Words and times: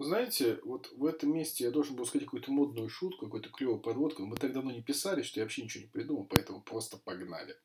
Знаете, 0.00 0.60
вот 0.62 0.92
в 0.92 1.04
этом 1.06 1.34
месте 1.34 1.64
я 1.64 1.72
должен 1.72 1.96
был 1.96 2.06
сказать 2.06 2.24
какую-то 2.24 2.52
модную 2.52 2.88
шутку, 2.88 3.26
какую-то 3.26 3.50
клевую 3.50 3.80
подводку. 3.80 4.24
Мы 4.24 4.36
так 4.36 4.52
давно 4.52 4.70
не 4.70 4.80
писали, 4.80 5.22
что 5.22 5.40
я 5.40 5.44
вообще 5.44 5.64
ничего 5.64 5.82
не 5.82 5.90
придумал, 5.90 6.24
поэтому 6.24 6.62
просто 6.62 6.98
погнали. 6.98 7.56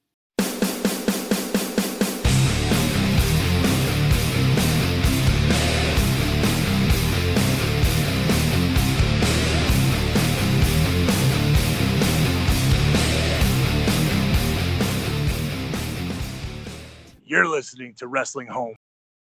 You're 17.23 17.45
listening 17.45 17.93
to 17.97 18.07
Wrestling 18.09 18.50
Home. 18.50 18.75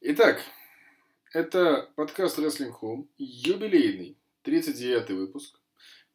Итак, 0.02 0.42
это 1.38 1.92
подкаст 1.94 2.36
Wrestling 2.38 2.72
Home, 2.80 3.08
юбилейный, 3.16 4.18
39-й 4.44 5.14
выпуск. 5.14 5.60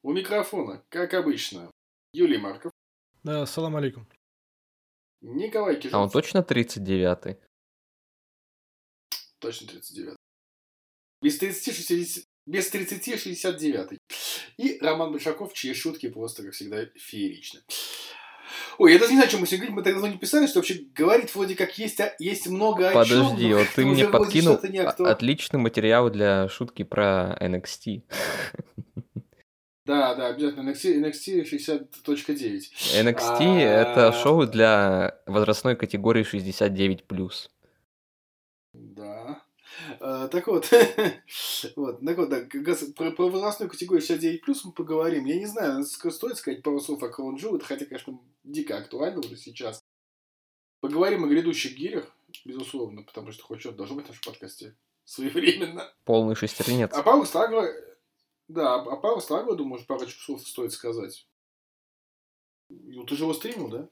У 0.02 0.12
микрофона, 0.12 0.84
как 0.90 1.14
обычно, 1.14 1.72
Юлий 2.12 2.38
Марков, 2.38 2.74
Да, 3.24 3.46
салам 3.46 3.78
алейкум. 3.78 4.06
Николай 5.22 5.78
Кижев, 5.80 5.94
А 5.94 6.00
он 6.04 6.10
точно 6.10 6.40
39-й? 6.40 7.38
точно 9.40 9.68
39 9.68 10.16
Без 11.22 11.38
30, 11.38 11.76
60, 11.76 12.26
без 12.46 12.70
30 12.70 13.20
69 13.20 13.98
И 14.58 14.78
Роман 14.80 15.14
Большаков, 15.14 15.54
чьи 15.54 15.74
шутки 15.74 16.10
просто, 16.10 16.44
как 16.44 16.54
всегда, 16.54 16.86
фееричны. 16.96 17.62
Ой, 18.78 18.94
я 18.94 19.00
даже 19.00 19.12
не 19.12 19.18
знаю, 19.18 19.28
о 19.28 19.32
чем 19.32 19.42
мы 19.42 19.48
сегодня 19.48 19.68
говорим, 19.68 19.76
мы 19.76 19.84
так 19.84 19.94
давно 19.94 20.08
не 20.08 20.18
писали, 20.18 20.48
что 20.48 20.60
вообще 20.60 20.82
говорить 20.96 21.34
вроде 21.34 21.56
как 21.56 21.78
есть, 21.78 22.00
а- 22.00 22.16
есть 22.20 22.48
много 22.48 22.90
о 22.90 22.94
Подожди, 22.94 23.50
но 23.50 23.58
вот 23.58 23.68
ты 23.76 23.86
мне 23.86 24.08
подкинул 24.08 24.60
отличный 25.00 25.60
материал 25.60 26.10
для 26.10 26.48
шутки 26.50 26.84
про 26.84 27.38
NXT. 27.40 28.04
Да, 29.86 30.16
да, 30.16 30.28
обязательно. 30.28 30.70
NXT, 30.70 31.02
NXT 31.02 31.44
60.9. 31.44 32.62
NXT 33.04 33.60
это 33.60 34.08
А. 34.08 34.14
шоу 34.14 34.46
для 34.48 35.20
возрастной 35.26 35.76
категории 35.76 36.24
69+. 36.24 37.50
Да. 40.04 40.24
А, 40.24 40.28
так 40.28 40.48
вот, 40.48 40.70
вот, 41.78 42.06
так 42.06 42.18
вот, 42.18 42.30
да, 42.30 42.42
как 42.42 42.68
раз 42.68 42.84
про, 42.96 43.12
про 43.12 43.30
возрастную 43.30 43.70
категорию 43.70 44.02
69 44.02 44.42
плюс 44.42 44.66
мы 44.66 44.74
поговорим. 44.74 45.24
Я 45.26 45.40
не 45.40 45.46
знаю, 45.46 45.82
стоит 45.86 46.38
сказать 46.38 46.62
пару 46.62 46.82
слов 46.82 47.02
о 47.04 47.10
Кроун 47.10 47.38
Джу, 47.38 47.58
хотя, 47.64 47.86
конечно, 47.86 48.20
дико 48.44 48.78
актуально 48.78 49.20
уже 49.20 49.38
сейчас. 49.38 49.82
Поговорим 50.82 51.24
о 51.24 51.28
грядущих 51.28 51.78
гирях, 51.78 52.14
безусловно, 52.44 53.04
потому 53.04 53.32
что 53.32 53.44
хоть 53.44 53.62
что-то 53.62 53.78
должно 53.78 53.96
быть 53.96 54.06
в 54.06 54.10
нашем 54.10 54.24
подкасте 54.26 54.76
своевременно. 55.06 55.90
Полный 56.04 56.36
шестернец. 56.36 56.92
А 56.92 57.02
пару 57.02 57.26
Стагла, 57.26 57.70
да, 58.50 58.76
а 58.76 58.98
пару 58.98 59.22
Стагла, 59.22 59.56
думаю, 59.56 59.70
может, 59.70 59.88
пару 59.88 60.06
слов 60.08 60.46
стоит 60.46 60.74
сказать. 60.74 61.26
Ну, 62.68 63.06
ты 63.06 63.16
же 63.16 63.24
его 63.24 63.34
стримил, 63.34 63.70
да? 63.70 63.90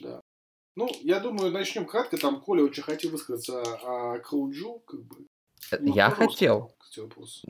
Да, 0.00 0.22
Ну, 0.74 0.88
я 1.02 1.20
думаю, 1.20 1.52
начнем 1.52 1.84
кратко. 1.86 2.16
Там 2.16 2.40
Коля 2.40 2.64
очень 2.64 2.82
хотел 2.82 3.10
высказаться 3.10 3.60
о 3.62 4.18
Кроуджу, 4.20 4.80
как 4.80 5.02
бы. 5.04 5.26
Ну, 5.78 5.94
Я 5.94 6.10
хотел. 6.10 6.74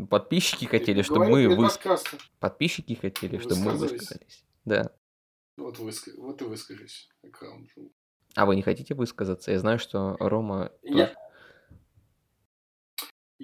Подписчики 0.08 0.64
хотели, 0.66 1.02
чтобы 1.02 1.26
мы 1.28 1.44
перед 1.44 1.58
выс... 1.58 1.72
подкастом. 1.72 2.18
Подписчики 2.38 2.94
хотели, 2.94 3.38
чтобы 3.38 3.60
мы 3.62 3.70
Высказались. 3.72 4.00
высказались. 4.00 4.44
Да. 4.64 4.92
Вот, 5.56 5.78
выска- 5.78 6.12
вот 6.16 6.40
и 6.42 6.44
выскажись. 6.44 7.08
Кроуджу. 7.32 7.92
А 8.34 8.46
вы 8.46 8.56
не 8.56 8.62
хотите 8.62 8.94
высказаться? 8.94 9.50
Я 9.52 9.58
знаю, 9.58 9.78
что 9.78 10.16
Рома... 10.18 10.72
Я... 10.82 11.14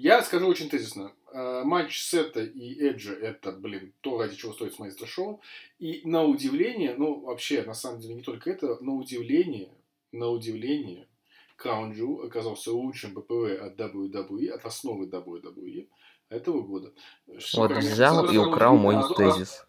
Я 0.01 0.23
скажу 0.23 0.47
очень 0.47 0.69
тезисно. 0.69 1.11
Э, 1.33 1.63
Матч 1.65 2.01
Сета 2.01 2.41
и 2.41 2.87
Эджа 2.87 3.11
это, 3.13 3.51
блин, 3.51 3.93
то, 3.99 4.17
ради 4.17 4.37
чего 4.37 4.53
стоит 4.53 4.73
смотреть 4.73 4.95
это 4.95 5.05
шоу. 5.05 5.41
И 5.77 6.01
на 6.05 6.23
удивление, 6.23 6.95
ну, 6.97 7.19
вообще, 7.19 7.63
на 7.63 7.73
самом 7.73 7.99
деле, 7.99 8.15
не 8.15 8.21
только 8.21 8.49
это, 8.49 8.77
на 8.81 8.93
удивление, 8.93 9.73
на 10.13 10.29
удивление, 10.29 11.09
Краун 11.57 11.91
Джу 11.91 12.21
оказался 12.21 12.71
лучшим 12.71 13.13
ППВ 13.13 13.59
от 13.61 13.77
WWE, 13.77 14.47
от 14.51 14.63
основы 14.63 15.07
WWE 15.07 15.89
этого 16.29 16.61
года. 16.61 16.93
Что, 17.37 17.63
Вот 17.63 17.71
взял 17.73 18.31
и 18.31 18.37
украл 18.37 18.77
мой 18.77 18.95
а 18.95 19.01
а 19.01 19.13
тезис. 19.13 19.65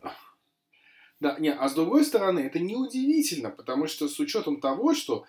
Да, 1.19 1.37
не, 1.41 1.53
а 1.53 1.69
с 1.69 1.75
другой 1.75 2.05
стороны, 2.05 2.39
это 2.39 2.61
неудивительно, 2.61 3.51
потому 3.51 3.89
что 3.89 4.09
с 4.09 4.21
учетом 4.21 4.61
того, 4.61 4.95
что 4.95 5.25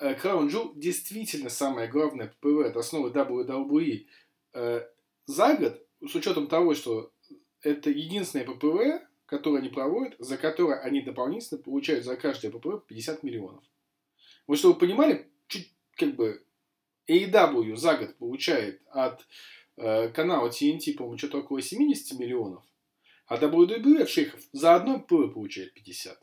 э, 0.00 0.14
Crown 0.14 0.48
Jewel 0.48 0.72
действительно 0.74 1.50
самое 1.50 1.88
главное 1.88 2.34
ППВ 2.40 2.66
от 2.66 2.76
основы 2.76 3.10
WWE 3.10 4.06
за 4.52 5.54
год, 5.54 5.86
с 6.06 6.14
учетом 6.14 6.46
того, 6.46 6.74
что 6.74 7.12
это 7.62 7.90
единственное 7.90 8.46
ППВ, 8.46 9.06
которое 9.26 9.58
они 9.58 9.68
проводят, 9.68 10.16
за 10.18 10.36
которое 10.36 10.80
они 10.80 11.02
дополнительно 11.02 11.60
получают 11.60 12.04
за 12.04 12.16
каждое 12.16 12.50
ППВ 12.50 12.86
50 12.86 13.22
миллионов. 13.22 13.62
Вот 14.46 14.58
чтобы 14.58 14.74
вы 14.74 14.80
понимали, 14.80 15.28
чуть 15.46 15.72
как 15.94 16.16
бы 16.16 16.44
AEW 17.08 17.76
за 17.76 17.96
год 17.96 18.16
получает 18.16 18.82
от 18.88 19.26
э, 19.76 20.08
канала 20.08 20.48
TNT, 20.48 20.94
по-моему, 20.94 21.18
что-то 21.18 21.38
около 21.38 21.62
70 21.62 22.18
миллионов, 22.18 22.64
а 23.26 23.36
WWE 23.36 24.02
от 24.02 24.08
шейхов 24.08 24.40
за 24.52 24.74
одно 24.74 24.98
ППВ 24.98 25.32
получает 25.32 25.74
50. 25.74 26.20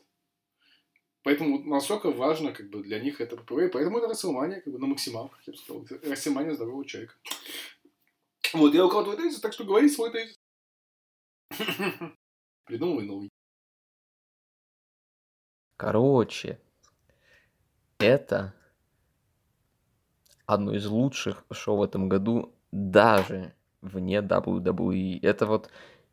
Поэтому 1.22 1.58
насколько 1.64 2.10
важно 2.10 2.52
как 2.52 2.70
бы, 2.70 2.82
для 2.82 3.00
них 3.00 3.20
это 3.20 3.36
ППВ. 3.36 3.70
Поэтому 3.72 3.98
это 3.98 4.08
Расселмания 4.08 4.60
как 4.60 4.72
бы, 4.72 4.78
на 4.78 4.86
максималках, 4.86 5.40
я 5.46 5.52
бы 5.52 5.58
сказал. 5.58 5.86
Расселмания 6.04 6.54
здорового 6.54 6.86
человека. 6.86 7.14
Вот, 8.54 8.74
я 8.74 8.86
укладываю 8.86 9.16
тезис, 9.16 9.40
так 9.40 9.52
что 9.52 9.64
говори 9.64 9.88
свой 9.88 10.10
тезис. 10.10 10.36
Придумывай 12.64 13.04
новый. 13.04 13.30
Короче, 15.76 16.60
это 17.98 18.54
одно 20.46 20.74
из 20.74 20.86
лучших 20.86 21.44
шоу 21.52 21.78
в 21.78 21.82
этом 21.82 22.08
году 22.08 22.54
даже 22.72 23.54
вне 23.80 24.18
WWE. 24.18 25.20
Это 25.22 25.46
вот 25.46 25.70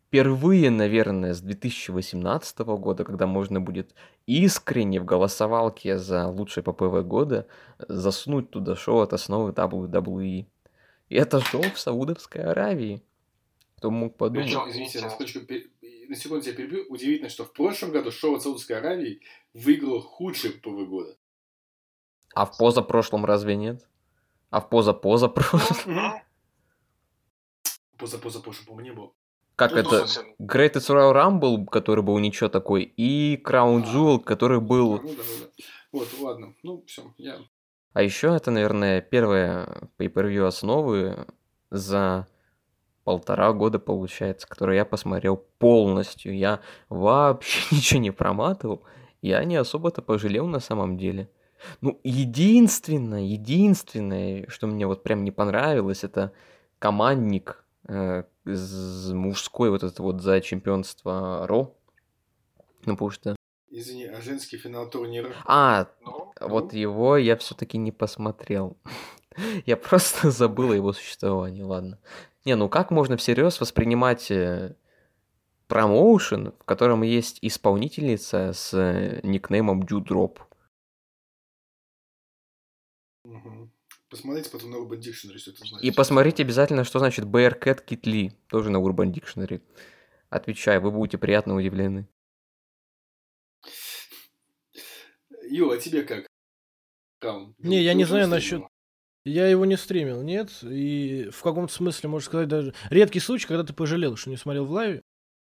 впервые, 0.08 0.70
наверное, 0.70 1.34
с 1.34 1.42
2018 1.42 2.60
года, 2.60 3.04
когда 3.04 3.28
можно 3.28 3.60
будет 3.60 3.96
искренне 4.28 5.00
в 5.00 5.06
голосовалке 5.06 5.98
за 5.98 6.28
лучшее 6.28 6.64
ППВ 6.64 7.04
года 7.04 7.48
засунуть 7.80 8.52
туда 8.52 8.76
шоу 8.76 9.00
от 9.00 9.14
основы 9.14 9.52
WWE. 9.52 10.46
И 11.10 11.16
это 11.16 11.40
шоу 11.42 11.62
в 11.62 11.80
Саудовской 11.80 12.44
Аравии. 12.44 13.04
Кто 13.78 13.92
мог 13.92 14.18
подумать? 14.18 14.48
Причем, 14.48 14.70
извините, 14.70 15.02
на 15.02 15.10
секундочку, 15.10 15.40
на 16.10 16.16
секунду 16.16 16.44
тебя 16.44 16.56
перебью. 16.56 16.86
Удивительно, 16.90 17.30
что 17.30 17.46
в 17.46 17.54
прошлом 17.54 17.92
году 17.92 18.12
шоу 18.12 18.36
от 18.36 18.42
Саудовской 18.42 18.78
Аравии 18.78 19.22
выиграло 19.54 20.02
худший 20.02 20.52
ППВ 20.52 20.88
года. 20.88 21.18
А 22.34 22.46
в 22.46 22.58
позапрошлом 22.58 23.26
разве 23.26 23.56
нет? 23.56 23.88
А 24.50 24.62
в 24.62 24.70
позапозапрошлом? 24.70 26.22
Поза-поза 27.98 28.42
прошлом, 28.42 28.66
по-моему, 28.66 28.90
не 28.90 28.96
было. 28.96 29.14
Как 29.56 29.72
Ну, 29.72 29.78
это? 29.78 30.08
совсем. 30.08 30.36
Greatest 30.40 30.90
Royal 30.90 31.14
Rumble, 31.14 31.66
который 31.66 32.04
был 32.04 32.18
ничего 32.20 32.50
такой, 32.50 32.84
и 32.84 33.42
Crown 33.42 33.86
Jewel, 33.86 34.20
который 34.20 34.60
был... 34.60 35.02
Ну, 35.02 35.16
да, 35.16 35.24
да, 35.24 35.46
да. 35.46 35.64
Вот, 35.94 36.08
ладно. 36.20 36.54
Ну, 36.62 36.84
все, 36.88 37.14
я... 37.18 37.40
А 37.96 38.02
еще 38.02 38.36
это, 38.36 38.52
наверное, 38.52 39.00
первое 39.00 39.90
pay-per-view 39.98 40.46
основы 40.46 41.28
за 41.72 42.28
полтора 43.06 43.54
года, 43.54 43.80
получается, 43.80 44.50
которое 44.50 44.76
я 44.76 44.84
посмотрел 44.84 45.38
полностью. 45.38 46.36
Я 46.36 46.60
вообще 46.90 47.62
ничего 47.74 48.02
не 48.02 48.12
проматывал. 48.12 48.84
Я 49.22 49.42
не 49.46 49.56
особо-то 49.56 50.02
пожалел 50.02 50.46
на 50.46 50.60
самом 50.60 50.98
деле. 50.98 51.30
Ну, 51.80 51.98
единственное, 52.04 53.22
единственное, 53.22 54.46
что 54.50 54.68
мне 54.68 54.86
вот 54.86 55.02
прям 55.02 55.24
не 55.24 55.32
понравилось, 55.32 56.04
это 56.04 56.34
командник 56.80 57.64
э, 57.88 58.24
мужской 58.44 59.70
вот 59.70 59.84
этот 59.84 60.00
вот 60.00 60.22
за 60.22 60.42
чемпионство 60.42 61.48
Ро. 61.48 61.74
Ну, 62.86 62.96
потому 62.96 63.10
что... 63.10 63.38
Извини, 63.78 64.06
а 64.06 64.22
женский 64.22 64.58
финал 64.58 64.90
турнира? 64.90 65.36
А, 65.44 65.90
Ну, 66.00 66.32
вот 66.40 66.72
его 66.72 67.18
я 67.18 67.36
все-таки 67.36 67.78
не 67.78 67.92
посмотрел. 67.92 68.78
Я 69.66 69.76
просто 69.76 70.32
забыл 70.32 70.72
о 70.72 70.76
его 70.76 70.94
существовании, 70.94 71.62
ладно. 71.62 72.00
Не, 72.46 72.56
ну 72.56 72.70
как 72.70 72.90
можно 72.90 73.18
всерьез 73.18 73.60
воспринимать 73.60 74.32
э, 74.32 74.78
промоушен, 75.68 76.54
в 76.58 76.64
котором 76.64 77.02
есть 77.02 77.40
исполнительница 77.42 78.54
с 78.54 78.74
э, 78.74 79.20
никнеймом 79.24 79.84
Дюдроп? 79.84 80.40
Посмотрите 84.10 84.52
потом 84.52 84.72
на 84.72 84.76
Urban 84.76 85.00
Dictionary, 85.00 85.38
что 85.38 85.52
это 85.52 85.66
значит. 85.66 85.84
И 85.84 85.92
посмотрите 85.92 86.44
обязательно, 86.44 86.86
что 86.86 87.00
значит 87.00 87.26
Bearcat 87.26 87.86
Lee, 87.90 88.32
тоже 88.48 88.70
на 88.70 88.78
Urban 88.78 89.12
Dictionary. 89.12 89.62
Отвечаю, 90.30 90.80
вы 90.80 90.92
будете 90.92 91.18
приятно 91.18 91.56
удивлены. 91.56 92.08
Ю, 95.50 95.70
а 95.72 95.78
тебе 95.78 96.04
как? 96.04 96.28
Каун? 97.20 97.56
Не, 97.60 97.82
я 97.82 97.94
не 97.94 98.04
знаю 98.06 98.28
насчет- 98.28 98.64
Я 99.24 99.48
его 99.48 99.66
не 99.66 99.78
стримил, 99.78 100.22
нет. 100.22 100.52
И 100.64 101.30
в 101.32 101.42
каком-то 101.42 101.74
смысле, 101.74 102.10
можно 102.10 102.26
сказать, 102.26 102.48
даже 102.48 102.74
редкий 102.90 103.20
случай, 103.20 103.48
когда 103.48 103.64
ты 103.64 103.74
пожалел, 103.74 104.16
что 104.16 104.30
не 104.30 104.38
смотрел 104.38 104.66
в 104.66 104.72
лайве. 104.72 105.02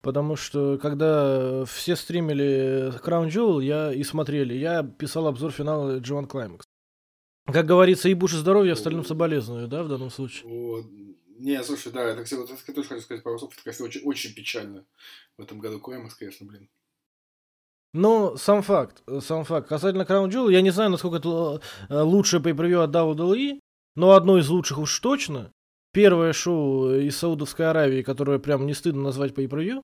Потому 0.02 0.36
что 0.38 0.78
когда 0.78 1.66
все 1.66 1.96
стримили 1.96 2.90
Crown 3.04 3.28
Jewel, 3.28 3.62
я 3.64 3.94
и 3.94 4.04
смотрели, 4.04 4.54
я 4.54 4.82
писал 4.82 5.28
обзор 5.28 5.52
финала 5.52 6.00
G1 6.00 6.28
Climax. 6.28 6.62
Как 7.46 7.66
говорится, 7.66 8.08
и 8.10 8.14
буш 8.14 8.34
и 8.34 8.38
здоровья, 8.38 8.74
остальным 8.74 9.04
соболезную, 9.04 9.68
да, 9.68 9.84
в 9.84 9.90
данном 9.90 10.10
случае? 10.10 10.50
Вот. 10.50 10.86
Не, 11.40 11.62
слушай, 11.64 11.92
да, 11.92 12.04
это, 12.04 12.24
кстати, 12.24 12.40
вот, 12.40 12.50
это 12.52 12.74
тоже 12.74 12.88
хочу 12.88 13.02
сказать 13.02 13.24
пару 13.24 13.40
слов, 13.40 13.54
это, 13.54 13.64
конечно, 13.64 13.86
очень, 13.86 14.02
очень 14.04 14.34
печально 14.34 14.86
в 15.38 15.42
этом 15.42 15.60
году 15.60 15.80
Клаймакс, 15.80 16.16
конечно, 16.16 16.46
блин. 16.46 16.70
Но 17.94 18.36
сам 18.38 18.62
факт, 18.62 19.02
сам 19.22 19.44
факт. 19.44 19.68
Касательно 19.68 20.04
Crown 20.04 20.30
Jewel, 20.30 20.52
я 20.52 20.62
не 20.62 20.70
знаю, 20.70 20.92
насколько 20.92 21.18
это 21.18 21.62
э, 21.90 22.02
лучшее 22.02 22.42
pay 22.42 22.84
от 22.84 22.92
WWE, 22.92 23.60
но 23.96 24.12
одно 24.12 24.38
из 24.38 24.48
лучших 24.50 24.78
уж 24.78 25.00
точно. 25.00 25.52
Первое 25.92 26.34
шоу 26.34 26.92
из 26.92 27.18
Саудовской 27.18 27.68
Аравии, 27.68 28.04
которое 28.04 28.38
прям 28.38 28.68
не 28.68 28.76
стыдно 28.76 29.02
назвать 29.02 29.32
pay 29.32 29.82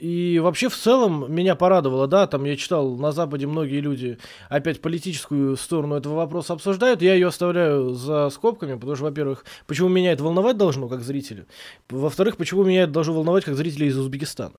и 0.00 0.38
вообще 0.38 0.70
в 0.70 0.76
целом 0.76 1.30
меня 1.30 1.54
порадовало, 1.54 2.06
да, 2.06 2.26
там 2.26 2.44
я 2.44 2.56
читал, 2.56 2.96
на 2.96 3.12
Западе 3.12 3.46
многие 3.46 3.80
люди 3.80 4.18
опять 4.48 4.80
политическую 4.80 5.58
сторону 5.58 5.94
этого 5.94 6.14
вопроса 6.14 6.54
обсуждают, 6.54 7.02
я 7.02 7.12
ее 7.12 7.26
оставляю 7.26 7.90
за 7.90 8.30
скобками, 8.30 8.76
потому 8.76 8.96
что, 8.96 9.04
во-первых, 9.04 9.44
почему 9.66 9.90
меня 9.90 10.12
это 10.12 10.24
волновать 10.24 10.56
должно, 10.56 10.88
как 10.88 11.02
зрителя, 11.02 11.46
во-вторых, 11.90 12.38
почему 12.38 12.64
меня 12.64 12.84
это 12.84 12.92
должно 12.92 13.12
волновать, 13.12 13.44
как 13.44 13.56
зрителя 13.56 13.88
из 13.88 13.98
Узбекистана. 13.98 14.54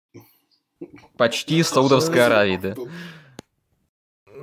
Почти 1.18 1.58
из 1.60 1.68
Саудовской 1.68 2.26
Аравии, 2.26 2.58
да. 2.58 2.76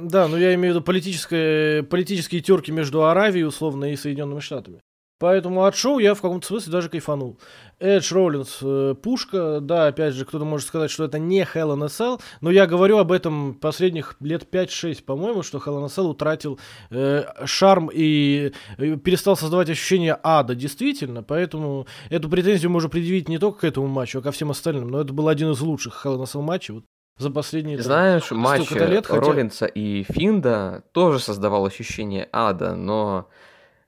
Да, 0.01 0.29
но 0.29 0.39
я 0.39 0.55
имею 0.55 0.75
в 0.75 0.77
виду 0.77 0.85
политические, 0.85 1.83
политические 1.83 2.41
терки 2.41 2.71
между 2.71 3.05
Аравией, 3.05 3.47
условно, 3.47 3.93
и 3.93 3.97
Соединенными 3.97 4.41
Штатами. 4.41 4.81
Поэтому 5.19 5.65
от 5.65 5.75
шоу 5.75 5.99
я 5.99 6.15
в 6.15 6.21
каком-то 6.21 6.47
смысле 6.47 6.73
даже 6.73 6.89
кайфанул. 6.89 7.39
Эдж 7.81 8.13
Роллинс, 8.13 8.59
э, 8.63 8.95
пушка, 9.01 9.59
да, 9.61 9.89
опять 9.89 10.15
же, 10.15 10.25
кто-то 10.25 10.45
может 10.45 10.69
сказать, 10.69 10.91
что 10.91 11.05
это 11.05 11.19
не 11.19 11.43
Hell 11.43 11.75
in 11.75 11.85
a 11.85 11.87
Cell, 11.87 12.21
но 12.41 12.51
я 12.51 12.67
говорю 12.67 12.99
об 12.99 13.11
этом 13.11 13.55
последних 13.55 14.17
лет 14.21 14.49
5-6, 14.53 15.03
по-моему, 15.03 15.43
что 15.43 15.59
Hell 15.59 15.81
in 15.81 15.85
a 15.85 15.87
Cell 15.87 16.07
утратил 16.07 16.59
э, 16.91 17.25
шарм 17.47 17.91
и 17.93 18.53
э, 18.79 18.97
перестал 18.97 19.37
создавать 19.37 19.71
ощущение 19.71 20.19
ада, 20.23 20.55
действительно, 20.55 21.23
поэтому 21.23 21.87
эту 22.11 22.29
претензию 22.29 22.71
можно 22.71 22.89
предъявить 22.89 23.29
не 23.29 23.39
только 23.39 23.61
к 23.61 23.65
этому 23.65 23.89
матчу, 23.89 24.19
а 24.21 24.23
ко 24.23 24.31
всем 24.31 24.51
остальным, 24.51 24.89
но 24.89 25.01
это 25.01 25.13
был 25.13 25.29
один 25.29 25.51
из 25.51 25.61
лучших 25.61 26.05
Hell 26.05 26.17
in 26.17 26.23
a 26.23 26.25
Cell 26.25 26.43
матчей, 26.43 26.75
вот, 26.75 26.85
за 27.19 27.31
последние 27.31 27.83
Знаешь, 27.83 28.29
там, 28.29 28.39
матч 28.39 28.71
лет, 28.71 29.07
хотя... 29.07 29.21
Роллинса 29.21 29.67
и 29.67 30.05
Финда 30.05 30.85
тоже 30.93 31.19
создавал 31.19 31.67
ощущение 31.67 32.29
ада, 32.33 32.77
но 32.77 33.29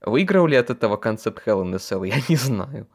Выиграл 0.02 0.46
ли 0.46 0.56
от 0.56 0.70
этого 0.70 0.96
концепт 0.96 1.46
Hell 1.46 1.62
in 1.62 1.74
a 1.74 1.76
Cell, 1.76 2.06
я 2.06 2.16
не 2.28 2.36
знаю. 2.36 2.86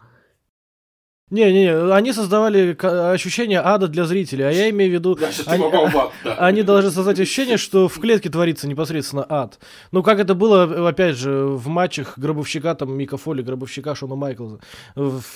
Не-не, 1.31 1.91
они 1.91 2.13
создавали 2.13 2.77
ощущение 3.11 3.59
ада 3.59 3.87
для 3.87 4.05
зрителей, 4.05 4.47
а 4.47 4.51
я 4.51 4.69
имею 4.69 4.91
в 4.91 4.93
виду, 4.93 5.17
они, 5.47 5.63
ад, 5.63 6.11
да. 6.23 6.35
они 6.35 6.61
должны 6.61 6.91
создать 6.91 7.19
ощущение, 7.19 7.57
что 7.57 7.87
в 7.87 7.99
клетке 7.99 8.29
творится 8.29 8.67
непосредственно 8.67 9.25
ад. 9.27 9.57
Ну, 9.91 10.03
как 10.03 10.19
это 10.19 10.35
было, 10.35 10.87
опять 10.87 11.15
же, 11.15 11.45
в 11.47 11.67
матчах 11.67 12.19
Гробовщика, 12.19 12.75
там, 12.75 12.95
Мика 12.95 13.17
Фоли, 13.17 13.41
Гробовщика 13.41 13.95
Шона 13.95 14.13
Майклза, 14.13 14.59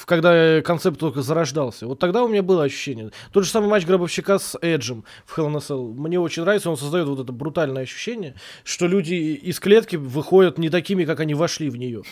когда 0.05 0.61
концепт 0.61 0.99
только 0.99 1.23
зарождался. 1.23 1.87
Вот 1.87 1.97
тогда 1.97 2.23
у 2.23 2.27
меня 2.27 2.43
было 2.43 2.65
ощущение. 2.65 3.09
Тот 3.33 3.45
же 3.45 3.49
самый 3.49 3.67
матч 3.67 3.87
Гробовщика 3.87 4.37
с 4.37 4.59
Эджем 4.61 5.05
в 5.25 5.35
Hell 5.35 5.47
in 5.47 5.55
a 5.55 5.57
Cell. 5.57 5.91
Мне 5.95 6.19
очень 6.19 6.43
нравится, 6.43 6.69
он 6.69 6.77
создает 6.77 7.07
вот 7.07 7.19
это 7.19 7.33
брутальное 7.33 7.81
ощущение, 7.81 8.35
что 8.63 8.85
люди 8.85 9.15
из 9.15 9.59
клетки 9.59 9.95
выходят 9.95 10.59
не 10.59 10.69
такими, 10.69 11.05
как 11.05 11.19
они 11.19 11.33
вошли 11.33 11.71
в 11.71 11.77
нее. 11.77 12.03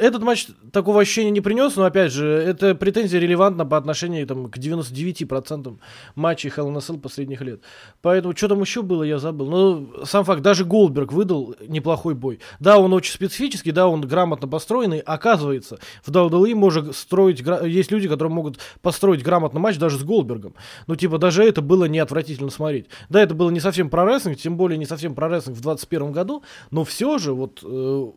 Этот 0.00 0.22
матч 0.22 0.48
такого 0.72 1.00
ощущения 1.00 1.30
не 1.30 1.40
принес, 1.40 1.76
но 1.76 1.84
опять 1.84 2.12
же, 2.12 2.26
эта 2.26 2.74
претензия 2.74 3.20
релевантна 3.20 3.64
по 3.64 3.76
отношению 3.76 4.26
там, 4.26 4.50
к 4.50 4.58
99% 4.58 5.78
матчей 6.16 6.50
Cell 6.50 6.98
последних 6.98 7.40
лет. 7.40 7.60
Поэтому 8.02 8.36
что 8.36 8.48
там 8.48 8.60
еще 8.60 8.82
было, 8.82 9.02
я 9.02 9.18
забыл. 9.18 9.46
Но 9.46 10.04
сам 10.04 10.24
факт, 10.24 10.42
даже 10.42 10.64
Голдберг 10.64 11.12
выдал 11.12 11.54
неплохой 11.66 12.14
бой. 12.14 12.40
Да, 12.58 12.78
он 12.78 12.92
очень 12.92 13.12
специфический, 13.12 13.70
да, 13.70 13.86
он 13.86 14.00
грамотно 14.00 14.48
построенный. 14.48 14.98
Оказывается, 14.98 15.78
в 16.04 16.10
WWE 16.10 16.54
можно 16.54 16.92
строить, 16.92 17.42
есть 17.64 17.92
люди, 17.92 18.08
которые 18.08 18.32
могут 18.32 18.58
построить 18.82 19.22
грамотный 19.22 19.60
матч 19.60 19.78
даже 19.78 19.98
с 19.98 20.02
Голдбергом. 20.02 20.54
Ну, 20.86 20.96
типа, 20.96 21.18
даже 21.18 21.44
это 21.44 21.62
было 21.62 21.84
не 21.84 22.00
отвратительно 22.00 22.50
смотреть. 22.50 22.86
Да, 23.08 23.22
это 23.22 23.34
было 23.34 23.50
не 23.50 23.60
совсем 23.60 23.88
про 23.88 24.04
рестлинг, 24.04 24.38
тем 24.38 24.56
более 24.56 24.78
не 24.78 24.86
совсем 24.86 25.14
про 25.14 25.28
рестлинг 25.28 25.56
в 25.56 25.60
21 25.60 26.12
году, 26.12 26.42
но 26.70 26.84
все 26.84 27.18
же 27.18 27.32
вот 27.32 27.62
Э, 27.68 28.10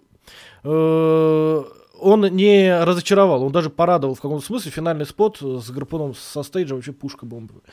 он 0.63 2.21
не 2.31 2.83
разочаровал, 2.83 3.43
он 3.43 3.51
даже 3.51 3.69
порадовал 3.69 4.15
в 4.15 4.21
каком-то 4.21 4.45
смысле. 4.45 4.71
Финальный 4.71 5.05
спот 5.05 5.37
с 5.39 5.69
гарпуном 5.69 6.15
со 6.15 6.43
стейджа 6.43 6.75
вообще 6.75 6.91
пушка 6.91 7.25
бомбовая. 7.25 7.63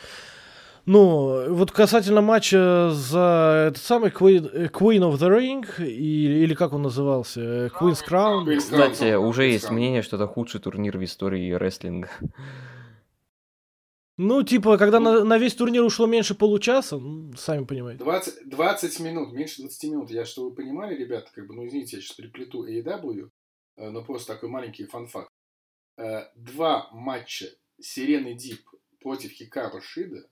Ну, 0.87 1.53
вот 1.53 1.71
касательно 1.71 2.23
матча 2.23 2.91
за 2.93 3.67
этот 3.69 3.83
самый 3.83 4.11
Queen, 4.11 4.71
Queen 4.71 5.01
of 5.01 5.19
the 5.19 5.29
Ring, 5.29 5.67
и, 5.85 6.43
или 6.45 6.55
как 6.55 6.73
он 6.73 6.81
назывался, 6.81 7.67
Queen's 7.67 8.03
Crown. 8.09 8.57
Кстати, 8.57 9.15
уже 9.15 9.45
есть 9.49 9.71
мнение, 9.71 10.01
что 10.01 10.17
это 10.17 10.27
худший 10.27 10.61
турнир 10.61 10.97
в 10.97 11.05
истории 11.05 11.53
рестлинга. 11.53 12.09
Ну, 14.19 14.43
типа, 14.43 14.79
когда 14.79 14.99
на, 14.99 15.25
на 15.25 15.39
весь 15.39 15.55
турнир 15.55 15.85
ушло 15.85 16.07
меньше 16.07 16.35
получаса, 16.35 16.99
ну, 16.99 17.33
сами 17.37 17.65
понимаете. 17.65 18.03
20, 18.03 18.49
20 18.49 19.01
минут, 19.01 19.33
меньше 19.33 19.63
20 19.63 19.91
минут. 19.91 20.11
Я, 20.11 20.25
что 20.25 20.45
вы 20.45 20.55
понимали, 20.55 20.97
ребята, 20.97 21.31
как 21.33 21.47
бы, 21.47 21.55
ну, 21.55 21.65
извините, 21.65 21.97
я 21.97 22.03
сейчас 22.03 22.17
переплету 22.17 22.67
AEW, 22.67 23.31
э, 23.77 23.91
но 23.91 24.03
просто 24.03 24.35
такой 24.35 24.49
маленький 24.49 24.87
фан-факт. 24.87 25.31
Э, 25.97 26.25
два 26.35 26.91
матча 26.93 27.47
Сирены 27.81 28.35
Дип 28.35 28.69
против 29.01 29.31
Хикару 29.31 29.81
Шида 29.81 30.29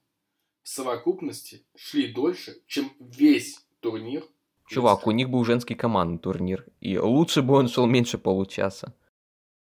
в 0.64 0.68
совокупности 0.68 1.64
шли 1.76 2.12
дольше, 2.12 2.56
чем 2.66 2.90
весь 2.98 3.64
турнир. 3.78 4.24
Чувак, 4.68 5.06
у 5.06 5.12
них 5.12 5.30
был 5.30 5.44
женский 5.44 5.76
командный 5.76 6.18
турнир, 6.18 6.66
и 6.80 6.98
лучше 6.98 7.40
бы 7.40 7.54
он 7.54 7.68
шел 7.68 7.86
меньше 7.86 8.18
получаса. 8.18 8.96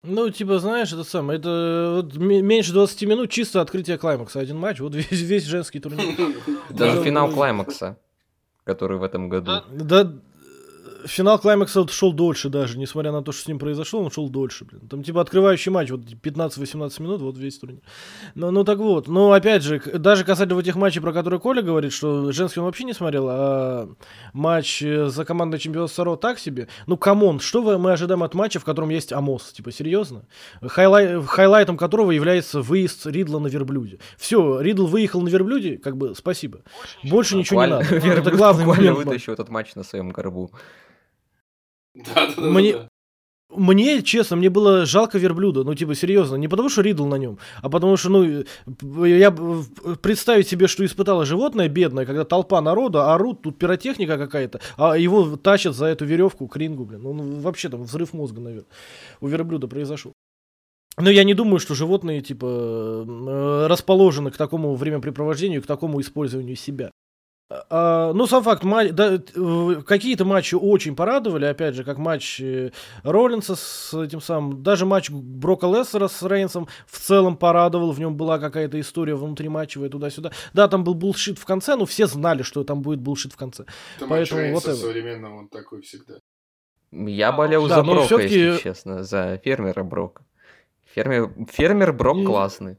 Ну, 0.03 0.31
типа, 0.31 0.59
знаешь, 0.59 0.93
это 0.93 1.03
самое, 1.05 1.39
это 1.39 2.03
вот 2.03 2.17
меньше 2.17 2.73
20 2.73 3.03
минут 3.03 3.31
чисто 3.31 3.61
открытие 3.61 3.99
клаймакса. 3.99 4.39
Один 4.41 4.59
матч, 4.59 4.79
вот 4.81 4.95
весь, 4.95 5.11
весь 5.11 5.45
женский 5.45 5.81
турнир. 5.81 6.05
Даже 6.71 7.03
финал 7.03 7.31
клаймакса, 7.31 7.99
который 8.65 8.99
в 8.99 9.03
этом 9.03 9.29
году. 9.29 9.63
Да, 9.71 10.13
финал 11.07 11.39
Клаймакса 11.39 11.87
шел 11.89 12.13
дольше 12.13 12.49
даже, 12.49 12.79
несмотря 12.79 13.13
на 13.13 13.23
то, 13.23 13.33
что 13.33 13.43
с 13.43 13.49
ним 13.49 13.59
произошло, 13.59 14.03
он 14.03 14.11
шел 14.11 14.29
дольше, 14.29 14.65
блин. 14.65 14.83
Там 14.89 15.03
типа 15.03 15.21
открывающий 15.21 15.71
матч, 15.71 15.91
вот 15.91 16.01
15-18 16.01 17.03
минут, 17.03 17.21
вот 17.23 17.39
весь 17.39 17.59
турнир. 17.59 17.81
Ну, 18.35 18.51
ну 18.51 18.65
так 18.65 18.79
вот, 18.79 19.09
ну 19.09 19.33
опять 19.33 19.63
же, 19.63 19.81
даже 19.81 20.25
касательно 20.25 20.63
тех 20.63 20.77
матчей, 20.77 21.01
про 21.01 21.13
которые 21.13 21.41
Коля 21.41 21.63
говорит, 21.63 21.93
что 21.93 22.33
женский 22.33 22.61
он 22.61 22.67
вообще 22.67 22.85
не 22.85 22.93
смотрел, 22.93 23.27
а 23.29 23.89
матч 24.33 24.83
э, 24.83 25.07
за 25.07 25.25
командное 25.25 25.59
чемпионство 25.59 26.05
Raw 26.05 26.17
так 26.17 26.39
себе. 26.39 26.69
Ну, 26.87 26.97
come 26.97 27.22
on, 27.22 27.41
что 27.41 27.79
мы 27.79 27.93
ожидаем 27.93 28.23
от 28.23 28.35
матча, 28.35 28.59
в 28.59 28.65
котором 28.65 28.91
есть 28.91 29.13
Омос? 29.13 29.53
Типа, 29.53 29.73
серьезно? 29.73 30.27
Highli... 30.61 31.23
Highlight 31.23 31.67
ом 31.67 31.77
которого 31.77 32.11
является 32.11 32.61
выезд 32.61 33.07
Ридла 33.07 33.39
на 33.39 33.47
верблюде. 33.47 33.99
Все, 34.17 34.61
Ридл 34.61 34.87
выехал 34.87 35.23
на 35.23 35.29
верблюде, 35.29 35.79
как 35.79 35.97
бы, 35.97 36.15
спасибо. 36.15 36.61
Больше 37.05 37.37
ничего 37.37 37.65
не 37.65 37.71
надо. 37.71 37.85
Это 37.95 38.31
главный 38.31 38.65
момент. 38.65 38.97
вытащил 38.97 39.33
этот 39.33 39.49
матч 39.49 39.75
на 39.75 39.85
своем 39.85 40.11
горбу. 40.11 40.51
Мне. 42.37 42.89
Мне, 43.49 44.03
честно, 44.03 44.37
мне 44.37 44.51
было 44.51 44.87
жалко 44.87 45.19
верблюда, 45.19 45.63
ну, 45.63 45.75
типа, 45.75 45.95
серьезно, 45.95 46.35
не 46.35 46.49
потому 46.49 46.69
что 46.69 46.83
Ридл 46.83 47.07
на 47.07 47.15
нем, 47.15 47.39
а 47.63 47.71
потому 47.71 47.97
что, 47.97 48.11
ну, 48.11 48.45
я 49.05 49.31
представить 50.03 50.49
себе, 50.49 50.67
что 50.67 50.85
испытало 50.85 51.25
животное 51.25 51.69
бедное, 51.69 52.07
когда 52.07 52.25
толпа 52.25 52.61
народа 52.61 53.15
орут, 53.15 53.43
тут 53.43 53.57
пиротехника 53.57 54.19
какая-то, 54.19 54.61
а 54.77 54.99
его 54.99 55.37
тащат 55.37 55.77
за 55.77 55.87
эту 55.87 56.05
веревку 56.05 56.49
к 56.49 56.57
рингу, 56.57 56.85
блин, 56.85 57.03
ну, 57.03 57.41
вообще 57.41 57.69
там 57.69 57.85
взрыв 57.85 58.13
мозга, 58.13 58.41
наверное, 58.41 58.69
у 59.21 59.29
верблюда 59.29 59.69
произошел. 59.69 60.13
Но 60.99 61.09
я 61.09 61.23
не 61.23 61.35
думаю, 61.35 61.61
что 61.61 61.75
животные, 61.75 62.23
типа, 62.23 63.67
расположены 63.69 64.33
к 64.33 64.37
такому 64.37 64.75
времяпрепровождению, 64.75 65.63
к 65.63 65.67
такому 65.67 66.01
использованию 66.01 66.57
себя. 66.57 66.91
А, 67.49 68.13
ну, 68.13 68.27
сам 68.27 68.43
факт, 68.43 68.65
матч, 68.65 68.91
да, 68.91 69.19
какие-то 69.87 70.25
матчи 70.25 70.57
очень 70.57 70.97
порадовали, 70.97 71.45
опять 71.45 71.77
же, 71.77 71.85
как 71.85 71.97
матч 71.97 72.41
э, 72.41 72.73
Роллинса 73.05 73.55
с 73.55 73.95
этим 73.95 74.21
самым, 74.21 74.65
даже 74.65 74.85
матч 74.85 75.11
Брока 75.11 75.69
Лессера 75.69 76.09
с 76.09 76.25
Рейнсом 76.25 76.67
в 76.89 76.99
целом 76.99 77.37
порадовал, 77.37 77.93
в 77.93 78.01
нем 78.01 78.17
была 78.17 78.41
какая-то 78.41 78.81
история 78.81 79.15
внутри 79.15 79.49
матчевая 79.49 79.89
туда-сюда. 79.89 80.33
Да, 80.55 80.67
там 80.67 80.83
был 80.83 80.95
булшит 80.95 81.39
в 81.39 81.45
конце, 81.45 81.77
но 81.77 81.87
все 81.87 82.09
знали, 82.09 82.43
что 82.43 82.65
там 82.65 82.83
будет 82.83 83.01
булшит 83.01 83.33
в 83.33 83.37
конце. 83.37 83.65
Это 83.97 84.09
Поэтому 84.09 84.53
матч 84.53 84.65
вот 84.65 84.77
современного, 84.77 85.39
он 85.39 85.49
такой 85.49 85.83
всегда. 85.83 86.15
Я 86.91 87.31
болел 87.31 87.69
да, 87.69 87.77
за 87.77 87.83
Брока, 87.85 88.23
если 88.23 88.61
честно, 88.61 89.05
за 89.05 89.41
фермера 89.45 89.85
Брока. 89.85 90.25
Фермер, 90.95 91.31
фермер 91.49 91.93
Брок 91.93 92.19
И... 92.19 92.25
классный. 92.25 92.77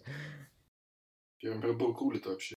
Фермер 1.38 1.74
Брок 1.74 2.01
рулит 2.01 2.25
вообще. 2.25 2.55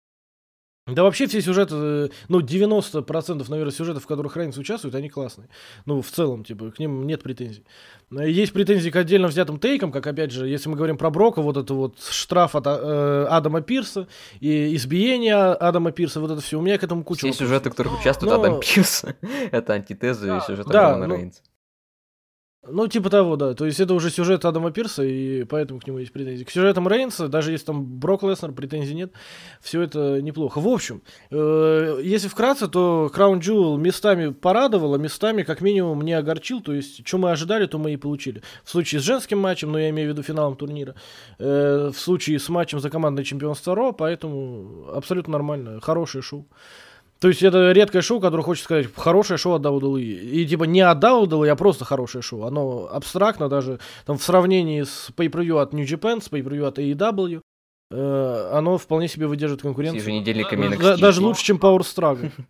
Да 0.89 1.03
вообще 1.03 1.27
все 1.27 1.41
сюжеты, 1.41 1.75
э, 1.77 2.09
ну 2.29 2.41
90% 2.41 3.51
наверное 3.51 3.73
сюжетов, 3.73 4.05
в 4.05 4.07
которых 4.07 4.37
Рейнс 4.37 4.57
участвует, 4.57 4.95
они 4.95 5.09
классные. 5.09 5.49
Ну 5.87 6.03
в 6.03 6.11
целом, 6.11 6.45
типа, 6.45 6.71
к 6.71 6.79
ним 6.79 7.07
нет 7.07 7.23
претензий. 7.23 7.65
Есть 8.11 8.53
претензии 8.53 8.89
к 8.89 8.97
отдельно 8.97 9.29
взятым 9.29 9.59
тейкам, 9.59 9.93
как 9.93 10.07
опять 10.07 10.31
же, 10.31 10.49
если 10.49 10.71
мы 10.71 10.77
говорим 10.77 10.97
про 10.97 11.11
Брока, 11.11 11.43
вот 11.43 11.59
это 11.59 11.75
вот 11.75 12.01
штраф 12.01 12.55
от 12.55 12.67
э, 12.67 13.27
Адама 13.29 13.61
Пирса 13.61 14.09
и 14.41 14.75
избиение 14.77 15.37
Адама 15.37 15.93
Пирса, 15.93 16.21
вот 16.21 16.31
это 16.31 16.41
все. 16.41 16.59
У 16.59 16.63
меня 16.63 16.79
к 16.79 16.85
этому 16.85 17.05
куча. 17.05 17.31
Все 17.31 17.45
сюжеты, 17.45 17.69
в 17.69 17.73
которых 17.73 18.01
участвует 18.01 18.33
Но... 18.33 18.41
Адам 18.41 18.61
Пирс, 18.61 19.05
это 19.51 19.75
антитеза 19.75 20.27
да, 20.27 20.41
сюжета 20.41 20.71
да, 20.71 20.83
Романа 20.91 21.07
ну, 21.07 21.17
Рейнса. 21.17 21.43
Ну, 22.71 22.87
типа 22.87 23.11
того, 23.11 23.37
да. 23.37 23.55
То 23.55 23.67
есть 23.67 23.81
это 23.81 23.95
уже 23.95 24.11
сюжет 24.11 24.45
Адама 24.45 24.71
Пирса, 24.71 25.03
и 25.03 25.45
поэтому 25.45 25.81
к 25.81 25.87
нему 25.87 25.99
есть 25.99 26.13
претензии. 26.13 26.45
К 26.45 26.51
сюжетам 26.51 26.89
Рейнса, 26.89 27.29
даже 27.29 27.53
если 27.53 27.67
там 27.67 27.85
Брок 27.85 28.23
Леснер, 28.23 28.53
претензий 28.53 28.95
нет, 28.95 29.13
все 29.61 29.83
это 29.83 30.21
неплохо. 30.23 30.61
В 30.61 30.69
общем, 30.69 31.03
э, 31.31 32.01
если 32.03 32.29
вкратце, 32.29 32.69
то 32.69 33.11
Краун 33.13 33.39
Джул 33.41 33.77
местами 33.79 34.33
порадовала, 34.33 34.97
местами 34.97 35.43
как 35.43 35.61
минимум 35.61 36.03
не 36.03 36.13
огорчил. 36.13 36.61
То 36.61 36.73
есть, 36.73 37.07
что 37.07 37.19
мы 37.19 37.31
ожидали, 37.31 37.67
то 37.67 37.79
мы 37.79 37.93
и 37.93 37.97
получили. 37.97 38.43
В 38.65 38.71
случае 38.71 39.01
с 39.01 39.05
женским 39.05 39.39
матчем, 39.39 39.73
но 39.73 39.79
я 39.79 39.91
имею 39.91 40.11
в 40.11 40.13
виду 40.13 40.23
финалом 40.23 40.57
турнира, 40.57 40.95
э, 41.39 41.91
в 41.95 41.99
случае 41.99 42.39
с 42.39 42.49
матчем 42.49 42.81
за 42.81 42.91
командное 42.91 43.25
чемпионство 43.25 43.75
Ро, 43.75 43.93
поэтому 43.93 44.89
абсолютно 44.93 45.33
нормально, 45.33 45.81
хорошее 45.81 46.23
шоу. 46.23 46.47
То 47.21 47.29
есть 47.29 47.43
это 47.43 47.73
редкое 47.73 48.01
шоу, 48.01 48.21
которое 48.21 48.43
хочет 48.43 48.65
сказать 48.65 48.87
хорошее 48.95 49.39
шоу 49.39 49.55
от 49.55 49.63
WWE. 49.63 50.03
И 50.03 50.47
типа 50.47 50.65
не 50.65 50.81
от 50.81 51.03
WWE, 51.03 51.49
а 51.49 51.57
просто 51.57 51.85
хорошее 51.85 52.23
шоу. 52.23 52.45
Оно 52.45 52.89
абстрактно 52.91 53.49
даже 53.49 53.81
там 54.07 54.19
в 54.19 54.23
сравнении 54.23 54.83
с 54.85 55.11
pay-per-view 55.17 55.61
от 55.61 55.73
New 55.73 55.85
Japan, 55.85 56.23
с 56.23 56.31
pay-per-view 56.31 56.65
от 56.65 56.79
AEW, 56.79 57.41
э, 57.91 58.51
оно 58.53 58.79
вполне 58.79 59.09
себе 59.09 59.27
выдержит 59.27 59.63
конкуренцию. 59.63 60.01
Еженедельниками 60.01 60.77
да, 60.77 60.97
Даже 60.97 61.21
лучше, 61.21 61.45
чем 61.45 61.57
Power 61.57 61.81
Struggle. 61.81 62.31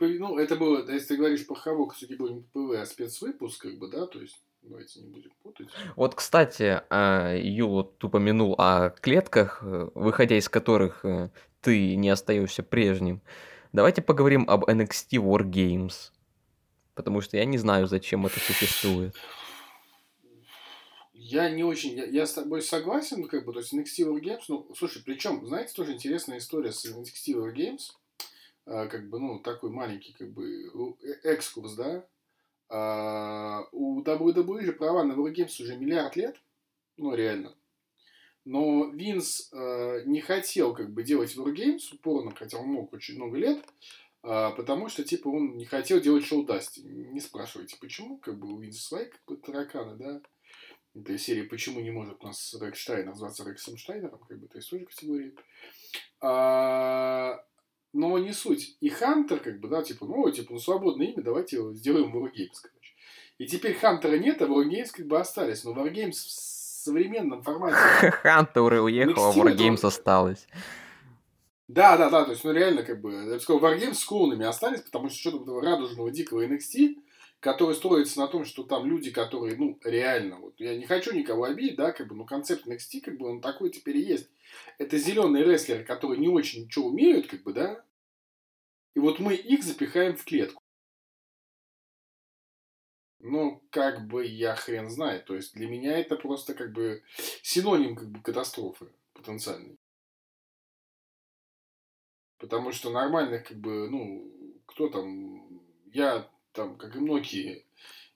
Ну, 0.00 0.38
это 0.38 0.56
было, 0.56 0.90
если 0.90 1.08
ты 1.08 1.16
говоришь 1.18 1.46
по 1.46 1.54
Хавок, 1.54 1.92
все-таки 1.92 2.18
будем 2.18 2.44
ПВ, 2.54 2.80
а 2.80 2.86
спецвыпуск, 2.86 3.60
как 3.60 3.78
бы, 3.78 3.90
да, 3.90 4.06
то 4.06 4.18
есть 4.18 4.42
Давайте 4.66 5.00
не 5.00 5.10
будем 5.10 5.30
путать. 5.42 5.68
Вот, 5.94 6.14
кстати, 6.14 6.80
а, 6.88 7.34
Ю 7.34 7.68
вот 7.68 8.02
упомянул 8.02 8.54
о 8.56 8.90
клетках, 8.90 9.60
э, 9.62 9.88
выходя 9.94 10.38
из 10.38 10.48
которых 10.48 11.04
э, 11.04 11.30
ты 11.64 11.96
не 11.96 12.10
остаешься 12.10 12.62
прежним. 12.62 13.22
Давайте 13.72 14.02
поговорим 14.02 14.44
об 14.48 14.64
NXT 14.64 15.18
War 15.18 15.42
Games. 15.42 16.12
Потому 16.94 17.22
что 17.22 17.36
я 17.38 17.44
не 17.44 17.58
знаю, 17.58 17.86
зачем 17.86 18.26
это 18.26 18.38
существует. 18.38 19.16
Я 21.12 21.48
не 21.50 21.64
очень, 21.64 21.96
я, 21.96 22.04
я 22.04 22.26
с 22.26 22.34
тобой 22.34 22.60
согласен, 22.60 23.26
как 23.26 23.46
бы, 23.46 23.52
то 23.54 23.60
есть 23.60 23.72
NXT 23.72 24.06
War 24.06 24.20
Games, 24.20 24.42
ну, 24.48 24.70
слушай, 24.76 25.02
причем, 25.02 25.44
знаете, 25.46 25.72
тоже 25.74 25.94
интересная 25.94 26.36
история 26.36 26.70
с 26.70 26.84
NXT 26.84 27.34
War 27.34 27.52
Games, 27.54 27.80
а, 28.66 28.86
как 28.86 29.08
бы, 29.08 29.18
ну, 29.18 29.38
такой 29.40 29.70
маленький, 29.70 30.12
как 30.12 30.30
бы, 30.32 30.96
э, 31.02 31.12
экскурс, 31.22 31.74
да, 31.76 32.06
а, 32.68 33.62
у 33.72 34.02
WWE 34.02 34.66
же 34.66 34.72
права 34.74 35.02
на 35.02 35.14
War 35.14 35.32
Games 35.32 35.62
уже 35.62 35.78
миллиард 35.78 36.14
лет, 36.14 36.36
ну, 36.98 37.14
реально, 37.14 37.54
но 38.44 38.90
Винс 38.90 39.50
э, 39.52 40.02
не 40.06 40.20
хотел 40.20 40.74
как 40.74 40.92
бы 40.92 41.02
делать 41.02 41.36
Wargames 41.36 41.92
упорно, 41.92 42.34
хотя 42.34 42.58
он 42.58 42.68
мог 42.68 42.92
очень 42.92 43.16
много 43.16 43.38
лет, 43.38 43.64
э, 44.22 44.50
потому 44.56 44.88
что 44.88 45.04
типа 45.04 45.28
он 45.28 45.56
не 45.56 45.64
хотел 45.64 46.00
делать 46.00 46.24
шоу 46.24 46.44
Дасти. 46.44 46.80
Не 46.80 47.20
спрашивайте, 47.20 47.76
почему, 47.80 48.18
как 48.18 48.38
бы 48.38 48.52
у 48.52 48.58
Винса 48.58 48.82
свои 48.82 49.06
как 49.06 49.20
бы 49.26 49.36
тараканы, 49.36 49.96
да. 49.96 50.22
Этой 50.94 51.18
серии 51.18 51.42
«Почему 51.42 51.80
не 51.80 51.90
может 51.90 52.22
у 52.22 52.26
нас 52.28 52.54
Рекс 52.60 52.78
Штайнер 52.78 53.06
называться 53.06 53.44
Рексом 53.44 53.76
Штайнером?» 53.76 54.20
Как 54.28 54.38
бы, 54.38 54.46
то 54.46 54.58
есть 54.58 54.70
тоже 54.70 54.84
категория. 54.84 55.32
А, 56.20 57.44
но 57.92 58.16
не 58.20 58.32
суть. 58.32 58.76
И 58.80 58.90
Хантер, 58.90 59.40
как 59.40 59.58
бы, 59.58 59.66
да, 59.66 59.82
типа, 59.82 60.06
ну, 60.06 60.30
типа, 60.30 60.52
ну, 60.52 60.58
свободное 60.60 61.08
имя, 61.08 61.20
давайте 61.20 61.58
сделаем 61.74 62.16
Wargames, 62.16 62.60
короче. 62.62 62.94
И 63.38 63.46
теперь 63.46 63.74
Хантера 63.74 64.18
нет, 64.18 64.40
а 64.40 64.46
Wargames 64.46 64.92
как 64.92 65.06
бы 65.06 65.18
остались. 65.18 65.64
Но 65.64 65.72
Wargames 65.72 66.12
современном 66.84 67.42
формате. 67.42 67.76
Хантер 68.22 68.74
уехал, 68.82 69.30
а 69.30 69.32
Wargames 69.32 69.84
осталось. 69.84 70.46
Да, 71.66 71.96
да, 71.96 72.10
да, 72.10 72.24
то 72.24 72.32
есть, 72.32 72.44
ну 72.44 72.52
реально, 72.52 72.82
как 72.82 73.00
бы, 73.00 73.12
я 73.12 73.34
бы 73.34 73.40
сказал, 73.40 73.62
Wargames 73.62 73.94
с 73.94 74.04
клоунами 74.04 74.44
остались, 74.44 74.82
потому 74.82 75.08
что 75.08 75.18
что-то 75.18 75.42
этого 75.42 75.62
радужного 75.62 76.10
дикого 76.10 76.46
NXT, 76.46 76.96
который 77.40 77.74
строится 77.74 78.20
на 78.20 78.28
том, 78.28 78.44
что 78.44 78.64
там 78.64 78.86
люди, 78.86 79.10
которые, 79.10 79.56
ну, 79.56 79.78
реально, 79.82 80.36
вот, 80.38 80.54
я 80.58 80.76
не 80.76 80.84
хочу 80.84 81.14
никого 81.14 81.44
обидеть, 81.44 81.76
да, 81.76 81.92
как 81.92 82.08
бы, 82.08 82.14
но 82.14 82.24
концепт 82.24 82.66
NXT, 82.66 83.00
как 83.02 83.16
бы, 83.16 83.28
он 83.28 83.40
такой 83.40 83.70
теперь 83.70 83.96
и 83.96 84.02
есть. 84.02 84.28
Это 84.78 84.98
зеленые 84.98 85.42
рестлеры, 85.42 85.84
которые 85.84 86.20
не 86.20 86.28
очень 86.28 86.64
ничего 86.64 86.88
умеют, 86.88 87.28
как 87.28 87.42
бы, 87.42 87.54
да, 87.54 87.82
и 88.94 89.00
вот 89.00 89.18
мы 89.18 89.34
их 89.34 89.64
запихаем 89.64 90.16
в 90.16 90.24
клетку. 90.24 90.63
Ну, 93.26 93.62
как 93.70 94.06
бы 94.06 94.26
я 94.26 94.54
хрен 94.54 94.90
знает. 94.90 95.24
То 95.24 95.34
есть 95.34 95.54
для 95.54 95.66
меня 95.66 95.98
это 95.98 96.14
просто 96.14 96.52
как 96.52 96.72
бы 96.72 97.02
синоним 97.42 97.96
как 97.96 98.10
бы 98.10 98.20
катастрофы 98.20 98.88
потенциальной. 99.14 99.78
Потому 102.38 102.70
что 102.72 102.90
нормальных, 102.90 103.48
как 103.48 103.56
бы, 103.56 103.88
ну, 103.88 104.30
кто 104.66 104.90
там, 104.90 105.62
я 105.94 106.28
там, 106.52 106.76
как 106.76 106.96
и 106.96 106.98
многие, 106.98 107.64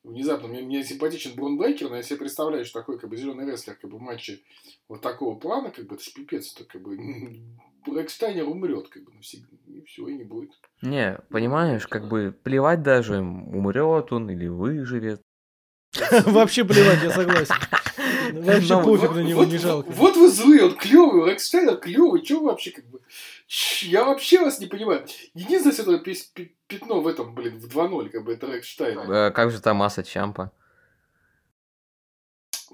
внезапно, 0.02 0.48
мне, 0.48 0.60
мне 0.60 0.84
симпатичен 0.84 1.34
Брон 1.34 1.56
Брейкер, 1.56 1.88
но 1.88 1.96
я 1.96 2.02
себе 2.02 2.18
представляю, 2.18 2.66
что 2.66 2.80
такой, 2.80 2.98
как 2.98 3.08
бы, 3.08 3.16
зеленый 3.16 3.50
рестлер, 3.50 3.76
как 3.76 3.90
бы, 3.90 3.96
в 3.96 4.02
матче 4.02 4.42
вот 4.88 5.00
такого 5.00 5.38
плана, 5.38 5.70
как 5.70 5.86
бы, 5.86 5.94
это 5.94 6.04
ж 6.04 6.12
пипец, 6.12 6.54
это, 6.54 6.64
как 6.66 6.82
бы, 6.82 6.98
Брэкстайнер 7.88 8.48
умрет, 8.48 8.88
как 8.88 9.04
бы, 9.04 9.12
навсегда, 9.12 9.56
и 9.66 9.82
все, 9.82 10.06
и 10.08 10.14
не 10.14 10.24
будет. 10.24 10.50
Не, 10.82 11.18
понимаешь, 11.30 11.86
как 11.86 12.08
бы, 12.08 12.34
плевать 12.42 12.82
даже, 12.82 13.18
умрет 13.18 14.12
он 14.12 14.30
или 14.30 14.46
выживет. 14.48 15.22
Вообще 16.26 16.64
плевать, 16.64 17.02
я 17.02 17.10
согласен. 17.10 17.54
Вообще 18.32 18.82
пофиг 18.82 19.12
на 19.12 19.20
него, 19.20 19.44
не 19.44 19.58
жалко. 19.58 19.90
Вот 19.90 20.16
вы 20.16 20.28
злые, 20.28 20.66
он 20.66 20.76
клевый, 20.76 21.30
Рекстайнер 21.30 21.76
клевый, 21.76 22.24
что 22.24 22.40
вообще 22.40 22.70
как 22.70 22.86
бы... 22.86 23.00
Я 23.82 24.04
вообще 24.04 24.40
вас 24.40 24.60
не 24.60 24.66
понимаю. 24.66 25.06
Единственное 25.34 25.74
светлое 25.74 26.02
пятно 26.66 27.00
в 27.00 27.06
этом, 27.06 27.34
блин, 27.34 27.58
в 27.58 27.66
2-0, 27.66 28.10
как 28.10 28.24
бы, 28.24 28.32
это 28.32 28.46
Рекстайнер. 28.46 29.10
Э, 29.10 29.30
как 29.30 29.50
же 29.50 29.60
Томаса 29.60 30.02
Чампа? 30.02 30.52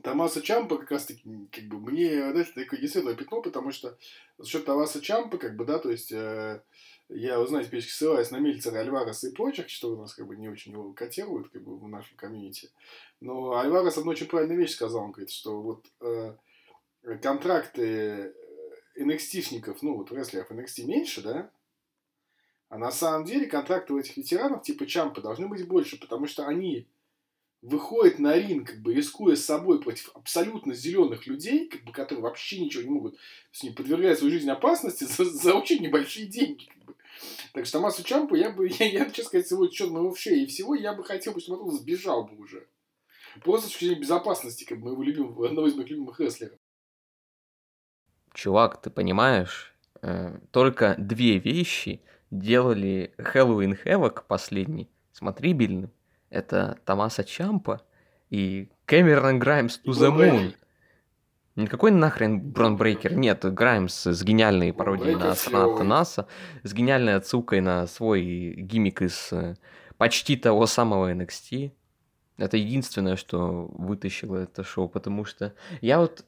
Томаса 0.05 0.43
Чампа 0.43 0.77
как 0.77 0.91
раз 0.91 1.07
таки, 1.07 1.23
как 1.51 1.65
бы, 1.65 1.81
мне, 1.81 2.31
знаете, 2.31 2.53
такое 2.55 2.79
не 2.79 2.89
светлое 2.89 3.15
пятно, 3.15 3.41
потому 3.41 3.73
что 3.73 3.97
за 4.37 4.47
счет 4.47 4.67
Томаса 4.67 5.01
Чампа, 5.01 5.39
как 5.39 5.57
бы, 5.57 5.65
да, 5.65 5.79
то 5.79 5.91
есть, 5.91 6.13
э, 6.13 6.63
я, 7.09 7.39
вы 7.39 7.47
знаете, 7.47 7.71
периодически 7.71 7.97
ссылаюсь 7.97 8.31
на 8.31 8.37
Мильцера, 8.37 8.81
Альвареса 8.81 9.29
и 9.29 9.33
прочих, 9.33 9.71
что 9.71 9.95
у 9.95 9.97
нас, 9.97 10.13
как 10.13 10.27
бы, 10.27 10.37
не 10.37 10.51
очень 10.51 10.73
его 10.73 10.93
котируют, 10.93 11.49
как 11.49 11.63
бы, 11.63 11.79
в 11.79 11.89
нашем 11.89 12.19
комьюнити. 12.19 12.71
Но 13.21 13.55
Альварес 13.55 13.97
одну 13.97 14.11
очень 14.11 14.27
правильную 14.27 14.61
вещь 14.61 14.75
сказал, 14.75 15.05
он 15.05 15.13
говорит, 15.13 15.31
что 15.31 15.63
вот 15.63 15.87
э, 16.03 16.37
контракты 17.23 18.35
NXT-шников, 18.99 19.79
ну, 19.81 19.97
вот 19.97 20.13
рестлеров 20.13 20.51
NXT 20.51 20.85
меньше, 20.85 21.23
да, 21.23 21.51
а 22.69 22.77
на 22.77 22.91
самом 22.91 23.25
деле 23.25 23.47
контракты 23.47 23.95
у 23.95 23.99
этих 23.99 24.19
ветеранов 24.19 24.65
типа 24.65 24.85
Чампа 24.85 25.23
должны 25.23 25.49
быть 25.49 25.67
больше, 25.67 25.99
потому 25.99 26.27
что 26.27 26.47
они 26.47 26.89
выходит 27.65 28.19
на 28.19 28.37
ринг, 28.37 28.69
как 28.69 28.83
бы 28.83 28.93
рискуя 28.93 29.37
собой 29.37 29.81
против 29.81 30.11
абсолютно 30.15 30.75
зеленых 30.75 31.27
людей, 31.27 31.67
как 31.67 31.83
бы, 31.85 31.93
которые 31.93 32.23
вообще 32.23 32.61
ничего 32.61 32.83
не 32.83 32.91
могут, 32.91 33.17
то 33.17 33.21
есть 33.53 33.75
подвергая 33.75 34.15
свою 34.15 34.33
жизнь 34.33 34.51
опасности 34.51 35.05
за, 35.09 35.25
за 35.25 35.55
очень 35.55 35.83
небольшие 35.83 36.27
деньги. 36.27 36.67
Как 36.67 36.85
бы. 36.85 36.95
Так 37.55 37.65
что 37.65 37.79
Томасу 37.79 38.05
Чампу 38.05 38.35
я 38.35 38.51
бы, 38.51 38.69
я, 38.79 38.87
я 38.87 39.05
честно 39.07 39.25
сказать, 39.25 39.49
сегодня 39.49 39.75
счет 39.75 39.91
моего 39.91 40.15
шеи 40.15 40.43
и 40.43 40.47
всего, 40.47 40.75
я 40.75 40.93
бы 40.93 41.05
хотел, 41.05 41.39
чтобы 41.41 41.65
он 41.65 41.73
сбежал 41.73 42.25
бы 42.25 42.37
уже. 42.37 42.69
Просто 43.43 43.67
с 43.67 43.71
точки 43.71 43.87
зрения 43.87 44.01
безопасности, 44.01 44.65
как 44.65 44.79
бы, 44.79 44.91
моего 44.91 45.03
любимого, 45.03 45.47
одного 45.47 45.67
из 45.67 45.75
моих 45.75 45.89
любимых 45.89 46.21
рестлеров. 46.21 46.59
Чувак, 48.35 48.83
ты 48.83 48.91
понимаешь, 48.91 49.75
э, 50.03 50.39
только 50.51 50.97
две 50.99 51.39
вещи 51.39 52.03
делали 52.31 53.15
Хэллоуин 53.17 53.75
Хэвок 53.75 54.27
последний 54.27 54.91
смотрибельным 55.13 55.91
это 56.35 56.79
Томаса 56.85 57.25
Чампа 57.25 57.81
и 58.29 58.69
Кэмерон 58.87 59.39
Граймс 59.39 59.81
to 59.85 59.93
the 59.93 60.11
Moon. 60.11 60.55
Никакой 61.57 61.93
нахрен 61.93 62.41
Бронбрейкер. 62.41 63.15
Нет, 63.15 63.45
Граймс 63.55 64.07
с 64.07 64.23
гениальной 64.25 64.73
пародией 64.73 65.15
на 65.15 65.37
Саната 65.37 65.85
Наса, 65.85 66.27
с 66.65 66.75
гениальной 66.75 67.15
отсылкой 67.15 67.61
на 67.61 67.87
свой 67.87 68.55
гиммик 68.57 69.03
из 69.03 69.33
э, 69.33 69.55
почти 69.97 70.37
того 70.37 70.67
самого 70.67 71.13
NXT. 71.15 71.71
Это 72.39 72.57
единственное, 72.57 73.15
что 73.15 73.69
вытащило 73.73 74.39
это 74.39 74.65
шоу, 74.65 74.89
потому 74.89 75.25
что 75.25 75.55
я 75.81 76.01
вот 76.01 76.25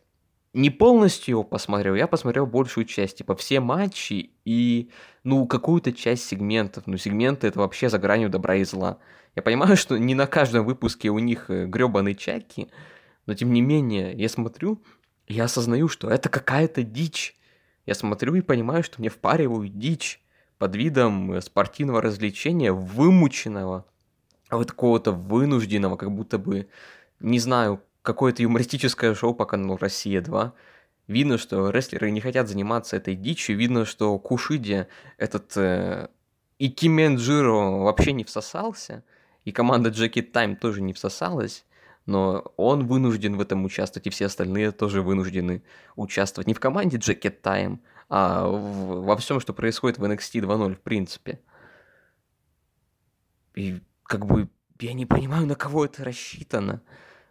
не 0.57 0.71
полностью 0.71 1.33
его 1.33 1.45
посмотрел, 1.45 1.95
я 1.95 2.07
посмотрел 2.07 2.47
большую 2.47 2.87
часть, 2.87 3.19
типа 3.19 3.37
все 3.37 3.61
матчи 3.61 4.31
и, 4.47 4.91
ну, 5.23 5.47
какую-то 5.47 5.93
часть 5.93 6.25
сегментов. 6.27 6.87
Ну, 6.87 6.97
сегменты 6.97 7.47
это 7.47 7.59
вообще 7.59 7.91
за 7.91 7.99
гранью 7.99 8.31
добра 8.31 8.57
и 8.57 8.65
зла. 8.65 8.99
Я 9.35 9.43
понимаю, 9.43 9.77
что 9.77 9.99
не 9.99 10.15
на 10.15 10.27
каждом 10.27 10.65
выпуске 10.65 11.11
у 11.11 11.19
них 11.19 11.51
э, 11.51 11.67
гребаные 11.67 12.15
чаки, 12.15 12.71
но 13.27 13.35
тем 13.35 13.53
не 13.53 13.61
менее, 13.61 14.15
я 14.15 14.31
смотрю, 14.31 14.83
я 15.29 15.45
осознаю, 15.45 15.89
что 15.89 16.09
это 16.09 16.31
какая-то 16.31 16.83
дичь. 16.83 17.37
Я 17.85 17.95
смотрю 17.95 18.35
и 18.35 18.41
понимаю, 18.41 18.83
что 18.83 18.99
мне 18.99 19.11
впаривают 19.11 19.79
дичь 19.79 20.23
под 20.57 20.75
видом 20.75 21.39
спортивного 21.43 22.01
развлечения, 22.01 22.73
вымученного, 22.73 23.85
вот 24.51 24.71
какого-то 24.71 25.13
вынужденного, 25.13 25.97
как 25.97 26.13
будто 26.13 26.39
бы, 26.39 26.69
не 27.21 27.41
знаю, 27.41 27.83
какое-то 28.07 28.43
юмористическое 28.43 29.15
шоу 29.15 29.35
по 29.35 29.45
каналу 29.45 29.77
«Россия-2». 29.77 30.53
Видно, 31.09 31.39
что 31.39 31.71
рестлеры 31.71 32.11
не 32.11 32.21
хотят 32.21 32.49
заниматься 32.49 32.97
этой 32.97 33.15
дичью, 33.15 33.57
видно, 33.57 33.85
что 33.85 34.19
Кушиди, 34.19 34.87
этот 35.19 35.57
э, 35.57 36.09
Икименджиро 36.59 37.83
вообще 37.83 38.13
не 38.13 38.25
всосался, 38.25 39.05
и 39.45 39.53
команда 39.53 39.91
Джеки 39.91 40.23
Тайм 40.23 40.57
тоже 40.57 40.83
не 40.83 40.93
всосалась, 40.93 41.65
но 42.07 42.53
он 42.57 42.87
вынужден 42.87 43.37
в 43.37 43.41
этом 43.41 43.65
участвовать, 43.65 44.07
и 44.07 44.11
все 44.11 44.27
остальные 44.27 44.73
тоже 44.73 45.03
вынуждены 45.03 45.63
участвовать 45.97 46.47
не 46.49 46.55
в 46.55 46.61
команде 46.61 46.97
Джеки 46.97 47.31
Тайм, 47.31 47.81
а 48.09 48.47
в, 48.49 49.05
во 49.05 49.17
всем, 49.17 49.41
что 49.41 49.53
происходит 49.53 49.99
в 49.99 50.05
NXT 50.05 50.41
2.0 50.41 50.75
в 50.75 50.81
принципе. 50.81 51.41
И 53.55 53.81
как 54.05 54.27
бы 54.27 54.49
я 54.81 54.93
не 54.93 55.07
понимаю, 55.07 55.47
на 55.47 55.55
кого 55.55 55.85
это 55.85 56.05
рассчитано. 56.05 56.83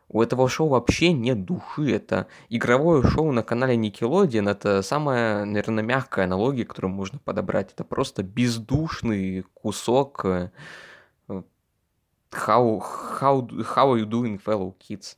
У 0.07 0.21
этого 0.21 0.47
шоу 0.47 0.69
вообще 0.69 1.13
нет 1.13 1.45
души. 1.45 1.91
Это 1.91 2.27
игровое 2.49 3.03
шоу 3.03 3.31
на 3.31 3.43
канале 3.43 3.75
Nickelodeon. 3.75 4.49
Это 4.49 4.81
самая, 4.81 5.45
наверное, 5.45 5.83
мягкая 5.83 6.25
аналогия, 6.25 6.65
которую 6.65 6.93
можно 6.93 7.19
подобрать. 7.19 7.73
Это 7.73 7.83
просто 7.83 8.21
бездушный 8.23 9.43
кусок 9.53 10.25
э, 10.25 10.51
how, 12.35 12.81
how, 13.19 13.47
how 13.75 13.91
are 13.91 13.99
you 13.99 14.05
doing, 14.05 14.37
fellow 14.37 14.75
kids? 14.77 15.17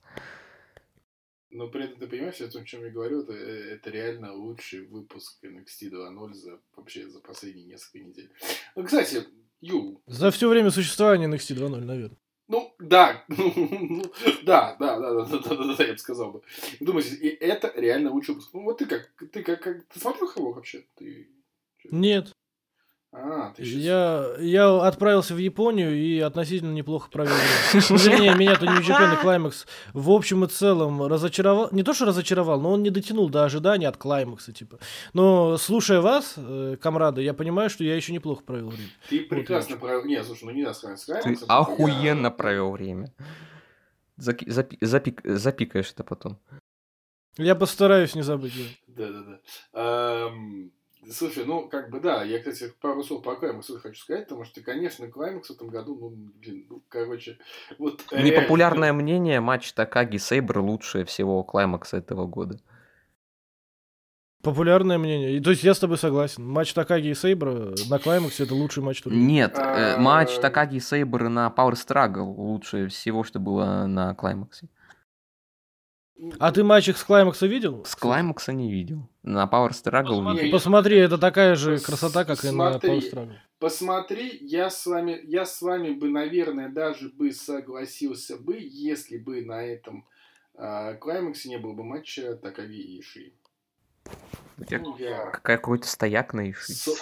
Но 1.50 1.70
при 1.70 1.86
этом 1.86 1.98
ты 1.98 2.08
понимаешь, 2.08 2.40
о 2.40 2.64
чем 2.66 2.84
я 2.84 2.92
говорю, 2.92 3.22
это, 3.22 3.34
это 3.34 3.90
реально 3.90 4.34
лучший 4.34 4.86
выпуск 4.86 5.44
NXT 5.44 5.92
2.0 5.92 6.34
за, 6.34 6.60
вообще 6.76 7.10
за 7.10 7.20
последние 7.20 7.66
несколько 7.66 8.00
недель. 8.00 8.32
Ну, 8.76 8.84
кстати, 8.84 9.24
Ю. 9.62 10.02
За 10.06 10.30
все 10.30 10.50
время 10.50 10.70
существования 10.70 11.28
NXT 11.28 11.56
2.0, 11.56 11.80
наверное. 11.80 12.18
Ну, 12.48 12.74
да, 12.80 13.26
да, 14.44 14.76
да, 14.80 15.00
да, 15.00 15.00
да, 15.00 15.26
да, 15.26 15.56
да, 15.56 15.76
да, 15.76 15.84
я 15.84 15.92
бы 15.94 15.98
сказал 15.98 16.32
бы. 16.32 16.42
Думаете, 16.80 17.16
и 17.16 17.28
это 17.28 17.74
реально 17.76 18.12
лучший 18.12 18.36
выпуск. 18.36 18.52
Ну, 18.54 18.64
вот 18.64 18.78
ты 18.78 18.86
как, 18.86 19.12
ты 19.32 19.44
как, 19.44 19.62
как 19.62 19.86
ты 19.86 20.00
смотрел 20.00 20.32
его 20.34 20.54
вообще? 20.54 20.86
Ты... 20.96 21.30
Нет. 21.92 22.34
А, 23.20 23.52
ты 23.56 23.66
сейчас... 23.66 23.82
я, 23.82 24.26
я 24.40 24.82
отправился 24.86 25.34
в 25.34 25.38
Японию 25.38 25.96
и 25.96 26.20
относительно 26.20 26.72
неплохо 26.74 27.10
провел 27.10 27.34
время. 27.34 27.84
Ну, 27.90 28.38
меня-то 28.38 28.66
New 28.66 28.82
Japan 28.82 29.14
и 29.16 29.26
Climax 29.26 29.66
в 29.94 30.12
общем 30.12 30.44
и 30.44 30.48
целом 30.48 31.02
разочаровал. 31.02 31.70
Не 31.72 31.84
то, 31.84 31.94
что 31.94 32.06
разочаровал, 32.06 32.62
но 32.62 32.72
он 32.72 32.84
не 32.84 32.92
дотянул 32.92 33.30
до 33.30 33.44
ожиданий 33.44 33.86
от 33.86 33.98
Клаймакса, 33.98 34.54
типа. 34.54 34.78
Но 35.14 35.58
слушая 35.58 36.00
вас, 36.02 36.36
э, 36.38 36.78
комрады, 36.80 37.24
я 37.24 37.34
понимаю, 37.34 37.70
что 37.70 37.84
я 37.84 37.96
еще 37.96 38.14
неплохо 38.14 38.44
провел 38.44 38.70
время. 38.70 38.90
Ты 39.10 39.22
прекрасно 39.22 39.76
вот, 39.76 39.82
провел... 39.82 40.06
Не, 40.06 40.24
слушай, 40.24 40.46
ну 40.46 40.52
не 40.52 40.64
надо 40.64 40.76
сказать 40.76 41.00
с 41.00 41.06
Ты 41.06 41.38
охуенно 41.48 42.28
я... 42.28 42.32
провел 42.32 42.72
время. 42.72 43.14
Заки... 44.18 44.50
Запи... 44.50 44.78
Запик... 44.82 45.22
Запикаешь 45.24 45.92
это 45.92 46.04
потом. 46.04 46.38
Я 47.38 47.56
постараюсь 47.56 48.16
не 48.16 48.22
забыть. 48.22 48.54
Да-да-да. 48.88 50.30
Слушай, 51.10 51.46
ну, 51.46 51.68
как 51.68 51.90
бы, 51.90 52.00
да, 52.00 52.24
я, 52.24 52.40
кстати, 52.40 52.74
пару 52.82 53.04
слов 53.04 53.24
по 53.24 53.36
Клаймаксу 53.36 53.80
хочу 53.80 54.02
сказать, 54.02 54.26
потому 54.26 54.46
что, 54.46 54.62
конечно, 54.62 55.08
Клаймакс 55.08 55.50
в 55.50 55.54
этом 55.54 55.70
году, 55.70 55.98
ну, 56.00 56.10
блин, 56.40 56.66
ну, 56.70 56.84
короче, 56.90 57.38
вот... 57.78 58.04
Непопулярное 58.12 58.90
реально... 58.90 59.04
мнение, 59.04 59.40
матч 59.40 59.74
Такаги 59.74 60.18
Сейбр 60.18 60.60
лучшее 60.60 61.06
всего 61.06 61.44
Клаймакса 61.44 61.98
этого 61.98 62.26
года. 62.26 62.60
Популярное 64.44 64.98
мнение. 64.98 65.36
И, 65.36 65.40
то 65.40 65.50
есть 65.50 65.64
я 65.64 65.74
с 65.74 65.80
тобой 65.80 65.98
согласен. 65.98 66.46
Матч 66.48 66.74
Такаги 66.74 67.08
и 67.08 67.16
Сейбра 67.16 67.74
на 67.90 68.00
Клаймаксе 68.00 68.44
это 68.44 68.54
лучший 68.54 68.84
матч 68.84 69.02
турнира. 69.02 69.26
Нет, 69.26 69.58
э, 69.58 69.98
матч 69.98 70.38
Такаги 70.40 70.78
и 70.78 70.80
Сейбр 70.80 71.28
на 71.28 71.54
Power 71.56 71.74
Struggle 71.74 72.34
лучше 72.36 72.88
всего, 72.88 73.24
что 73.24 73.40
было 73.40 73.88
на 73.88 74.14
Клаймаксе. 74.14 74.70
А 76.40 76.52
ты 76.52 76.64
матч 76.64 76.90
их 76.90 76.98
с 76.98 77.04
Клаймакса 77.04 77.48
видел? 77.48 77.86
С 77.86 77.96
Клаймакса 77.96 78.52
не 78.52 78.72
видел. 78.72 79.08
На 79.24 79.46
Power 79.46 79.70
Struggle 79.70 80.18
посмотри, 80.18 80.44
видел. 80.44 80.58
Посмотри, 80.58 80.98
это 80.98 81.18
такая 81.18 81.56
же 81.56 81.80
красота, 81.80 82.26
как 82.26 82.44
и 82.44 82.50
на 82.50 82.78
Power 82.78 83.00
Struggle. 83.00 83.36
Посмотри, 83.60 84.38
я 84.42 84.70
с 84.70 84.86
вами, 84.86 85.20
я 85.24 85.46
с 85.46 85.62
вами 85.62 85.92
бы, 85.92 86.10
наверное, 86.10 86.70
даже 86.70 87.10
бы 87.10 87.32
согласился 87.32 88.38
бы, 88.38 88.58
если 88.60 89.18
бы 89.18 89.42
на 89.42 89.64
этом 89.64 90.08
э, 90.56 90.96
Клаймаксе 90.96 91.50
не 91.50 91.58
было 91.58 91.74
бы 91.74 91.84
матча 91.84 92.36
Такаги 92.36 92.80
и 92.80 93.00
Иши. 93.00 93.34
У 94.60 94.64
тебя 94.64 94.80
ну, 94.80 94.98
я... 94.98 95.32
какой-то 95.32 95.88
стояк 95.88 96.34
на 96.34 96.50
Иши. 96.50 96.74
С 96.74 97.00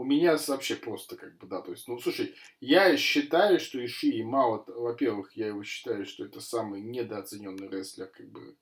у 0.00 0.04
меня 0.04 0.38
вообще 0.48 0.76
просто 0.76 1.14
как 1.14 1.36
бы, 1.36 1.46
да, 1.46 1.60
то 1.60 1.72
есть, 1.72 1.86
ну, 1.86 1.98
слушай, 1.98 2.34
я 2.60 2.96
считаю, 2.96 3.60
что 3.60 3.84
Иши 3.84 4.24
мало, 4.24 4.64
во-первых, 4.66 5.32
я 5.36 5.48
его 5.48 5.62
считаю, 5.62 6.06
что 6.06 6.24
это 6.24 6.40
самый 6.40 6.80
недооцененный 6.80 7.68
рестлер, 7.68 8.06
как 8.06 8.26
бы, 8.30 8.56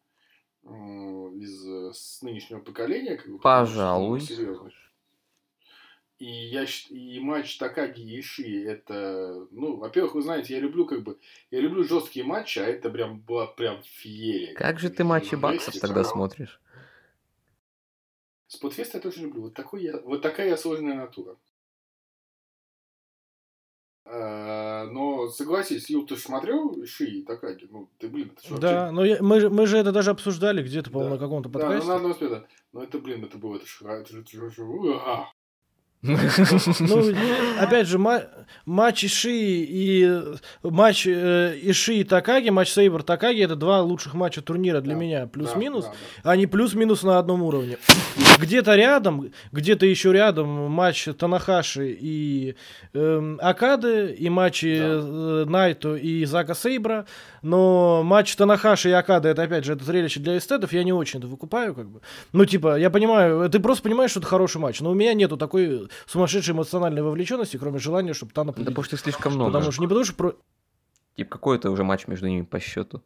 из 0.64 1.64
э, 1.64 1.92
с 1.94 2.22
нынешнего 2.22 2.58
поколения, 2.58 3.16
как 3.16 3.30
бы, 3.30 3.38
Пожалуй. 3.38 4.20
Серьезно. 4.20 4.72
И 6.18 6.26
я 6.26 6.66
и 6.90 7.20
матч 7.20 7.56
Такаги 7.58 8.00
и 8.00 8.18
Иши 8.18 8.64
это, 8.64 9.46
ну, 9.52 9.76
во-первых, 9.76 10.16
вы 10.16 10.22
знаете, 10.22 10.54
я 10.54 10.60
люблю 10.60 10.86
как 10.86 11.04
бы, 11.04 11.20
я 11.52 11.60
люблю 11.60 11.84
жесткие 11.84 12.24
матчи, 12.24 12.58
а 12.58 12.64
это 12.64 12.90
прям 12.90 13.20
была 13.20 13.46
прям 13.46 13.80
феерия. 13.84 14.54
Как 14.54 14.80
же 14.80 14.90
ты 14.90 15.04
матчи 15.04 15.36
баксов 15.36 15.78
тогда 15.78 16.02
смотришь? 16.02 16.60
Спотфест 18.48 18.94
я 18.94 19.00
тоже 19.00 19.20
люблю. 19.20 19.42
Вот, 19.42 19.54
такой 19.54 19.82
я, 19.82 20.00
вот 20.00 20.22
такая 20.22 20.48
я 20.48 20.56
сложная 20.56 20.94
натура. 20.94 21.36
А, 24.06 24.86
но 24.86 25.28
согласись, 25.28 25.90
Ю, 25.90 26.02
ты 26.06 26.16
смотрел 26.16 26.82
Ши 26.86 27.22
Такаги? 27.26 27.68
Ну, 27.70 27.90
ты, 27.98 28.08
блин, 28.08 28.32
это 28.34 28.42
что 28.42 28.58
Да, 28.58 28.90
но 28.90 29.04
я, 29.04 29.22
мы, 29.22 29.50
мы 29.50 29.66
же 29.66 29.76
это 29.76 29.92
даже 29.92 30.10
обсуждали 30.10 30.62
где-то, 30.62 30.90
по-моему, 30.90 31.16
да. 31.16 31.20
на 31.20 31.26
каком-то 31.26 31.50
подкасте. 31.50 31.86
Да, 31.86 31.98
ну, 31.98 32.08
на 32.08 32.14
одном 32.14 32.30
да. 32.30 32.46
Но 32.72 32.82
это, 32.82 32.98
блин, 32.98 33.22
это 33.22 33.36
было, 33.36 33.56
это 33.56 33.66
же, 33.66 33.86
это 33.86 34.10
же, 34.10 34.20
это 34.22 34.50
же, 34.50 34.64
а, 34.94 35.30
ну, 36.00 36.16
опять 37.60 37.88
же, 37.88 37.98
матч 38.64 39.04
Иши 39.04 39.32
и 39.32 40.22
матч 40.62 41.06
э, 41.06 41.58
Иши 41.60 41.94
и 41.94 42.04
Такаги, 42.04 42.50
матч 42.50 42.70
Сейбр 42.70 43.02
Такаги 43.02 43.42
это 43.42 43.56
два 43.56 43.82
лучших 43.82 44.14
матча 44.14 44.40
турнира 44.40 44.80
для 44.80 44.94
меня. 44.94 45.26
Плюс-минус. 45.26 45.86
Они 46.22 46.46
плюс-минус 46.46 47.02
на 47.02 47.18
одном 47.18 47.42
уровне. 47.42 47.78
Где-то 48.38 48.76
рядом, 48.76 49.32
где-то 49.50 49.86
еще 49.86 50.12
рядом 50.12 50.70
матч 50.70 51.08
Танахаши 51.18 51.96
и 52.00 52.54
эм, 52.94 53.40
Акады, 53.42 54.12
и 54.12 54.28
матчи 54.28 54.78
э, 54.80 55.44
Найто 55.48 55.96
и 55.96 56.24
Зака 56.24 56.54
Сейбра. 56.54 57.06
Но 57.42 58.02
матч 58.04 58.34
Танахаши 58.36 58.90
и 58.90 58.92
Акады, 58.92 59.28
это 59.28 59.42
опять 59.42 59.64
же, 59.64 59.72
это 59.72 59.84
зрелище 59.84 60.20
для 60.20 60.38
эстетов, 60.38 60.72
я 60.72 60.84
не 60.84 60.92
очень 60.92 61.18
это 61.18 61.28
выкупаю, 61.28 61.74
как 61.74 61.88
бы. 61.88 62.00
Ну, 62.32 62.44
типа, 62.44 62.78
я 62.78 62.90
понимаю, 62.90 63.48
ты 63.50 63.60
просто 63.60 63.82
понимаешь, 63.82 64.10
что 64.10 64.20
это 64.20 64.28
хороший 64.28 64.60
матч, 64.60 64.80
но 64.80 64.90
у 64.90 64.94
меня 64.94 65.14
нету 65.14 65.36
такой 65.36 65.88
сумасшедшей 66.06 66.54
эмоциональной 66.54 67.02
вовлеченности, 67.02 67.56
кроме 67.56 67.78
желания, 67.78 68.12
чтобы 68.14 68.32
Тана 68.32 68.52
победил. 68.52 68.66
Да 68.66 68.70
потому 68.70 68.84
что 68.84 68.96
слишком 68.96 69.34
много. 69.34 69.52
Потому 69.52 69.72
что 69.72 69.82
не 69.82 69.86
потому 69.86 70.04
что... 70.04 70.36
Типа, 71.16 71.30
какой 71.30 71.56
это 71.56 71.70
уже 71.70 71.84
матч 71.84 72.06
между 72.06 72.28
ними 72.28 72.42
по 72.42 72.60
счету? 72.60 73.02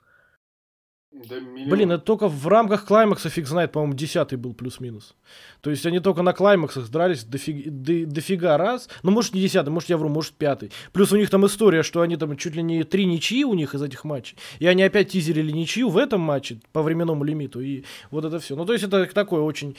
Да 1.13 1.37
Блин, 1.41 1.93
это 1.93 2.03
только 2.03 2.27
в 2.27 2.49
рамках 2.49 2.87
клаймакса 2.87 3.29
фиг 3.29 3.47
знает, 3.47 3.71
по-моему, 3.71 3.93
десятый 3.93 4.39
был 4.39 4.55
плюс-минус. 4.55 5.15
То 5.61 5.69
есть 5.69 5.85
они 5.85 6.01
только 6.01 6.23
на 6.23 6.33
клаймаксах 6.33 6.89
дрались 6.89 7.25
дофиг, 7.25 7.69
до, 7.71 8.07
дофига 8.07 8.57
раз. 8.57 8.89
Ну, 9.03 9.11
может, 9.11 9.35
не 9.35 9.43
десятый, 9.43 9.71
может, 9.71 9.91
я 9.91 9.99
вру, 9.99 10.09
может, 10.09 10.33
пятый. 10.33 10.73
Плюс 10.93 11.13
у 11.13 11.17
них 11.19 11.29
там 11.29 11.45
история, 11.45 11.83
что 11.83 12.01
они 12.01 12.17
там 12.17 12.35
чуть 12.39 12.55
ли 12.55 12.63
не 12.63 12.83
три 12.85 13.05
ничьи 13.05 13.45
у 13.45 13.53
них 13.53 13.75
из 13.75 13.83
этих 13.83 14.05
матчей. 14.05 14.39
И 14.59 14.67
они 14.67 14.83
опять 14.83 15.11
тизерили 15.11 15.53
ничью 15.53 15.91
в 15.91 15.99
этом 15.99 16.23
матче 16.23 16.61
по 16.73 16.83
временному 16.83 17.25
лимиту. 17.25 17.61
И 17.61 17.85
вот 18.11 18.25
это 18.25 18.39
все. 18.39 18.57
Ну, 18.57 18.65
то 18.65 18.73
есть 18.73 18.85
это 18.85 19.05
такое 19.05 19.43
очень, 19.43 19.77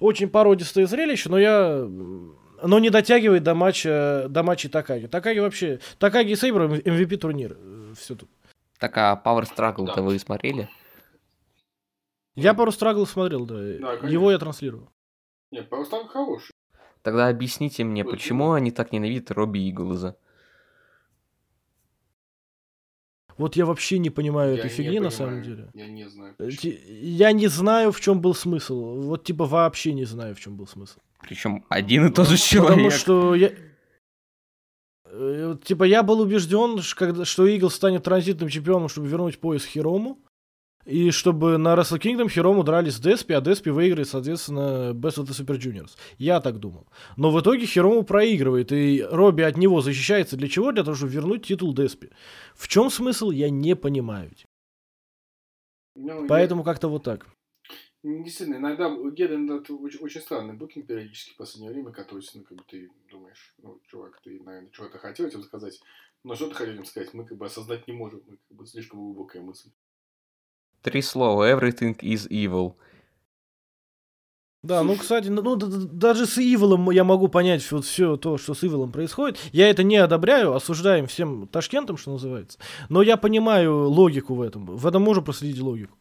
очень 0.00 0.28
породистое 0.28 0.86
зрелище, 0.86 1.30
но 1.30 1.38
я 1.38 1.88
но 2.62 2.78
не 2.78 2.90
дотягивает 2.90 3.42
до 3.42 3.54
матча, 3.54 4.26
до 4.28 4.42
матча 4.42 4.68
Такаги. 4.68 5.06
Такаги 5.06 5.38
вообще... 5.38 5.80
Такаги 5.98 6.32
и 6.32 6.36
Сейбр 6.36 6.62
MVP 6.62 7.16
турнир. 7.16 7.56
Все 7.98 8.14
тут. 8.14 8.28
Так, 8.78 8.96
а 8.96 9.20
Power 9.24 9.42
Struggle-то 9.42 9.96
да. 9.96 10.02
вы 10.02 10.18
смотрели? 10.18 10.68
Я 12.34 12.52
Power 12.52 12.68
Struggle 12.68 13.06
смотрел, 13.06 13.46
да. 13.46 13.54
да 13.54 14.08
Его 14.08 14.30
я 14.32 14.38
транслировал. 14.38 14.90
Нет, 15.50 15.70
Power 15.70 15.88
Struggle 15.88 16.08
хороший. 16.08 16.52
Тогда 17.02 17.28
объясните 17.28 17.84
мне, 17.84 18.02
Очень 18.02 18.10
почему 18.12 18.52
они 18.52 18.70
так 18.70 18.90
ненавидят 18.92 19.30
Робби 19.30 19.70
Иглза? 19.70 20.16
Вот 23.36 23.56
я 23.56 23.66
вообще 23.66 23.98
не 23.98 24.10
понимаю 24.10 24.52
я 24.52 24.58
этой 24.58 24.70
не 24.70 24.76
фигни 24.76 24.88
понимаю. 24.90 25.04
на 25.04 25.10
самом 25.10 25.42
деле. 25.42 25.68
Я 25.74 25.88
не 25.88 26.08
знаю. 26.08 26.34
Э, 26.38 26.46
почему. 26.46 26.74
Я 26.88 27.32
не 27.32 27.48
знаю, 27.48 27.92
в 27.92 28.00
чем 28.00 28.20
был 28.20 28.34
смысл. 28.34 29.00
Вот 29.02 29.24
типа 29.24 29.44
вообще 29.44 29.92
не 29.92 30.04
знаю, 30.04 30.34
в 30.34 30.40
чем 30.40 30.56
был 30.56 30.66
смысл. 30.66 31.00
Причем 31.20 31.64
один 31.68 32.06
и 32.06 32.10
тот 32.10 32.28
же 32.28 32.36
человек. 32.36 32.70
Потому 32.70 32.90
что 32.90 33.34
я, 33.34 33.52
Типа 35.64 35.84
я 35.84 36.02
был 36.02 36.20
убежден, 36.20 36.80
что 36.80 37.46
Игл 37.46 37.70
станет 37.70 38.04
транзитным 38.04 38.48
чемпионом, 38.48 38.88
чтобы 38.88 39.08
вернуть 39.08 39.38
пояс 39.38 39.64
Хирому. 39.64 40.18
и 40.86 41.10
чтобы 41.10 41.56
на 41.56 41.74
Wrestle 41.74 41.98
Kingdom 41.98 42.28
Хирому 42.28 42.62
дрались 42.62 42.94
с 42.96 43.00
Деспи, 43.00 43.32
а 43.32 43.40
Деспи 43.40 43.70
выиграет, 43.70 44.08
соответственно, 44.08 44.92
Best 44.92 45.16
of 45.16 45.26
the 45.26 45.30
Super 45.30 45.58
Juniors. 45.58 45.92
Я 46.18 46.40
так 46.40 46.58
думал. 46.58 46.86
Но 47.16 47.30
в 47.30 47.40
итоге 47.40 47.66
Хирому 47.66 48.02
проигрывает, 48.02 48.72
и 48.72 49.04
Робби 49.10 49.42
от 49.42 49.56
него 49.56 49.80
защищается 49.80 50.36
для 50.36 50.48
чего? 50.48 50.72
Для 50.72 50.84
того, 50.84 50.94
чтобы 50.96 51.12
вернуть 51.12 51.46
титул 51.46 51.74
Деспи. 51.74 52.10
В 52.54 52.68
чем 52.68 52.90
смысл, 52.90 53.30
я 53.30 53.50
не 53.50 53.74
понимаю. 53.74 54.30
Ну, 55.96 56.26
Поэтому 56.26 56.62
я... 56.62 56.64
как-то 56.64 56.88
вот 56.88 57.04
так. 57.04 57.26
Действительно, 58.04 58.56
иногда 58.56 58.94
Геда 59.12 59.56
это 59.56 59.72
очень, 59.72 59.98
очень 60.00 60.20
странный 60.20 60.52
букинг 60.52 60.86
периодически 60.86 61.32
в 61.32 61.36
последнее 61.36 61.72
время, 61.72 61.90
который, 61.90 62.22
ну, 62.34 62.42
как 62.42 62.58
бы 62.58 62.64
ты 62.68 62.90
думаешь, 63.10 63.54
ну, 63.62 63.80
чувак, 63.90 64.20
ты, 64.22 64.42
наверное, 64.42 64.70
чего-то 64.72 64.98
хотел 64.98 65.26
этим 65.26 65.42
сказать, 65.42 65.80
но 66.22 66.34
что 66.34 66.50
ты 66.50 66.54
хотел 66.54 66.74
им 66.74 66.84
сказать, 66.84 67.14
мы 67.14 67.24
как 67.24 67.38
бы 67.38 67.46
осознать 67.46 67.88
не 67.88 67.94
можем, 67.94 68.22
мы 68.26 68.36
как 68.36 68.58
бы 68.58 68.66
слишком 68.66 69.00
глубокая 69.00 69.40
мысль. 69.40 69.70
Три 70.82 71.00
слова. 71.00 71.50
Everything 71.50 71.98
is 72.00 72.28
evil. 72.28 72.74
Да, 74.62 74.82
ну, 74.82 74.96
кстати, 74.96 75.28
ну, 75.28 75.40
ну 75.40 75.56
даже 75.56 76.26
с 76.26 76.38
Иволом 76.38 76.90
я 76.90 77.04
могу 77.04 77.28
понять 77.28 77.70
вот 77.72 77.86
все 77.86 78.18
то, 78.18 78.36
что 78.36 78.52
с 78.52 78.64
Иволом 78.64 78.92
происходит. 78.92 79.38
Я 79.52 79.70
это 79.70 79.82
не 79.82 79.96
одобряю, 79.96 80.54
осуждаем 80.54 81.06
всем 81.06 81.48
Ташкентом, 81.48 81.96
что 81.96 82.12
называется. 82.12 82.58
Но 82.90 83.00
я 83.00 83.16
понимаю 83.16 83.88
логику 83.88 84.34
в 84.34 84.42
этом. 84.42 84.64
В 84.64 84.86
этом 84.86 85.02
можно 85.02 85.22
проследить 85.22 85.60
логику. 85.60 85.96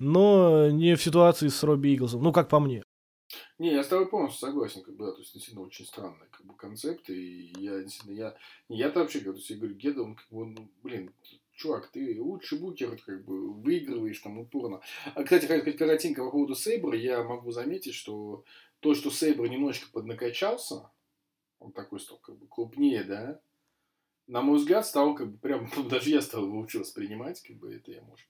Но 0.00 0.70
не 0.70 0.96
в 0.96 1.02
ситуации 1.02 1.48
с 1.48 1.62
Робби 1.62 1.94
Иглзом. 1.94 2.22
Ну, 2.22 2.32
как 2.32 2.48
по 2.48 2.58
мне. 2.58 2.82
Не, 3.58 3.72
я 3.72 3.84
с 3.84 3.88
тобой 3.88 4.08
полностью 4.08 4.40
согласен, 4.48 4.82
как 4.82 4.96
бы, 4.96 5.04
да, 5.04 5.12
то 5.12 5.18
есть, 5.18 5.34
действительно, 5.34 5.64
очень 5.64 5.84
странный, 5.84 6.26
как 6.30 6.44
бы, 6.46 6.54
концепт, 6.56 7.10
и 7.10 7.52
я, 7.58 7.80
действительно, 7.80 8.16
я, 8.16 8.36
я-то 8.68 9.00
вообще, 9.00 9.20
говорю, 9.20 9.38
то 9.38 9.52
я 9.52 9.58
говорю, 9.58 9.74
Геда, 9.74 10.02
он, 10.02 10.16
как 10.16 10.26
бы, 10.30 10.40
он, 10.40 10.70
блин, 10.82 11.12
чувак, 11.52 11.90
ты 11.92 12.20
лучший 12.20 12.58
букер, 12.58 12.96
как 13.04 13.24
бы, 13.24 13.52
выигрываешь 13.52 14.18
там 14.18 14.38
упорно. 14.38 14.80
А, 15.14 15.22
кстати, 15.22 15.46
хоть 15.46 15.76
коротенько 15.76 16.24
по 16.24 16.30
поводу 16.30 16.54
Сейбра, 16.54 16.96
я 16.96 17.22
могу 17.22 17.52
заметить, 17.52 17.94
что 17.94 18.44
то, 18.80 18.94
что 18.94 19.10
Сейбр 19.10 19.46
немножечко 19.48 19.92
поднакачался, 19.92 20.90
он 21.60 21.72
такой 21.72 22.00
стал, 22.00 22.18
как 22.18 22.36
бы, 22.36 22.48
крупнее, 22.48 23.04
да, 23.04 23.40
на 24.26 24.40
мой 24.40 24.58
взгляд, 24.58 24.86
стал, 24.86 25.14
как 25.14 25.30
бы, 25.30 25.38
прям, 25.38 25.70
даже 25.88 26.10
я 26.10 26.22
стал 26.22 26.46
его 26.46 26.58
лучше 26.58 26.78
воспринимать, 26.78 27.42
как 27.42 27.56
бы, 27.56 27.74
это 27.74 27.92
я, 27.92 28.02
может. 28.02 28.26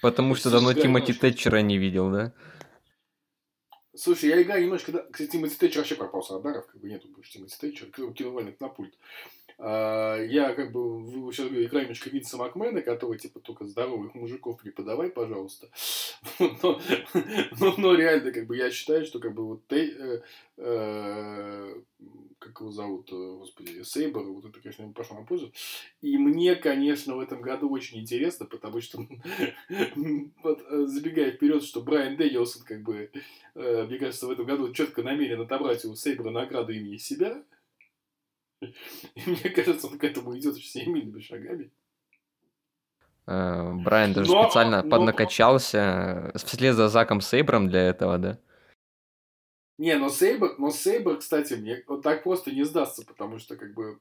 Потому 0.00 0.34
что 0.34 0.50
давно 0.50 0.72
Тимоти 0.74 1.12
Тэтчера 1.12 1.60
не 1.62 1.78
видел, 1.78 2.10
да? 2.10 2.32
Слушай, 3.94 4.30
я 4.30 4.42
играю 4.42 4.62
немножко... 4.62 4.92
Кстати, 5.10 5.30
Тимоти 5.30 5.56
Тэтчер 5.56 5.78
вообще 5.78 5.96
пропал 5.96 6.22
с 6.22 6.30
радаров, 6.30 6.66
как 6.66 6.80
бы 6.80 6.88
нету 6.88 7.08
больше 7.08 7.32
Тимоти 7.32 7.56
Тэтчера, 7.60 7.90
кинул 7.90 8.32
вальник 8.32 8.60
на 8.60 8.68
пульт. 8.68 8.94
А, 9.60 10.16
я 10.22 10.54
как 10.54 10.70
бы 10.70 11.32
сейчас 11.32 11.48
играю 11.48 11.86
немножко 11.86 12.10
Винса 12.10 12.36
Макмена, 12.36 12.80
который 12.80 13.18
типа 13.18 13.40
только 13.40 13.64
здоровых 13.66 14.14
мужиков 14.14 14.60
преподавай, 14.60 15.10
пожалуйста. 15.10 15.68
Но, 16.38 16.80
но, 17.58 17.74
но 17.76 17.94
реально, 17.94 18.30
как 18.30 18.46
бы 18.46 18.56
я 18.56 18.70
считаю, 18.70 19.04
что 19.04 19.18
как 19.18 19.34
бы 19.34 19.44
вот 19.44 19.66
ты, 19.66 19.90
э, 19.90 20.20
э, 20.58 21.74
как 22.38 22.60
его 22.60 22.70
зовут, 22.70 23.10
э, 23.12 23.14
господи, 23.14 23.82
Сейбер, 23.82 24.22
вот 24.22 24.44
это, 24.44 24.60
конечно, 24.60 24.82
ему 24.82 24.92
пошло 24.92 25.18
на 25.18 25.26
пользу. 25.26 25.52
И 26.00 26.16
мне, 26.16 26.54
конечно, 26.54 27.16
в 27.16 27.20
этом 27.20 27.40
году 27.40 27.70
очень 27.70 28.00
интересно, 28.00 28.46
потому 28.46 28.80
что, 28.80 28.98
вот, 30.42 30.62
э, 30.70 30.86
забегая 30.86 31.32
вперед, 31.32 31.62
что 31.62 31.82
Брайан 31.82 32.16
Дэнилсон, 32.16 32.62
как 32.64 32.82
бы, 32.82 33.10
э, 33.54 33.86
мне 33.86 33.98
кажется, 33.98 34.26
в 34.26 34.30
этом 34.30 34.46
году 34.46 34.72
четко 34.72 35.02
намерен 35.02 35.40
отобрать 35.40 35.84
у 35.84 35.94
Сейбера 35.94 36.30
награду 36.30 36.72
имени 36.72 36.96
себя. 36.96 37.42
И 38.60 39.20
мне 39.26 39.50
кажется, 39.50 39.86
он 39.86 39.98
к 39.98 40.04
этому 40.04 40.36
идет 40.36 40.54
очень 40.54 40.68
семейными 40.68 41.20
шагами. 41.20 41.70
Брайан 43.26 44.14
даже 44.14 44.32
но, 44.32 44.44
специально 44.44 44.82
но... 44.82 44.88
поднакачался 44.88 46.32
вслед 46.34 46.74
за 46.74 46.88
Заком 46.88 47.20
Сейбром 47.20 47.68
для 47.68 47.82
этого, 47.82 48.16
да? 48.16 48.38
Не, 49.78 49.96
но 49.96 50.08
Сейбр, 50.10 50.56
но 50.58 50.70
Сейбр, 50.70 51.18
кстати, 51.18 51.54
мне 51.54 51.84
вот 51.86 52.02
так 52.02 52.24
просто 52.24 52.50
не 52.50 52.64
сдастся, 52.64 53.04
потому 53.06 53.38
что, 53.38 53.56
как 53.56 53.74
бы, 53.74 54.00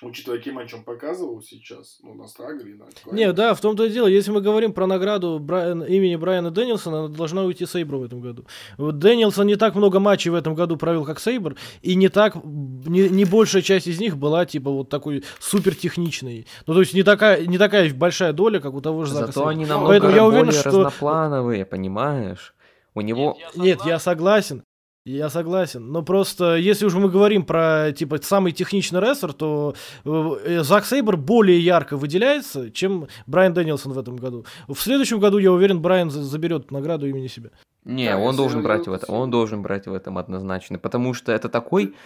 Учитывая, 0.00 0.38
каким 0.38 0.54
матч 0.54 0.72
он 0.72 0.82
показывал 0.82 1.42
сейчас, 1.42 1.98
ну, 2.02 2.14
на 2.14 2.26
Страгле, 2.26 2.74
на 2.74 2.86
Не, 3.12 3.32
да, 3.32 3.54
в 3.54 3.60
том-то 3.60 3.84
и 3.84 3.90
дело. 3.90 4.06
Если 4.06 4.32
мы 4.32 4.40
говорим 4.40 4.72
про 4.72 4.86
награду 4.86 5.38
Брайан, 5.38 5.84
имени 5.84 6.16
Брайана 6.16 6.50
Дэнилсона, 6.50 7.00
она 7.00 7.08
должна 7.08 7.44
уйти 7.44 7.66
Сейбру 7.66 8.00
в 8.00 8.04
этом 8.04 8.20
году. 8.20 8.46
Вот 8.78 8.98
Дэнилсон 8.98 9.46
не 9.46 9.56
так 9.56 9.74
много 9.74 10.00
матчей 10.00 10.30
в 10.30 10.34
этом 10.34 10.54
году 10.54 10.76
провел, 10.76 11.04
как 11.04 11.20
Сейбр, 11.20 11.56
и 11.82 11.94
не 11.94 12.08
так, 12.08 12.34
не, 12.42 13.08
не 13.10 13.24
большая 13.26 13.62
часть 13.62 13.86
из 13.86 14.00
них 14.00 14.16
была, 14.16 14.46
типа, 14.46 14.70
вот 14.70 14.88
такой 14.88 15.24
супер 15.38 15.74
техничной. 15.74 16.46
Ну, 16.66 16.72
то 16.74 16.80
есть 16.80 16.94
не 16.94 17.02
такая, 17.02 17.46
не 17.46 17.58
такая 17.58 17.92
большая 17.92 18.32
доля, 18.32 18.60
как 18.60 18.72
у 18.72 18.80
того 18.80 19.04
же 19.04 19.12
Зака 19.12 19.26
Зато 19.26 19.40
Сейбра. 19.40 19.50
они 19.50 19.66
намного 19.66 19.92
Поэтому 19.92 20.16
я 20.16 20.24
уверен, 20.24 20.46
более 20.46 20.60
что... 20.60 20.70
разноплановые, 20.70 21.66
понимаешь? 21.66 22.54
У 22.94 23.02
него... 23.02 23.36
Нет, 23.54 23.80
я 23.84 23.98
согласен. 23.98 24.56
Я 24.56 24.62
согласен. 24.62 24.62
Но 25.04 26.02
просто, 26.02 26.54
если 26.56 26.86
уже 26.86 27.00
мы 27.00 27.10
говорим 27.10 27.44
про, 27.44 27.90
типа, 27.92 28.18
самый 28.22 28.52
техничный 28.52 29.00
рестлер, 29.00 29.32
то 29.32 29.74
э, 30.04 30.60
Зак 30.62 30.84
Сейбер 30.84 31.16
более 31.16 31.58
ярко 31.58 31.96
выделяется, 31.96 32.70
чем 32.70 33.08
Брайан 33.26 33.52
Дэнилсон 33.52 33.92
в 33.92 33.98
этом 33.98 34.16
году. 34.16 34.46
В 34.68 34.76
следующем 34.76 35.18
году, 35.18 35.38
я 35.38 35.50
уверен, 35.50 35.82
Брайан 35.82 36.10
заберет 36.10 36.70
награду 36.70 37.08
имени 37.08 37.26
себя. 37.26 37.50
Не, 37.84 38.10
да, 38.10 38.18
он 38.18 38.36
должен 38.36 38.62
брать 38.62 38.86
в 38.86 38.92
этом. 38.92 39.12
Он 39.12 39.28
должен 39.30 39.62
брать 39.62 39.86
в 39.86 39.92
этом 39.92 40.18
однозначно. 40.18 40.78
Потому 40.78 41.14
что 41.14 41.32
это 41.32 41.48
такой... 41.48 41.96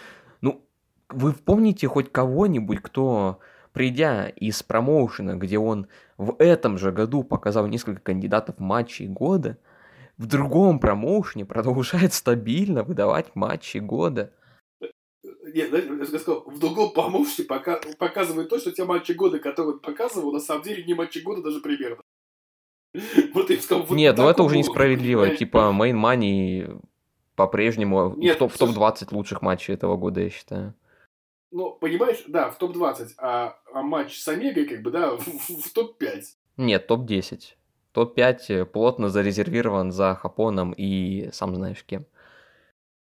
Ну, 0.41 0.65
вы 1.09 1.33
помните 1.33 1.87
хоть 1.87 2.11
кого-нибудь, 2.11 2.79
кто, 2.81 3.39
придя 3.73 4.27
из 4.27 4.63
промоушена, 4.63 5.35
где 5.35 5.59
он 5.59 5.87
в 6.17 6.35
этом 6.39 6.79
же 6.79 6.91
году 6.91 7.23
показал 7.23 7.67
несколько 7.67 8.01
кандидатов 8.01 8.57
матчей 8.57 9.07
года, 9.07 9.59
в 10.17 10.25
другом 10.25 10.79
промоушене 10.79 11.45
продолжает 11.45 12.13
стабильно 12.13 12.83
выдавать 12.83 13.35
матчи 13.35 13.77
года. 13.77 14.33
Нет, 15.53 15.71
я 15.73 16.05
сказал, 16.05 16.43
в 16.45 16.59
другом 16.59 16.91
промоушене 16.91 17.47
пока, 17.47 17.79
показывает 17.97 18.49
то, 18.49 18.59
что 18.59 18.71
те 18.71 18.83
матчи 18.83 19.13
года, 19.13 19.39
которые 19.39 19.75
он 19.75 19.79
показывал, 19.79 20.31
на 20.31 20.39
самом 20.39 20.63
деле 20.63 20.83
не 20.83 20.93
матчи 20.93 21.19
года 21.19 21.41
даже 21.41 21.61
примерно. 21.61 22.01
Вот 23.33 23.49
я 23.49 23.61
сказал, 23.61 23.85
вот 23.85 23.95
Нет, 23.95 24.17
ну 24.17 24.27
это 24.27 24.43
уже 24.43 24.57
несправедливо. 24.57 25.29
Типа, 25.35 25.73
Main 25.73 25.93
Money 25.93 26.81
по-прежнему 27.35 28.15
Нет, 28.17 28.41
в 28.41 28.57
топ-20 28.57 29.09
лучших 29.11 29.41
матчей 29.41 29.73
этого 29.73 29.95
года, 29.97 30.21
я 30.21 30.29
считаю. 30.29 30.73
Ну, 31.51 31.71
понимаешь, 31.73 32.23
да, 32.27 32.49
в 32.49 32.57
топ-20, 32.57 33.09
а, 33.19 33.57
а 33.71 33.81
матч 33.83 34.19
с 34.19 34.27
Омегой, 34.27 34.65
как 34.65 34.81
бы, 34.81 34.91
да, 34.91 35.11
в, 35.17 35.21
в 35.21 35.73
топ-5. 35.73 36.21
Нет, 36.57 36.87
топ-10 36.87 37.57
топ-5 37.91 38.37
э, 38.49 38.65
плотно 38.65 39.09
зарезервирован 39.09 39.91
за 39.91 40.15
Хапоном 40.15 40.73
и 40.77 41.29
сам 41.31 41.55
знаешь 41.55 41.83
кем. 41.83 42.05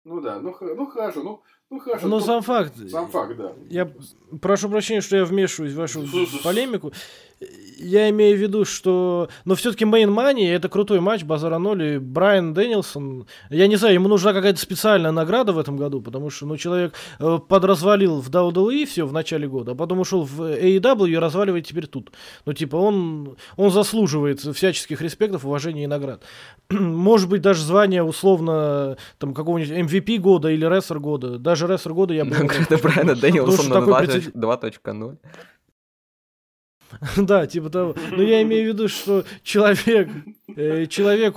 Ну 0.04 0.20
да, 0.20 0.40
ну, 0.40 0.56
ну 0.60 0.86
хорошо, 0.86 1.22
ну, 1.22 1.42
ну 1.68 1.78
хорошо. 1.78 2.08
Но 2.08 2.18
ну, 2.18 2.24
сам 2.24 2.42
факт. 2.42 2.74
Сам 2.88 3.08
факт, 3.08 3.36
да. 3.36 3.54
Я 3.68 3.92
прошу 4.40 4.70
прощения, 4.70 5.02
что 5.02 5.16
я 5.16 5.24
вмешиваюсь 5.24 5.74
в 5.74 5.76
вашу 5.76 6.04
полемику. 6.42 6.92
Я 7.78 8.10
имею 8.10 8.36
в 8.36 8.40
виду, 8.40 8.66
что... 8.66 9.30
Но 9.46 9.54
все-таки 9.54 9.86
Мейн 9.86 10.12
Мани 10.12 10.44
это 10.44 10.68
крутой 10.68 11.00
матч, 11.00 11.24
Базара 11.24 11.56
Ноль 11.56 11.82
и 11.82 11.98
Брайан 11.98 12.52
Дэнилсон. 12.52 13.26
Я 13.48 13.66
не 13.66 13.76
знаю, 13.76 13.94
ему 13.94 14.08
нужна 14.08 14.34
какая-то 14.34 14.60
специальная 14.60 15.12
награда 15.12 15.54
в 15.54 15.58
этом 15.58 15.78
году, 15.78 16.02
потому 16.02 16.28
что, 16.28 16.44
ну, 16.44 16.58
человек 16.58 16.92
э, 17.18 17.38
подразвалил 17.48 18.20
в 18.20 18.28
WWE 18.28 18.84
все 18.84 19.06
в 19.06 19.14
начале 19.14 19.48
года, 19.48 19.72
а 19.72 19.74
потом 19.74 20.00
ушел 20.00 20.24
в 20.24 20.42
AEW 20.42 21.08
и 21.08 21.16
разваливает 21.16 21.66
теперь 21.66 21.86
тут. 21.86 22.12
Ну, 22.44 22.52
типа, 22.52 22.76
он, 22.76 23.38
он 23.56 23.70
заслуживает 23.70 24.40
всяческих 24.40 25.00
респектов, 25.00 25.46
уважения 25.46 25.84
и 25.84 25.86
наград. 25.86 26.22
Может 26.70 27.30
быть, 27.30 27.40
даже 27.40 27.64
звание 27.64 28.02
условно 28.02 28.98
там 29.16 29.32
какого-нибудь 29.32 29.72
MVP 29.90 30.18
года 30.18 30.50
или 30.50 30.66
рестлер 30.66 31.00
года. 31.00 31.38
Даже 31.38 31.66
рестлер 31.66 31.94
года 31.94 32.12
я 32.12 32.26
бы... 32.26 32.30
Награда 32.38 32.76
Брайана 32.76 33.14
Дэнилсона 33.16 33.76
2.0. 33.76 35.16
Да, 37.16 37.46
типа 37.46 37.70
того. 37.70 37.94
Но 38.10 38.22
я 38.22 38.42
имею 38.42 38.70
в 38.70 38.74
виду, 38.74 38.88
что 38.88 39.24
человек, 39.42 40.08
э, 40.56 40.86
человек 40.86 41.34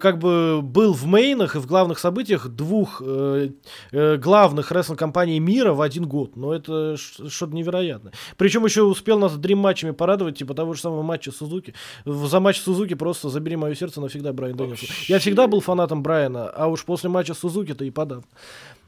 как 0.00 0.18
бы 0.18 0.60
был 0.62 0.92
в 0.92 1.06
мейнах 1.06 1.56
и 1.56 1.58
в 1.58 1.66
главных 1.66 1.98
событиях 1.98 2.48
двух 2.48 3.02
э, 3.04 3.50
э, 3.92 4.16
главных 4.16 4.70
рестлинг-компаний 4.72 5.40
мира 5.40 5.72
в 5.72 5.80
один 5.80 6.06
год. 6.06 6.36
Но 6.36 6.54
это 6.54 6.96
что-то 6.96 7.54
невероятное. 7.54 8.12
Причем 8.36 8.64
еще 8.64 8.82
успел 8.82 9.18
нас 9.18 9.36
дрим-матчами 9.36 9.90
порадовать, 9.92 10.38
типа 10.38 10.54
того 10.54 10.74
же 10.74 10.80
самого 10.80 11.02
матча 11.02 11.32
Сузуки. 11.32 11.74
За 12.04 12.40
матч 12.40 12.60
Сузуки 12.60 12.94
просто 12.94 13.28
забери 13.28 13.56
мое 13.56 13.74
сердце 13.74 14.00
навсегда 14.00 14.32
Брайан 14.32 14.56
Дэнилсон. 14.56 14.88
Я 15.08 15.18
всегда 15.18 15.46
был 15.46 15.60
фанатом 15.60 16.02
Брайана, 16.02 16.48
а 16.48 16.68
уж 16.68 16.84
после 16.84 17.10
матча 17.10 17.34
Сузуки-то 17.34 17.84
и 17.84 17.90
подав. 17.90 18.24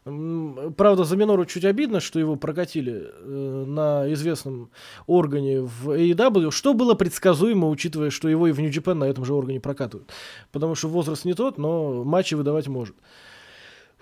Правда, 0.04 1.04
за 1.04 1.16
Минору 1.16 1.46
чуть 1.46 1.64
обидно, 1.64 1.98
что 1.98 2.18
его 2.18 2.36
прокатили 2.36 3.10
э, 3.10 3.64
на 3.66 4.12
известном 4.12 4.70
органе 5.06 5.62
в 5.62 5.88
AEW, 5.90 6.50
что 6.50 6.74
было 6.74 6.94
предсказуемо, 6.94 7.70
учитывая, 7.70 8.10
что 8.10 8.28
его 8.28 8.46
и 8.46 8.52
в 8.52 8.60
Нью-Джапен 8.60 8.98
на 8.98 9.04
этом 9.04 9.24
же 9.24 9.32
органе 9.32 9.60
прокатывают. 9.60 10.12
Потому 10.52 10.74
что 10.74 10.88
возраст 10.88 11.24
не 11.24 11.32
тот, 11.32 11.56
но 11.56 12.04
матчи 12.04 12.34
выдавать 12.34 12.68
может. 12.68 12.94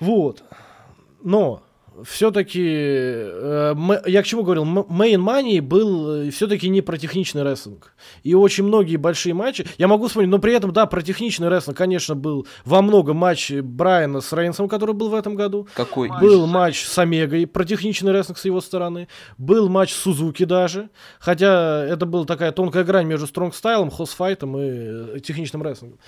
Вот. 0.01 0.43
Но 1.23 1.63
все-таки, 2.05 2.63
э, 2.65 3.75
я 4.07 4.23
к 4.23 4.27
чему 4.27 4.43
говорил, 4.43 4.65
Main 4.65 5.17
Money 5.17 5.61
был 5.61 6.27
э, 6.27 6.31
все-таки 6.31 6.69
не 6.69 6.81
про 6.81 6.97
техничный 6.97 7.43
рестлинг. 7.43 7.95
И 8.23 8.35
очень 8.35 8.65
многие 8.65 8.97
большие 8.97 9.35
матчи, 9.35 9.67
я 9.79 9.89
могу 9.89 10.09
вспомнить, 10.09 10.31
но 10.31 10.39
при 10.39 10.55
этом, 10.55 10.73
да, 10.73 10.87
про 10.87 11.03
техничный 11.03 11.49
рестлинг, 11.49 11.77
конечно, 11.77 12.15
был 12.15 12.47
во 12.65 12.83
много 12.83 13.15
матч 13.15 13.51
Брайана 13.53 14.21
с 14.21 14.33
Рейнсом, 14.33 14.69
который 14.69 14.95
был 14.95 15.11
в 15.11 15.15
этом 15.15 15.35
году. 15.35 15.69
Какой? 15.75 16.09
Был 16.21 16.47
матч 16.47 16.85
с 16.85 16.99
Омегой, 16.99 17.47
про 17.47 17.65
техничный 17.65 18.13
рестлинг 18.13 18.39
с 18.39 18.45
его 18.45 18.61
стороны. 18.61 19.09
Был 19.39 19.69
матч 19.69 19.93
с 19.93 19.97
Сузуки 19.97 20.45
даже, 20.45 20.91
хотя 21.21 21.85
это 21.85 22.07
была 22.07 22.25
такая 22.25 22.53
тонкая 22.53 22.85
грань 22.85 23.07
между 23.07 23.27
стронгстайлом, 23.27 23.91
хосфайтом 23.91 24.57
и 24.57 24.61
э, 24.63 25.21
техничным 25.23 25.63
рестлингом. 25.63 25.99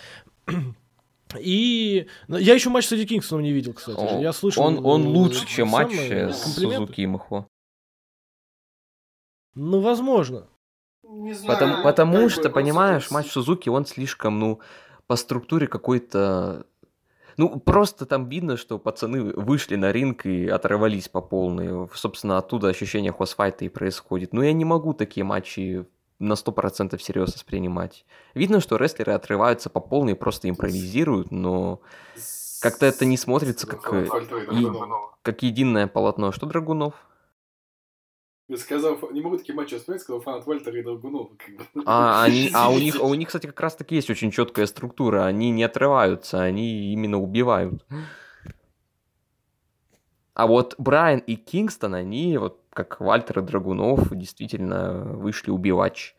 И 1.41 2.07
я 2.29 2.55
еще 2.55 2.71
матч 2.71 2.87
с 2.87 2.93
Эдди 2.93 3.07
Кингстоном 3.07 3.43
не 3.43 3.53
видел, 3.53 3.73
кстати. 3.73 3.99
О, 3.99 4.21
я 4.21 4.33
слышал. 4.33 4.65
Он, 4.65 4.85
он 4.85 5.07
лучше, 5.07 5.47
чем 5.47 5.69
матч 5.69 5.93
с 5.95 6.55
Сузуки 6.55 7.01
и 7.01 7.07
Махо. 7.07 7.49
Ну, 9.55 9.81
возможно. 9.81 10.49
Не 11.03 11.33
знаю, 11.33 11.59
потому 11.59 11.83
потому 11.83 12.29
что, 12.29 12.51
понимаешь, 12.51 13.11
матч 13.11 13.31
Сузуки, 13.31 13.69
он 13.69 13.87
слишком, 13.87 14.39
ну, 14.39 14.61
по 15.07 15.17
структуре 15.17 15.67
какой-то... 15.67 16.67
Ну, 17.37 17.59
просто 17.59 18.07
там 18.07 18.29
видно, 18.29 18.57
что 18.57 18.79
пацаны 18.79 19.23
вышли 19.23 19.75
на 19.75 19.91
ринг 19.91 20.25
и 20.25 20.47
оторвались 20.47 21.09
по 21.09 21.21
полной. 21.21 21.89
Собственно, 21.93 22.39
оттуда 22.39 22.69
ощущение 22.69 23.13
хосфайта 23.13 23.65
и 23.65 23.69
происходит. 23.69 24.33
Но 24.33 24.43
я 24.43 24.53
не 24.53 24.65
могу 24.65 24.95
такие 24.95 25.25
матчи 25.25 25.85
на 26.19 26.35
100% 26.35 26.97
всерьез 26.97 27.35
воспринимать. 27.35 28.05
Видно, 28.35 28.61
что 28.61 28.77
рестлеры 28.77 29.13
отрываются 29.13 29.71
по 29.71 29.81
полной 29.81 30.13
и 30.13 30.17
просто 30.17 30.49
импровизируют, 30.49 31.31
но 31.31 31.81
как-то 32.61 32.87
это 32.87 33.05
не 33.05 33.17
смотрится 33.17 33.67
как, 33.67 33.93
и, 33.93 34.09
как 35.23 35.43
единое 35.43 35.87
полотно. 35.87 36.33
Что 36.33 36.47
Драгунов? 36.47 36.95
Я 38.49 38.59
сказал, 38.59 38.99
не 39.11 39.23
могу 39.23 39.39
такие 39.39 39.55
матчи 39.55 39.79
вспомнить, 39.79 40.03
сказал 40.03 40.21
фанат 40.21 40.47
Вальтера 40.47 40.79
и 40.79 40.83
Драгунова. 40.83 41.31
Как 41.37 41.57
бы. 41.57 41.83
А, 41.87 42.23
они, 42.25 42.51
а 42.53 42.71
у, 42.71 42.79
них, 42.79 42.95
у 43.03 43.15
них, 43.15 43.29
кстати, 43.29 43.47
как 43.47 43.61
раз 43.61 43.75
таки 43.75 43.95
есть 43.95 44.11
очень 44.11 44.31
четкая 44.31 44.67
структура. 44.67 45.25
Они 45.25 45.51
не 45.51 45.65
отрываются, 45.65 46.43
они 46.43 46.93
именно 46.93 47.19
убивают. 47.19 47.85
А 50.35 50.47
вот 50.47 50.75
Брайан 50.79 51.21
и 51.21 51.37
Кингстон, 51.37 51.95
они 51.95 52.37
вот 52.37 52.64
как 52.75 53.01
Вальтер 53.01 53.39
и 53.39 53.43
Драгунов 53.43 54.15
действительно 54.15 54.93
вышли 54.93 55.51
убивать 55.51 56.15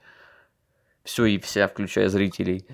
все 1.03 1.25
и 1.25 1.37
вся, 1.37 1.67
включая 1.67 2.09
зрителей. 2.09 2.65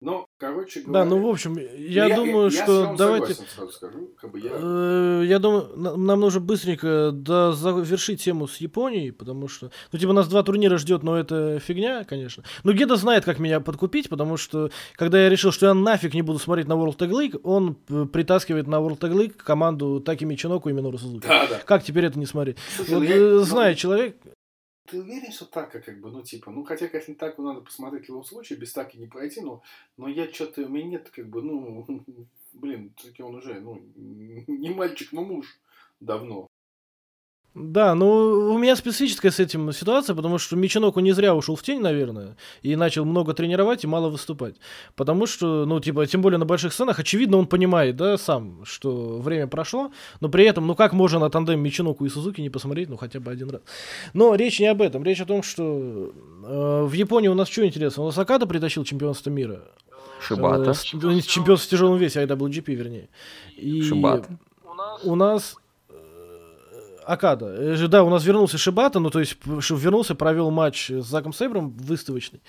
Ну, 0.00 0.28
короче 0.38 0.80
говоря... 0.82 1.04
Да, 1.04 1.10
ну, 1.10 1.20
в 1.20 1.28
общем, 1.28 1.58
я, 1.58 2.06
я 2.06 2.14
думаю, 2.14 2.50
я, 2.50 2.62
что 2.62 2.82
я 2.84 2.94
давайте... 2.96 3.34
Согласен, 3.34 3.72
скажу, 3.72 4.10
как 4.20 4.30
бы 4.30 4.38
я... 4.38 4.50
Э, 4.54 5.22
я 5.26 5.40
думаю, 5.40 5.72
нам 5.76 6.20
нужно 6.20 6.38
быстренько 6.38 7.10
да, 7.12 7.50
завершить 7.50 8.22
тему 8.22 8.46
с 8.46 8.58
Японией, 8.58 9.10
потому 9.10 9.48
что... 9.48 9.72
Ну, 9.90 9.98
типа, 9.98 10.12
нас 10.12 10.28
два 10.28 10.44
турнира 10.44 10.78
ждет, 10.78 11.02
но 11.02 11.18
это 11.18 11.58
фигня, 11.58 12.04
конечно. 12.04 12.44
Но 12.62 12.72
Геда 12.72 12.94
знает, 12.94 13.24
как 13.24 13.40
меня 13.40 13.58
подкупить, 13.58 14.08
потому 14.08 14.36
что, 14.36 14.70
когда 14.94 15.20
я 15.20 15.28
решил, 15.28 15.50
что 15.50 15.66
я 15.66 15.74
нафиг 15.74 16.14
не 16.14 16.22
буду 16.22 16.38
смотреть 16.38 16.68
на 16.68 16.74
World 16.74 16.96
Tag 16.96 17.10
League, 17.10 17.40
он 17.42 17.74
притаскивает 18.06 18.68
на 18.68 18.76
World 18.76 19.00
Tag 19.00 19.12
League 19.12 19.34
команду 19.36 20.00
Таки 20.00 20.24
Мичиноку 20.24 20.68
и 20.68 20.72
Минору 20.72 20.98
Сузуки. 20.98 21.26
Да, 21.26 21.48
да. 21.48 21.58
Как 21.64 21.82
теперь 21.82 22.04
это 22.04 22.20
не 22.20 22.26
смотреть? 22.26 22.58
Слушай, 22.76 22.94
вот, 22.94 23.00
ну, 23.00 23.04
я... 23.04 23.16
Ну, 23.16 23.40
знает 23.40 23.78
человек, 23.78 24.16
ты 24.90 25.00
уверен, 25.00 25.30
что 25.30 25.44
так, 25.44 25.70
как 25.70 26.00
бы, 26.00 26.10
ну, 26.10 26.22
типа, 26.22 26.50
ну, 26.50 26.64
хотя, 26.64 26.88
конечно, 26.88 27.14
так 27.14 27.38
надо 27.38 27.60
посмотреть 27.60 28.06
в 28.06 28.08
любом 28.08 28.24
случае, 28.24 28.58
без 28.58 28.72
так 28.72 28.94
и 28.94 28.98
не 28.98 29.06
пройти, 29.06 29.40
но, 29.40 29.62
но 29.96 30.08
я 30.08 30.32
что-то, 30.32 30.62
у 30.62 30.68
меня 30.68 30.86
нет, 30.86 31.10
как 31.10 31.28
бы, 31.28 31.42
ну, 31.42 31.86
блин, 32.52 32.92
все-таки 32.96 33.22
он 33.22 33.36
уже, 33.36 33.60
ну, 33.60 33.80
не 33.94 34.70
мальчик, 34.70 35.12
но 35.12 35.22
муж 35.22 35.58
давно. 36.00 36.47
Да, 37.54 37.94
ну 37.94 38.52
у 38.52 38.58
меня 38.58 38.76
специфическая 38.76 39.32
с 39.32 39.40
этим 39.40 39.72
ситуация, 39.72 40.14
потому 40.14 40.38
что 40.38 40.54
Мичиноку 40.54 41.00
не 41.00 41.12
зря 41.12 41.34
ушел 41.34 41.56
в 41.56 41.62
тень, 41.62 41.80
наверное, 41.80 42.36
и 42.62 42.76
начал 42.76 43.04
много 43.04 43.34
тренировать 43.34 43.82
и 43.82 43.86
мало 43.86 44.10
выступать. 44.10 44.54
Потому 44.94 45.26
что, 45.26 45.64
ну, 45.64 45.80
типа, 45.80 46.06
тем 46.06 46.22
более 46.22 46.38
на 46.38 46.44
больших 46.44 46.72
сценах, 46.72 46.98
очевидно, 47.00 47.36
он 47.36 47.46
понимает, 47.46 47.96
да, 47.96 48.16
сам, 48.16 48.64
что 48.64 49.18
время 49.18 49.48
прошло, 49.48 49.90
но 50.20 50.28
при 50.28 50.44
этом, 50.44 50.66
ну, 50.66 50.76
как 50.76 50.92
можно 50.92 51.18
на 51.18 51.30
тандем 51.30 51.60
Мичиноку 51.60 52.04
и 52.04 52.08
Сузуки 52.08 52.40
не 52.40 52.50
посмотреть, 52.50 52.88
ну, 52.90 52.96
хотя 52.96 53.18
бы 53.18 53.30
один 53.32 53.50
раз. 53.50 53.62
Но 54.12 54.34
речь 54.36 54.60
не 54.60 54.66
об 54.66 54.80
этом, 54.80 55.02
речь 55.02 55.20
о 55.20 55.26
том, 55.26 55.42
что 55.42 56.12
э, 56.44 56.82
в 56.84 56.92
Японии 56.92 57.28
у 57.28 57.34
нас 57.34 57.48
что 57.48 57.66
интересно, 57.66 58.04
у 58.04 58.06
нас 58.06 58.18
Акада 58.18 58.46
притащил 58.46 58.84
чемпионство 58.84 59.30
мира. 59.30 59.62
Шибата. 60.20 60.70
Э, 60.70 61.20
чемпионство 61.22 61.56
в 61.56 61.70
тяжелом 61.70 61.96
весе, 61.96 62.22
IWGP, 62.22 62.74
вернее. 62.74 63.08
И 63.56 63.82
Шибата. 63.82 64.38
У 65.02 65.16
нас 65.16 65.56
Акада. 67.08 67.46
Э, 67.46 67.88
да, 67.88 68.04
у 68.04 68.10
нас 68.10 68.24
вернулся 68.24 68.58
Шибата, 68.58 69.00
ну 69.00 69.08
то 69.08 69.20
есть 69.20 69.38
вернулся, 69.44 70.14
провел 70.14 70.50
матч 70.50 70.90
с 70.90 71.06
Заком 71.06 71.32
Сейбром 71.32 71.70
выставочный. 71.70 72.40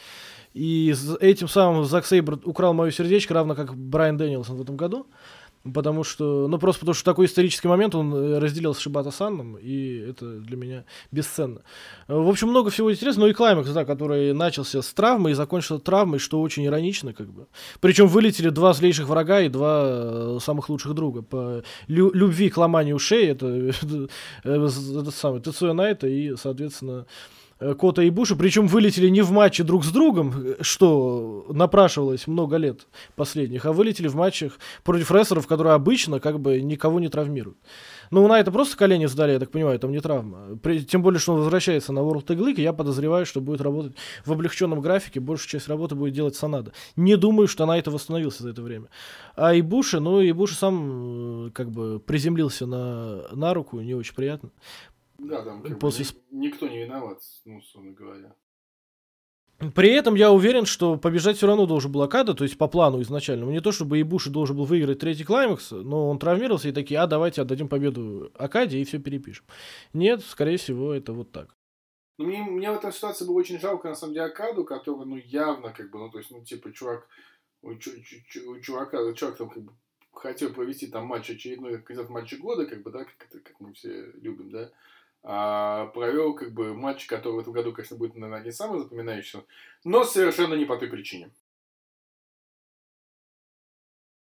И 0.53 0.93
этим 1.21 1.47
самым 1.47 1.85
Зак 1.85 2.05
Сейбр 2.05 2.39
украл 2.43 2.73
мое 2.73 2.91
сердечко, 2.91 3.33
равно 3.33 3.55
как 3.55 3.75
Брайан 3.75 4.17
Дэнилсон 4.17 4.57
в 4.57 4.61
этом 4.61 4.75
году. 4.75 5.07
Потому 5.73 6.05
что, 6.05 6.47
ну 6.47 6.57
просто 6.57 6.81
потому 6.81 6.93
что 6.93 7.03
такой 7.03 7.25
исторический 7.25 7.67
момент 7.67 7.93
он 7.93 8.13
э, 8.13 8.39
разделил 8.39 8.73
с 8.73 8.79
Шибата 8.79 9.11
Санном, 9.11 9.57
и 9.57 9.97
это 9.97 10.39
для 10.39 10.55
меня 10.55 10.85
бесценно. 11.11 11.63
В 12.07 12.29
общем, 12.29 12.47
много 12.47 12.69
всего 12.69 12.91
интересного. 12.91 13.27
Ну 13.27 13.31
и 13.31 13.33
Клаймакс, 13.33 13.69
да, 13.71 13.83
который 13.83 14.33
начался 14.33 14.81
с 14.81 14.93
травмы 14.93 15.31
и 15.31 15.33
закончился 15.33 15.83
травмой, 15.83 16.19
что 16.19 16.39
очень 16.39 16.65
иронично, 16.65 17.13
как 17.13 17.29
бы. 17.29 17.47
Причем 17.81 18.07
вылетели 18.07 18.49
два 18.49 18.71
злейших 18.71 19.07
врага 19.07 19.41
и 19.41 19.49
два 19.49 19.83
э, 19.83 20.37
самых 20.41 20.69
лучших 20.69 20.93
друга. 20.93 21.23
По 21.23 21.61
лю- 21.87 22.13
любви 22.13 22.49
к 22.49 22.57
ломанию 22.57 22.95
ушей, 22.95 23.27
это, 23.27 23.47
это, 23.81 24.07
это, 24.43 25.11
самый 25.11 25.41
Тецуя 25.41 25.73
Найта 25.73 26.07
и, 26.07 26.37
соответственно, 26.37 26.99
Э, 26.99 27.38
Кота 27.59 28.03
и 28.03 28.09
Буша, 28.09 28.35
причем 28.35 28.67
вылетели 28.67 29.09
не 29.09 29.21
в 29.21 29.31
матче 29.31 29.63
друг 29.63 29.83
с 29.83 29.91
другом, 29.91 30.55
что 30.61 31.45
напрашивалось 31.49 32.25
много 32.25 32.55
лет 32.55 32.87
последних, 33.15 33.65
а 33.65 33.73
вылетели 33.73 34.07
в 34.07 34.15
матчах 34.15 34.59
против 34.83 35.11
рестлеров, 35.11 35.45
которые 35.45 35.73
обычно 35.73 36.19
как 36.19 36.39
бы 36.39 36.61
никого 36.61 36.99
не 36.99 37.09
травмируют. 37.09 37.57
Ну, 38.11 38.23
у 38.23 38.27
Найта 38.27 38.51
просто 38.51 38.75
колени 38.75 39.05
сдали, 39.05 39.33
я 39.33 39.39
так 39.39 39.51
понимаю, 39.51 39.77
там 39.77 39.91
не 39.91 39.99
травма. 39.99 40.57
При, 40.63 40.79
тем 40.79 41.03
более, 41.03 41.19
что 41.19 41.33
он 41.33 41.39
возвращается 41.39 41.93
на 41.93 41.99
World 41.99 42.25
Tag 42.25 42.37
League, 42.37 42.59
я 42.59 42.73
подозреваю, 42.73 43.25
что 43.25 43.39
будет 43.39 43.61
работать 43.61 43.93
в 44.25 44.31
облегченном 44.31 44.81
графике, 44.81 45.19
большую 45.19 45.49
часть 45.49 45.67
работы 45.67 45.95
будет 45.95 46.13
делать 46.13 46.35
Санада. 46.35 46.71
Не 46.95 47.17
думаю, 47.17 47.47
что 47.47 47.65
Найта 47.65 47.91
восстановился 47.91 48.43
за 48.43 48.49
это 48.49 48.61
время. 48.61 48.87
А 49.35 49.53
и 49.53 49.61
Буша, 49.61 49.99
ну, 49.99 50.21
и 50.21 50.31
Буша 50.31 50.55
сам 50.55 51.47
э, 51.47 51.51
как 51.51 51.69
бы 51.69 51.99
приземлился 51.99 52.65
на, 52.65 53.27
на 53.33 53.53
руку, 53.53 53.79
не 53.79 53.93
очень 53.93 54.15
приятно. 54.15 54.49
Да, 55.19 55.43
там 55.43 55.61
как 55.61 55.79
После... 55.79 56.05
бы, 56.05 56.11
никто 56.31 56.67
не 56.67 56.83
виноват, 56.83 57.21
ну, 57.45 57.57
условно 57.57 57.91
говоря. 57.91 58.35
При 59.75 59.89
этом 59.89 60.15
я 60.15 60.31
уверен, 60.31 60.65
что 60.65 60.95
побежать 60.95 61.35
все 61.35 61.47
равно 61.47 61.65
должен 61.65 61.91
был 61.91 62.01
Акада, 62.01 62.33
то 62.33 62.45
есть 62.45 62.57
по 62.57 62.69
плану 62.69 63.01
изначально. 63.01 63.43
Не 63.49 63.59
то, 63.59 63.73
чтобы 63.73 63.99
Ибуши 63.99 64.29
должен 64.29 64.55
был 64.55 64.63
выиграть 64.63 64.99
третий 64.99 65.25
клаймакс, 65.25 65.71
но 65.71 66.09
он 66.09 66.17
травмировался 66.17 66.69
и 66.69 66.71
такие, 66.71 67.01
а 67.01 67.07
давайте 67.07 67.41
отдадим 67.41 67.67
победу 67.67 68.31
Акаде 68.35 68.79
и 68.79 68.85
все 68.85 68.99
перепишем. 68.99 69.45
Нет, 69.91 70.23
скорее 70.23 70.55
всего, 70.55 70.93
это 70.93 71.11
вот 71.11 71.33
так. 71.33 71.57
Ну, 72.17 72.25
мне, 72.25 72.41
мне 72.41 72.71
в 72.71 72.75
этой 72.75 72.93
ситуации 72.93 73.25
было 73.25 73.35
очень 73.35 73.59
жалко, 73.59 73.89
на 73.89 73.95
самом 73.95 74.13
деле, 74.13 74.27
Акаду, 74.27 74.63
который, 74.63 75.05
ну, 75.05 75.17
явно, 75.17 75.73
как 75.73 75.89
бы, 75.89 75.99
ну, 75.99 76.09
то 76.09 76.19
есть, 76.19 76.31
ну, 76.31 76.41
типа, 76.43 76.71
чувак, 76.71 77.07
у, 77.61 77.75
чу, 77.75 77.91
чу, 78.01 78.51
у 78.51 78.59
чувака, 78.61 79.13
чувак 79.13 79.37
там, 79.37 79.49
как 79.49 79.63
бы, 79.63 79.73
хотел 80.13 80.53
провести 80.53 80.87
там 80.87 81.05
матч 81.05 81.29
очередной, 81.29 81.81
кандидат 81.81 82.09
матча 82.09 82.37
года, 82.37 82.65
как 82.65 82.81
бы, 82.81 82.91
да, 82.91 83.03
как, 83.03 83.27
это, 83.29 83.39
как 83.39 83.59
мы 83.59 83.73
все 83.73 84.11
любим, 84.21 84.51
да, 84.51 84.71
а, 85.23 85.87
провел 85.87 86.33
как 86.33 86.53
бы 86.53 86.73
матч, 86.73 87.05
который 87.05 87.33
в 87.33 87.39
этом 87.39 87.53
году, 87.53 87.73
конечно, 87.73 87.97
будет, 87.97 88.15
наверное, 88.15 88.43
не 88.43 88.51
самый 88.51 88.79
запоминающийся, 88.79 89.43
но 89.83 90.03
совершенно 90.03 90.53
не 90.53 90.65
по 90.65 90.77
той 90.77 90.89
причине. 90.89 91.31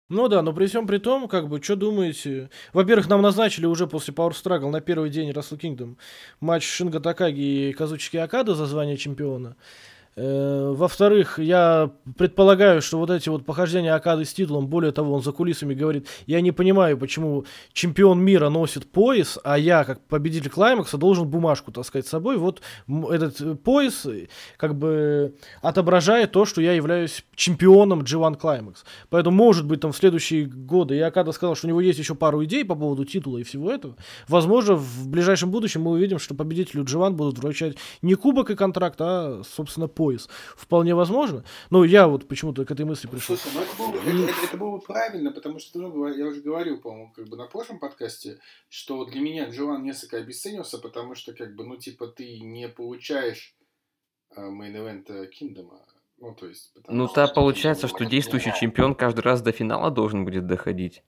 Ну 0.09 0.29
да, 0.29 0.43
но 0.43 0.53
при 0.53 0.67
всем 0.67 0.87
при 0.87 0.99
том, 0.99 1.27
как 1.27 1.49
бы, 1.49 1.63
что 1.63 1.75
думаете? 1.75 2.51
Во-первых, 2.75 3.09
нам 3.09 3.23
назначили 3.23 3.65
уже 3.65 3.87
после 3.87 4.13
Power 4.13 4.33
Struggle 4.33 4.69
на 4.69 4.83
первый 4.83 5.09
день 5.09 5.31
Wrestle 5.31 5.59
Kingdom 5.59 5.97
матч 6.39 6.65
Шинга 6.65 7.01
Такаги 7.01 7.71
и 7.71 7.73
Казучики 7.73 8.19
Акада 8.19 8.55
за 8.55 8.67
звание 8.67 8.99
чемпиона. 8.99 9.57
Э, 10.15 10.73
во-вторых, 10.75 11.39
я 11.39 11.91
предполагаю, 12.19 12.83
что 12.83 12.99
вот 12.99 13.09
эти 13.11 13.31
вот 13.31 13.47
похождения 13.47 13.95
Акады 13.95 14.27
с 14.27 14.35
титулом, 14.35 14.67
более 14.67 14.93
того, 14.93 15.15
он 15.15 15.23
за 15.23 15.33
кулисами 15.33 15.73
говорит, 15.73 16.07
я 16.27 16.43
не 16.43 16.53
понимаю, 16.53 16.99
почему 16.99 17.47
чемпион 17.73 18.21
мира 18.21 18.51
носит 18.51 18.91
пояс, 18.91 19.39
а 19.43 19.59
я, 19.59 19.85
как 19.85 20.01
победитель 20.01 20.51
Клаймакса, 20.51 20.99
должен 20.99 21.29
бумажку 21.29 21.73
таскать 21.73 22.07
с 22.07 22.11
собой. 22.11 22.37
Вот 22.37 22.61
этот 23.11 23.41
э, 23.41 23.55
пояс 23.55 24.05
э, 24.05 24.29
как 24.59 24.77
бы 24.77 25.35
отображает 25.63 26.33
то, 26.33 26.45
что 26.45 26.61
я 26.61 26.73
являюсь 26.73 27.25
чемпионом 27.35 28.01
G1 28.01 28.39
Climax. 28.39 28.79
Поэтому, 29.09 29.35
может 29.35 29.67
быть, 29.67 29.81
там 29.81 29.93
в 29.93 29.97
следующие 29.97 30.45
годы, 30.45 30.97
и 30.97 31.01
Акада 31.01 31.33
сказал, 31.33 31.55
что 31.55 31.67
у 31.67 31.71
него 31.71 31.81
есть 31.81 31.99
еще 31.99 32.15
пару 32.15 32.45
идей 32.45 32.67
по 32.67 32.75
поводу 32.75 33.07
титула 33.07 33.39
и 33.39 33.45
всего 33.45 33.71
этого. 33.71 33.97
Возможно, 34.29 34.75
в 34.75 35.09
ближайшем 35.09 35.51
будущем 35.51 35.83
мы 35.83 35.93
увидим, 35.93 36.19
что 36.19 36.35
победителю 36.35 36.85
G1 36.85 37.13
будут 37.13 37.39
вручать 37.39 37.77
не 38.03 38.15
кубок 38.15 38.51
и 38.51 38.57
контракт, 38.57 38.97
а, 39.01 39.41
собственно, 39.45 39.89
пояс 39.89 40.02
пояс. 40.03 40.29
Вполне 40.57 40.97
возможно. 40.97 41.45
Но 41.71 41.85
я 41.85 42.09
вот 42.09 42.27
почему-то 42.27 42.65
к 42.65 42.71
этой 42.73 42.85
мысли 42.85 43.07
пришел. 43.07 43.37
Слушай, 43.37 43.55
ну 43.55 43.63
это 43.63 43.77
было, 43.79 43.95
это, 44.01 44.33
это, 44.33 44.47
это 44.47 44.57
было 44.57 44.71
бы 44.79 44.81
правильно, 44.81 45.31
потому 45.31 45.61
что, 45.61 45.79
ну, 45.79 46.09
я 46.09 46.27
уже 46.27 46.41
говорил, 46.41 46.81
по-моему, 46.81 47.13
как 47.13 47.29
бы 47.29 47.37
на 47.37 47.47
прошлом 47.47 47.79
подкасте, 47.79 48.41
что 48.69 49.05
для 49.05 49.21
меня 49.21 49.49
Джоан 49.49 49.85
несколько 49.85 50.17
обесценился, 50.17 50.79
потому 50.79 51.15
что, 51.15 51.35
как 51.35 51.55
бы, 51.55 51.65
ну, 51.65 51.77
типа, 51.77 52.09
ты 52.09 52.41
не 52.41 52.69
получаешь 52.69 53.55
мейн-эвента 54.37 55.29
Киндома. 55.29 55.87
Ну, 56.19 56.35
то 56.35 56.49
есть... 56.49 56.73
Ну, 56.89 57.07
то 57.07 57.29
получается, 57.29 57.87
что 57.87 58.05
действующий 58.05 58.53
чемпион 58.59 58.97
каждый 58.97 59.21
раз 59.21 59.41
до 59.41 59.53
финала 59.53 59.93
должен 59.93 60.25
будет 60.25 60.49
доходить. 60.49 61.05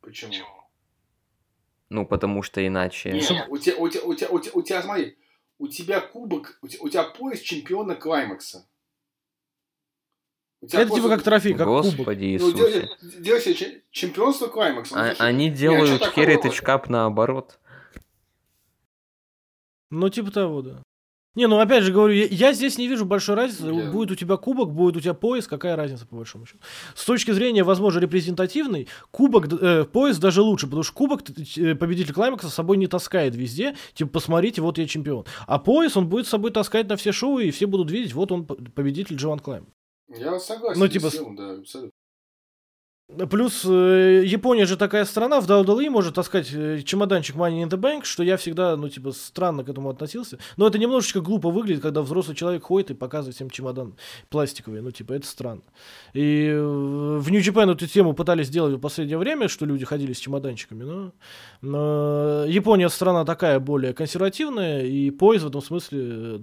Почему? 0.00 0.32
Ну, 1.90 2.06
потому 2.06 2.42
что 2.42 2.66
иначе... 2.66 3.12
Не, 3.12 3.46
у 3.48 3.58
тебя, 3.58 3.76
у 3.76 3.88
тебя, 3.88 4.02
у 4.02 4.14
тебя, 4.14 4.28
у 4.30 4.38
тебя, 4.40 4.52
у 4.54 4.62
тебя, 4.62 4.82
смотри, 4.82 5.16
у 5.58 5.68
тебя 5.68 6.00
кубок, 6.00 6.58
у 6.62 6.68
тебя, 6.68 6.82
у 6.82 6.88
тебя 6.88 7.04
пояс 7.04 7.40
чемпиона 7.40 7.94
Клаймакса. 7.94 8.68
Это 10.62 10.88
типа 10.90 11.08
как 11.08 11.22
трофей, 11.22 11.54
как 11.54 11.66
Господи 11.66 12.38
кубок. 12.38 12.56
Иисусе. 12.58 12.88
Ну, 13.00 13.22
делай 13.22 13.40
себе 13.40 13.82
чемпионство 13.90 14.48
Клаймакса. 14.48 15.14
А, 15.18 15.24
они 15.24 15.50
делают 15.50 16.02
Heritage 16.16 16.64
Cup 16.64 16.86
наоборот. 16.88 17.58
Ну, 19.90 20.08
типа 20.08 20.30
того, 20.30 20.62
да. 20.62 20.82
Не, 21.36 21.46
ну 21.46 21.60
опять 21.60 21.84
же 21.84 21.92
говорю, 21.92 22.12
я, 22.14 22.24
я 22.26 22.52
здесь 22.52 22.78
не 22.78 22.88
вижу 22.88 23.04
большой 23.04 23.36
разницы. 23.36 23.66
Я- 23.66 23.90
Будет 23.92 24.10
у 24.10 24.14
тебя 24.16 24.36
кубок, 24.36 24.72
будет 24.72 24.96
у 24.96 25.00
тебя 25.00 25.14
пояс, 25.14 25.46
какая 25.46 25.76
разница 25.76 26.06
по 26.06 26.16
большому 26.16 26.46
счету. 26.46 26.58
С 26.94 27.04
точки 27.04 27.30
зрения, 27.30 27.62
возможно, 27.62 28.00
репрезентативной, 28.00 28.88
кубок, 29.12 29.46
э, 29.52 29.84
пояс 29.84 30.18
даже 30.18 30.42
лучше, 30.42 30.66
потому 30.66 30.82
что 30.82 30.92
кубок 30.94 31.22
э, 31.56 31.74
победитель 31.76 32.12
Клаймакса 32.14 32.48
с 32.48 32.54
собой 32.54 32.76
не 32.78 32.86
таскает 32.88 33.36
везде. 33.36 33.76
Типа, 33.94 34.10
посмотрите, 34.10 34.62
вот 34.62 34.78
я 34.78 34.86
чемпион. 34.86 35.24
А 35.46 35.58
пояс 35.58 35.96
он 35.96 36.08
будет 36.08 36.26
с 36.26 36.30
собой 36.30 36.50
таскать 36.50 36.88
на 36.88 36.96
все 36.96 37.12
шоу, 37.12 37.38
и 37.38 37.50
все 37.50 37.66
будут 37.66 37.90
видеть, 37.90 38.14
вот 38.14 38.32
он 38.32 38.44
победитель 38.46 39.16
Джоан 39.16 39.38
Клайм. 39.38 39.66
Я 40.08 40.38
согласен. 40.38 40.80
Ну, 40.80 40.88
типа, 40.88 41.10
тем, 41.10 41.36
да, 41.36 41.52
абсолютно. 41.58 41.90
Плюс 43.08 43.64
э, 43.64 44.24
Япония 44.26 44.66
же 44.66 44.76
такая 44.76 45.04
страна, 45.04 45.40
в 45.40 45.48
WWE 45.48 45.90
может 45.90 46.16
таскать 46.16 46.52
э, 46.52 46.82
чемоданчик 46.84 47.36
Money 47.36 47.62
in 47.62 47.68
the 47.68 47.78
Bank, 47.78 48.02
что 48.02 48.24
я 48.24 48.36
всегда, 48.36 48.76
ну, 48.76 48.88
типа, 48.88 49.12
странно 49.12 49.62
к 49.62 49.68
этому 49.68 49.90
относился. 49.90 50.40
Но 50.56 50.66
это 50.66 50.76
немножечко 50.76 51.20
глупо 51.20 51.50
выглядит, 51.50 51.82
когда 51.82 52.02
взрослый 52.02 52.36
человек 52.36 52.64
ходит 52.64 52.90
и 52.90 52.94
показывает 52.94 53.36
всем 53.36 53.48
чемодан 53.48 53.94
пластиковый. 54.28 54.80
Ну, 54.80 54.90
типа, 54.90 55.12
это 55.12 55.24
странно. 55.24 55.62
И 56.14 56.48
э, 56.48 56.58
в 56.60 57.30
New 57.30 57.40
Japan 57.40 57.70
эту 57.70 57.86
тему 57.86 58.12
пытались 58.12 58.48
сделать 58.48 58.74
в 58.74 58.80
последнее 58.80 59.18
время, 59.18 59.46
что 59.46 59.66
люди 59.66 59.84
ходили 59.84 60.12
с 60.12 60.18
чемоданчиками, 60.18 60.82
но, 60.82 61.12
но 61.60 62.44
Япония 62.46 62.88
страна 62.88 63.24
такая 63.24 63.60
более 63.60 63.94
консервативная, 63.94 64.84
и 64.84 65.12
поезд 65.12 65.44
в 65.44 65.48
этом 65.48 65.62
смысле 65.62 66.40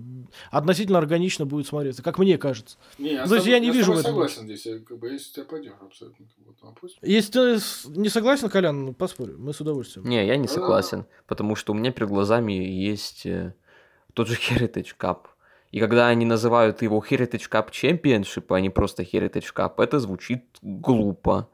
относительно 0.49 0.97
органично 0.97 1.45
будет 1.45 1.67
смотреться, 1.67 2.01
как 2.03 2.19
мне 2.19 2.37
кажется. 2.37 2.77
Не, 2.97 3.15
я, 3.15 3.27
то 3.27 3.35
есть 3.35 3.47
я 3.47 3.59
не 3.59 3.69
вижу 3.69 3.91
в 3.91 3.97
этом. 3.97 4.11
согласен 4.11 4.43
здесь. 4.43 4.65
Я, 4.65 4.79
как 4.79 4.97
бы, 4.97 5.11
я 5.11 5.19
с 5.19 5.29
тебя 5.29 5.43
поддерживаю 5.43 5.87
абсолютно. 5.87 6.25
Если 7.01 7.31
ты 7.31 7.59
не 7.99 8.09
согласен, 8.09 8.49
Колян, 8.49 8.85
ну, 8.85 8.93
поспорим, 8.93 9.43
мы 9.43 9.53
с 9.53 9.61
удовольствием. 9.61 10.07
Не, 10.07 10.25
я 10.25 10.37
не 10.37 10.47
Да. 10.47 10.53
согласен, 10.53 11.05
потому 11.27 11.55
что 11.55 11.73
у 11.73 11.75
меня 11.75 11.91
перед 11.91 12.09
глазами 12.09 12.53
есть 12.53 13.25
э, 13.25 13.53
тот 14.13 14.27
же 14.27 14.35
Heritage 14.35 14.95
Cup. 14.99 15.19
И 15.71 15.79
когда 15.79 16.07
они 16.07 16.25
называют 16.25 16.81
его 16.83 17.03
Heritage 17.09 17.49
Cup 17.49 17.71
Championship, 17.71 18.45
а 18.55 18.59
не 18.59 18.69
просто 18.69 19.03
Heritage 19.03 19.53
Cup, 19.55 19.73
это 19.83 19.99
звучит 19.99 20.43
глупо, 20.61 21.49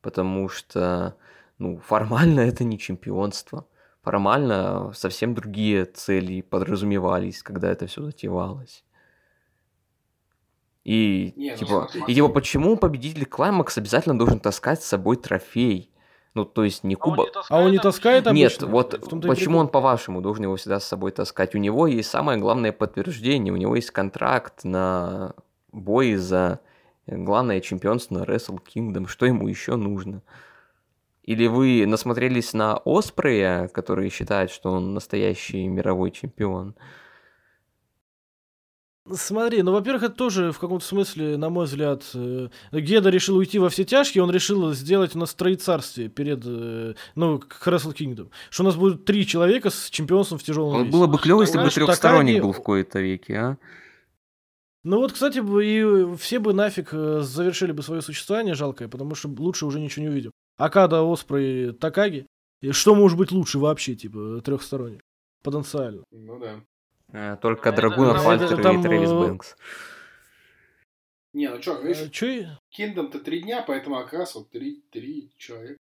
потому 0.00 0.48
что, 0.48 1.16
ну, 1.58 1.78
формально 1.78 2.40
это 2.40 2.64
не 2.64 2.78
чемпионство. 2.78 3.66
Формально 4.02 4.92
совсем 4.94 5.34
другие 5.34 5.84
цели 5.84 6.40
подразумевались, 6.40 7.42
когда 7.42 7.70
это 7.70 7.86
все 7.86 8.02
затевалось. 8.02 8.84
И, 10.88 11.34
Не, 11.36 11.50
ну 11.50 11.56
типа, 11.58 11.88
смотри. 11.90 12.00
и 12.06 12.14
типа, 12.14 12.28
почему 12.28 12.78
победитель 12.78 13.26
Клаймакс 13.26 13.76
обязательно 13.76 14.16
должен 14.16 14.40
таскать 14.40 14.82
с 14.82 14.86
собой 14.86 15.16
трофей? 15.16 15.90
Ну, 16.32 16.46
то 16.46 16.64
есть 16.64 16.82
не 16.82 16.94
кубок. 16.94 17.28
А 17.50 17.60
он 17.60 17.72
не 17.72 17.78
таскает 17.78 18.24
Нет, 18.32 18.52
обычно? 18.52 18.66
вот 18.68 18.94
В 18.94 19.06
том-то 19.06 19.28
и 19.28 19.30
почему 19.30 19.58
он, 19.58 19.68
по-вашему, 19.68 20.22
должен 20.22 20.44
его 20.44 20.56
всегда 20.56 20.80
с 20.80 20.86
собой 20.86 21.10
таскать? 21.10 21.54
У 21.54 21.58
него 21.58 21.86
есть 21.86 22.08
самое 22.08 22.38
главное 22.38 22.72
подтверждение, 22.72 23.52
у 23.52 23.58
него 23.58 23.76
есть 23.76 23.90
контракт 23.90 24.64
на 24.64 25.34
бой 25.72 26.14
за 26.14 26.60
главное 27.06 27.60
чемпионство 27.60 28.20
на 28.20 28.22
Wrestle 28.22 28.58
Kingdom. 28.74 29.08
Что 29.08 29.26
ему 29.26 29.46
еще 29.46 29.76
нужно? 29.76 30.22
Или 31.22 31.48
вы 31.48 31.84
насмотрелись 31.86 32.54
на 32.54 32.80
Оспрея, 32.86 33.68
который 33.68 34.08
считает, 34.08 34.50
что 34.50 34.70
он 34.72 34.94
настоящий 34.94 35.66
мировой 35.66 36.12
чемпион? 36.12 36.74
Смотри, 39.14 39.62
ну, 39.62 39.72
во-первых, 39.72 40.02
это 40.04 40.14
тоже 40.14 40.52
в 40.52 40.58
каком-то 40.58 40.84
смысле, 40.84 41.36
на 41.36 41.50
мой 41.50 41.66
взгляд, 41.66 42.04
э, 42.14 42.48
Геда 42.72 43.10
решил 43.10 43.36
уйти 43.36 43.58
во 43.58 43.68
все 43.68 43.84
тяжкие, 43.84 44.22
он 44.22 44.30
решил 44.30 44.72
сделать 44.72 45.14
у 45.16 45.18
нас 45.18 45.34
троецарствие 45.34 46.08
перед, 46.08 46.42
э, 46.44 46.94
ну, 47.14 47.38
к 47.38 47.66
Wrestle 47.66 47.94
Kingdom. 47.94 48.30
Что 48.50 48.62
у 48.62 48.66
нас 48.66 48.76
будет 48.76 49.04
три 49.04 49.26
человека 49.26 49.70
с 49.70 49.90
чемпионством 49.90 50.38
в 50.38 50.42
тяжелом 50.42 50.84
весе. 50.84 50.92
было 50.92 51.06
бы 51.06 51.18
клево, 51.18 51.42
если 51.42 51.58
бы 51.58 51.70
трехсторонник 51.70 52.36
Такаги- 52.36 52.42
был 52.42 52.52
в 52.52 52.62
кои-то 52.62 53.00
веке, 53.00 53.34
а? 53.34 53.58
Ну 54.84 54.98
вот, 54.98 55.12
кстати, 55.12 55.40
бы 55.40 55.66
и 55.66 56.16
все 56.16 56.38
бы 56.38 56.52
нафиг 56.52 56.90
э, 56.92 57.20
завершили 57.20 57.72
бы 57.72 57.82
свое 57.82 58.00
существование 58.00 58.54
жалкое, 58.54 58.88
потому 58.88 59.14
что 59.14 59.28
лучше 59.28 59.66
уже 59.66 59.80
ничего 59.80 60.04
не 60.04 60.10
увидим. 60.10 60.30
Окада, 60.56 61.02
Оспрей, 61.02 61.72
Такаги. 61.72 62.26
И 62.60 62.72
что 62.72 62.94
может 62.94 63.18
быть 63.18 63.30
лучше 63.30 63.58
вообще, 63.58 63.94
типа, 63.94 64.40
трехсторонник? 64.44 65.00
Потенциально. 65.44 66.02
Ну 66.10 66.38
да. 66.40 66.60
Э, 67.12 67.36
Только 67.40 67.72
Драгунов, 67.72 68.10
это- 68.10 68.20
Вальтер 68.20 68.62
там, 68.62 68.80
и 68.80 68.82
Трэвис 68.82 69.10
э, 69.10 69.18
Бэнкс. 69.18 69.56
Не, 71.32 71.48
ну 71.50 71.62
что, 71.62 71.80
видишь, 71.80 72.10
Че? 72.10 72.58
Kingdom-то 72.76 73.20
три 73.20 73.42
дня, 73.42 73.62
поэтому 73.66 73.96
как 73.96 74.12
раз 74.12 74.34
вот 74.34 74.50
три, 74.50 74.82
три 74.90 75.32
человека. 75.36 75.78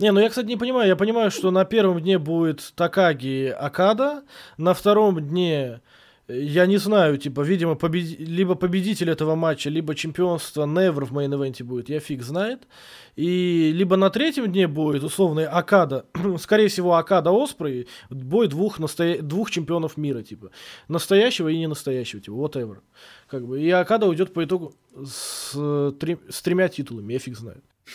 Не, 0.00 0.12
ну 0.12 0.20
я, 0.20 0.28
кстати, 0.28 0.46
не 0.46 0.56
понимаю. 0.56 0.88
Я 0.88 0.96
понимаю, 0.96 1.30
что 1.30 1.50
на 1.50 1.64
первом 1.64 2.00
дне 2.00 2.18
будет 2.18 2.72
Такаги 2.76 3.46
Окада, 3.48 4.24
на 4.56 4.72
втором 4.72 5.20
дне, 5.20 5.56
э, 5.58 5.80
я 6.28 6.66
не 6.66 6.76
знаю, 6.76 7.16
типа, 7.16 7.40
видимо, 7.40 7.74
победи- 7.74 8.16
либо 8.18 8.54
победитель 8.54 9.08
этого 9.10 9.34
матча, 9.34 9.70
либо 9.70 9.94
чемпионство 9.94 10.66
NEVER 10.66 11.06
в 11.06 11.12
main 11.12 11.33
event 11.33 11.59
е 11.59 11.64
будет, 11.64 11.88
я 11.88 12.00
фиг 12.00 12.22
знает. 12.22 12.68
И 13.16 13.72
либо 13.74 13.96
на 13.96 14.10
третьем 14.10 14.46
дне 14.52 14.68
будет 14.68 15.02
условный 15.04 15.46
Акада, 15.46 16.04
скорее 16.38 16.68
всего, 16.68 16.94
Акада 16.96 17.30
Оспрей, 17.30 17.88
бой 18.10 18.48
двух, 18.48 18.78
настоя... 18.78 19.22
двух 19.22 19.50
чемпионов 19.50 19.96
мира, 19.96 20.22
типа. 20.22 20.50
Настоящего 20.88 21.48
и 21.48 21.58
не 21.58 21.66
настоящего, 21.66 22.20
типа, 22.20 22.34
whatever. 22.34 22.78
Как 23.26 23.46
бы. 23.46 23.60
И 23.62 23.70
Акада 23.70 24.06
уйдет 24.06 24.32
по 24.34 24.44
итогу 24.44 24.74
с, 24.94 25.52
три- 25.98 26.18
с 26.28 26.42
тремя 26.42 26.68
титулами, 26.68 27.14
я 27.14 27.18
фиг 27.18 27.36
знает. 27.36 27.64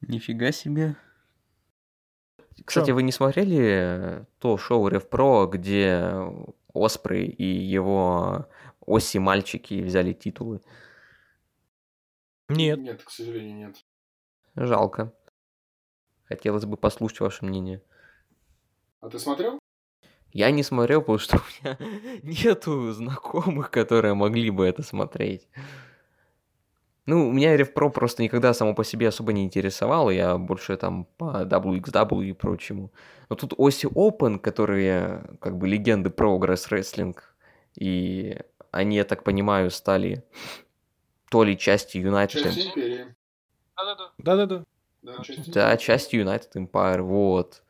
Нифига 0.00 0.52
себе. 0.52 0.96
Кстати, 2.64 2.88
Чё? 2.88 2.94
вы 2.94 3.02
не 3.02 3.12
смотрели 3.12 3.58
э, 3.60 4.24
то 4.38 4.56
шоу 4.56 4.88
Ревпро, 4.88 5.46
где 5.46 6.12
Оспрей 6.74 7.26
и 7.26 7.44
его 7.44 8.46
оси 8.86 9.18
мальчики 9.18 9.82
взяли 9.82 10.12
титулы? 10.12 10.60
Нет. 12.48 12.78
Нет, 12.78 13.02
к 13.02 13.10
сожалению, 13.10 13.56
нет. 13.56 13.76
Жалко. 14.54 15.12
Хотелось 16.24 16.64
бы 16.64 16.76
послушать 16.76 17.20
ваше 17.20 17.44
мнение. 17.44 17.82
А 19.00 19.08
ты 19.08 19.18
смотрел? 19.18 19.58
Я 20.32 20.50
не 20.50 20.62
смотрел, 20.62 21.00
потому 21.00 21.18
что 21.18 21.36
у 21.38 21.64
меня 21.64 21.78
нету 22.22 22.92
знакомых, 22.92 23.70
которые 23.70 24.14
могли 24.14 24.50
бы 24.50 24.66
это 24.66 24.82
смотреть. 24.82 25.48
Ну, 27.06 27.28
у 27.28 27.32
меня 27.32 27.56
Ревпро 27.56 27.88
просто 27.90 28.22
никогда 28.22 28.54
само 28.54 28.74
по 28.74 28.84
себе 28.84 29.08
особо 29.08 29.32
не 29.32 29.44
интересовало, 29.44 30.10
я 30.10 30.38
больше 30.38 30.76
там 30.76 31.04
по 31.18 31.44
WXW 31.44 32.24
и 32.26 32.32
прочему. 32.32 32.92
Но 33.28 33.34
тут 33.36 33.54
Оси 33.58 33.86
Open, 33.86 34.38
которые 34.38 35.24
как 35.40 35.58
бы 35.58 35.66
легенды 35.66 36.10
прогресс 36.10 36.68
рестлинг, 36.68 37.34
и 37.74 38.38
они, 38.70 38.96
я 38.96 39.04
так 39.04 39.24
понимаю, 39.24 39.70
стали 39.70 40.22
то 41.30 41.42
ли 41.44 41.56
частью 41.58 42.02
United 42.02 42.28
Часть 42.28 42.58
Em- 42.58 42.68
Империи. 42.70 43.14
Да-да-да. 44.18 44.64
Да, 45.02 45.22
часть 45.24 45.50
Да, 45.50 45.76
частью 45.76 46.24
United 46.24 46.52
Empire, 46.54 47.02
вот. 47.02 47.64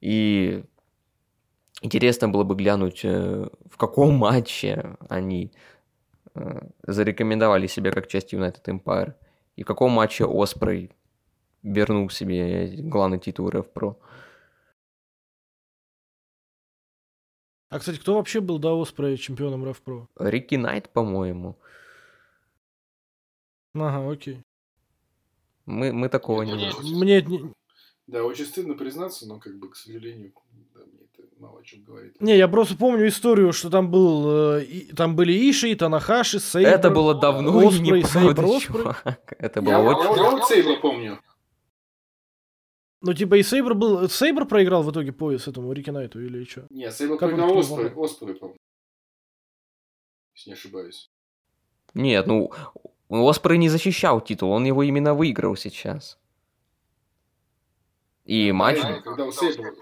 И 0.00 0.64
интересно 1.82 2.28
было 2.28 2.44
бы 2.44 2.54
глянуть, 2.54 3.00
э, 3.04 3.48
в 3.70 3.76
каком 3.76 4.14
матче 4.14 4.96
они 5.08 5.52
зарекомендовали 6.86 7.66
себя 7.66 7.90
как 7.92 8.06
часть 8.08 8.32
United 8.34 8.64
Empire. 8.64 9.14
И 9.56 9.62
в 9.62 9.66
каком 9.66 9.92
матче 9.92 10.24
Оспрей 10.24 10.92
вернул 11.62 12.10
себе 12.10 12.68
главный 12.78 13.18
титул 13.18 13.50
РФ 13.50 13.70
Про. 13.72 13.98
А, 17.70 17.78
кстати, 17.78 17.98
кто 17.98 18.14
вообще 18.14 18.40
был 18.40 18.58
до 18.58 18.80
Оспрея 18.80 19.16
чемпионом 19.16 19.68
РФ 19.68 19.82
Про? 19.82 20.08
Рикки 20.18 20.54
Найт, 20.54 20.88
по-моему. 20.90 21.58
Ага, 23.74 24.10
окей. 24.10 24.42
Мы, 25.66 25.92
мы 25.92 26.08
такого 26.08 26.42
не 26.42 26.52
Нет, 26.52 26.74
знаем. 26.74 27.04
нет. 27.04 27.26
Мне 27.28 27.38
не, 27.38 27.54
Да, 28.06 28.24
очень 28.24 28.46
стыдно 28.46 28.74
признаться, 28.74 29.26
но, 29.28 29.38
как 29.38 29.58
бы, 29.58 29.68
к 29.70 29.76
сожалению, 29.76 30.32
да, 30.74 30.80
мне 30.86 31.07
мало 31.38 31.60
о 31.60 31.62
чем 31.62 31.82
говорит. 31.84 32.20
Не, 32.20 32.36
я 32.36 32.48
просто 32.48 32.76
помню 32.76 33.08
историю, 33.08 33.52
что 33.52 33.70
там 33.70 33.90
был, 33.90 34.56
э, 34.56 34.64
и- 34.64 34.92
там 34.92 35.16
были 35.16 35.32
Иши, 35.50 35.74
Танахаши, 35.74 36.40
Сейбр. 36.40 36.68
Это 36.68 36.90
было 36.90 37.14
давно 37.14 37.62
и 37.62 37.66
Оспрей, 37.66 38.02
неправда, 38.02 38.42
Сейбр, 38.42 38.60
чувак. 38.60 39.34
Это 39.38 39.62
было 39.62 39.72
я 39.72 39.80
очень... 39.80 40.22
я 40.22 40.30
вот 40.30 40.48
Сейбра 40.48 40.76
помню. 40.80 41.18
Ну, 43.00 43.14
типа, 43.14 43.36
и 43.36 43.42
Сейбр 43.42 43.74
был... 43.74 44.08
Сейбр 44.08 44.44
проиграл 44.44 44.82
в 44.82 44.90
итоге 44.90 45.12
пояс 45.12 45.46
этому 45.46 45.72
Рики 45.72 45.90
Найту 45.90 46.20
или 46.20 46.44
что? 46.44 46.66
Не, 46.70 46.90
Сейбр 46.90 47.16
Как 47.16 47.30
проиграл 47.30 47.48
попал? 47.48 48.04
Оспрей, 48.04 48.34
по-моему. 48.34 48.58
Если 50.34 50.50
не 50.50 50.54
ошибаюсь. 50.54 51.10
Нет, 51.94 52.26
ну, 52.26 52.52
Оспрей 53.08 53.58
не 53.58 53.68
защищал 53.68 54.20
титул, 54.20 54.50
он 54.50 54.64
его 54.64 54.82
именно 54.82 55.14
выиграл 55.14 55.56
сейчас. 55.56 56.18
И 58.24 58.52
матч... 58.52 58.78
Когда 59.04 59.24
у 59.24 59.32
Сейбра... 59.32 59.72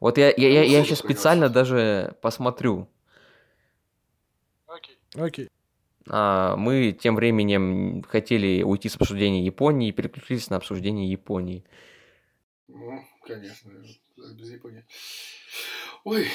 Вот 0.00 0.18
я, 0.18 0.32
я, 0.36 0.48
я, 0.48 0.62
я 0.62 0.84
сейчас 0.84 0.98
специально 0.98 1.48
даже 1.48 2.16
посмотрю. 2.22 2.88
Окей. 5.14 5.48
А 6.10 6.56
мы 6.56 6.92
тем 6.92 7.16
временем 7.16 8.02
хотели 8.02 8.62
уйти 8.62 8.88
с 8.88 8.96
обсуждения 8.96 9.44
Японии 9.44 9.88
и 9.88 9.92
переключились 9.92 10.48
на 10.50 10.56
обсуждение 10.56 11.10
Японии. 11.10 11.64
Ну, 12.68 13.04
конечно, 13.26 13.70
без 14.16 14.50
Японии. 14.50 14.84
Ой. 16.04 16.28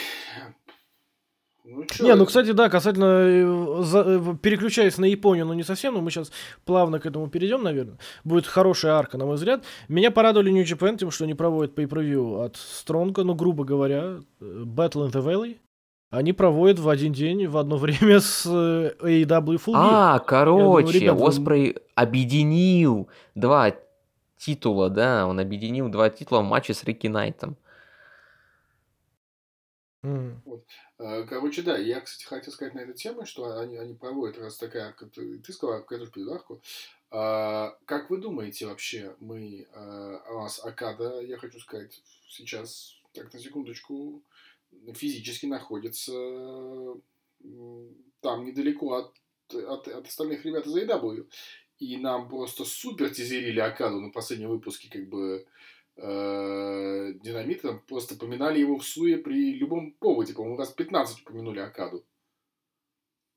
Ну, 1.65 1.85
чё, 1.85 2.03
Не, 2.03 2.15
ну, 2.15 2.25
кстати, 2.25 2.51
да, 2.51 2.69
касательно, 2.69 3.05
э, 3.05 3.83
за- 3.83 4.03
э, 4.05 4.35
переключаясь 4.41 4.97
на 4.97 5.05
Японию, 5.05 5.45
но 5.45 5.53
не 5.53 5.63
совсем, 5.63 5.93
но 5.93 6.01
мы 6.01 6.11
сейчас 6.11 6.29
плавно 6.65 6.99
к 6.99 7.05
этому 7.05 7.27
перейдем, 7.29 7.63
наверное. 7.63 7.97
Будет 8.25 8.45
хорошая 8.47 8.93
арка, 8.93 9.17
на 9.17 9.25
мой 9.25 9.35
взгляд. 9.35 9.63
Меня 9.87 10.11
порадовали 10.11 10.51
New 10.51 10.63
Japan 10.65 10.97
тем, 10.97 11.09
что 11.09 11.23
они 11.23 11.35
проводят 11.35 11.73
pay-per-view 11.79 12.43
от 12.43 12.57
Стронга, 12.57 13.23
ну, 13.23 13.33
грубо 13.33 13.63
говоря, 13.63 14.19
э, 14.41 14.63
Battle 14.65 15.07
in 15.07 15.11
the 15.13 15.23
Valley. 15.25 15.57
Они 16.11 16.33
проводят 16.33 16.79
в 16.79 16.89
один 16.89 17.13
день, 17.13 17.47
в 17.47 17.57
одно 17.57 17.77
время 17.77 18.19
с 18.19 18.45
AEW 18.45 19.55
Full 19.57 19.73
Gear. 19.73 19.73
А, 19.75 20.19
короче, 20.19 20.99
ребят, 20.99 21.15
вы- 21.17 21.27
Оспрей 21.27 21.77
объединил 21.95 23.07
два 23.35 23.73
титула, 24.37 24.89
да, 24.89 25.25
он 25.27 25.39
объединил 25.39 25.87
два 25.87 26.09
титула 26.09 26.41
в 26.41 26.43
матче 26.43 26.73
с 26.73 26.83
Рики 26.83 27.07
Найтом. 27.07 27.55
Э, 30.03 30.31
Короче, 31.27 31.61
да, 31.63 31.77
я, 31.77 32.01
кстати, 32.01 32.23
хотел 32.23 32.53
сказать 32.53 32.73
на 32.73 32.79
эту 32.79 32.93
тему, 32.93 33.25
что 33.25 33.59
они, 33.59 33.77
они 33.77 33.93
проводят, 33.93 34.37
раз 34.37 34.57
такая 34.57 34.87
арка, 34.87 35.05
ты, 35.07 35.39
ты 35.39 35.51
сказал, 35.51 35.75
арка, 35.75 35.95
я 35.95 35.99
тоже 35.99 36.11
приду 36.11 36.33
арку. 36.33 36.61
А, 37.11 37.77
как 37.85 38.09
вы 38.09 38.17
думаете 38.17 38.67
вообще, 38.67 39.15
мы, 39.19 39.67
э, 39.71 40.19
у 40.31 40.39
нас 40.39 40.63
Акада, 40.63 41.21
я 41.21 41.37
хочу 41.37 41.59
сказать, 41.59 42.01
сейчас, 42.27 42.99
так, 43.13 43.33
на 43.33 43.39
секундочку, 43.39 44.23
физически 44.93 45.45
находится 45.45 46.13
там 48.21 48.45
недалеко 48.45 48.93
от, 48.93 49.13
от, 49.53 49.87
от 49.87 50.07
остальных 50.07 50.45
ребят 50.45 50.65
из 50.65 50.75
AEW. 50.75 51.29
И 51.79 51.97
нам 51.97 52.29
просто 52.29 52.63
супер 52.63 53.13
тизерили 53.13 53.59
Акаду 53.59 53.99
на 53.99 54.09
последнем 54.09 54.49
выпуске, 54.49 54.89
как 54.89 55.09
бы, 55.09 55.45
э, 55.97 57.13
Динамита, 57.23 57.73
просто 57.87 58.15
поминали 58.15 58.59
его 58.59 58.77
в 58.77 58.85
суе 58.85 59.17
при 59.17 59.53
любом 59.53 59.91
поводе. 59.93 60.33
По-моему, 60.33 60.57
раз 60.57 60.71
15 60.71 61.21
упомянули 61.21 61.59
Акаду. 61.59 62.03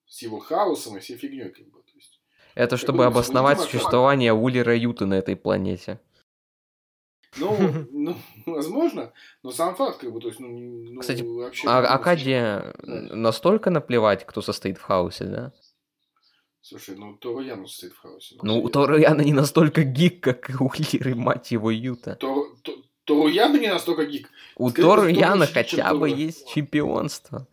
С 0.06 0.22
его 0.22 0.38
хаосом 0.38 0.96
и 0.96 1.00
всей 1.00 1.16
фигней, 1.16 1.50
как 1.50 1.66
бы. 1.68 1.82
То 1.82 1.92
есть, 1.94 2.20
Это 2.54 2.76
чтобы 2.76 2.98
думаю, 2.98 3.08
обосновать 3.08 3.60
существование 3.60 4.32
Улера 4.32 4.76
Юты 4.76 5.04
на 5.06 5.14
этой 5.14 5.36
планете. 5.36 6.00
ну, 7.36 7.56
ну, 7.90 8.16
возможно, 8.46 9.12
но 9.42 9.50
сам 9.50 9.74
факт, 9.74 9.98
как 9.98 10.12
бы, 10.12 10.20
то 10.20 10.28
есть, 10.28 10.40
ну, 10.40 10.48
ну, 10.48 11.00
Кстати, 11.00 11.22
вообще... 11.22 11.68
А 11.68 11.82
ну, 11.82 11.88
Акаде 11.88 12.74
Да. 12.82 13.14
настолько 13.16 13.70
наплевать, 13.70 14.24
кто 14.24 14.42
состоит 14.42 14.78
в 14.78 14.82
хаосе, 14.82 15.24
да? 15.24 15.52
Слушай, 16.68 16.96
ну, 16.96 17.16
Торо 17.16 17.42
Янус 17.42 17.76
стоит 17.76 17.92
в 17.92 17.98
хаосе. 17.98 18.36
Ну, 18.42 18.54
у 18.54 18.56
серьезно. 18.56 18.70
Торо 18.72 18.98
Яна 18.98 19.22
не 19.22 19.32
настолько 19.32 19.84
гик, 19.84 20.20
как 20.20 20.50
и 20.50 20.54
у 20.54 20.68
Лиры, 20.76 21.14
мать 21.14 21.52
его, 21.52 21.70
Юта. 21.70 22.16
Торо- 22.20 22.45
То- 23.06 23.14
Торо 23.14 23.28
Яна 23.30 23.58
не 23.58 23.68
настолько 23.68 24.04
гик. 24.04 24.28
У 24.56 24.68
Скорее 24.68 24.86
Торо 24.88 25.06
всего, 25.06 25.20
Яна 25.20 25.36
больше, 25.38 25.52
чем 25.64 25.80
хотя 25.80 25.94
бы 25.94 26.08
Торо. 26.08 26.20
есть 26.20 26.48
чемпионство. 26.48 27.46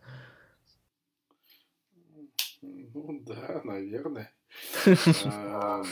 Ну, 2.62 3.20
да, 3.26 3.60
наверное. 3.64 4.32
А, 5.24 5.82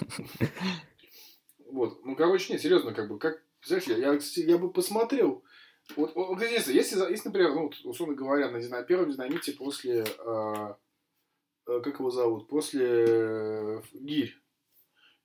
Вот, 1.71 2.05
ну, 2.05 2.15
короче, 2.17 2.53
нет, 2.53 2.61
серьезно, 2.63 2.93
как 2.93 3.09
бы, 3.09 3.19
как, 3.19 3.43
знаешь, 3.65 3.85
я, 3.85 3.97
я, 3.97 4.19
бы 4.59 4.71
посмотрел, 4.71 5.43
вот, 5.97 6.15
вот, 6.15 6.41
если, 6.75 6.75
если, 6.75 7.29
например, 7.29 7.55
ну, 7.55 7.73
условно 7.85 8.15
говоря, 8.15 8.51
на, 8.51 8.61
дина- 8.61 8.83
первом 8.83 9.11
динамите 9.11 9.53
после, 9.53 10.05
а, 10.19 10.77
э, 11.67 11.81
как 11.83 11.99
его 11.99 12.11
зовут, 12.11 12.49
после 12.49 12.87
э, 12.87 13.83
Гирь, 13.95 14.37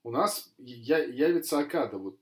у 0.04 0.12
нас 0.12 0.54
я, 0.58 1.00
явится 1.04 1.60
Акада, 1.60 1.98
вот, 1.98 2.18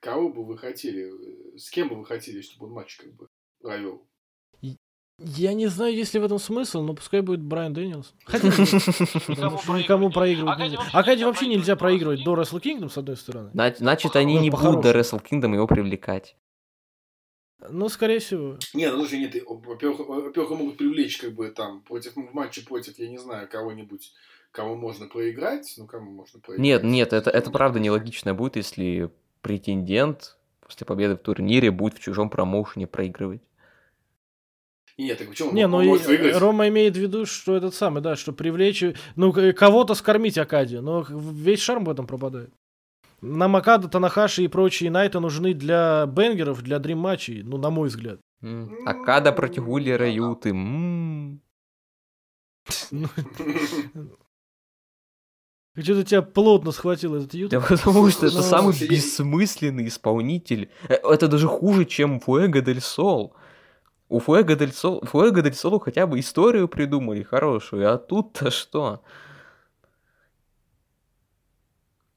кого 0.00 0.28
бы 0.28 0.44
вы 0.44 0.58
хотели, 0.58 1.54
э, 1.54 1.58
с 1.58 1.70
кем 1.70 1.88
бы 1.88 1.96
вы 1.96 2.04
хотели, 2.04 2.40
чтобы 2.42 2.66
он 2.66 2.72
матч, 2.72 2.96
как 2.96 3.12
бы, 3.14 3.28
провел? 3.60 4.06
Я 5.18 5.54
не 5.54 5.68
знаю, 5.68 5.94
есть 5.94 6.12
ли 6.14 6.18
в 6.18 6.24
этом 6.24 6.40
смысл, 6.40 6.82
но 6.82 6.92
пускай 6.94 7.20
будет 7.20 7.40
Брайан 7.40 7.72
Дэнилсон. 7.72 8.16
Хотя 8.26 8.48
никому 8.48 10.10
проигрывать 10.10 10.58
нельзя. 10.58 10.78
Акаде 10.92 11.24
вообще 11.24 11.46
нельзя 11.46 11.76
проигрывать 11.76 12.24
до 12.24 12.34
Wrestle 12.34 12.60
Kingdom, 12.60 12.88
с 12.88 12.98
одной 12.98 13.16
стороны. 13.16 13.50
Зна- 13.52 13.74
Значит, 13.76 14.16
они 14.16 14.34
Ну, 14.34 14.40
не 14.42 14.50
будут 14.50 14.80
до 14.80 14.90
Wrestle 14.90 15.22
Kingdom 15.24 15.54
его 15.54 15.68
привлекать. 15.68 16.36
Ну, 17.68 17.88
скорее 17.88 18.18
всего. 18.18 18.58
Не, 18.74 18.90
ну 18.90 18.98
слушай, 18.98 19.20
нет, 19.20 19.36
во-первых, 19.46 20.00
во-первых, 20.00 20.58
могут 20.58 20.76
привлечь, 20.78 21.18
как 21.18 21.32
бы, 21.32 21.48
там, 21.50 21.82
против, 21.82 22.16
в 22.16 22.34
матче 22.34 22.66
против, 22.66 22.98
я 22.98 23.08
не 23.08 23.18
знаю, 23.18 23.48
кого-нибудь, 23.48 24.12
кому 24.50 24.74
можно 24.74 25.06
проиграть, 25.06 25.72
ну, 25.78 25.86
кому 25.86 26.10
можно 26.10 26.40
проиграть. 26.40 26.62
Нет, 26.62 26.82
нет, 26.82 27.12
это, 27.12 27.30
это 27.30 27.50
правда 27.52 27.78
нелогично 27.78 28.34
будет, 28.34 28.56
если 28.56 29.10
претендент 29.44 30.38
после 30.60 30.86
победы 30.86 31.14
в 31.14 31.18
турнире 31.18 31.70
будет 31.70 31.94
в 31.94 32.00
чужом 32.00 32.30
промоушене 32.30 32.86
проигрывать. 32.86 33.42
Нет, 34.96 35.18
так 35.18 35.28
почему? 35.28 35.52
Не, 35.52 35.66
ну 35.66 35.82
и 35.82 35.88
выиграть. 35.88 36.38
Рома 36.38 36.68
имеет 36.68 36.96
в 36.96 37.00
виду, 37.00 37.26
что 37.26 37.54
этот 37.54 37.74
самый, 37.74 38.00
да, 38.00 38.16
что 38.16 38.32
привлечь, 38.32 38.82
ну, 39.16 39.32
кого-то 39.52 39.94
скормить 39.94 40.38
Акаде, 40.38 40.80
но 40.80 41.04
весь 41.08 41.60
шарм 41.60 41.84
в 41.84 41.90
этом 41.90 42.06
пропадает. 42.06 42.50
Нам 43.20 43.54
Акада, 43.56 43.88
Танахаши 43.88 44.44
и 44.44 44.48
прочие 44.48 44.90
Найта 44.90 45.20
нужны 45.20 45.52
для 45.52 46.06
бенгеров, 46.06 46.62
для 46.62 46.78
дрим-матчей, 46.78 47.42
ну, 47.42 47.58
на 47.58 47.70
мой 47.70 47.88
взгляд. 47.88 48.20
Акада 48.86 49.32
против 49.32 49.68
Уллера 49.68 50.04
да. 50.04 50.06
Юты. 50.06 50.54
Что-то 55.76 56.04
тебя 56.04 56.22
плотно 56.22 56.70
схватил 56.70 57.16
этот 57.16 57.34
ют. 57.34 57.50
Да 57.50 57.60
потому 57.60 58.08
что 58.08 58.26
это 58.26 58.36
Ну, 58.36 58.42
самый 58.42 58.74
бессмысленный 58.88 59.88
исполнитель. 59.88 60.70
Э, 60.88 60.94
Это 60.94 61.26
даже 61.26 61.48
хуже, 61.48 61.84
чем 61.84 62.20
Фуэго 62.20 62.60
Дель 62.60 62.80
Сол. 62.80 63.34
У 64.08 64.20
Фуэго 64.20 64.54
Дель 64.54 64.72
Сол, 64.72 65.04
Фуэго 65.04 65.42
Дель 65.42 65.54
Солу 65.54 65.80
хотя 65.80 66.06
бы 66.06 66.20
историю 66.20 66.68
придумали 66.68 67.22
хорошую, 67.24 67.92
а 67.92 67.98
тут-то 67.98 68.50
что? 68.52 69.02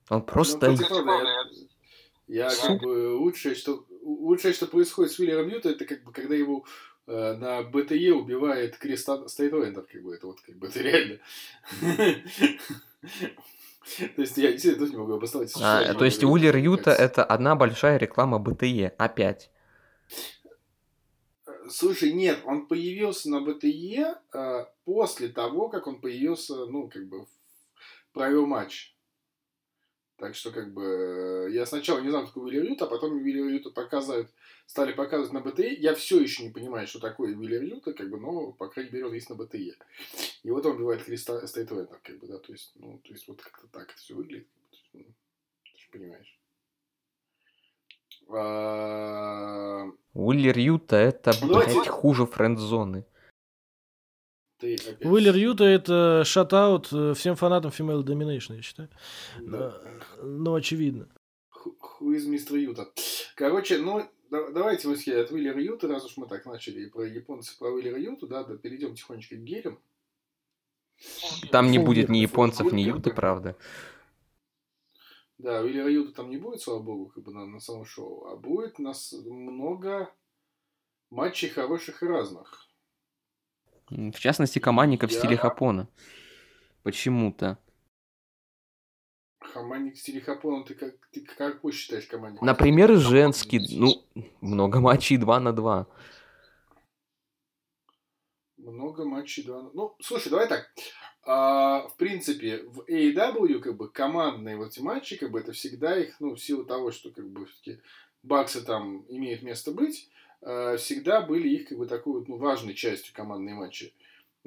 Он 0.10 0.20
Ну, 0.20 0.22
просто... 0.22 0.60
правда, 0.60 1.12
я, 2.28 2.50
я 2.50 2.50
как 2.50 2.82
бы 2.82 3.16
лучшее, 3.18 3.56
что 3.56 3.86
лучшее, 4.04 4.54
что 4.54 4.68
происходит 4.68 5.12
с 5.12 5.20
Уилером 5.20 5.48
Ютой, 5.48 5.72
это 5.72 5.86
как 5.86 6.04
бы 6.04 6.12
когда 6.12 6.36
его 6.36 6.66
э, 7.08 7.34
на 7.34 7.64
BTE 7.64 8.12
убивает 8.14 8.78
Крис 8.78 9.02
Стейтлендер, 9.28 9.84
как 9.92 10.04
бы 10.04 10.14
это 10.14 10.28
вот 10.28 10.40
как 10.42 10.56
бы 10.58 10.68
это 10.68 10.80
реально. 10.82 11.20
То 14.16 14.22
есть 14.22 14.38
я 14.38 14.52
действительно 14.52 14.86
тоже 14.86 14.92
не 14.92 14.98
могу 14.98 15.14
обосновать. 15.14 15.54
А, 15.62 15.94
то 15.94 16.06
есть 16.06 16.24
мне 16.24 16.58
Юта 16.58 16.92
это 16.92 17.24
одна 17.24 17.56
большая 17.56 17.98
реклама 17.98 18.38
BTE. 18.40 18.94
Опять. 18.98 19.50
Слушай, 21.70 22.14
нет, 22.14 22.40
он 22.46 22.68
появился 22.68 23.30
на 23.30 23.42
BTE 23.42 24.16
э, 24.34 24.66
после 24.86 25.28
того, 25.30 25.70
как 25.70 25.88
он 25.88 26.00
появился, 26.00 26.66
ну, 26.66 26.90
как 26.90 27.08
бы, 27.08 27.28
провел 28.14 28.46
матч. 28.46 28.96
Так 30.18 30.36
что, 30.36 30.52
как 30.52 30.74
бы, 30.74 30.84
э, 30.84 31.52
я 31.52 31.66
сначала 31.66 32.00
не 32.00 32.10
знал, 32.10 32.24
кто 32.24 32.32
такой 32.32 32.46
Уилер 32.46 32.66
Юта, 32.72 32.82
а 32.82 32.88
потом 32.88 33.14
Уилера 33.14 33.50
Юту 33.50 33.70
показывают, 33.70 34.32
стали 34.68 34.94
показывать 34.94 35.34
на 35.34 35.40
BTE. 35.42 35.74
Я 35.74 35.96
все 35.96 36.22
еще 36.22 36.44
не 36.44 36.52
понимаю, 36.52 36.86
что 36.88 37.00
такое 37.00 37.36
Уилер 37.36 37.66
Юта, 37.66 37.94
как 37.94 38.10
бы, 38.10 38.20
но, 38.20 38.52
по 38.52 38.68
крайней 38.68 38.92
мере, 38.92 39.08
он 39.08 39.14
есть 39.14 39.30
на 39.30 39.36
BTE. 39.36 39.74
И 40.44 40.52
вот 40.52 40.66
он 40.66 40.76
убивает 40.76 41.04
Крис 41.04 41.46
Стейтлендер, 41.48 42.00
как 42.04 42.20
бы, 42.20 42.28
да, 42.28 42.38
то 42.38 42.52
есть, 42.52 42.74
ну, 42.76 43.00
то 43.00 43.10
есть, 43.12 43.28
вот 43.28 43.42
как-то 43.42 43.68
так 43.68 43.90
это 43.90 43.98
все 43.98 44.14
выглядит. 44.14 44.48
Ну, 44.94 45.04
Ты 45.04 45.78
же 45.80 45.90
понимаешь. 45.92 46.40
А, 48.30 49.86
Уилер 50.14 50.58
Юта 50.60 50.98
это, 50.98 51.32
Ну, 51.42 51.56
блядь, 51.56 51.88
хуже 51.88 52.26
френд-зоны. 52.26 53.06
Уиллер 54.62 55.36
Юта 55.36 55.66
это 55.66 56.24
шатаут 56.26 56.92
э, 56.92 57.14
всем 57.14 57.36
фанатам 57.36 57.70
Female 57.70 58.04
Domination, 58.04 58.56
я 58.56 58.62
считаю. 58.64 58.90
Да. 59.40 59.80
Ну, 60.22 60.56
очевидно. 60.56 61.08
Who 62.00 62.16
is 62.16 62.28
Mr. 62.28 62.58
Юта? 62.58 62.88
Короче, 63.36 63.78
ну, 63.78 64.10
давайте 64.30 64.88
мы 64.88 64.96
от 64.96 65.32
Уиллера 65.32 65.62
Юта, 65.62 65.88
раз 65.88 66.06
уж 66.06 66.18
мы 66.18 66.28
так 66.28 66.46
начали 66.46 66.88
про 66.88 67.04
японцев, 67.04 67.58
про 67.58 67.70
Уиллера 67.70 68.00
Юту, 68.00 68.28
да, 68.28 68.44
да, 68.44 68.58
перейдем 68.58 68.96
тихонечко 68.96 69.36
к 69.36 69.44
гелям. 69.44 69.80
Там 71.52 71.72
не 71.72 71.80
будет 71.80 72.10
ни 72.10 72.18
японцев, 72.18 72.72
ни 72.72 72.82
юты, 72.82 73.12
правда. 73.12 73.56
Да, 75.38 75.62
Уиллера 75.62 75.90
Юта 75.90 76.14
там 76.14 76.32
не 76.32 76.38
будет, 76.38 76.62
слава 76.62 76.80
богу, 76.80 77.08
как 77.08 77.24
бы 77.24 77.32
на, 77.32 77.46
на 77.46 77.60
самом 77.60 77.86
шоу, 77.86 78.26
а 78.26 78.36
будет 78.36 78.80
нас 78.80 79.14
много 79.14 80.12
матчей 81.12 81.50
хороших 81.50 82.02
и 82.02 82.08
разных. 82.08 82.68
В 83.90 84.20
частности, 84.20 84.58
командников 84.60 85.12
Я... 85.12 85.18
в 85.18 85.20
стиле 85.20 85.38
Хапона. 85.38 85.88
Почему-то. 86.82 87.60
Командник 89.58 90.24
Хапона, 90.24 90.64
ты 90.64 90.76
как, 90.76 90.96
ты 91.12 91.22
как 91.22 91.60
считаешь 91.74 92.06
командник? 92.08 92.42
Например, 92.42 92.96
женский, 92.96 93.60
ну, 93.76 94.04
много 94.42 94.80
матчей 94.80 95.18
2 95.18 95.40
на 95.40 95.54
2. 95.54 95.88
Много 98.58 99.06
матчей 99.06 99.44
2 99.44 99.62
на... 99.64 99.70
Ну, 99.74 99.96
слушай, 100.00 100.30
давай 100.30 100.48
так. 100.48 100.70
А, 101.24 101.88
в 101.88 101.98
принципе, 101.98 102.64
в 102.68 102.82
AEW, 102.82 103.60
как 103.60 103.76
бы, 103.76 103.90
командные 103.90 104.58
вот 104.58 104.70
эти 104.70 104.80
матчи, 104.80 105.18
как 105.18 105.32
бы, 105.32 105.40
это 105.40 105.54
всегда 105.54 105.98
их, 105.98 106.20
ну, 106.20 106.36
в 106.36 106.40
силу 106.40 106.64
того, 106.64 106.92
что, 106.92 107.10
как 107.10 107.28
бы, 107.28 107.46
все-таки 107.48 107.82
баксы 108.22 108.64
там 108.64 109.06
имеют 109.10 109.42
место 109.42 109.72
быть, 109.72 110.10
Э, 110.42 110.78
всегда 110.78 111.22
были 111.22 111.50
их 111.50 111.70
как 111.70 111.78
бы 111.78 111.88
такой 111.88 112.24
ну, 112.28 112.38
важной 112.38 112.74
частью 112.74 113.14
командной 113.14 113.54
матчи. 113.54 113.94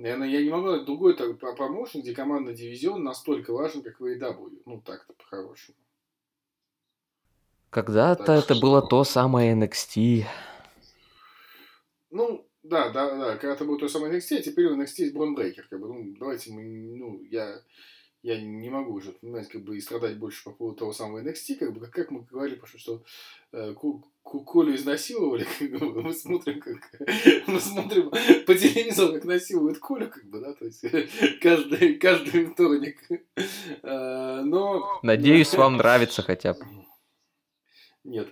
Наверное, 0.00 0.28
я 0.28 0.42
не 0.42 0.48
могу 0.48 0.68
найти 0.68 0.86
другой 0.86 1.14
так, 1.14 1.38
промоушен, 1.38 2.00
где 2.00 2.14
командный 2.14 2.54
дивизион 2.54 3.02
настолько 3.02 3.52
важен, 3.52 3.82
как 3.82 4.00
в 4.00 4.04
AEW. 4.04 4.62
Ну, 4.64 4.80
так-то 4.80 5.12
по-хорошему. 5.12 5.76
Когда-то 7.68 8.24
так 8.24 8.44
это 8.44 8.54
что... 8.54 8.62
было 8.62 8.80
то 8.80 9.04
самое 9.04 9.54
NXT. 9.54 10.24
Ну, 12.10 12.48
да, 12.62 12.88
да, 12.88 13.14
да, 13.14 13.36
когда-то 13.36 13.66
было 13.66 13.78
то 13.78 13.88
самое 13.88 14.16
NXT, 14.16 14.38
а 14.38 14.42
теперь 14.42 14.68
в 14.68 14.80
NXT 14.80 14.94
есть 14.96 15.14
Бронбрейкер. 15.14 15.66
Как 15.68 15.78
бы, 15.78 15.88
ну, 15.88 16.16
давайте 16.18 16.50
мы, 16.50 16.62
ну, 16.62 17.22
я 17.24 17.60
я 18.22 18.40
не 18.40 18.68
могу 18.68 18.94
уже, 18.94 19.12
понимаете, 19.12 19.50
как 19.50 19.62
бы 19.62 19.76
и 19.76 19.80
страдать 19.80 20.18
больше 20.18 20.44
по 20.44 20.50
поводу 20.50 20.76
того 20.76 20.92
самого 20.92 21.22
NXT, 21.22 21.56
как 21.56 21.72
бы, 21.72 21.80
как, 21.80 21.90
как 21.90 22.10
мы 22.10 22.22
говорили, 22.22 22.60
что 22.76 23.02
э, 23.52 23.74
Колю 24.22 24.74
изнасиловали, 24.74 25.46
как 25.58 25.70
бы, 25.70 26.02
мы 26.02 26.12
смотрим, 26.12 26.60
как 26.60 26.76
мы 27.46 27.60
смотрим 27.60 28.10
по 28.10 28.54
телевизору, 28.54 29.14
как 29.14 29.24
насилуют 29.24 29.78
Колю, 29.78 30.10
как 30.10 30.24
бы, 30.26 30.40
да, 30.40 30.52
то 30.52 30.66
есть 30.66 30.84
каждый, 31.40 31.94
каждый 31.94 32.46
вторник. 32.46 32.98
Э, 33.82 34.42
но... 34.44 35.00
Надеюсь, 35.02 35.54
вам 35.54 35.78
нравится 35.78 36.22
хотя 36.22 36.52
бы. 36.52 36.60
Нет. 38.04 38.28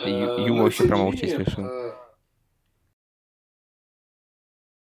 Юмор 0.00 0.64
вообще 0.64 0.88
промолчи, 0.88 1.26
смешно. 1.26 1.94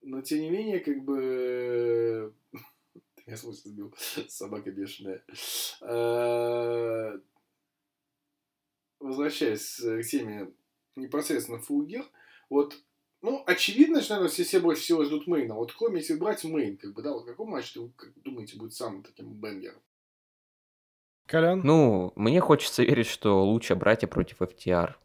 Но 0.02 0.22
тем 0.22 0.40
не 0.40 0.50
менее, 0.50 0.80
как 0.80 1.04
бы... 1.04 2.34
Я 3.26 3.38
смысл 3.38 3.70
сбил. 3.70 3.96
Собака 4.28 4.72
бешеная. 4.72 5.24
А, 5.82 7.20
возвращаясь 9.00 9.76
к 9.78 10.04
теме 10.04 10.52
непосредственно 10.96 11.60
Full 11.60 11.80
Gear, 11.80 12.06
вот 12.50 12.76
ну, 13.22 13.44
очевидно, 13.46 14.02
что, 14.02 14.16
наверное, 14.16 14.34
все, 14.34 14.44
все 14.44 14.60
больше 14.60 14.82
всего 14.82 15.04
ждут 15.04 15.28
main 15.28 15.45
а. 15.45 15.54
Вот 15.54 15.74
кроме, 15.74 16.00
если 16.00 16.16
брать 16.16 16.44
main, 16.44 16.78
как 16.78 16.94
бы, 16.94 17.04
да, 17.04 17.12
вот 17.12 17.26
какой 17.26 17.46
матч 17.46 17.76
вы 17.76 17.92
как, 17.96 18.12
думаете 18.24 18.58
будет 18.58 18.74
самым 18.74 19.04
таким 19.04 19.32
banger 19.34 19.64
ом? 19.64 19.80
Колян? 21.28 21.62
Ну, 21.64 22.14
мне 22.16 22.42
хочется 22.42 22.84
верить, 22.84 23.06
что 23.06 23.46
луча-братья 23.46 24.08
против 24.08 24.42
FTR. 24.42 24.96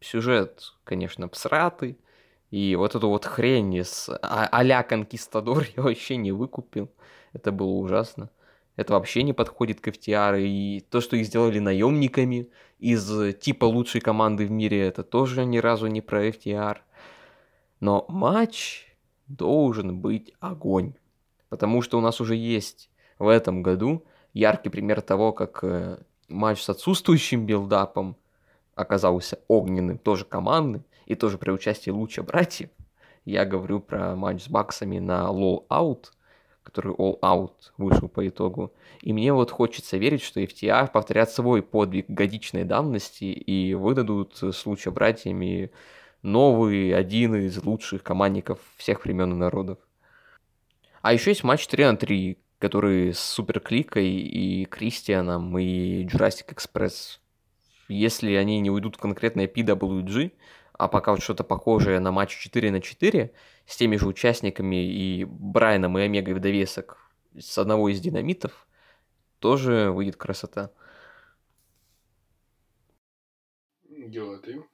Сюжет, 0.00 0.74
конечно, 0.82 1.28
псратый, 1.28 1.96
и 2.50 2.74
вот 2.74 2.94
эту 2.94 3.08
вот 3.08 3.24
хрень 3.24 3.78
с 3.78 4.08
а- 4.08 4.48
а-ля 4.50 4.82
Конкистадор 4.82 5.66
я 5.76 5.82
вообще 5.82 6.16
не 6.16 6.32
выкупил. 6.32 6.90
Это 7.32 7.52
было 7.52 7.70
ужасно. 7.70 8.30
Это 8.76 8.94
вообще 8.94 9.22
не 9.22 9.32
подходит 9.32 9.80
к 9.80 9.88
FTR. 9.88 10.40
И 10.40 10.80
то, 10.90 11.00
что 11.00 11.16
их 11.16 11.26
сделали 11.26 11.58
наемниками 11.58 12.48
из 12.78 13.36
типа 13.36 13.66
лучшей 13.66 14.00
команды 14.00 14.46
в 14.46 14.50
мире, 14.50 14.80
это 14.80 15.04
тоже 15.04 15.44
ни 15.44 15.58
разу 15.58 15.86
не 15.86 16.00
про 16.00 16.28
FTR. 16.28 16.78
Но 17.78 18.04
матч 18.08 18.96
должен 19.28 20.00
быть 20.00 20.34
огонь. 20.40 20.94
Потому 21.50 21.82
что 21.82 21.98
у 21.98 22.00
нас 22.00 22.20
уже 22.20 22.34
есть 22.34 22.90
в 23.18 23.28
этом 23.28 23.62
году 23.62 24.04
яркий 24.32 24.70
пример 24.70 25.02
того, 25.02 25.32
как 25.32 25.60
э, 25.62 25.98
матч 26.28 26.62
с 26.62 26.68
отсутствующим 26.68 27.46
buildup 27.46 28.00
ом 28.00 28.16
оказался 28.74 29.40
огненным, 29.48 29.98
тоже 29.98 30.24
командный 30.24 30.84
и 31.10 31.16
тоже 31.16 31.38
при 31.38 31.50
участии 31.50 31.90
Lucha 31.90 32.22
братьев. 32.22 32.70
Я 33.24 33.44
говорю 33.44 33.80
про 33.80 34.14
матч 34.14 34.44
с 34.44 34.48
Баксами 34.48 35.00
на 35.00 35.28
Low 35.32 35.66
Out, 35.68 36.06
который 36.62 36.94
All 36.94 37.18
Out 37.20 37.72
вышел 37.78 38.08
по 38.08 38.28
итогу. 38.28 38.72
И 39.02 39.12
мне 39.12 39.32
вот 39.32 39.50
хочется 39.50 39.96
верить, 39.96 40.22
что 40.22 40.40
FTR 40.40 40.88
повторят 40.92 41.32
свой 41.32 41.62
подвиг 41.62 42.08
годичной 42.08 42.62
давности 42.62 43.24
и 43.24 43.74
выдадут 43.74 44.36
с 44.40 44.64
Луча 44.64 44.92
братьями 44.92 45.72
новый, 46.22 46.94
один 46.94 47.34
из 47.34 47.60
лучших 47.60 48.04
командников 48.04 48.60
всех 48.76 49.04
времен 49.04 49.32
и 49.32 49.36
народов. 49.36 49.78
А 51.02 51.12
еще 51.12 51.32
есть 51.32 51.42
матч 51.42 51.66
3 51.66 51.86
на 51.86 51.96
3, 51.96 52.38
который 52.60 53.14
с 53.14 53.18
Суперкликой 53.18 54.10
и 54.10 54.64
Кристианом 54.64 55.58
и 55.58 56.04
Jurassic 56.04 56.54
Express. 56.54 57.18
Если 57.88 58.34
они 58.34 58.60
не 58.60 58.70
уйдут 58.70 58.94
в 58.94 59.00
конкретное 59.00 59.48
PWG, 59.48 60.30
а 60.80 60.88
пока 60.88 61.12
вот 61.12 61.22
что-то 61.22 61.44
похожее 61.44 62.00
на 62.00 62.10
матч 62.10 62.34
4 62.38 62.70
на 62.70 62.80
4 62.80 63.34
с 63.66 63.76
теми 63.76 63.96
же 63.96 64.06
участниками 64.06 64.90
и 64.90 65.26
Брайаном 65.26 65.98
и 65.98 66.02
Омегой 66.02 66.32
в 66.32 66.40
довесок 66.40 67.10
с 67.38 67.58
одного 67.58 67.90
из 67.90 68.00
динамитов, 68.00 68.66
тоже 69.40 69.90
выйдет 69.90 70.16
красота. 70.16 70.70
Дело 73.90 74.38
ты. 74.38 74.64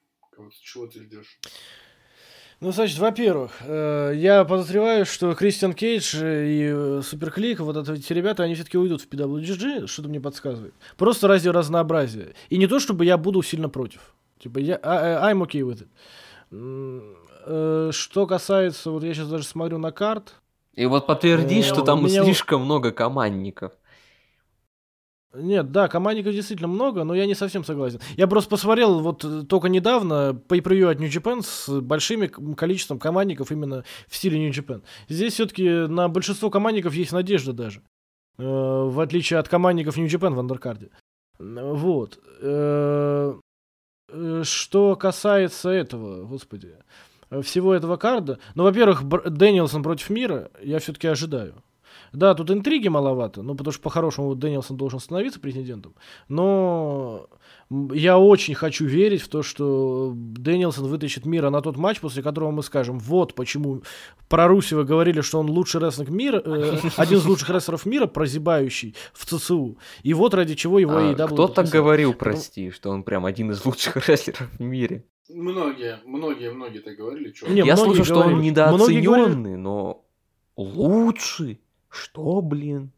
Чего 0.62 0.86
ты 0.86 1.02
ждешь? 1.02 1.40
Ну, 2.61 2.70
значит, 2.70 2.98
во-первых, 2.98 3.57
э, 3.62 4.12
я 4.14 4.44
подозреваю, 4.44 5.04
что 5.07 5.34
Кристиан 5.34 5.74
Кейдж 5.74 6.14
и 6.16 6.70
э, 6.72 7.02
Суперклик, 7.02 7.59
вот 7.59 7.88
эти 7.88 8.12
ребята, 8.12 8.44
они 8.44 8.54
все-таки 8.54 8.78
уйдут 8.78 9.02
в 9.02 9.09
PWG, 9.09 9.88
что-то 9.88 10.09
мне 10.09 10.20
подсказывает. 10.20 10.74
Просто 10.96 11.26
ради 11.26 11.48
разнообразия. 11.48 12.34
И 12.48 12.59
не 12.59 12.68
то, 12.68 12.78
чтобы 12.78 13.04
я 13.04 13.18
буду 13.18 13.42
сильно 13.42 13.68
против. 13.68 14.14
Типа, 14.39 14.59
я, 14.59 14.78
I, 14.82 15.32
I'm 15.32 15.47
okay 15.47 15.62
with 15.62 15.87
it. 15.87 17.16
Э, 17.47 17.91
что 17.93 18.26
касается, 18.26 18.91
вот 18.91 19.05
я 19.05 19.14
сейчас 19.14 19.28
даже 19.28 19.45
смотрю 19.45 19.78
на 19.78 19.93
карт. 19.93 20.34
И 20.74 20.84
вот 20.87 21.07
подтверди, 21.07 21.62
что 21.62 21.82
там 21.82 22.05
меня... 22.05 22.24
слишком 22.24 22.62
много 22.62 22.93
командников. 22.93 23.72
Нет, 25.32 25.70
да, 25.70 25.89
командников 25.89 26.32
действительно 26.32 26.68
много, 26.68 27.05
но 27.05 27.14
я 27.14 27.26
не 27.26 27.34
совсем 27.34 27.64
согласен. 27.64 28.01
Я 28.16 28.26
просто 28.26 28.51
посмотрел 28.51 29.01
вот 29.01 29.24
э, 29.24 29.43
только 29.43 29.68
недавно 29.68 30.34
по 30.34 30.57
превью 30.57 30.89
от 30.89 30.99
New 30.99 31.09
Japan 31.09 31.43
с 31.43 31.68
большим 31.80 32.28
количеством 32.55 32.99
командников 32.99 33.53
именно 33.53 33.84
в 34.09 34.16
стиле 34.16 34.39
New 34.39 34.51
Japan. 34.51 34.82
Здесь 35.09 35.34
все-таки 35.34 35.68
на 35.68 36.09
большинство 36.09 36.51
командников 36.51 36.95
есть 36.95 37.12
надежда 37.12 37.53
даже. 37.53 37.82
Э, 38.39 38.45
в 38.45 38.99
отличие 39.01 39.39
от 39.39 39.49
командников 39.49 39.97
New 39.97 40.07
Japan 40.07 40.34
в 40.34 40.41
андеркарде. 40.41 40.91
Вот. 41.39 42.18
Э, 42.41 43.34
что 44.42 44.96
касается 44.96 45.70
этого, 45.70 46.24
господи, 46.24 46.74
всего 47.42 47.74
этого 47.74 47.96
карда, 47.96 48.38
ну, 48.54 48.62
во-первых, 48.62 49.02
Дэнилсон 49.04 49.82
против 49.82 50.11
мира 50.11 50.50
я 50.62 50.78
все-таки 50.78 51.09
ожидаю. 51.09 51.54
Да, 52.12 52.34
тут 52.34 52.50
интриги 52.50 52.88
маловато, 52.88 53.42
ну, 53.42 53.54
потому 53.54 53.72
что 53.72 53.82
по-хорошему 53.82 54.34
Дэнилсон 54.34 54.76
должен 54.76 55.00
становиться 55.00 55.40
президентом. 55.40 55.94
Но 56.28 57.28
я 57.92 58.18
очень 58.18 58.54
хочу 58.54 58.86
верить 58.86 59.22
в 59.22 59.28
то, 59.28 59.42
что 59.42 60.12
Дэнилсон 60.14 60.86
вытащит 60.86 61.26
мира 61.26 61.50
на 61.50 61.61
тот 61.62 61.76
матч, 61.76 62.00
после 62.00 62.22
которого 62.22 62.50
мы 62.50 62.62
скажем, 62.62 62.98
вот 62.98 63.34
почему 63.34 63.82
про 64.28 64.48
Русева 64.48 64.84
говорили, 64.84 65.20
что 65.20 65.38
он 65.40 65.50
лучший 65.50 65.80
рестлинг 65.80 66.11
мира, 66.11 66.42
э, 66.44 66.78
один 66.96 67.18
из 67.18 67.26
лучших 67.26 67.50
рестлеров 67.50 67.86
мира, 67.86 68.07
прозябающий 68.07 68.94
в 69.12 69.24
ЦЦУ. 69.24 69.78
И 70.02 70.14
вот 70.14 70.34
ради 70.34 70.54
чего 70.54 70.78
его 70.78 70.96
а, 70.96 71.12
AEW 71.12 71.26
Кто 71.26 71.48
так 71.48 71.68
говорил, 71.68 72.14
прости, 72.14 72.70
что 72.70 72.90
он 72.90 73.02
прям 73.02 73.24
один 73.24 73.50
из 73.50 73.64
лучших 73.64 73.96
рестлеров 74.09 74.48
в 74.59 74.61
мире? 74.61 75.04
Многие, 75.28 75.98
многие, 76.04 76.52
многие 76.52 76.78
так 76.78 76.96
говорили. 76.96 77.32
Чё? 77.32 77.48
Не, 77.48 77.62
я 77.62 77.76
слышал, 77.76 78.04
что 78.04 78.20
он 78.20 78.40
недооцененный, 78.40 79.57
но 79.57 80.04
лучший. 80.57 81.61
Что, 81.97 82.40
блин? 82.40 82.92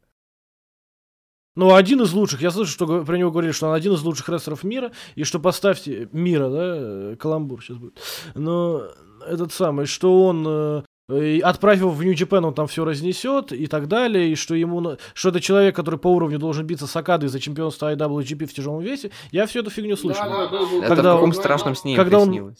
Ну, 1.56 1.74
один 1.74 2.02
из 2.02 2.12
лучших. 2.12 2.40
Я 2.40 2.50
слышу, 2.50 2.70
что 2.70 3.04
про 3.04 3.18
него 3.18 3.30
говорили, 3.30 3.52
что 3.52 3.68
он 3.68 3.74
один 3.74 3.92
из 3.94 4.02
лучших 4.02 4.28
рестлеров 4.28 4.62
мира, 4.62 4.92
и 5.16 5.24
что 5.24 5.40
поставьте 5.40 6.08
мира, 6.12 6.48
да, 6.50 7.16
каламбур 7.16 7.62
сейчас 7.62 7.78
будет. 7.78 7.98
Но 8.34 8.84
этот 9.26 9.52
самый, 9.52 9.86
что 9.86 10.24
он 10.24 10.46
э, 10.46 10.82
и 11.10 11.40
отправив 11.40 11.94
в 11.94 12.04
Нью-Джапен, 12.04 12.44
он 12.44 12.54
там 12.54 12.66
все 12.66 12.84
разнесет 12.84 13.52
и 13.52 13.66
так 13.66 13.88
далее, 13.88 14.30
и 14.30 14.34
что 14.34 14.54
ему, 14.54 14.98
что 15.14 15.30
это 15.30 15.40
человек, 15.40 15.74
который 15.74 15.98
по 15.98 16.08
уровню 16.08 16.38
должен 16.38 16.66
биться 16.66 16.86
с 16.86 16.94
Акадой 16.94 17.30
за 17.30 17.40
чемпионство 17.40 17.92
IWGP 17.94 18.46
в 18.46 18.52
тяжелом 18.52 18.80
весе, 18.80 19.10
я 19.32 19.46
всю 19.46 19.60
эту 19.60 19.70
фигню 19.70 19.96
слышал. 19.96 20.24
Да, 20.28 20.48
да, 20.48 20.58
да, 20.60 20.86
когда 20.86 21.12
в 21.12 21.16
каком 21.16 21.30
он, 21.30 21.34
страшном 21.34 21.74
сне 21.74 21.96
когда 21.96 22.18
он, 22.18 22.54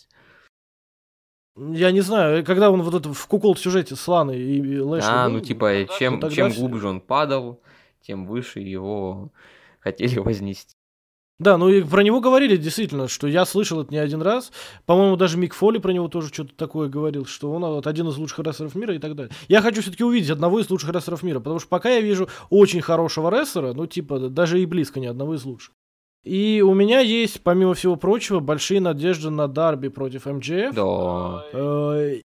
я 1.72 1.90
не 1.90 2.00
знаю, 2.00 2.44
когда 2.44 2.70
он 2.70 2.82
вот 2.82 2.94
это 2.94 3.12
в 3.12 3.26
кукол 3.26 3.56
сюжете 3.56 3.96
с 3.96 4.08
Ланой 4.08 4.40
и 4.40 4.78
Лэшли 4.78 5.08
А, 5.10 5.26
был, 5.26 5.34
ну 5.34 5.40
типа, 5.40 5.86
чем, 5.98 6.20
ну, 6.20 6.30
чем 6.30 6.50
глубже 6.50 6.88
он 6.88 7.00
падал, 7.00 7.60
тем 8.00 8.26
выше 8.26 8.60
его 8.60 9.30
хотели 9.80 10.18
вознести. 10.18 10.74
Да, 11.38 11.56
ну 11.56 11.68
и 11.68 11.82
про 11.84 12.02
него 12.02 12.20
говорили 12.20 12.56
действительно, 12.56 13.06
что 13.06 13.28
я 13.28 13.44
слышал 13.44 13.80
это 13.80 13.92
не 13.92 13.98
один 13.98 14.22
раз. 14.22 14.50
По-моему, 14.86 15.16
даже 15.16 15.38
Мик 15.38 15.54
Фоли 15.54 15.78
про 15.78 15.92
него 15.92 16.08
тоже 16.08 16.28
что-то 16.28 16.52
такое 16.56 16.88
говорил, 16.88 17.26
что 17.26 17.52
он 17.52 17.62
вот 17.62 17.86
один 17.86 18.08
из 18.08 18.16
лучших 18.16 18.40
рестлеров 18.40 18.74
мира 18.74 18.96
и 18.96 18.98
так 18.98 19.14
далее. 19.14 19.32
Я 19.46 19.62
хочу 19.62 19.80
все-таки 19.80 20.02
увидеть 20.02 20.30
одного 20.30 20.58
из 20.58 20.68
лучших 20.68 20.90
рестлеров 20.92 21.22
мира, 21.22 21.38
потому 21.38 21.60
что 21.60 21.68
пока 21.68 21.90
я 21.90 22.00
вижу 22.00 22.28
очень 22.50 22.80
хорошего 22.80 23.30
рестлера, 23.30 23.72
ну 23.72 23.86
типа 23.86 24.18
даже 24.18 24.60
и 24.60 24.66
близко 24.66 24.98
ни 24.98 25.06
одного 25.06 25.36
из 25.36 25.44
лучших. 25.44 25.74
И 26.28 26.60
у 26.60 26.74
меня 26.74 27.00
есть, 27.00 27.40
помимо 27.42 27.72
всего 27.72 27.96
прочего, 27.96 28.40
большие 28.40 28.80
надежды 28.80 29.30
на 29.30 29.48
Дарби 29.48 29.88
против 29.88 30.26
МДФ. 30.26 30.74
Да. 30.74 31.44
Э, 31.54 32.20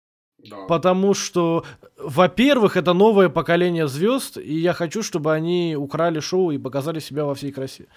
да. 0.49 0.55
Потому 0.67 1.13
что, 1.13 1.65
во-первых, 1.97 2.77
это 2.77 2.93
новое 2.93 3.27
поколение 3.27 3.89
звезд, 3.89 4.37
и 4.37 4.57
я 4.57 4.71
хочу, 4.71 5.03
чтобы 5.03 5.33
они 5.33 5.75
украли 5.77 6.21
шоу 6.21 6.51
и 6.51 6.57
показали 6.57 6.99
себя 6.99 7.25
во 7.25 7.35
всей 7.35 7.51
красе. 7.51 7.87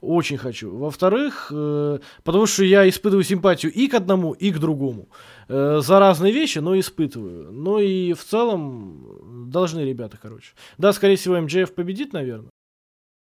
Очень 0.00 0.38
хочу. 0.38 0.74
Во-вторых, 0.74 1.52
э, 1.54 1.98
потому 2.24 2.46
что 2.46 2.64
я 2.64 2.88
испытываю 2.88 3.24
симпатию 3.24 3.70
и 3.70 3.86
к 3.86 3.94
одному, 3.94 4.32
и 4.32 4.50
к 4.50 4.58
другому. 4.58 5.10
Э, 5.48 5.80
за 5.82 5.98
разные 5.98 6.32
вещи, 6.32 6.60
но 6.60 6.78
испытываю. 6.78 7.52
Ну 7.52 7.78
и 7.78 8.14
в 8.14 8.24
целом 8.24 9.50
должны 9.50 9.80
ребята, 9.80 10.16
короче. 10.22 10.54
Да, 10.78 10.94
скорее 10.94 11.16
всего, 11.16 11.38
МДФ 11.38 11.74
победит, 11.74 12.14
наверное. 12.14 12.50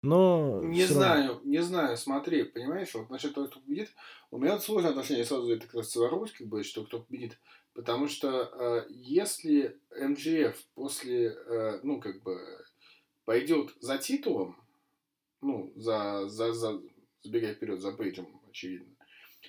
Но 0.02 0.60
не 0.62 0.84
знаю, 0.84 1.34
равно. 1.34 1.50
не 1.50 1.58
знаю, 1.60 1.96
смотри, 1.96 2.44
понимаешь, 2.44 2.94
вот 2.94 3.10
насчет 3.10 3.34
того, 3.34 3.48
кто 3.48 3.60
победит, 3.60 3.90
у 4.30 4.38
меня 4.38 4.58
сложное 4.58 4.90
отношение 4.90 5.24
сразу 5.24 5.50
это 5.50 5.66
как 5.66 5.74
раз 5.74 5.94
Беларусь, 5.94 6.32
как 6.32 6.46
бы, 6.46 6.62
что 6.62 6.84
кто 6.84 7.00
победит. 7.00 7.38
Потому 7.74 8.08
что 8.08 8.42
э, 8.42 8.86
если 8.90 9.80
МГФ 9.96 10.56
после, 10.74 11.30
э, 11.30 11.80
ну, 11.82 12.00
как 12.00 12.22
бы, 12.22 12.38
пойдет 13.24 13.74
за 13.80 13.98
титулом, 13.98 14.56
ну, 15.40 15.72
за, 15.76 16.28
за, 16.28 16.52
за, 16.52 16.80
забегая 17.22 17.54
вперед, 17.54 17.80
за 17.80 17.92
Пейджем, 17.92 18.40
очевидно, 18.48 18.94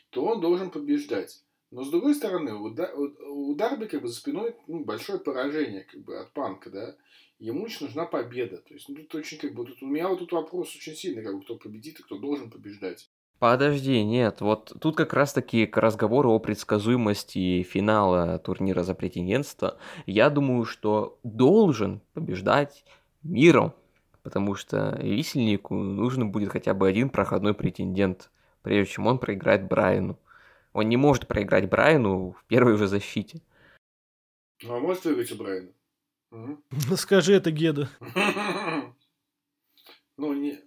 то 0.09 0.25
он 0.25 0.41
должен 0.41 0.71
побеждать. 0.71 1.43
Но 1.71 1.83
с 1.83 1.91
другой 1.91 2.15
стороны, 2.15 2.53
у, 2.55 2.67
у, 2.67 3.51
у 3.51 3.55
Дарби 3.55 3.85
как 3.85 4.01
бы 4.01 4.07
за 4.07 4.15
спиной 4.15 4.55
ну, 4.67 4.83
большое 4.83 5.19
поражение 5.19 5.83
как 5.83 6.01
бы 6.01 6.19
от 6.19 6.33
Панка, 6.33 6.69
да. 6.71 6.97
Ему 7.39 7.63
очень 7.63 7.85
нужна 7.85 8.05
победа. 8.05 8.57
То 8.57 8.73
есть, 8.73 8.89
ну, 8.89 8.95
тут 8.95 9.15
очень 9.15 9.37
как 9.37 9.53
бы, 9.53 9.65
тут, 9.65 9.81
у 9.81 9.85
меня 9.85 10.09
вот 10.09 10.19
тут 10.19 10.33
вопрос 10.33 10.75
очень 10.75 10.93
сильный, 10.93 11.23
как 11.23 11.35
бы, 11.35 11.41
кто 11.41 11.55
победит 11.55 11.99
и 11.99 12.03
кто 12.03 12.17
должен 12.17 12.51
побеждать. 12.51 13.09
Подожди, 13.39 14.03
нет, 14.03 14.41
вот 14.41 14.73
тут 14.81 14.97
как 14.97 15.13
раз-таки 15.13 15.65
к 15.65 15.77
разговору 15.77 16.31
о 16.31 16.39
предсказуемости 16.39 17.63
финала 17.63 18.37
турнира 18.39 18.83
за 18.83 18.93
претендентство. 18.93 19.77
Я 20.05 20.29
думаю, 20.29 20.65
что 20.65 21.17
должен 21.23 22.01
побеждать 22.13 22.83
миром, 23.23 23.73
потому 24.23 24.55
что 24.55 24.99
висельнику 25.01 25.73
нужен 25.75 26.31
будет 26.31 26.49
хотя 26.49 26.73
бы 26.73 26.89
один 26.89 27.09
проходной 27.09 27.53
претендент, 27.53 28.29
прежде 28.61 28.95
чем 28.95 29.07
он 29.07 29.19
проиграет 29.19 29.65
Брайану. 29.65 30.19
Он 30.73 30.89
не 30.89 30.97
может 30.97 31.25
проиграть 31.25 31.69
Брайану 31.69 32.31
в 32.31 32.43
первой 32.45 32.75
же 32.75 32.87
защите. 32.87 33.41
Ну, 34.61 34.75
а 34.75 34.79
может 34.81 35.05
выиграть 35.05 35.31
у 35.31 35.35
Брайана? 35.35 35.69
Скажи 36.95 37.33
это 37.33 37.51
Геда. 37.51 37.89
Ну, 40.17 40.33
не, 40.33 40.59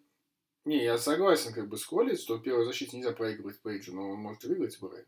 не, 0.65 0.83
я 0.83 0.97
согласен 0.97 1.53
как 1.53 1.69
бы 1.69 1.77
с 1.77 1.85
Холли, 1.85 2.17
что 2.17 2.37
в 2.37 2.43
первой 2.43 2.65
защите 2.65 2.97
нельзя 2.97 3.13
проигрывать 3.13 3.61
Пейджу, 3.61 3.95
но 3.95 4.09
он 4.09 4.19
может 4.19 4.45
выиграть 4.45 4.79
Брайан. 4.81 5.05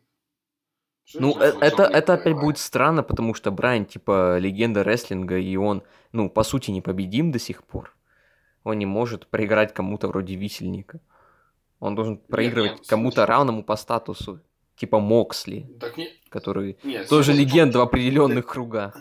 ну, 1.15 1.41
э, 1.41 1.57
это, 1.63 1.85
это 1.85 2.13
опять 2.13 2.37
будет 2.37 2.59
странно, 2.59 3.03
потому 3.03 3.33
что 3.33 3.51
Брайан, 3.51 3.87
типа, 3.87 4.37
легенда 4.37 4.85
рестлинга, 4.85 5.39
и 5.39 5.57
он, 5.57 5.83
ну, 6.13 6.29
по 6.29 6.43
сути, 6.43 6.73
непобедим 6.73 7.33
до 7.33 7.39
сих 7.39 7.65
пор. 7.65 7.97
Он 8.65 8.79
не 8.79 8.85
может 8.85 9.29
проиграть 9.29 9.73
кому-то 9.73 10.09
вроде 10.09 10.35
висельника. 10.35 11.01
Он 11.81 11.95
должен 11.95 12.19
проигрывать 12.19 12.73
нет, 12.73 12.81
нет, 12.81 12.89
кому-то 12.89 13.25
равному 13.25 13.65
по 13.65 13.77
статусу, 13.77 14.41
типа 14.77 15.01
Моксли, 15.01 15.71
так 15.81 15.97
не... 15.97 16.11
который 16.29 16.79
нет, 16.83 17.09
тоже 17.09 17.33
легенда 17.33 17.79
в 17.79 17.83
определенных 17.83 18.47
кругах. 18.47 18.95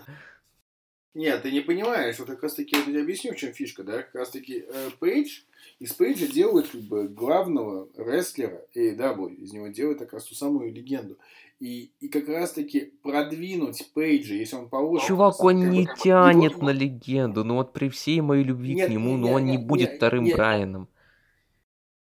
Нет, 1.14 1.44
ты 1.44 1.52
не 1.52 1.62
понимаешь, 1.62 2.18
вот 2.18 2.28
как 2.28 2.42
раз 2.42 2.56
таки, 2.56 2.76
я 2.76 2.84
тебе 2.84 3.02
объясню, 3.02 3.34
в 3.34 3.36
чем 3.36 3.54
фишка, 3.54 3.84
да, 3.84 4.02
как 4.02 4.16
раз 4.16 4.32
таки 4.32 4.66
э, 4.68 4.90
Пейдж, 5.00 5.42
из 5.78 5.94
Пейджа 5.94 6.26
делают 6.26 6.70
как 6.70 6.82
бы 6.82 7.08
главного 7.08 7.88
рестлера 7.96 8.66
AEW, 8.76 9.36
из 9.36 9.54
него 9.54 9.68
делают 9.68 10.00
как 10.00 10.14
раз 10.14 10.26
ту 10.26 10.34
самую 10.34 10.74
легенду. 10.74 11.20
И, 11.60 11.92
и 12.00 12.10
как 12.10 12.28
раз 12.28 12.54
таки 12.54 12.94
продвинуть 13.04 13.92
Пейджа, 13.94 14.34
если 14.34 14.56
он 14.56 14.70
положит... 14.70 15.08
Чувак, 15.08 15.40
он 15.44 15.70
не 15.70 15.86
бы, 15.86 15.94
тянет 16.02 16.54
его... 16.54 16.66
на 16.66 16.72
легенду, 16.72 17.44
ну 17.44 17.56
вот 17.56 17.74
при 17.74 17.90
всей 17.90 18.20
моей 18.22 18.44
любви 18.44 18.74
нет, 18.74 18.88
к 18.88 18.92
нему, 18.92 19.12
нет, 19.12 19.20
но 19.20 19.34
он 19.34 19.46
нет, 19.46 19.60
не 19.60 19.66
будет 19.66 19.90
нет, 19.90 19.98
вторым 19.98 20.24
нет, 20.24 20.36
Брайаном. 20.36 20.90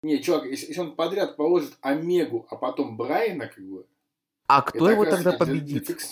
Не, 0.04 0.22
чувак, 0.22 0.46
если, 0.46 0.68
если 0.68 0.82
он 0.82 0.96
подряд 0.96 1.38
положит 1.38 1.78
Омегу, 1.80 2.46
а 2.50 2.58
потом 2.58 2.98
Брайана, 2.98 3.48
как 3.48 3.64
бы... 3.64 3.86
А 4.48 4.62
кто 4.62 4.90
его 4.90 5.06
тогда 5.06 5.32
победит? 5.32 5.86
Для, 5.86 5.96
для... 5.96 6.04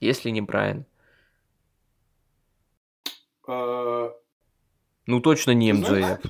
Если 0.00 0.28
не 0.28 0.42
Брайан. 0.42 0.84
А, 3.48 4.14
ну 5.06 5.20
точно 5.20 5.52
не 5.52 5.72
МДФ. 5.72 6.20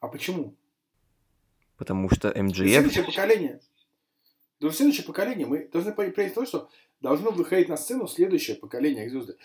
А 0.00 0.08
почему? 0.08 0.54
Потому 1.78 2.10
что 2.10 2.28
МДФ... 2.28 2.56
Следующее 2.56 3.04
поколение. 3.04 3.60
Да 4.60 4.70
следующее 4.70 5.06
поколение 5.06 5.46
мы 5.46 5.68
должны 5.72 5.92
принять 5.92 6.34
то, 6.34 6.44
что 6.44 6.68
должно 7.00 7.30
выходить 7.30 7.68
на 7.68 7.76
сцену 7.76 8.06
следующее 8.06 8.56
поколение 8.56 9.08
звезды. 9.08 9.36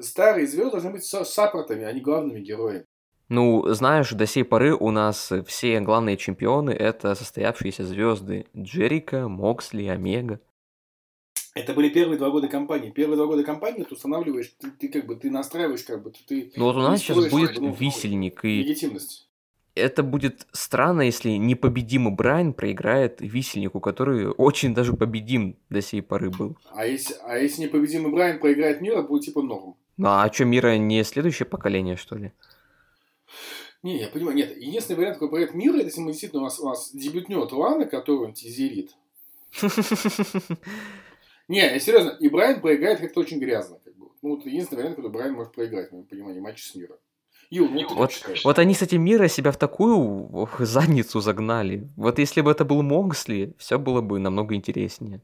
Старые 0.00 0.46
звезды 0.46 0.72
должны 0.72 0.90
быть 0.90 1.04
саппортами, 1.04 1.84
а 1.84 1.92
не 1.92 2.00
главными 2.00 2.40
героями. 2.40 2.86
Ну, 3.28 3.66
знаешь, 3.74 4.10
до 4.10 4.24
сей 4.24 4.44
поры 4.44 4.74
у 4.74 4.90
нас 4.90 5.32
все 5.46 5.80
главные 5.80 6.16
чемпионы 6.16 6.70
это 6.70 7.14
состоявшиеся 7.14 7.84
звезды 7.84 8.46
Джерика, 8.56 9.28
Моксли, 9.28 9.84
Омега. 9.86 10.40
Это 11.56 11.72
были 11.72 11.88
первые 11.88 12.18
два 12.18 12.28
года 12.28 12.48
компании. 12.48 12.90
Первые 12.90 13.16
два 13.16 13.24
года 13.24 13.42
компании 13.42 13.82
ты 13.82 13.94
устанавливаешь, 13.94 14.52
ты, 14.60 14.70
ты 14.70 14.88
как 14.88 15.06
бы 15.06 15.16
ты 15.16 15.30
настраиваешь, 15.30 15.84
как 15.84 16.02
бы 16.02 16.12
ты. 16.28 16.52
Ну 16.54 16.66
вот 16.66 16.76
у 16.76 16.80
нас 16.80 17.00
сейчас 17.00 17.30
будет 17.30 17.58
ну, 17.58 17.72
висельник 17.72 18.44
и. 18.44 18.58
Легитимность. 18.58 19.26
Это 19.74 20.02
будет 20.02 20.46
странно, 20.52 21.00
если 21.00 21.30
непобедимый 21.30 22.12
Брайан 22.12 22.52
проиграет 22.52 23.22
висельнику, 23.22 23.80
который 23.80 24.28
очень 24.28 24.74
даже 24.74 24.92
победим 24.92 25.56
до 25.70 25.80
сей 25.80 26.02
поры 26.02 26.30
был. 26.30 26.58
А 26.74 26.84
если, 26.84 27.16
а 27.24 27.38
если 27.38 27.62
непобедимый 27.62 28.12
Брайан 28.12 28.38
проиграет 28.38 28.82
Мира, 28.82 29.00
будет 29.00 29.24
типа 29.24 29.40
норм. 29.40 29.76
Ну 29.96 30.08
а 30.08 30.30
что, 30.30 30.44
Мира 30.44 30.76
не 30.76 31.02
следующее 31.04 31.46
поколение, 31.46 31.96
что 31.96 32.16
ли? 32.16 32.32
Не, 33.82 33.98
я 34.00 34.08
понимаю, 34.08 34.36
нет. 34.36 34.54
Единственный 34.58 34.98
вариант, 34.98 35.14
какой 35.14 35.30
проект 35.30 35.54
Мира, 35.54 35.76
это 35.76 35.86
если 35.86 36.00
мы 36.02 36.10
действительно 36.10 36.42
у 36.42 36.44
нас, 36.44 36.60
у 36.60 36.68
нас 36.68 36.92
дебютнет 36.92 37.50
Лана, 37.50 37.86
который 37.86 38.26
он 38.26 38.34
тизерит. 38.34 38.94
Не, 41.48 41.78
серьезно, 41.78 42.16
и 42.18 42.28
Брайан 42.28 42.60
проиграет 42.60 43.00
как-то 43.00 43.20
очень 43.20 43.38
грязно. 43.38 43.78
Как 43.84 43.96
бы. 43.96 44.06
Ну, 44.22 44.38
это 44.38 44.48
единственный 44.48 44.78
вариант, 44.78 44.96
когда 44.96 45.10
Брайан 45.10 45.34
может 45.34 45.52
проиграть, 45.52 45.88
в 45.88 45.92
моем 45.92 46.06
понимании, 46.06 46.40
матч 46.40 46.62
с 46.62 46.74
миром. 46.74 46.96
Ю, 47.50 47.68
ну, 47.68 47.86
вот, 47.94 48.10
вот 48.44 48.58
они 48.58 48.74
с 48.74 48.82
этим 48.82 49.02
мира 49.02 49.28
себя 49.28 49.52
в 49.52 49.56
такую 49.56 50.48
задницу 50.58 51.20
загнали. 51.20 51.88
Вот 51.96 52.18
если 52.18 52.40
бы 52.40 52.50
это 52.50 52.64
был 52.64 52.82
Моксли, 52.82 53.54
все 53.56 53.78
было 53.78 54.00
бы 54.00 54.18
намного 54.18 54.56
интереснее. 54.56 55.22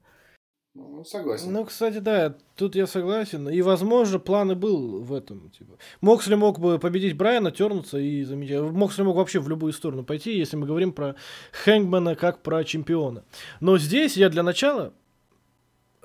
Ну, 0.74 1.04
согласен. 1.04 1.52
Ну, 1.52 1.64
кстати, 1.64 1.98
да, 1.98 2.34
тут 2.56 2.76
я 2.76 2.86
согласен. 2.86 3.48
И, 3.48 3.60
возможно, 3.60 4.18
план 4.18 4.52
и 4.52 4.54
был 4.54 5.02
в 5.02 5.12
этом. 5.12 5.50
Типа. 5.50 5.76
Моксли 6.00 6.34
мог 6.34 6.60
бы 6.60 6.78
победить 6.78 7.16
Брайана, 7.16 7.50
тернуться 7.50 7.98
и 7.98 8.22
заметить. 8.22 8.58
Моксли 8.60 9.02
мог 9.02 9.16
вообще 9.16 9.40
в 9.40 9.48
любую 9.48 9.72
сторону 9.72 10.04
пойти, 10.04 10.38
если 10.38 10.56
мы 10.56 10.66
говорим 10.66 10.92
про 10.92 11.16
Хэнгмана 11.64 12.14
как 12.14 12.42
про 12.42 12.64
чемпиона. 12.64 13.24
Но 13.60 13.76
здесь 13.76 14.16
я 14.16 14.30
для 14.30 14.42
начала 14.42 14.94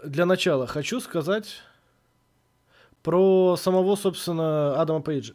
для 0.04 0.26
начала 0.26 0.68
хочу 0.68 1.00
сказать 1.00 1.62
про 3.04 3.56
самого, 3.56 3.96
собственно, 3.96 4.82
Адама 4.82 5.00
Пейджа. 5.02 5.34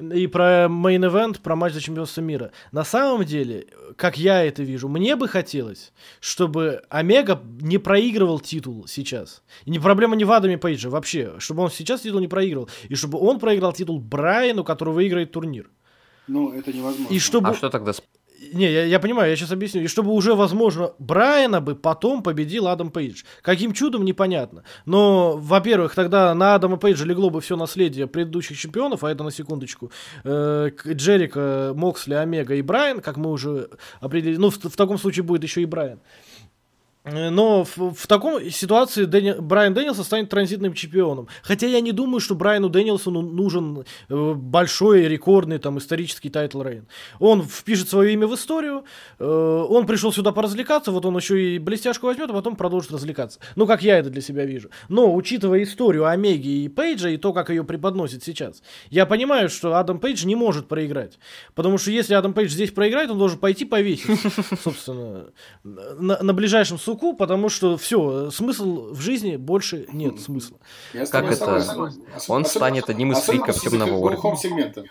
И 0.00 0.26
про 0.26 0.66
main 0.66 0.96
event, 0.96 1.40
про 1.40 1.54
матч 1.54 1.72
за 1.72 1.80
чемпионство 1.80 2.20
мира. 2.20 2.50
На 2.72 2.82
самом 2.82 3.24
деле, 3.24 3.68
как 3.96 4.18
я 4.18 4.42
это 4.42 4.64
вижу, 4.64 4.88
мне 4.88 5.14
бы 5.14 5.28
хотелось, 5.28 5.92
чтобы 6.18 6.82
Омега 6.88 7.40
не 7.60 7.78
проигрывал 7.78 8.40
титул 8.40 8.88
сейчас. 8.88 9.44
И 9.66 9.70
не 9.70 9.78
проблема 9.78 10.16
не 10.16 10.24
в 10.24 10.32
Адаме 10.32 10.58
Пейджа 10.58 10.90
вообще, 10.90 11.34
чтобы 11.38 11.62
он 11.62 11.70
сейчас 11.70 12.00
титул 12.00 12.18
не 12.18 12.26
проигрывал. 12.26 12.68
И 12.88 12.96
чтобы 12.96 13.18
он 13.20 13.38
проиграл 13.38 13.72
титул 13.72 14.00
Брайану, 14.00 14.64
который 14.64 14.92
выиграет 14.92 15.30
турнир. 15.30 15.70
Ну, 16.26 16.52
это 16.52 16.72
невозможно. 16.72 17.14
И 17.14 17.20
чтобы... 17.20 17.50
А 17.50 17.54
что 17.54 17.70
тогда 17.70 17.92
с 17.92 18.02
Не, 18.52 18.70
я, 18.72 18.84
я 18.84 18.98
понимаю, 18.98 19.30
я 19.30 19.36
сейчас 19.36 19.52
объясню. 19.52 19.82
И 19.82 19.86
чтобы 19.86 20.12
уже, 20.12 20.34
возможно, 20.34 20.92
Брайана 20.98 21.60
бы 21.60 21.74
потом 21.74 22.22
победил 22.22 22.68
Адам 22.68 22.90
Пейдж. 22.90 23.22
Каким 23.40 23.72
чудом, 23.72 24.04
непонятно. 24.04 24.64
Но, 24.84 25.36
во-первых, 25.36 25.94
тогда 25.94 26.34
на 26.34 26.54
Адама 26.54 26.76
Пейджа 26.76 27.04
легло 27.04 27.30
бы 27.30 27.40
все 27.40 27.56
наследие 27.56 28.06
предыдущих 28.06 28.58
чемпионов, 28.58 29.04
а 29.04 29.10
это 29.10 29.22
на 29.24 29.30
секундочку. 29.30 29.90
Э, 30.24 30.70
Джерико, 30.86 31.72
Моксли, 31.76 32.14
Омега 32.14 32.54
и 32.54 32.62
Брайан, 32.62 33.00
как 33.00 33.16
мы 33.16 33.30
уже 33.30 33.68
определили. 34.00 34.38
Ну, 34.38 34.50
в, 34.50 34.56
в 34.56 34.76
таком 34.76 34.98
случае 34.98 35.22
будет 35.22 35.42
еще 35.44 35.62
и 35.62 35.66
Брайан. 35.66 35.98
Э, 35.98 36.31
но 37.04 37.64
в, 37.64 37.94
в 37.94 38.06
таком 38.06 38.48
ситуации 38.48 39.06
Дэни... 39.06 39.32
Брайан 39.32 39.74
Дэниелсон 39.74 40.04
станет 40.04 40.28
транзитным 40.28 40.72
чемпионом. 40.72 41.26
Хотя 41.42 41.66
я 41.66 41.80
не 41.80 41.90
думаю, 41.90 42.20
что 42.20 42.36
Брайану 42.36 42.68
Дэниелсону 42.68 43.22
нужен 43.22 43.84
э, 44.08 44.32
большой, 44.34 45.08
рекордный, 45.08 45.58
там, 45.58 45.78
исторический 45.78 46.30
title 46.30 46.62
reign. 46.62 46.86
Он 47.18 47.42
впишет 47.42 47.88
свое 47.88 48.12
имя 48.12 48.28
в 48.28 48.34
историю, 48.36 48.84
э, 49.18 49.24
он 49.24 49.86
пришел 49.86 50.12
сюда 50.12 50.30
поразвлекаться, 50.30 50.92
вот 50.92 51.04
он 51.04 51.16
еще 51.16 51.56
и 51.56 51.58
блестяшку 51.58 52.06
возьмет, 52.06 52.30
а 52.30 52.34
потом 52.34 52.54
продолжит 52.54 52.92
развлекаться. 52.92 53.40
Ну, 53.56 53.66
как 53.66 53.82
я 53.82 53.98
это 53.98 54.08
для 54.08 54.22
себя 54.22 54.44
вижу. 54.44 54.70
Но, 54.88 55.12
учитывая 55.12 55.64
историю 55.64 56.06
Омеги 56.06 56.62
и 56.64 56.68
Пейджа 56.68 57.08
и 57.08 57.16
то, 57.16 57.32
как 57.32 57.50
ее 57.50 57.64
преподносит 57.64 58.22
сейчас, 58.22 58.62
я 58.90 59.06
понимаю, 59.06 59.48
что 59.48 59.74
Адам 59.74 59.98
Пейдж 59.98 60.24
не 60.24 60.36
может 60.36 60.68
проиграть. 60.68 61.18
Потому 61.56 61.78
что 61.78 61.90
если 61.90 62.14
Адам 62.14 62.32
Пейдж 62.32 62.50
здесь 62.50 62.70
проиграет, 62.70 63.10
он 63.10 63.18
должен 63.18 63.40
пойти 63.40 63.64
повесить, 63.64 64.20
собственно, 64.62 65.30
на, 65.64 66.22
на 66.22 66.32
ближайшем 66.32 66.78
суде 66.78 66.91
суку, 66.92 67.14
потому 67.14 67.48
что 67.48 67.76
все, 67.76 68.30
смысл 68.30 68.92
в 68.92 69.00
жизни 69.00 69.36
больше 69.36 69.86
нет 69.92 70.20
смысла. 70.20 70.58
как 71.10 71.30
это? 71.32 71.92
Он 72.28 72.44
станет 72.44 72.90
одним 72.90 73.12
из 73.12 73.18
фриков 73.18 73.60
темного 73.60 73.96
ордена. 73.96 74.84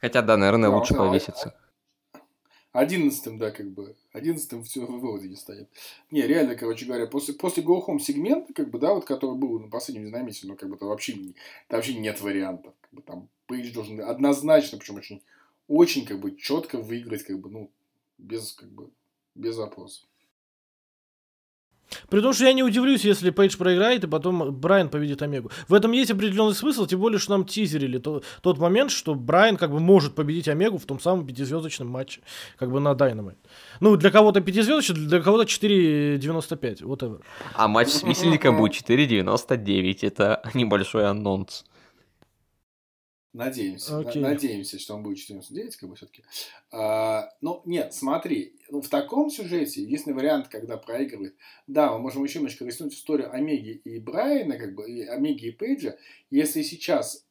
Хотя, 0.00 0.22
да, 0.22 0.36
наверное, 0.36 0.70
лучше 0.70 0.94
повеситься. 0.94 1.54
Одиннадцатым, 2.72 3.36
да, 3.36 3.50
как 3.50 3.68
бы. 3.72 3.96
Одиннадцатым 4.12 4.62
все 4.62 4.86
в 4.86 5.00
выводе 5.00 5.28
не 5.28 5.34
станет. 5.34 5.68
Не, 6.12 6.22
реально, 6.22 6.54
короче 6.54 6.86
говоря, 6.86 7.06
после, 7.08 7.34
после 7.34 7.64
Go 7.64 7.84
Home 7.84 7.98
сегмента, 7.98 8.54
как 8.54 8.70
бы, 8.70 8.78
да, 8.78 8.94
вот, 8.94 9.04
который 9.04 9.34
был 9.34 9.58
на 9.58 9.68
последнем 9.68 10.06
динамике, 10.06 10.46
ну, 10.46 10.54
как 10.54 10.70
бы, 10.70 10.76
то 10.76 10.86
вообще, 10.86 11.14
там 11.66 11.78
вообще 11.78 11.94
нет 11.94 12.20
вариантов. 12.20 12.72
Как 12.80 12.92
бы, 12.92 13.02
там 13.02 13.28
Пейдж 13.46 13.72
должен 13.72 14.00
однозначно, 14.00 14.78
причем 14.78 14.94
очень, 14.94 15.20
очень, 15.66 16.06
как 16.06 16.20
бы, 16.20 16.36
четко 16.36 16.78
выиграть, 16.78 17.24
как 17.24 17.40
бы, 17.40 17.50
ну, 17.50 17.70
без, 18.18 18.52
как 18.52 18.70
бы, 18.70 18.90
без 19.34 19.56
вопросов. 19.56 20.10
При 22.08 22.20
том, 22.20 22.32
что 22.32 22.44
я 22.44 22.52
не 22.52 22.62
удивлюсь, 22.62 23.04
если 23.04 23.30
Пейдж 23.30 23.56
проиграет, 23.56 24.04
и 24.04 24.06
потом 24.06 24.52
Брайан 24.52 24.88
победит 24.88 25.22
Омегу. 25.22 25.50
В 25.68 25.74
этом 25.74 25.92
есть 25.92 26.10
определенный 26.10 26.54
смысл, 26.54 26.86
тем 26.86 27.00
более, 27.00 27.18
что 27.18 27.32
нам 27.32 27.44
тизерили 27.44 27.98
то, 27.98 28.22
тот 28.42 28.58
момент, 28.58 28.90
что 28.90 29.14
Брайан 29.14 29.56
как 29.56 29.70
бы 29.70 29.80
может 29.80 30.14
победить 30.14 30.48
Омегу 30.48 30.78
в 30.78 30.86
том 30.86 31.00
самом 31.00 31.26
пятизвездочном 31.26 31.88
матче, 31.88 32.20
как 32.58 32.70
бы 32.70 32.80
на 32.80 32.92
Dynamite. 32.92 33.38
Ну, 33.80 33.96
для 33.96 34.10
кого-то 34.10 34.40
пятизвездочный, 34.40 35.06
для 35.06 35.20
кого-то 35.20 35.44
4.95, 35.44 36.82
whatever. 36.82 37.20
А 37.54 37.68
матч 37.68 37.88
с 37.88 38.02
висельником 38.02 38.56
будет 38.56 38.72
4.99, 38.72 39.98
это 40.02 40.42
небольшой 40.54 41.08
анонс. 41.08 41.64
Надеемся. 43.32 43.92
Okay. 43.92 44.18
Надеемся, 44.18 44.78
что 44.80 44.96
он 44.96 45.04
будет 45.04 45.18
14.9, 45.18 45.72
как 45.78 45.88
бы 45.88 45.94
все-таки. 45.94 46.24
А, 46.72 47.32
ну, 47.40 47.62
нет, 47.64 47.94
смотри, 47.94 48.56
ну, 48.70 48.80
в 48.80 48.88
таком 48.88 49.30
сюжете 49.30 49.82
единственный 49.82 50.14
вариант, 50.14 50.48
когда 50.48 50.76
проигрывает. 50.76 51.36
Да, 51.68 51.92
мы 51.92 52.00
можем 52.00 52.24
еще 52.24 52.40
немножко 52.40 52.64
рисунуть 52.64 52.94
историю 52.94 53.32
Омеги 53.32 53.80
и 53.84 54.00
Брайана, 54.00 54.58
как 54.58 54.74
бы, 54.74 54.90
и 54.90 55.04
Омеги 55.04 55.46
и 55.46 55.52
Пейджа. 55.52 55.96
Если 56.30 56.62
сейчас 56.62 57.24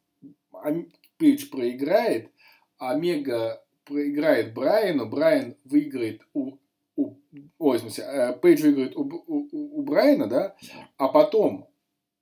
Пейдж 1.17 1.49
проиграет, 1.49 2.31
Омега 2.77 3.61
проиграет 3.83 4.53
Брайану, 4.53 5.05
Брайан 5.05 5.57
выиграет 5.65 6.21
у, 6.33 6.53
у 6.95 7.15
ой, 7.57 7.77
в 7.77 7.81
смысле, 7.81 8.03
э, 8.05 8.33
Пейдж 8.33 8.61
выиграет 8.61 8.95
у, 8.95 9.01
у, 9.01 9.79
у 9.79 9.81
Брайана, 9.81 10.27
да, 10.27 10.55
а 10.95 11.09
потом 11.09 11.67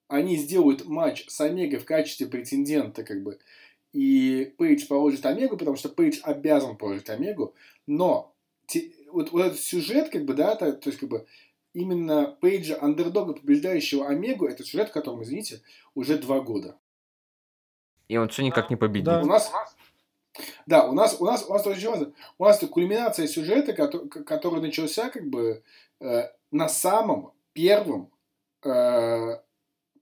они 0.08 0.38
сделают 0.38 0.86
матч 0.86 1.26
с 1.28 1.40
Омегой 1.42 1.80
в 1.80 1.86
качестве 1.86 2.28
претендента, 2.28 3.04
как 3.04 3.24
бы, 3.24 3.40
и 3.94 4.54
Пейдж 4.58 4.88
положит 4.88 5.26
Омегу, 5.26 5.58
потому 5.58 5.78
что 5.78 5.90
Пейдж 5.90 6.20
обязан 6.24 6.78
положить 6.78 7.10
Омегу, 7.10 7.56
но 7.86 8.36
те, 8.68 8.92
вот, 9.12 9.32
вот 9.32 9.46
этот 9.46 9.60
сюжет, 9.60 10.10
как 10.10 10.26
бы, 10.26 10.34
да, 10.34 10.56
то, 10.56 10.72
то 10.72 10.90
есть, 10.90 11.00
как 11.00 11.10
бы, 11.10 11.26
именно 11.74 12.38
Пейджа, 12.42 12.78
андердога, 12.82 13.34
побеждающего 13.34 14.08
Омегу, 14.08 14.46
это 14.46 14.64
сюжет, 14.64 14.90
которому, 14.90 15.24
извините, 15.24 15.62
уже 15.96 16.18
два 16.18 16.42
года. 16.42 16.78
И 18.08 18.18
он 18.18 18.30
все 18.30 18.44
никак 18.44 18.70
не 18.70 18.76
победит. 18.76 19.06
Да. 19.06 19.22
У 19.22 19.26
нас, 19.26 19.52
да, 20.66 20.88
у 20.88 20.94
нас, 20.94 21.18
у 21.20 21.26
нас, 21.26 21.46
у 21.48 21.54
нас, 21.54 21.66
у 21.66 21.70
нас, 21.70 22.08
у 22.38 22.44
нас 22.44 22.58
это 22.58 22.68
кульминация 22.68 23.28
сюжета, 23.28 23.74
который, 23.74 24.10
который 24.10 24.62
начался, 24.62 25.10
как 25.10 25.28
бы, 25.30 25.64
э, 26.00 26.30
на 26.52 26.70
самом 26.70 27.34
первом 27.54 28.12
э, 28.64 29.38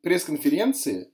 пресс-конференции 0.02 1.12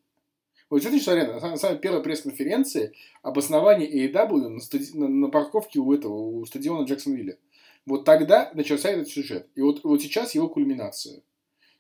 вот 0.72 0.86
это 0.86 0.98
что 1.00 1.14
реально, 1.14 1.40
на 1.40 1.58
самом 1.58 1.78
первой 1.80 2.02
пресс-конференции 2.02 2.94
об 3.22 3.38
основании 3.38 4.08
AEW 4.08 4.48
на, 4.48 4.60
стади... 4.62 4.98
на, 4.98 5.30
парковке 5.30 5.80
у 5.80 5.94
этого, 5.94 6.14
у 6.14 6.46
стадиона 6.46 6.86
Джексонвилля. 6.86 7.38
Вот 7.86 8.06
тогда 8.06 8.50
начался 8.54 8.90
этот 8.90 9.10
сюжет. 9.10 9.48
И 9.56 9.62
вот, 9.62 9.84
вот 9.84 10.02
сейчас 10.02 10.34
его 10.34 10.48
кульминация. 10.48 11.24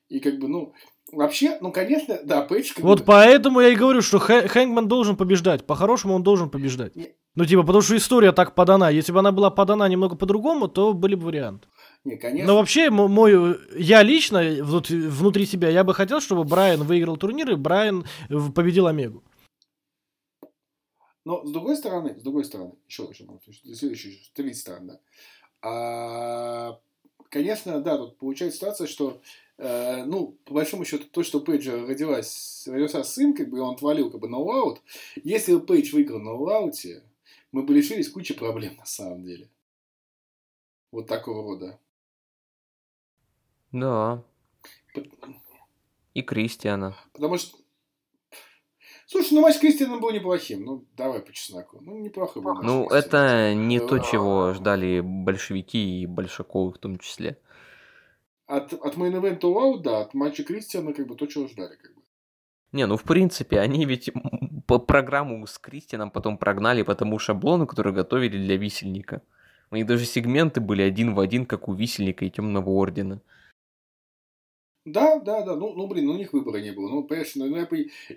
И 0.10 0.20
как 0.20 0.39
бы, 0.39 0.50
ну, 0.50 0.74
вообще, 1.14 1.58
ну, 1.62 1.72
конечно, 1.72 2.20
да, 2.24 2.42
Пейдж... 2.42 2.74
вот 2.80 3.00
бы... 3.00 3.06
поэтому 3.06 3.62
я 3.62 3.70
и 3.70 3.76
говорю, 3.76 4.02
что 4.02 4.18
Хэ- 4.18 4.50
Хэнгман 4.50 4.89
должен 4.89 5.16
побеждать. 5.16 5.66
По-хорошему 5.66 6.14
он 6.16 6.24
должен 6.24 6.50
побеждать. 6.50 6.92
Ну, 7.36 7.46
типа, 7.46 7.62
потому 7.62 7.82
что 7.82 7.96
история 7.96 8.34
так 8.34 8.56
подана. 8.56 8.89
Если 8.89 9.14
бы 9.14 9.20
она 9.20 9.32
была 9.32 9.50
подана 9.52 9.88
немного 9.88 10.18
по-другому, 10.18 10.68
то 10.68 10.94
были 10.94 11.16
бы 11.16 11.28
варианты. 11.28 11.70
Не, 12.04 12.18
конечно. 12.18 12.47
Но 12.47 12.58
вообще, 12.58 12.89
мой, 12.89 13.60
я 13.78 14.02
лично, 14.02 14.41
внутри 14.41 15.45
себя, 15.45 15.70
я 15.70 15.84
бы 15.84 15.93
хотел, 15.93 16.20
чтобы 16.20 16.43
Брайан 16.43 16.84
выиграл 16.84 17.18
турнир 17.18 17.52
и 17.52 17.56
Брайан 17.56 18.06
победил 18.56 18.88
Омегу. 18.88 19.24
Но 21.24 21.45
с 21.45 21.52
другой 21.52 21.76
стороны, 21.76 22.18
с 22.20 22.24
другой 22.24 22.43
стороны, 22.43 22.74
еще, 22.88 23.04
еще, 23.04 23.26
следующая, 23.76 24.18
третья 24.34 24.60
сторона, 24.60 24.93
да. 24.93 24.99
А, 25.62 26.80
конечно, 27.30 27.80
да, 27.82 27.97
тут 27.97 28.18
получается 28.18 28.58
ситуация, 28.58 28.88
что, 28.88 29.22
э, 29.60 30.04
ну, 30.06 30.36
по 30.45 30.56
большому 30.56 30.84
счету, 30.84 31.06
то, 31.12 31.22
что 31.22 31.39
Пейджа 31.39 31.86
родилась, 31.86 32.68
родился 32.68 33.04
сын, 33.04 33.36
как 33.36 33.49
бы, 33.49 33.60
он 33.62 33.76
отвалил, 33.76 34.10
как 34.10 34.20
бы, 34.20 34.28
ноу-аут. 34.28 34.82
Если 35.24 35.54
бы 35.54 35.62
Пейдж 35.62 35.93
выиграл 35.93 36.20
ноу-ауте, 36.20 37.04
мы 37.52 37.62
бы 37.62 37.76
лишились 37.76 38.10
кучи 38.10 38.34
проблем, 38.34 38.78
на 38.78 38.86
самом 38.86 39.24
деле. 39.24 39.47
Вот 40.91 41.06
такого 41.06 41.43
рода. 41.43 41.80
Да. 43.72 44.24
И 46.13 46.22
Кристиана. 46.22 46.95
Потому 47.13 47.38
что... 47.38 47.57
Слушай, 49.05 49.34
ну 49.34 49.41
матч 49.41 49.59
Кристиана 49.59 49.97
был 49.97 50.11
неплохим. 50.11 50.63
Ну, 50.63 50.86
давай 50.95 51.19
по 51.19 51.34
чесноку. 51.34 51.80
Ну, 51.82 51.99
неплохой 51.99 52.41
был 52.41 52.55
Ну, 52.61 52.88
это 52.88 53.53
не 53.53 53.80
то, 53.80 53.99
чего 53.99 54.53
ждали 54.53 55.01
большевики 55.01 56.01
и 56.01 56.05
большаковы 56.05 56.72
в 56.72 56.78
том 56.78 56.97
числе. 56.97 57.38
От, 58.47 58.74
от 58.74 58.95
main 58.95 59.19
event 59.19 59.47
а 59.47 59.52
All 59.52 59.64
Out, 59.64 59.80
да, 59.80 60.01
от 60.01 60.13
матча 60.13 60.43
Кристиана 60.43 60.93
как 60.93 61.07
бы 61.07 61.15
то, 61.15 61.26
чего 61.26 61.47
ждали. 61.47 61.76
Как 61.76 61.93
бы. 61.95 62.01
Не, 62.72 62.86
ну 62.86 62.95
в 62.95 63.03
принципе, 63.03 63.59
они 63.59 63.86
ведь 63.86 64.11
по 64.65 64.80
программу 64.80 65.45
с 65.45 65.57
Кристианом 65.57 66.11
потом 66.11 66.38
прогнали 66.38 66.84
по 66.84 66.95
тому 66.95 67.19
шаблону, 67.19 67.67
который 67.67 67.93
готовили 67.93 68.38
для 68.38 68.55
висельника. 68.55 69.22
У 69.72 69.76
них 69.76 69.86
даже 69.86 70.05
сегменты 70.05 70.61
были 70.61 70.82
один 70.82 71.13
в 71.13 71.19
один, 71.19 71.45
как 71.45 71.67
у 71.67 71.74
висельника 71.74 72.26
и 72.26 72.30
темного 72.30 72.69
ордена. 72.69 73.22
Да, 74.86 75.20
да, 75.20 75.44
да. 75.44 75.56
Ну, 75.56 75.74
ну 75.74 75.88
блин, 75.88 76.08
ну, 76.08 76.14
у 76.14 76.18
них 76.18 76.34
выбора 76.34 76.58
не 76.58 76.72
было. 76.72 76.90
Ну, 76.90 77.04
понимаешь, 77.04 77.36
ну, 77.36 77.46
я, 77.56 77.68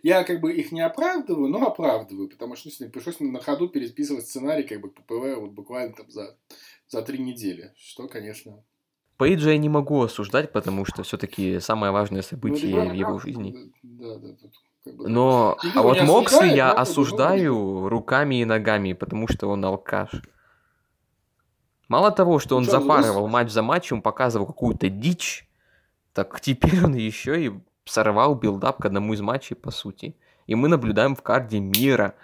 я 0.02 0.24
как 0.24 0.40
бы 0.40 0.52
их 0.52 0.72
не 0.72 0.80
оправдываю, 0.80 1.48
но 1.48 1.66
оправдываю, 1.66 2.28
потому 2.28 2.56
что 2.56 2.70
ну, 2.80 2.88
пришлось 2.88 3.20
на 3.20 3.40
ходу 3.40 3.68
переписывать 3.68 4.26
сценарий 4.26 4.62
как 4.62 4.80
бы 4.80 4.88
по 4.88 5.02
PPV 5.02 5.38
вот 5.40 5.50
буквально 5.50 5.92
там 5.92 6.10
за, 6.10 6.36
за 6.88 7.02
три 7.02 7.18
недели. 7.18 7.74
Что, 7.76 8.08
конечно. 8.08 8.64
Пейджа 9.18 9.50
я 9.50 9.58
не 9.58 9.68
могу 9.68 10.02
осуждать, 10.02 10.52
потому 10.52 10.84
что 10.86 11.02
все-таки 11.02 11.60
самое 11.60 11.92
важное 11.92 12.22
событие 12.22 12.82
ну, 12.82 12.90
в 12.90 12.94
его 12.94 13.18
жизни. 13.18 13.70
Да, 13.82 14.16
да, 14.16 14.28
как 14.84 14.96
бы, 14.96 15.08
но, 15.08 15.56
а 15.74 15.82
вот 15.82 16.02
Моксли 16.02 16.48
я 16.48 16.72
осуждаю 16.72 17.88
руками 17.88 18.36
и 18.36 18.44
ногами, 18.44 18.92
потому 18.92 19.28
что 19.28 19.48
он 19.48 19.64
алкаш. 19.64 20.10
Мало 21.88 22.10
того, 22.10 22.38
что 22.38 22.56
он 22.56 22.64
запарывал 22.64 23.28
матч 23.28 23.50
за 23.50 23.62
матчем, 23.62 24.02
показывал 24.02 24.46
какую-то 24.46 24.88
дичь, 24.88 25.46
так 26.14 26.40
теперь 26.40 26.84
он 26.84 26.94
еще 26.94 27.44
и 27.44 27.52
сорвал 27.84 28.34
buildup 28.36 28.80
к 28.80 28.86
одному 28.86 29.12
из 29.12 29.20
матчей, 29.20 29.56
по 29.56 29.70
сути. 29.70 30.16
И 30.46 30.54
мы 30.54 30.68
наблюдаем 30.68 31.14
в 31.14 31.22
card 31.22 31.53
е 31.53 31.60
мира. 31.60 32.14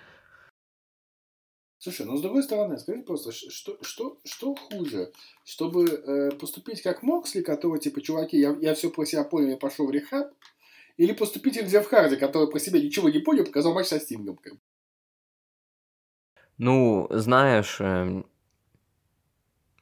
Слушай, 1.78 2.06
ну 2.06 2.16
с 2.16 2.22
другой 2.22 2.42
стороны, 2.42 2.78
скажи 2.78 3.02
просто, 3.02 3.32
что, 3.32 3.78
что, 3.82 4.20
что 4.24 4.54
хуже? 4.54 5.12
Чтобы 5.44 5.86
э, 5.86 6.30
поступить 6.32 6.82
как 6.82 7.02
Моксли, 7.02 7.40
который 7.40 7.80
типа, 7.80 8.02
чуваки, 8.02 8.38
я, 8.38 8.54
я 8.60 8.74
все 8.74 8.90
про 8.90 9.06
себя 9.06 9.24
понял, 9.24 9.48
я 9.48 9.56
пошел 9.56 9.86
в 9.86 9.90
рехаб, 9.90 10.30
или 10.98 11.12
поступить 11.12 11.56
как 11.56 11.68
Джефф 11.68 11.86
Харди, 11.86 12.16
который 12.16 12.50
про 12.50 12.58
себя 12.58 12.78
ничего 12.78 13.08
не 13.08 13.20
понял, 13.20 13.44
показал 13.44 13.72
матч 13.72 13.86
со 13.86 13.98
Стингом. 13.98 14.38
Ну, 16.58 17.06
знаешь, 17.10 17.80
э, 17.80 18.22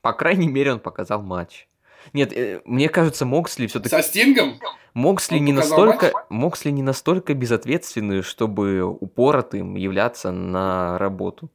По 0.01 0.13
крайней 0.13 0.47
мере, 0.47 0.75
он 0.75 0.81
показал 0.81 1.21
матч. 1.23 1.69
Нет, 2.13 2.33
э, 2.33 2.61
мне 2.65 2.89
кажется, 2.89 3.25
Моксли 3.27 3.67
все-таки... 3.67 3.95
Со 3.95 4.03
Стингом? 4.03 4.59
Моксли 4.95 5.39
не 5.39 5.53
настолько, 5.53 6.13
Моксли 6.29 6.71
не 6.71 6.83
настолько 6.83 7.35
безответственный, 7.35 8.23
чтобы 8.23 8.83
упоротым 8.83 9.77
являться 9.77 10.33
на 10.33 10.99
работу. 10.99 11.51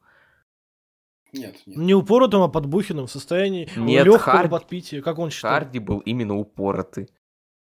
Нет, 1.34 1.56
нет. 1.66 1.78
Не 1.78 1.94
упоротым, 1.96 2.42
а 2.44 2.48
подбухенным 2.48 3.08
в 3.08 3.12
состоянии 3.12 3.68
Нет, 3.76 4.06
легкого 4.06 4.44
Харди- 4.44 4.50
подпития, 4.50 5.02
как 5.02 5.18
он 5.18 5.32
считает. 5.32 5.64
Харди 5.64 5.80
был 5.80 5.98
именно 6.00 6.38
упоротый. 6.38 7.10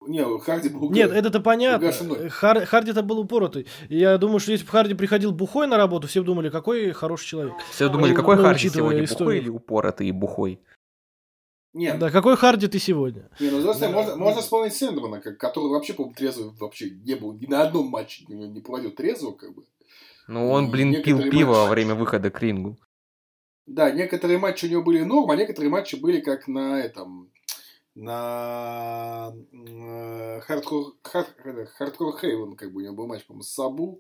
Не, 0.08 0.24
Харди 0.40 0.70
был... 0.70 0.90
Нет, 0.90 1.12
это-то 1.12 1.40
понятно. 1.40 1.90
Хар- 2.30 2.66
Харди-то 2.66 3.04
был 3.04 3.20
упоротый. 3.20 3.68
Я 3.90 4.18
думаю, 4.18 4.40
что 4.40 4.54
если 4.54 4.66
бы 4.66 4.72
Харди 4.72 4.96
приходил 4.96 5.32
бухой 5.32 5.68
на 5.68 5.78
работу, 5.78 6.08
все 6.08 6.22
бы 6.22 6.26
думали, 6.26 6.50
какой 6.50 6.92
хороший 6.94 7.28
человек. 7.28 7.54
Все 7.70 7.90
думали, 7.90 8.12
Ну, 8.12 8.16
какой 8.16 8.38
ну, 8.38 8.42
Харди 8.44 8.70
сегодня, 8.70 9.04
историю. 9.04 9.26
бухой 9.26 9.38
или 9.38 9.50
упоротый 9.50 10.08
и 10.08 10.12
бухой? 10.12 10.60
Нет, 11.74 12.00
Да, 12.00 12.10
какой 12.10 12.36
Харди 12.36 12.68
ты 12.68 12.80
сегодня? 12.80 13.30
не, 13.40 13.50
ну, 13.52 13.62
стороны, 13.62 13.80
Да. 13.80 13.90
можно, 13.92 14.16
можно 14.16 14.42
вспомнить 14.42 14.74
Сэндмана, 14.74 15.22
который 15.22 15.70
вообще, 15.70 15.94
по-моему, 15.94 16.16
трезвый 16.16 16.50
вообще 16.60 16.90
не 16.90 17.16
был, 17.16 17.34
ни 17.34 17.46
на 17.46 17.62
одном 17.62 17.88
матче 17.88 18.26
не, 18.28 18.48
не 18.48 18.60
проводил 18.62 18.92
трезво, 18.92 19.32
как 19.34 19.54
бы. 19.54 19.64
Ну, 20.28 20.50
он, 20.50 20.72
блин, 20.72 20.92
пил 21.04 21.18
Некоторые 21.18 21.32
пиво 21.32 21.50
во 21.52 21.66
матчи- 21.68 21.70
время 21.72 21.96
выхода 21.96 22.30
к 22.32 22.42
рингу. 22.42 22.78
Да, 23.68 23.92
некоторые 23.92 24.40
матчи 24.40 24.66
у 24.66 24.70
него 24.70 24.82
были 24.82 25.02
норм, 25.04 25.30
а 25.30 25.36
некоторые 25.36 25.70
матчи 25.70 25.96
были 25.96 26.22
как 26.22 26.48
на 26.48 26.80
этом, 26.80 27.32
на 27.96 29.32
э, 29.54 30.40
хардкор, 30.42 30.94
это, 31.04 31.66
хардкор 31.68 32.18
Хейвен, 32.20 32.56
как 32.56 32.72
бы 32.74 32.82
у 32.82 32.84
него 32.84 32.96
был 32.96 33.08
матч, 33.08 33.26
по-моему, 33.26 33.44
с 33.44 33.50
Сабу, 33.54 34.00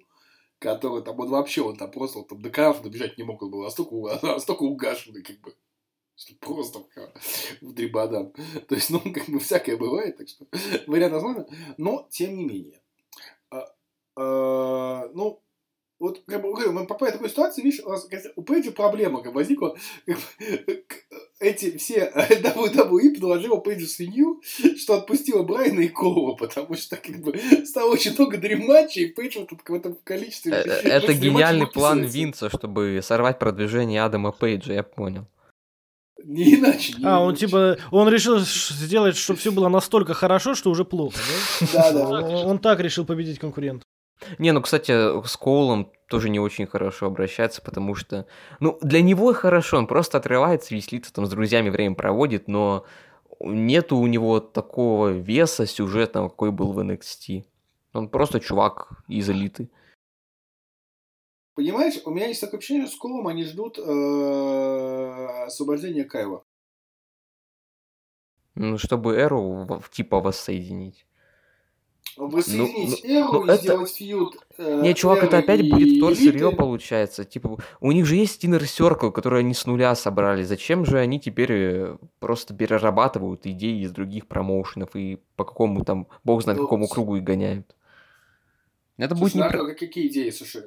который 0.59 1.03
там, 1.03 1.19
он 1.19 1.29
вообще, 1.29 1.61
он 1.61 1.75
там 1.77 1.91
просто, 1.91 2.19
он 2.19 2.25
там 2.25 2.41
до 2.41 2.49
канала 2.49 2.81
добежать 2.81 3.17
не 3.17 3.23
мог, 3.23 3.41
он 3.43 3.51
был 3.51 3.61
настолько, 3.63 3.93
у- 3.93 4.07
настолько 4.23 4.63
угашенный, 4.63 5.21
как 5.21 5.39
бы, 5.41 5.53
просто 6.39 6.79
в 7.61 7.73
дребодан. 7.73 8.33
То 8.67 8.75
есть, 8.75 8.89
ну, 8.89 8.99
как 8.99 9.27
бы 9.27 9.39
всякое 9.39 9.77
бывает, 9.77 10.17
так 10.17 10.27
что 10.27 10.45
вариант 10.87 11.13
возможно, 11.13 11.47
но 11.77 12.07
тем 12.09 12.35
не 12.35 12.45
менее. 12.45 12.81
А, 13.51 13.65
а, 14.15 15.09
ну, 15.13 15.41
вот, 15.99 16.23
как 16.25 16.41
бы, 16.41 16.71
мы 16.71 16.87
попали 16.87 17.09
в 17.09 17.13
такую 17.13 17.29
ситуацию, 17.29 17.65
видишь, 17.65 17.81
у, 17.83 17.89
нас, 17.89 18.07
у 18.37 18.41
Пейджа 18.41 18.71
проблема 18.71 19.21
как 19.21 19.33
возникла, 19.33 19.75
как 20.05 20.15
бы, 20.15 20.23
эти 21.41 21.77
все 21.77 22.09
WWE 22.15 23.11
предложила 23.11 23.57
Пейджу 23.57 23.85
свинью, 23.85 24.41
что 24.77 24.95
отпустила 24.95 25.43
Брайана 25.43 25.81
и 25.81 25.89
Коула, 25.89 26.35
потому 26.35 26.75
что 26.75 26.95
как 26.95 27.17
бы 27.19 27.37
стало 27.65 27.91
очень 27.91 28.13
много 28.13 28.37
дрим-матчей, 28.37 29.07
и 29.07 29.13
Пейдж 29.13 29.39
вот 29.39 29.49
в 29.51 29.73
этом 29.73 29.97
количестве... 30.05 30.53
Э, 30.53 30.61
этих 30.61 30.85
Это 30.85 31.13
гениальный 31.13 31.67
план. 31.67 32.05
Винца, 32.05 32.49
чтобы 32.49 33.01
сорвать 33.03 33.37
продвижение 33.37 34.01
Адама 34.01 34.31
Пейджа, 34.31 34.73
я 34.73 34.83
понял. 34.83 35.27
Не 36.25 36.55
иначе. 36.55 36.93
не 36.97 37.05
А, 37.05 37.19
он 37.19 37.29
иначе. 37.29 37.47
типа, 37.47 37.77
он 37.91 38.09
решил 38.09 38.39
сделать, 38.39 39.17
чтобы 39.17 39.39
все 39.39 39.51
было 39.51 39.69
настолько 39.69 40.13
хорошо, 40.13 40.55
что 40.55 40.69
уже 40.69 40.85
плохо, 40.85 41.17
да? 41.61 41.67
Да, 41.73 41.91
да. 41.91 42.01
Он, 42.07 42.23
он 42.51 42.59
так 42.59 42.79
решил 42.79 43.05
победить 43.05 43.39
конкурента. 43.39 43.83
Не, 44.37 44.51
ну, 44.51 44.61
кстати, 44.61 44.91
с 45.25 45.37
Коулом 45.37 45.91
тоже 46.09 46.29
не 46.29 46.39
очень 46.39 46.67
хорошо 46.67 47.05
обращаться, 47.05 47.61
потому 47.61 47.95
что, 47.95 48.25
ну, 48.59 48.77
для 48.81 49.01
него 49.01 49.33
хорошо, 49.33 49.77
он 49.77 49.87
просто 49.87 50.17
отрывается, 50.17 50.75
веселится, 50.75 51.13
там, 51.13 51.25
с 51.25 51.29
друзьями 51.29 51.69
время 51.69 51.95
проводит, 51.95 52.47
но 52.47 52.85
нету 53.39 53.97
у 53.97 54.07
него 54.07 54.39
такого 54.39 55.09
веса 55.09 55.65
сюжетного, 55.65 56.29
какой 56.29 56.51
был 56.51 56.73
в 56.73 56.79
NXT. 56.79 57.43
Он 57.93 58.09
просто 58.09 58.39
чувак 58.39 58.89
из 59.07 59.29
элиты. 59.29 59.69
Понимаешь, 61.55 61.99
у 62.05 62.11
меня 62.11 62.27
есть 62.27 62.41
такое 62.41 62.59
ощущение, 62.59 62.87
что 62.87 62.95
с 62.95 62.99
Колом 62.99 63.27
они 63.27 63.43
ждут 63.43 63.77
э, 63.77 65.45
освобождения 65.45 66.05
Кайла. 66.05 66.43
Ну, 68.55 68.77
чтобы 68.77 69.15
Эру 69.15 69.67
типа 69.91 70.19
воссоединить. 70.19 71.05
Воссоединить 72.17 73.01
ну, 73.03 73.09
Эру 73.09 73.31
ну, 73.31 73.45
и 73.45 73.49
это- 73.49 73.61
сделать 73.63 73.91
фьюд. 73.93 74.35
э, 74.57 74.81
Не, 74.81 74.93
чувак, 74.93 75.23
это 75.23 75.37
Эры 75.37 75.43
опять 75.45 75.59
и 75.61 75.71
будет 75.71 75.97
втор 75.97 76.15
сырье 76.15 76.51
получается. 76.51 77.23
Типа, 77.25 77.57
у 77.79 77.91
них 77.91 78.05
же 78.05 78.15
есть 78.15 78.43
Inner 78.43 78.61
Circle, 78.61 79.11
который 79.11 79.39
они 79.41 79.53
с 79.53 79.65
нуля 79.65 79.95
собрали. 79.95 80.43
Зачем 80.43 80.85
же 80.85 80.99
они 80.99 81.19
теперь 81.19 81.51
э, 81.51 81.97
просто 82.19 82.53
перерабатывают 82.53 83.45
идеи 83.45 83.83
из 83.83 83.91
других 83.91 84.27
промоушенов 84.27 84.95
и 84.95 85.19
по 85.35 85.45
какому 85.45 85.85
там, 85.85 86.07
бог 86.23 86.41
знает 86.43 86.59
Ну, 86.59 86.65
какому 86.65 86.87
кругу 86.87 87.15
их 87.17 87.23
гоняют? 87.23 87.75
Это 88.97 89.15
Слушай, 89.15 89.21
будет 89.35 89.51
не... 89.53 89.57
ну, 89.57 89.69
а 89.71 89.73
какие 89.75 90.07
идеи, 90.07 90.29
слушай? 90.29 90.63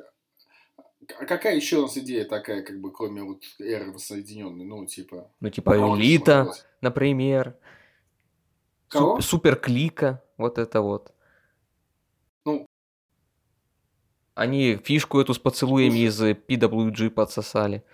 А 1.18 1.26
какая 1.26 1.56
еще 1.56 1.78
у 1.78 1.82
нас 1.82 1.96
идея 1.98 2.24
такая, 2.24 2.62
как 2.62 2.80
бы, 2.80 2.92
кроме 2.92 3.22
вот 3.22 3.42
эры 3.58 3.92
воссоединенной? 3.92 4.64
Ну, 4.64 4.86
типа... 4.86 5.30
Ну, 5.40 5.50
типа, 5.50 5.76
элита, 5.96 6.52
например. 6.80 7.56
Кого? 8.88 9.20
Суп- 9.20 9.24
Суперклика, 9.24 10.22
вот 10.36 10.58
это 10.58 10.80
вот. 10.80 11.14
Ну. 12.44 12.66
Они 14.34 14.76
фишку 14.76 15.20
эту 15.20 15.34
с 15.34 15.38
поцелуями 15.38 16.06
Слушай. 16.06 16.06
из 16.06 16.22
э, 16.22 16.32
PWG 16.32 17.10
подсосали. 17.10 17.84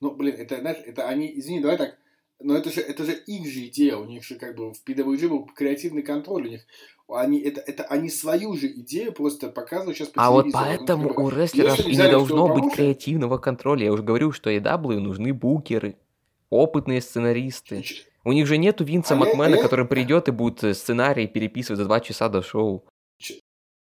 Ну, 0.00 0.14
блин, 0.14 0.34
это, 0.36 0.60
знаешь, 0.60 0.82
это 0.84 1.08
они, 1.08 1.38
извини, 1.38 1.60
давай 1.60 1.78
так, 1.78 1.98
но 2.40 2.56
это 2.56 2.70
же, 2.70 2.80
это 2.80 3.04
же 3.04 3.12
их 3.14 3.46
же 3.50 3.66
идея, 3.68 3.96
у 3.96 4.04
них 4.04 4.24
же 4.24 4.36
как 4.36 4.56
бы 4.56 4.72
в 4.72 4.82
PWG 4.86 5.28
был 5.28 5.46
креативный 5.46 6.02
контроль, 6.02 6.46
у 6.46 6.50
них, 6.50 6.66
они, 7.08 7.40
это, 7.40 7.60
это 7.60 7.84
они 7.84 8.10
свою 8.10 8.54
же 8.56 8.66
идею 8.68 9.12
просто 9.12 9.48
показывают 9.48 9.96
сейчас 9.96 10.08
по 10.08 10.22
А 10.22 10.30
вот. 10.30 10.46
Ну, 10.46 10.52
поэтому 10.52 11.14
бы, 11.14 11.22
у 11.24 11.28
рестлеров 11.30 11.78
и 11.80 11.96
не 11.96 12.10
должно 12.10 12.48
быть 12.48 12.64
промоушен- 12.64 12.74
креативного 12.74 13.38
контроля. 13.38 13.84
Я 13.84 13.92
уже 13.92 14.02
говорю, 14.02 14.32
что 14.32 14.50
AW 14.50 14.98
нужны 14.98 15.32
букеры, 15.32 15.96
опытные 16.50 17.00
сценаристы. 17.00 17.84
У 18.24 18.32
них 18.32 18.46
же 18.48 18.58
нету 18.58 18.84
Винса 18.84 19.14
А 19.14 19.16
я- 19.16 19.20
Макмена, 19.24 19.54
а 19.54 19.56
я- 19.58 19.62
который 19.62 19.86
придет 19.86 20.28
и 20.28 20.32
будет 20.32 20.64
э, 20.64 20.74
сценарий 20.74 21.28
переписывать 21.28 21.78
за 21.78 21.84
два 21.84 22.00
часа 22.00 22.28
до 22.28 22.42
шоу. 22.42 22.84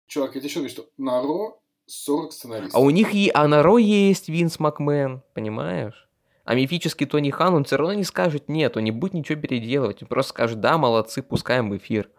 Чувак, 0.07 0.35
я 0.35 0.41
тебе 0.41 0.49
еще 0.49 0.59
говорю, 0.59 0.71
что 0.73 0.89
на 0.97 1.21
Ро 1.21 1.59
40 1.87 2.33
сценаристов. 2.33 2.75
А 2.75 2.79
у 2.83 2.89
них 2.89 3.13
и 3.15 3.31
а 3.33 3.47
на 3.47 3.63
Ро 3.63 3.77
есть 3.77 4.27
Винс 4.29 4.59
Макмен, 4.59 5.21
понимаешь? 5.33 6.02
А 6.43 6.55
мифический 6.55 7.05
Тони 7.05 7.31
Хан, 7.31 7.53
он 7.53 7.63
все 7.63 7.77
равно 7.77 7.93
не 7.93 8.03
скажет 8.03 8.49
нет, 8.49 8.75
он 8.75 8.83
не 8.83 8.91
будет 8.91 9.13
ничего 9.13 9.39
переделывать. 9.39 10.01
Он 10.01 10.09
просто 10.09 10.31
скажет, 10.31 10.59
да, 10.59 10.77
молодцы, 10.77 11.23
пускаем 11.23 11.69
в 11.69 11.77
эфир. 11.77 12.09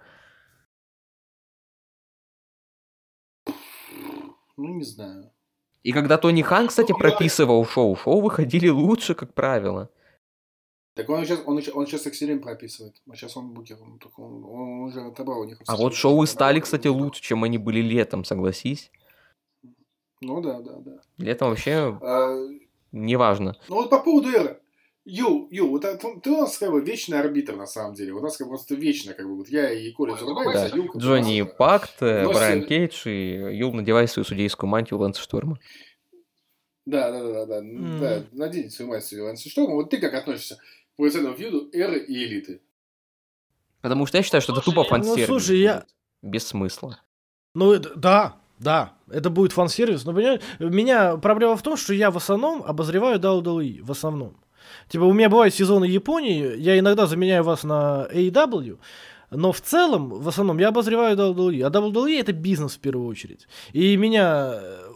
Ну, 4.57 4.75
не 4.75 4.85
знаю. 4.85 5.31
И 5.83 5.93
когда 5.93 6.17
Тони 6.17 6.43
Хан, 6.43 6.69
кстати, 6.69 6.93
Ну, 6.93 6.99
прописывал 6.99 7.65
шоу, 7.67 7.95
шоу 7.97 8.21
выходили 8.21 8.69
лучше, 8.69 9.15
как 9.15 9.35
правило. 9.35 9.91
Так 10.95 11.11
он 11.11 11.25
сейчас, 11.25 11.41
он, 11.45 11.61
он 11.75 11.87
сейчас 11.87 12.07
их 12.07 12.15
все 12.15 12.27
время 12.27 12.41
прописывает. 12.41 13.03
А 13.11 13.17
сейчас 13.17 13.37
он 13.37 13.53
букер, 13.53 13.77
он, 13.83 14.01
он, 14.17 14.45
он 14.45 14.69
уже 14.85 15.01
отобрал 15.01 15.41
у 15.41 15.45
них. 15.45 15.61
А 15.67 15.77
вот 15.77 15.95
шоу 15.95 16.25
стали, 16.25 16.61
кстати, 16.61 16.87
лучше, 16.87 17.21
чем 17.21 17.43
они 17.45 17.59
были 17.59 17.81
летом, 17.81 18.25
согласись. 18.25 18.91
Ну 20.21 20.41
да, 20.41 20.63
да, 20.63 20.77
да. 20.79 21.01
Летом 21.19 21.51
вообще 21.51 21.99
А, 22.01 22.47
неважно. 23.01 23.57
ну 23.69 23.77
вот 23.77 23.91
по 23.91 24.01
поводу 24.01 24.29
эры. 24.31 24.61
Ю, 25.07 25.49
Ю, 25.51 25.69
вот 25.69 25.85
это- 25.85 26.19
ты 26.23 26.31
у 26.31 26.39
нас 26.39 26.57
как 26.57 26.71
бы 26.71 26.81
вечный 26.81 27.21
арбитр 27.21 27.55
на 27.57 27.67
самом 27.67 27.93
деле. 27.95 28.13
У 28.15 28.21
нас 28.21 28.39
как 28.39 28.47
бы 28.47 28.53
просто 28.53 28.75
вечно, 28.75 29.13
как 29.13 29.27
бы 29.27 29.37
вот 29.37 29.49
я 29.51 29.71
и 29.71 29.93
Коля 29.93 30.17
зарубаемся, 30.17 30.71
Да. 30.71 30.71
а 30.73 30.77
Ю 30.77 30.91
Джонни 30.97 31.43
это- 31.43 31.53
Пакт, 31.55 31.97
э, 32.01 32.23
носит- 32.23 32.37
Брайан 32.39 32.65
Кейдж 32.67 33.07
и 33.09 33.57
Юл 33.59 33.75
надевает 33.75 34.11
свою 34.11 34.25
судейскую 34.25 34.71
мантию 34.71 34.99
Лэнса 35.01 35.21
Шторма. 35.21 35.59
Да, 36.87 37.11
да, 37.11 37.23
да, 37.23 37.33
да, 37.33 37.47
да. 37.47 37.63
Мгм. 37.63 38.01
да 38.01 38.25
наденьте 38.33 38.71
свою 38.71 38.91
мать 38.93 39.11
Лэнса 39.13 39.49
Шторма. 39.51 39.75
Вот 39.75 39.91
ты 39.91 39.99
как 39.99 40.15
относишься 40.15 40.57
к 40.57 40.61
полноценному 40.97 41.37
фьюду 41.37 41.69
эры 41.75 41.99
и 41.99 42.25
элиты? 42.25 42.63
Потому 43.83 44.07
что 44.07 44.17
я 44.17 44.23
считаю, 44.23 44.41
что 44.41 44.53
это 44.55 44.63
тупо 44.63 44.85
фан-сервис. 44.85 45.29
Ну, 45.29 45.39
слушай, 45.39 45.59
я-. 45.61 45.85
Без 46.23 46.47
смысла. 46.47 46.99
Ну, 47.55 47.73
это- 47.73 47.95
да, 47.95 48.37
да, 48.59 48.93
это 49.11 49.31
будет 49.31 49.53
фан-сервис. 49.53 50.05
Но, 50.05 50.13
у 50.13 50.71
меня 50.71 51.17
проблема 51.17 51.57
в 51.57 51.63
том, 51.63 51.77
что 51.77 51.95
я 51.95 52.11
в 52.11 52.17
основном 52.17 52.63
обозреваю 52.63 53.19
WWE, 53.19 53.83
в 53.83 53.91
основном. 53.91 54.37
Типа, 54.89 55.05
у 55.05 55.13
меня 55.13 55.29
бывают 55.29 55.55
сезоны 55.55 55.85
Японии, 55.85 56.57
я 56.57 56.79
иногда 56.79 57.07
заменяю 57.07 57.43
вас 57.43 57.65
на 57.65 58.07
AEW, 58.13 58.79
но 59.31 59.53
в 59.53 59.61
целом, 59.61 60.11
в 60.11 60.29
основном, 60.29 60.59
я 60.59 60.69
обозреваю 60.69 61.17
WWE. 61.17 61.63
А 61.63 61.71
WWE 61.71 62.21
это 62.21 62.33
бизнес 62.33 62.75
в 62.75 62.79
первую 62.79 63.09
очередь. 63.09 63.49
И 63.73 63.97
меня 63.97 64.51
э, 64.55 64.94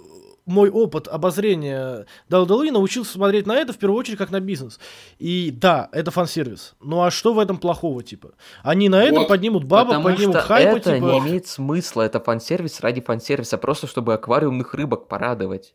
мой 0.48 0.70
опыт 0.70 1.06
обозрения 1.08 2.06
WWE 2.30 2.72
научил 2.72 3.04
смотреть 3.04 3.46
на 3.46 3.56
это 3.56 3.72
в 3.72 3.78
первую 3.78 3.98
очередь 4.00 4.18
как 4.18 4.30
на 4.30 4.40
бизнес. 4.40 4.80
И 5.18 5.50
да, 5.50 5.88
это 5.92 6.10
фан-сервис. 6.10 6.74
Ну 6.80 7.02
а 7.02 7.10
что 7.10 7.32
в 7.34 7.38
этом 7.38 7.58
плохого, 7.58 8.02
типа? 8.02 8.32
Они 8.62 8.88
на 8.88 9.02
этом 9.02 9.18
Вот. 9.20 9.28
поднимут 9.28 9.64
бабок, 9.64 9.96
Потому 9.96 10.04
поднимут 10.14 10.36
что 10.36 10.44
хайпа, 10.46 10.76
это 10.76 10.94
типа... 10.94 11.04
не 11.04 11.18
имеет 11.20 11.46
смысла. 11.46 12.02
Это 12.02 12.18
фан-сервис 12.20 12.80
ради 12.80 13.00
фан-сервиса, 13.00 13.58
просто 13.58 13.86
чтобы 13.86 14.14
аквариумных 14.14 14.74
рыбок 14.74 15.08
порадовать. 15.08 15.74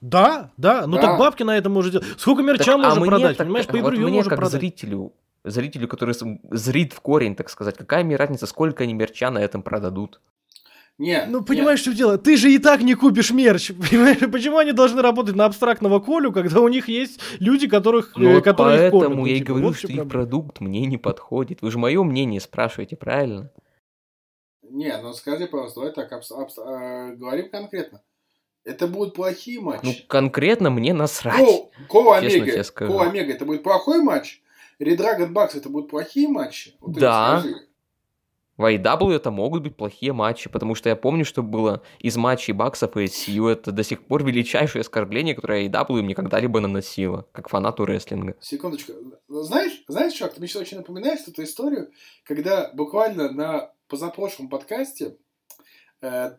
Да, 0.00 0.50
да, 0.56 0.86
ну 0.86 0.96
Да. 0.96 1.02
так 1.02 1.18
бабки 1.18 1.42
на 1.44 1.56
этом 1.56 1.72
можно 1.72 1.92
делать. 1.92 2.06
Сколько 2.18 2.42
мерча 2.42 2.64
Так, 2.64 2.74
а 2.74 2.78
можно 2.78 3.00
мне 3.00 3.08
продать, 3.10 3.36
так- 3.36 3.46
понимаешь, 3.46 3.66
по 3.66 3.78
вот 3.78 3.92
мне 3.92 4.06
можно 4.08 4.30
как 4.30 4.38
продать. 4.40 4.60
зрителю, 4.60 5.12
зрителю, 5.44 5.86
который 5.86 6.14
зрит 6.50 6.92
в 6.92 7.00
корень, 7.00 7.36
так 7.36 7.48
сказать, 7.50 7.76
какая 7.76 8.02
мне 8.02 8.16
разница, 8.16 8.46
сколько 8.46 8.82
они 8.82 8.94
мерча 8.94 9.30
на 9.30 9.38
этом 9.38 9.62
продадут? 9.62 10.20
Нет, 10.98 11.26
ну, 11.28 11.42
понимаешь, 11.42 11.80
нет. 11.80 11.86
что 11.86 11.96
дело? 11.96 12.18
Ты 12.18 12.36
же 12.36 12.52
и 12.52 12.58
так 12.58 12.82
не 12.82 12.94
купишь 12.94 13.30
мерч. 13.30 13.68
Понимаешь? 13.90 14.18
Почему 14.30 14.58
они 14.58 14.72
должны 14.72 15.02
работать 15.02 15.34
на 15.34 15.46
абстрактного 15.46 16.00
Колю, 16.00 16.32
когда 16.32 16.60
у 16.60 16.68
них 16.68 16.88
есть 16.88 17.20
люди, 17.40 17.66
которых, 17.66 18.12
ну, 18.14 18.38
э, 18.38 18.40
которые 18.40 18.90
поэтому 18.90 19.26
я 19.26 19.34
и 19.34 19.38
типа, 19.38 19.48
говорю, 19.48 19.66
вот 19.68 19.76
что 19.76 19.88
их 19.88 20.08
продукт 20.08 20.60
мне 20.60 20.86
не 20.86 20.98
подходит. 20.98 21.62
Вы 21.62 21.70
же 21.70 21.78
мое 21.78 22.02
мнение 22.04 22.40
спрашиваете, 22.40 22.96
правильно? 22.96 23.50
Не, 24.62 24.96
ну 25.02 25.12
скажи, 25.12 25.46
пожалуйста, 25.46 25.80
давай 25.80 25.94
так, 25.94 26.12
абс- 26.12 26.32
абс- 26.32 26.58
э, 26.58 27.16
говорим 27.16 27.50
конкретно. 27.50 28.02
Это 28.64 28.86
будут 28.86 29.14
плохие 29.14 29.60
матчи. 29.60 29.84
Ну, 29.84 29.94
конкретно 30.06 30.70
мне 30.70 30.94
насрать. 30.94 31.44
Ко, 31.44 31.70
Ко 31.88 32.16
Омега, 32.16 32.62
Ко 32.62 33.02
Омега, 33.02 33.32
это 33.32 33.44
будет 33.44 33.62
плохой 33.62 34.02
матч? 34.02 34.40
Редрагон 34.78 35.32
Бакс, 35.32 35.54
это 35.54 35.68
будут 35.68 35.90
плохие 35.90 36.28
матчи? 36.28 36.74
Вот 36.80 36.92
да. 36.92 37.42
В 38.62 38.64
AEW 38.64 39.12
это 39.12 39.32
могут 39.32 39.64
быть 39.64 39.76
плохие 39.76 40.12
матчи, 40.12 40.48
потому 40.48 40.76
что 40.76 40.88
я 40.88 40.94
помню, 40.94 41.24
что 41.24 41.42
было 41.42 41.82
из 41.98 42.16
матчей 42.16 42.52
Баксов 42.52 42.96
и 42.96 43.06
SU. 43.06 43.50
Это 43.50 43.72
до 43.72 43.82
сих 43.82 44.04
пор 44.04 44.22
величайшее 44.22 44.82
оскорбление, 44.82 45.34
которое 45.34 45.66
AEW 45.66 46.02
мне 46.02 46.14
когда-либо 46.14 46.60
наносило, 46.60 47.26
как 47.32 47.48
фанату 47.48 47.84
рестлинга. 47.84 48.36
Секундочку. 48.38 48.92
Знаешь, 49.26 49.82
знаешь, 49.88 50.12
чувак, 50.12 50.34
ты 50.34 50.38
мне 50.38 50.46
сейчас 50.46 50.62
очень 50.62 50.76
напоминаешь 50.76 51.26
эту 51.26 51.42
историю, 51.42 51.90
когда 52.22 52.70
буквально 52.72 53.32
на 53.32 53.72
позапрошлом 53.88 54.48
подкасте 54.48 55.16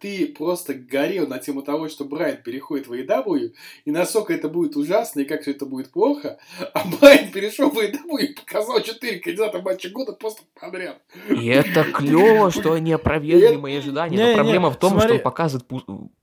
ты 0.01 0.28
просто 0.38 0.74
горел 0.74 1.26
на 1.28 1.39
тему 1.39 1.61
того, 1.61 1.88
что 1.88 2.03
Брайан 2.03 2.43
переходит 2.43 2.88
в 2.88 2.93
AEW, 2.93 3.53
и 3.86 3.91
насколько 3.91 4.34
это 4.34 4.49
будет 4.49 4.76
ужасно, 4.76 5.22
и 5.22 5.26
как 5.26 5.43
все 5.43 5.51
это 5.51 5.66
будет 5.66 5.91
плохо, 5.91 6.38
а 6.74 6.84
Брайан 6.86 7.32
перешел 7.32 7.70
в 7.70 7.78
AEW 7.80 8.20
и 8.20 8.34
показал 8.34 8.82
4 8.82 9.20
кандидата 9.20 9.61
матча 9.61 9.89
года 9.89 10.11
просто 10.11 10.43
подряд. 10.59 11.01
И 11.30 11.47
это 11.47 11.86
клево, 11.86 12.51
что 12.51 12.74
они 12.74 12.91
опровергли 12.91 13.55
мои 13.55 13.78
ожидания, 13.78 14.18
но 14.18 14.36
проблема 14.36 14.70
в 14.70 14.78
том, 14.78 14.99
что 14.99 15.14
он 15.14 15.20
показывает 15.22 15.66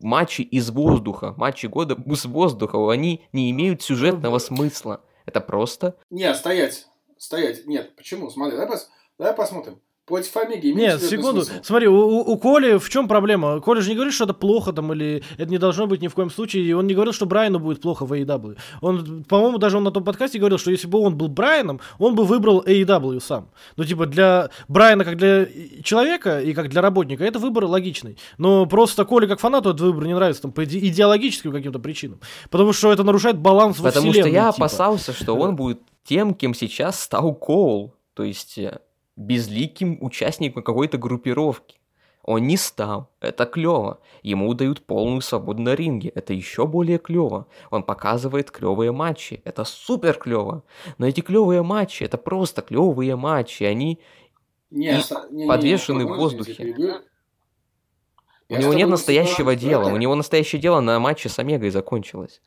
матчи 0.00 0.42
из 0.42 0.70
воздуха, 0.70 1.34
матчи 1.36 1.66
года 1.66 1.96
с 2.14 2.24
воздуха, 2.26 2.90
они 2.90 3.24
не 3.32 3.50
имеют 3.50 3.82
сюжетного 3.82 4.38
смысла. 4.38 5.02
Это 5.24 5.40
просто... 5.40 5.96
Не, 6.10 6.34
стоять, 6.34 6.88
стоять, 7.16 7.66
нет, 7.66 7.94
почему? 7.96 8.30
Смотри, 8.30 8.56
давай, 8.56 8.72
пос... 8.72 8.90
давай 9.16 9.34
посмотрим. 9.34 9.80
Против 10.10 10.36
Омеги 10.38 10.72
Нет, 10.72 11.00
секунду. 11.00 11.42
Смысл? 11.42 11.60
Смотри, 11.62 11.86
у, 11.86 12.18
у 12.18 12.36
Коли 12.36 12.78
в 12.78 12.90
чем 12.90 13.06
проблема? 13.06 13.60
Коля 13.60 13.80
же 13.80 13.90
не 13.90 13.94
говорит, 13.94 14.12
что 14.12 14.24
это 14.24 14.34
плохо 14.34 14.72
там, 14.72 14.92
или 14.92 15.22
это 15.38 15.48
не 15.48 15.58
должно 15.58 15.86
быть 15.86 16.02
ни 16.02 16.08
в 16.08 16.14
коем 16.14 16.30
случае. 16.30 16.64
И 16.64 16.72
он 16.72 16.88
не 16.88 16.94
говорил, 16.94 17.12
что 17.12 17.26
Брайану 17.26 17.60
будет 17.60 17.80
плохо 17.80 18.04
в 18.04 18.12
AEW. 18.12 18.58
Он, 18.80 19.22
по-моему, 19.22 19.58
даже 19.58 19.76
он 19.76 19.84
на 19.84 19.92
том 19.92 20.02
подкасте 20.02 20.40
говорил, 20.40 20.58
что 20.58 20.72
если 20.72 20.88
бы 20.88 20.98
он 20.98 21.16
был 21.16 21.28
Брайаном, 21.28 21.80
он 22.00 22.16
бы 22.16 22.24
выбрал 22.24 22.60
AEW 22.60 23.20
сам. 23.20 23.50
Ну, 23.76 23.84
типа, 23.84 24.06
для 24.06 24.50
Брайана, 24.66 25.04
как 25.04 25.16
для 25.16 25.46
человека 25.84 26.40
и 26.40 26.54
как 26.54 26.70
для 26.70 26.82
работника, 26.82 27.22
это 27.22 27.38
выбор 27.38 27.66
логичный. 27.66 28.18
Но 28.36 28.66
просто 28.66 29.04
Коле, 29.04 29.28
как 29.28 29.38
фанату, 29.38 29.70
этот 29.70 29.82
выбор 29.82 30.06
не 30.06 30.14
нравится 30.14 30.42
там, 30.42 30.50
по 30.50 30.64
идеологическим 30.64 31.52
каким-то 31.52 31.78
причинам. 31.78 32.18
Потому 32.50 32.72
что 32.72 32.92
это 32.92 33.04
нарушает 33.04 33.38
баланс 33.38 33.78
во 33.78 33.90
Потому 33.90 34.10
вселенной. 34.10 34.30
Потому 34.30 34.42
что 34.42 34.48
я 34.48 34.52
типа. 34.52 34.64
опасался, 34.64 35.12
что 35.12 35.36
он 35.36 35.54
будет 35.54 35.78
тем, 36.02 36.34
кем 36.34 36.52
сейчас 36.52 37.00
стал 37.00 37.32
Коул. 37.32 37.94
То 38.14 38.24
есть 38.24 38.58
э, 38.58 38.80
безликим 39.20 39.98
участником 40.00 40.62
какой-то 40.62 40.98
группировки. 40.98 41.78
Он 42.22 42.46
не 42.46 42.56
стал. 42.56 43.10
Это 43.20 43.46
клево. 43.46 44.00
Ему 44.22 44.52
дают 44.54 44.84
полную 44.84 45.20
свободу 45.20 45.62
на 45.62 45.74
ринге. 45.74 46.10
Это 46.14 46.32
еще 46.32 46.66
более 46.66 46.98
клево. 46.98 47.46
Он 47.70 47.82
показывает 47.82 48.50
клевые 48.50 48.92
матчи. 48.92 49.40
Это 49.44 49.64
супер 49.64 50.14
клево. 50.14 50.62
Но 50.98 51.06
эти 51.06 51.20
клевые 51.22 51.62
матчи, 51.62 52.04
это 52.04 52.18
просто 52.18 52.62
клевые 52.62 53.16
матчи. 53.16 53.64
Они 53.64 54.00
не, 54.70 55.00
не, 55.30 55.46
подвешены 55.46 56.02
не, 56.02 56.04
не, 56.04 56.12
в 56.12 56.16
воздухе. 56.16 56.98
У 58.48 58.56
него 58.56 58.74
нет 58.74 58.88
настоящего 58.88 59.56
дела. 59.56 59.90
У 59.90 59.96
него 59.96 60.14
настоящее 60.14 60.60
дело 60.60 60.80
на 60.80 60.98
матче 60.98 61.28
с 61.28 61.38
Омегой 61.38 61.70
закончилось. 61.70 62.40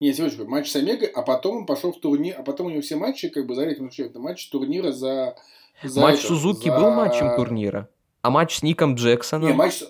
Нет, 0.00 0.16
секундочку, 0.16 0.46
матч 0.46 0.70
с 0.70 0.76
Омегой, 0.76 1.08
а 1.08 1.22
потом 1.22 1.58
он 1.58 1.66
пошел 1.66 1.92
в 1.92 2.00
турнир, 2.00 2.34
а 2.38 2.42
потом 2.42 2.66
у 2.66 2.70
него 2.70 2.82
все 2.82 2.96
матчи, 2.96 3.28
как 3.28 3.46
бы, 3.46 3.54
за 3.54 3.64
рейтинг, 3.64 3.92
это 3.98 4.18
матч 4.18 4.48
турнира 4.50 4.90
за 4.90 5.36
за 5.82 6.00
матч 6.00 6.18
это, 6.18 6.28
Сузуки 6.28 6.68
за... 6.68 6.76
был 6.76 6.90
матчем 6.90 7.34
турнира. 7.36 7.88
А 8.22 8.30
матч 8.30 8.58
с 8.58 8.62
Ником 8.62 8.94
Джексоном? 8.94 9.48
Не, 9.48 9.54
матч... 9.54 9.82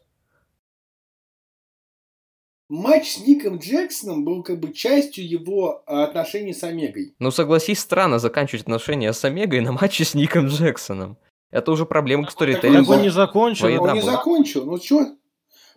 Матч 2.69 3.13
с 3.13 3.27
Ником 3.27 3.59
Джексоном 3.59 4.25
был 4.25 4.43
как 4.43 4.59
бы 4.59 4.73
частью 4.73 5.29
его 5.29 5.83
отношений 5.87 6.55
с 6.55 6.65
Омегой. 6.65 7.15
Ну, 7.19 7.31
согласись, 7.31 7.79
странно 7.79 8.19
заканчивать 8.19 8.63
отношения 8.63 9.13
с 9.13 9.25
Омегой 9.25 9.61
на 9.61 9.73
матче 9.73 10.05
с 10.05 10.15
Ником 10.15 10.47
Джексоном. 10.47 11.19
Это 11.51 11.71
уже 11.71 11.87
проблема 11.87 12.27
к 12.27 12.33
сторителлингу. 12.33 12.95
Он 12.95 13.03
не 13.03 13.11
закончил. 13.11 13.67
Он 13.81 13.95
не 13.95 14.03
закончил. 14.03 14.65
Ну, 14.65 14.79
что? 14.79 15.15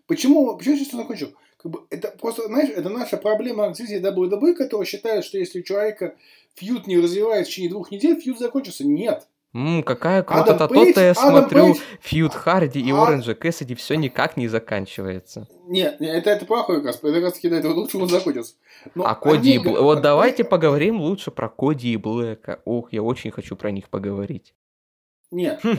Почему? 0.08 0.58
Почему 0.58 0.78
сейчас 0.78 0.93
он 0.93 1.01
закончил? 1.01 1.36
Как 1.58 1.72
бы, 1.72 1.86
это 1.89 2.16
просто, 2.20 2.47
знаешь, 2.47 2.70
это 2.70 2.89
наша 2.89 3.18
проблема 3.18 3.74
зрителей 3.74 3.99
WWE, 3.99 4.53
которые 4.53 4.88
считают, 4.88 5.26
что 5.26 5.38
если 5.38 5.60
у 5.60 5.64
человека 5.64 6.16
фьют 6.55 6.88
не 6.88 6.97
развивается 6.97 7.51
в 7.51 7.53
течение 7.53 7.72
двух 7.72 7.91
недель, 7.91 8.20
фьют 8.20 8.39
закончился. 8.39 8.86
Нет. 8.88 9.28
Ммм, 9.58 9.82
какая 9.82 10.22
крутота. 10.22 10.68
То-то 10.68 11.01
я 11.01 11.16
смотрю 11.16 11.74
Фьюд 12.01 12.32
Харди 12.32 12.80
и 12.80 12.91
а... 12.91 13.01
Оранжа 13.01 13.34
Кэссиди 13.34 13.74
все 13.74 13.95
никак 13.95 14.38
не 14.38 14.47
заканчивается. 14.47 15.47
Нет, 15.66 15.99
нет 15.99 16.16
это, 16.16 16.30
это 16.30 16.45
плохой 16.45 16.84
каст. 16.84 17.03
Это 17.03 17.12
как 17.16 17.24
раз 17.24 17.34
таки, 17.34 17.47
это 17.47 17.70
лучше 17.72 17.97
он 17.97 18.08
закончился. 18.08 18.53
Но 18.93 19.08
а 19.08 19.16
Коди 19.16 19.55
и 19.55 19.58
Блэк... 19.58 19.82
Вот 19.82 20.01
давайте 20.01 20.43
поговорим 20.43 21.01
лучше 21.01 21.32
про 21.32 21.49
Коди 21.49 21.91
и 21.91 21.97
Блэка. 21.97 22.62
Ох, 22.66 22.93
я 22.93 23.01
очень 23.01 23.32
хочу 23.32 23.55
про 23.55 23.72
них 23.72 23.89
поговорить. 23.89 24.53
Нет, 25.32 25.60
мы 25.64 25.74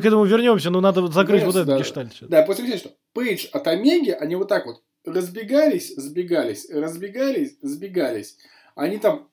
к 0.00 0.04
этому 0.04 0.24
вернемся, 0.24 0.70
но 0.70 0.80
надо 0.80 1.06
закрыть 1.06 1.44
вот 1.44 1.54
этот 1.54 1.78
гештальт. 1.78 2.14
Да, 2.22 2.42
после 2.42 2.64
того, 2.64 2.78
что 2.78 2.90
Пейдж 3.12 3.46
от 3.52 3.68
Омеги, 3.68 4.10
они 4.10 4.34
вот 4.34 4.48
так 4.48 4.66
вот 4.66 4.82
разбегались, 5.04 5.94
сбегались, 5.94 6.68
разбегались, 6.68 7.56
сбегались. 7.62 8.38
Они 8.74 8.98
там, 8.98 9.28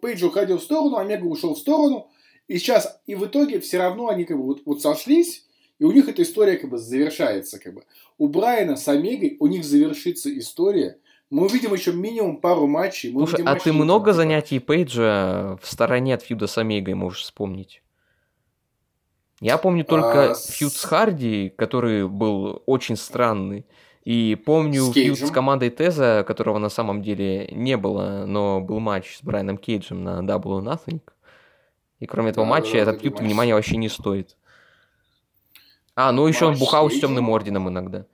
Пейдж 0.00 0.24
уходил 0.24 0.56
в 0.56 0.62
сторону, 0.62 0.96
Омега 0.96 1.24
ушел 1.24 1.54
в 1.54 1.58
сторону, 1.58 2.08
и 2.48 2.58
сейчас, 2.58 3.00
и 3.06 3.14
в 3.14 3.26
итоге 3.26 3.60
все 3.60 3.78
равно 3.78 4.08
они 4.08 4.24
как 4.24 4.38
бы 4.38 4.42
вот, 4.42 4.62
вот 4.64 4.80
сошлись, 4.80 5.46
и 5.78 5.84
у 5.84 5.92
них 5.92 6.08
эта 6.08 6.22
история 6.22 6.56
как 6.56 6.70
бы 6.70 6.78
завершается. 6.78 7.58
Как 7.58 7.74
бы. 7.74 7.84
У 8.16 8.28
Брайана 8.28 8.76
с 8.76 8.88
Омегой 8.88 9.36
у 9.38 9.46
них 9.46 9.64
завершится 9.64 10.36
история. 10.36 10.98
Мы 11.30 11.44
увидим 11.44 11.74
еще 11.74 11.92
минимум 11.92 12.38
пару 12.38 12.66
матчей. 12.66 13.12
Мы 13.12 13.26
Слушай, 13.26 13.44
а 13.44 13.52
матчи 13.52 13.64
ты 13.64 13.72
много 13.72 14.14
занятий 14.14 14.58
Пейджа 14.58 15.58
в 15.62 15.66
стороне 15.70 16.14
от 16.14 16.22
фьюда 16.22 16.46
с 16.46 16.56
Омегой 16.56 16.94
можешь 16.94 17.22
вспомнить? 17.22 17.82
Я 19.40 19.58
помню 19.58 19.84
только 19.84 20.32
а, 20.32 20.34
фьюд 20.34 20.72
с 20.72 20.82
Харди, 20.84 21.52
который 21.56 22.08
был 22.08 22.62
очень 22.66 22.96
странный. 22.96 23.66
И 24.04 24.36
помню 24.36 24.84
с 24.84 24.94
фьюд 24.94 25.18
с 25.18 25.30
командой 25.30 25.68
Теза, 25.68 26.24
которого 26.26 26.58
на 26.58 26.70
самом 26.70 27.02
деле 27.02 27.46
не 27.52 27.76
было, 27.76 28.24
но 28.26 28.60
был 28.60 28.80
матч 28.80 29.18
с 29.18 29.22
Брайаном 29.22 29.58
Кейджем 29.58 30.02
на 30.02 30.20
Double 30.20 30.62
Nothing. 30.62 31.00
И 32.00 32.06
кроме 32.06 32.30
этого 32.30 32.44
матча 32.44 32.76
этот 32.76 33.00
фьюд 33.00 33.20
внимания 33.20 33.54
вообще 33.54 33.76
не 33.76 33.88
стоит. 33.88 34.36
А, 35.94 36.12
ну 36.12 36.26
еще 36.26 36.46
он 36.46 36.56
бухал 36.56 36.90
с 36.90 37.00
темным 37.00 37.28
орденом 37.28 37.68
иногда. 37.68 38.06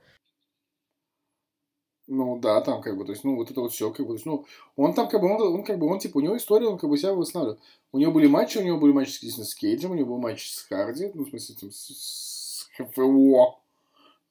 Ну 2.07 2.39
да, 2.39 2.61
там 2.61 2.81
как 2.81 2.97
бы, 2.97 3.03
то 3.03 3.11
есть, 3.11 3.23
ну 3.23 3.35
вот 3.35 3.49
это 3.49 3.61
вот 3.61 3.73
все, 3.73 3.91
как 3.91 4.05
бы, 4.05 4.13
то 4.13 4.13
есть, 4.13 4.25
ну 4.27 4.45
он 4.75 4.93
там 4.93 5.07
как 5.07 5.21
бы, 5.21 5.27
он, 5.27 5.41
он 5.41 5.63
как 5.63 5.79
бы, 5.79 5.87
он 5.87 5.97
типа, 5.97 6.17
у 6.17 6.21
него 6.21 6.37
история, 6.37 6.67
он 6.67 6.77
как 6.77 6.89
бы 6.89 6.97
себя 6.97 7.13
восстанавливает. 7.13 7.59
У 7.91 7.97
него 7.97 8.11
были 8.11 8.27
матчи, 8.27 8.59
у 8.59 8.63
него 8.63 8.77
были 8.77 8.91
матчи 8.91 9.25
с, 9.25 9.43
с 9.43 9.55
Кейджем, 9.55 9.91
у 9.91 9.95
него 9.95 10.09
был 10.13 10.17
матч 10.19 10.51
с 10.51 10.63
Харди, 10.63 11.09
ну 11.15 11.25
в 11.25 11.29
смысле, 11.29 11.55
там, 11.59 11.71
с, 11.71 11.87
с 11.87 12.69
ХФО, 12.77 13.59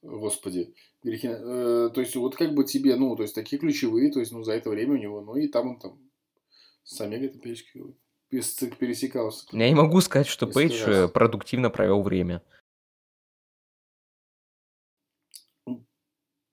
господи, 0.03 0.73
грехи, 1.03 1.27
э, 1.29 1.89
то 1.93 1.99
есть 1.99 2.15
вот 2.15 2.35
как 2.37 2.53
бы 2.53 2.63
тебе, 2.63 2.95
ну, 2.95 3.13
то 3.17 3.23
есть 3.23 3.35
такие 3.35 3.59
ключевые, 3.59 4.09
то 4.09 4.21
есть, 4.21 4.31
ну 4.31 4.43
за 4.43 4.53
это 4.53 4.69
время 4.69 4.93
у 4.93 4.97
него, 4.97 5.19
ну 5.19 5.35
и 5.35 5.49
там 5.49 5.71
он 5.71 5.79
там 5.79 5.99
с 6.85 7.01
Омегой 7.01 7.29
там 7.29 7.41
пересекал 8.29 8.77
пересекался. 8.77 9.45
Я 9.51 9.69
не 9.69 9.75
могу 9.75 10.01
сказать, 10.01 10.27
что 10.27 10.47
Пейдж 10.47 10.83
раз. 10.85 10.87
Э, 10.87 11.07
продуктивно 11.07 11.69
провел 11.69 12.01
время. 12.01 12.41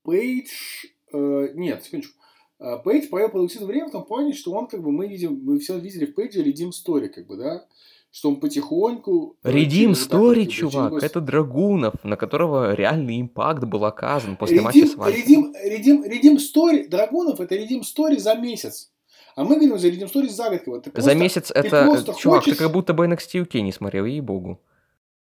Пейдж... 0.04 0.86
Э, 1.12 1.48
нет, 1.54 1.84
секундочку. 1.84 2.18
Э, 2.58 2.78
Пейдж 2.84 3.08
провел 3.08 3.30
продуктивное 3.30 3.68
время 3.68 3.88
в 3.88 3.92
том 3.92 4.04
плане, 4.04 4.32
что 4.32 4.52
он, 4.52 4.66
как 4.66 4.82
бы, 4.82 4.92
мы 4.92 5.08
видим, 5.08 5.40
мы 5.42 5.58
все 5.58 5.78
видели 5.78 6.06
в 6.06 6.14
Пейдже 6.14 6.42
Redeem 6.42 6.70
Story, 6.70 7.08
как 7.08 7.26
бы, 7.26 7.36
да? 7.36 7.66
Что 8.10 8.28
он 8.28 8.40
потихоньку... 8.40 9.38
Redeem 9.42 9.92
Story, 9.92 10.46
чувак, 10.46 10.92
через... 10.92 11.04
это 11.04 11.20
Драгунов, 11.20 11.94
на 12.04 12.16
которого 12.16 12.74
реальный 12.74 13.20
импакт 13.20 13.64
был 13.64 13.84
оказан 13.86 14.36
после 14.36 14.58
Redeem, 14.58 14.62
матча 14.62 14.86
с 14.86 14.94
Redeem, 14.94 15.52
Redeem, 15.66 16.04
Redeem 16.06 16.36
Story, 16.36 16.88
Драгунов 16.88 17.40
это 17.40 17.54
Redeem 17.54 17.80
Story 17.80 18.18
за 18.18 18.34
месяц. 18.34 18.91
А 19.34 19.44
мы 19.44 19.56
говорим 19.56 19.78
за 19.78 19.88
Redeem 19.88 20.12
Story 20.12 20.28
за 20.28 20.50
год. 20.50 20.62
Вот. 20.66 20.84
Ты 20.84 21.02
за 21.02 21.14
месяц 21.14 21.50
это... 21.50 22.04
Чувак, 22.18 22.40
хочешь... 22.40 22.56
ты 22.56 22.64
как 22.64 22.72
будто 22.72 22.92
бы 22.92 23.06
NXT 23.06 23.46
UK 23.46 23.60
не 23.60 23.72
смотрел, 23.72 24.04
ей-богу. 24.04 24.60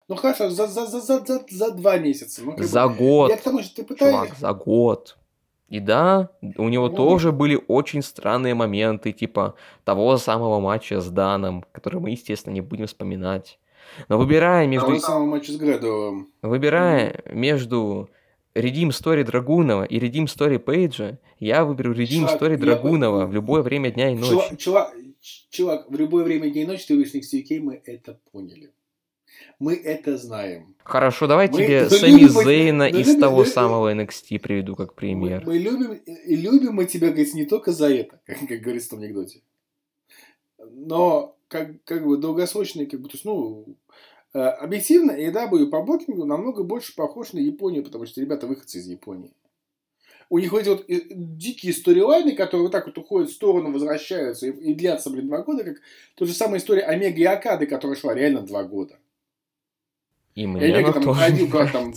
Ну 0.08 0.16
хорошо, 0.16 0.50
за, 0.50 0.66
за, 0.66 0.86
за, 0.86 1.00
за, 1.00 1.20
за, 1.24 1.44
за 1.48 1.70
два 1.70 1.98
месяца. 1.98 2.42
Ну, 2.44 2.54
за 2.58 2.88
бы, 2.88 2.94
год. 2.94 3.30
Я 3.30 3.36
к 3.36 3.42
тому, 3.42 3.62
что 3.62 3.76
ты 3.76 3.84
пытаешься... 3.84 4.24
Чувак, 4.24 4.38
за 4.38 4.52
год. 4.52 5.16
И 5.68 5.78
да, 5.78 6.30
у 6.56 6.68
него 6.68 6.88
ну, 6.88 6.96
тоже 6.96 7.30
были 7.30 7.62
очень 7.68 8.02
странные 8.02 8.54
моменты, 8.54 9.12
типа 9.12 9.54
того 9.84 10.16
самого 10.16 10.58
матча 10.58 11.00
с 11.00 11.08
Даном, 11.08 11.64
который 11.70 12.00
мы, 12.00 12.10
естественно, 12.10 12.54
не 12.54 12.60
будем 12.60 12.88
вспоминать. 12.88 13.60
Но 14.08 14.18
выбирая 14.18 14.66
между... 14.66 14.88
Того 14.88 14.98
самого 14.98 15.26
матча 15.26 15.52
с 15.52 15.56
Грэдовым. 15.56 16.28
Выбирая 16.42 17.22
между 17.26 18.10
Redeem 18.54 18.88
Story 18.90 19.24
Драгунова 19.24 19.84
и 19.84 19.98
Redeem 19.98 20.24
Story 20.26 20.58
Пейджа, 20.58 21.18
я 21.38 21.64
выберу 21.64 21.94
Redeem 21.94 22.26
Чувак, 22.26 22.42
Story 22.42 22.50
я- 22.52 22.56
Драгунова 22.58 23.26
в 23.26 23.32
любое 23.32 23.62
время 23.62 23.90
дня 23.90 24.10
и 24.10 24.14
ночи. 24.16 24.30
Чувак, 24.30 24.58
чувак, 24.58 24.94
чувак, 25.50 25.90
в 25.90 25.94
любое 25.94 26.24
время 26.24 26.50
дня 26.50 26.62
и 26.62 26.66
ночи 26.66 26.86
ты 26.86 26.96
выйдешь 26.96 27.12
на 27.14 27.18
XTK, 27.18 27.60
мы 27.60 27.80
это 27.84 28.18
поняли. 28.32 28.72
Мы 29.58 29.74
это 29.74 30.16
знаем. 30.18 30.74
Хорошо, 30.82 31.26
давай 31.26 31.48
Мы 31.48 31.54
тебе 31.54 31.82
любим 31.84 32.28
Сами 32.30 32.44
Зейна 32.44 32.84
мы 32.84 33.00
из 33.00 33.06
любим- 33.08 33.20
того 33.20 33.36
мы- 33.38 33.46
самого 33.46 33.92
NXT 33.94 34.38
приведу 34.40 34.74
как 34.74 34.88
Мы, 34.90 34.94
пример. 34.96 35.42
мы 35.46 35.58
любим, 35.58 35.92
и 35.92 36.36
любим 36.36 36.74
мы 36.74 36.86
тебя, 36.86 37.08
говорит, 37.08 37.34
не 37.34 37.44
только 37.44 37.70
за 37.72 37.88
это, 37.88 38.20
как, 38.26 38.38
как 38.48 38.60
говорится 38.60 38.96
в 38.96 38.98
анекдоте. 38.98 39.42
Но, 40.72 41.36
как, 41.48 41.82
как 41.84 42.04
бы, 42.06 42.16
долгосрочный, 42.16 42.86
как 42.86 43.00
бы, 43.00 43.08
то 43.08 43.14
есть, 43.14 43.24
ну, 43.24 43.76
объективно, 44.38 45.12
AEW 45.12 45.66
по 45.66 45.82
бокингу 45.82 46.24
намного 46.24 46.62
больше 46.62 46.94
похож 46.94 47.32
на 47.32 47.38
Японию, 47.38 47.84
потому 47.84 48.06
что 48.06 48.20
ребята 48.20 48.46
выходцы 48.46 48.78
из 48.78 48.86
Японии. 48.86 49.34
У 50.32 50.38
них 50.38 50.52
вот 50.52 50.60
эти 50.60 50.68
вот 50.68 50.84
э, 50.88 51.00
дикие 51.10 51.72
сторилайны, 51.72 52.36
которые 52.36 52.62
вот 52.62 52.72
так 52.72 52.86
вот 52.86 52.96
уходят 52.96 53.30
в 53.30 53.34
сторону, 53.34 53.72
возвращаются 53.72 54.46
и, 54.46 54.50
и 54.50 54.74
длятся, 54.74 55.10
блин, 55.10 55.26
два 55.26 55.42
года, 55.42 55.64
как 55.64 55.78
та 56.14 56.24
же 56.24 56.32
самая 56.32 56.60
история 56.60 56.82
Омега 56.82 57.18
и 57.18 57.24
Акады, 57.24 57.66
которая 57.66 57.96
шла 57.96 58.14
реально 58.14 58.42
два 58.42 58.62
года. 58.62 58.96
И 60.36 60.42
И 60.42 60.46
мне 60.46 60.66
Омега 60.66 60.78
она 60.78 60.92
там 60.92 61.02
тоже 61.02 61.20
ходил 61.20 61.50
как 61.50 61.72
там... 61.72 61.92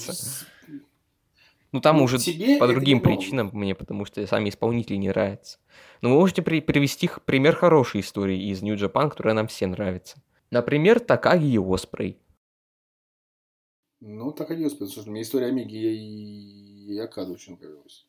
Ну 1.71 1.81
там 1.81 1.97
ну, 1.97 2.03
уже 2.03 2.17
по 2.59 2.67
другим 2.67 3.01
причинам 3.01 3.49
мне, 3.53 3.73
потому 3.73 4.05
что 4.05 4.25
сами 4.27 4.49
исполнители 4.49 4.95
не 4.95 5.09
нравятся. 5.09 5.59
Но 6.01 6.09
вы 6.09 6.15
можете 6.15 6.41
при- 6.41 6.61
привести 6.61 7.09
пример 7.25 7.55
хорошей 7.55 8.01
истории 8.01 8.49
из 8.49 8.61
New 8.61 8.75
Japan, 8.75 9.09
которая 9.09 9.33
нам 9.33 9.47
всем 9.47 9.71
нравится. 9.71 10.17
Например, 10.51 10.99
Такаги 10.99 11.47
и 11.47 11.57
Оспрей. 11.57 12.19
Ну, 14.05 14.31
так 14.31 14.51
и 14.51 14.57
делать, 14.57 14.73
потому 14.73 14.91
что 14.91 15.09
мне 15.09 15.21
история 15.21 15.47
Омеги 15.47 15.77
и, 15.77 16.93
и 16.93 16.99
Акады 16.99 17.31
очень 17.31 17.57
нравилась. 17.57 18.05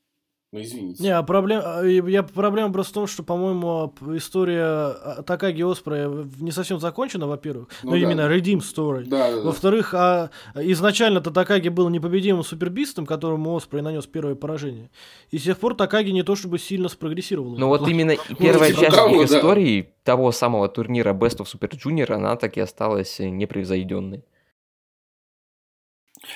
Ну, 0.50 0.60
извините. 0.60 1.02
Не, 1.02 1.08
а 1.08 1.22
проблема, 1.24 1.82
я, 1.84 2.22
проблема 2.22 2.72
просто 2.72 2.92
в 2.92 2.94
том, 2.94 3.06
что, 3.08 3.24
по-моему, 3.24 3.92
история 4.16 4.62
а, 4.62 5.22
Такаги 5.26 5.62
Оспрея 5.62 6.08
не 6.40 6.52
совсем 6.52 6.78
закончена, 6.78 7.26
во-первых. 7.26 7.68
Ну 7.82 7.90
Ну, 7.90 7.96
да. 7.96 7.98
именно 7.98 8.20
Redeem 8.32 8.58
Story. 8.58 9.04
Да, 9.04 9.30
да, 9.30 9.36
да. 9.36 9.42
Во-вторых, 9.42 9.94
а 9.94 10.30
изначально-то 10.54 11.32
Такаги 11.32 11.70
был 11.70 11.88
непобедимым 11.88 12.44
супербистом, 12.44 13.04
которому 13.04 13.56
Оспрей 13.56 13.82
нанес 13.82 14.06
первое 14.06 14.36
поражение. 14.36 14.90
И 15.30 15.38
с 15.38 15.42
тех 15.42 15.58
пор 15.58 15.74
Такаги 15.74 16.10
не 16.10 16.22
то 16.22 16.36
чтобы 16.36 16.60
сильно 16.60 16.88
спрогрессировал. 16.88 17.56
Ну 17.56 17.66
вот 17.66 17.88
именно 17.88 18.12
и 18.12 18.34
первая 18.38 18.70
типа 18.70 18.80
часть 18.80 18.96
того, 18.96 19.22
их 19.22 19.28
да. 19.28 19.38
истории, 19.38 19.92
того 20.04 20.30
самого 20.30 20.68
турнира 20.68 21.12
Best 21.12 21.38
of 21.38 21.46
Super 21.52 21.70
Junior, 21.70 22.12
она 22.12 22.36
так 22.36 22.56
и 22.56 22.60
осталась 22.60 23.18
э, 23.18 23.28
непревзойденной. 23.28 24.24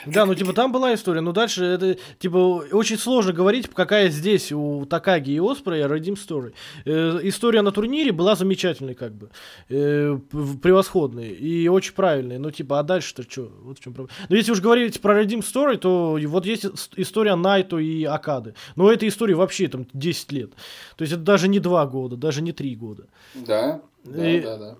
Да, 0.06 0.26
ну 0.26 0.34
типа 0.34 0.52
там 0.52 0.72
была 0.72 0.94
история, 0.94 1.20
но 1.20 1.32
дальше 1.32 1.64
это 1.64 1.96
типа 2.18 2.36
очень 2.72 2.98
сложно 2.98 3.32
говорить, 3.32 3.68
какая 3.68 4.08
здесь 4.10 4.52
у 4.52 4.84
Такаги 4.86 5.30
и 5.32 5.38
Оспрея 5.40 5.86
Redeem 5.88 6.14
Story. 6.16 6.52
Э, 6.84 7.20
история 7.22 7.62
на 7.62 7.72
турнире 7.72 8.12
была 8.12 8.34
замечательной, 8.36 8.94
как 8.94 9.12
бы, 9.14 9.30
э, 9.68 10.18
превосходной 10.62 11.28
и 11.30 11.68
очень 11.68 11.94
правильной. 11.94 12.38
Ну 12.38 12.50
типа, 12.50 12.78
а 12.80 12.82
дальше-то 12.82 13.22
что? 13.28 13.50
Вот 13.62 13.78
в 13.78 13.82
чем 13.82 13.94
проблема. 13.94 14.14
Но 14.28 14.36
если 14.36 14.52
уж 14.52 14.60
говорить 14.60 15.00
про 15.00 15.22
Redeem 15.22 15.40
Story, 15.40 15.76
то 15.78 16.18
вот 16.26 16.46
есть 16.46 16.64
ис- 16.64 16.90
история 16.96 17.34
Найто 17.34 17.78
и 17.78 18.04
Акады. 18.04 18.54
Но 18.76 18.90
этой 18.90 19.08
истории 19.08 19.34
вообще 19.34 19.68
там 19.68 19.86
10 19.92 20.32
лет. 20.32 20.50
То 20.96 21.02
есть 21.02 21.12
это 21.12 21.22
даже 21.22 21.48
не 21.48 21.60
2 21.60 21.86
года, 21.86 22.16
даже 22.16 22.42
не 22.42 22.52
3 22.52 22.74
года. 22.76 23.06
Да, 23.34 23.80
да, 24.04 24.30
И- 24.30 24.40
да, 24.40 24.56
да. 24.56 24.76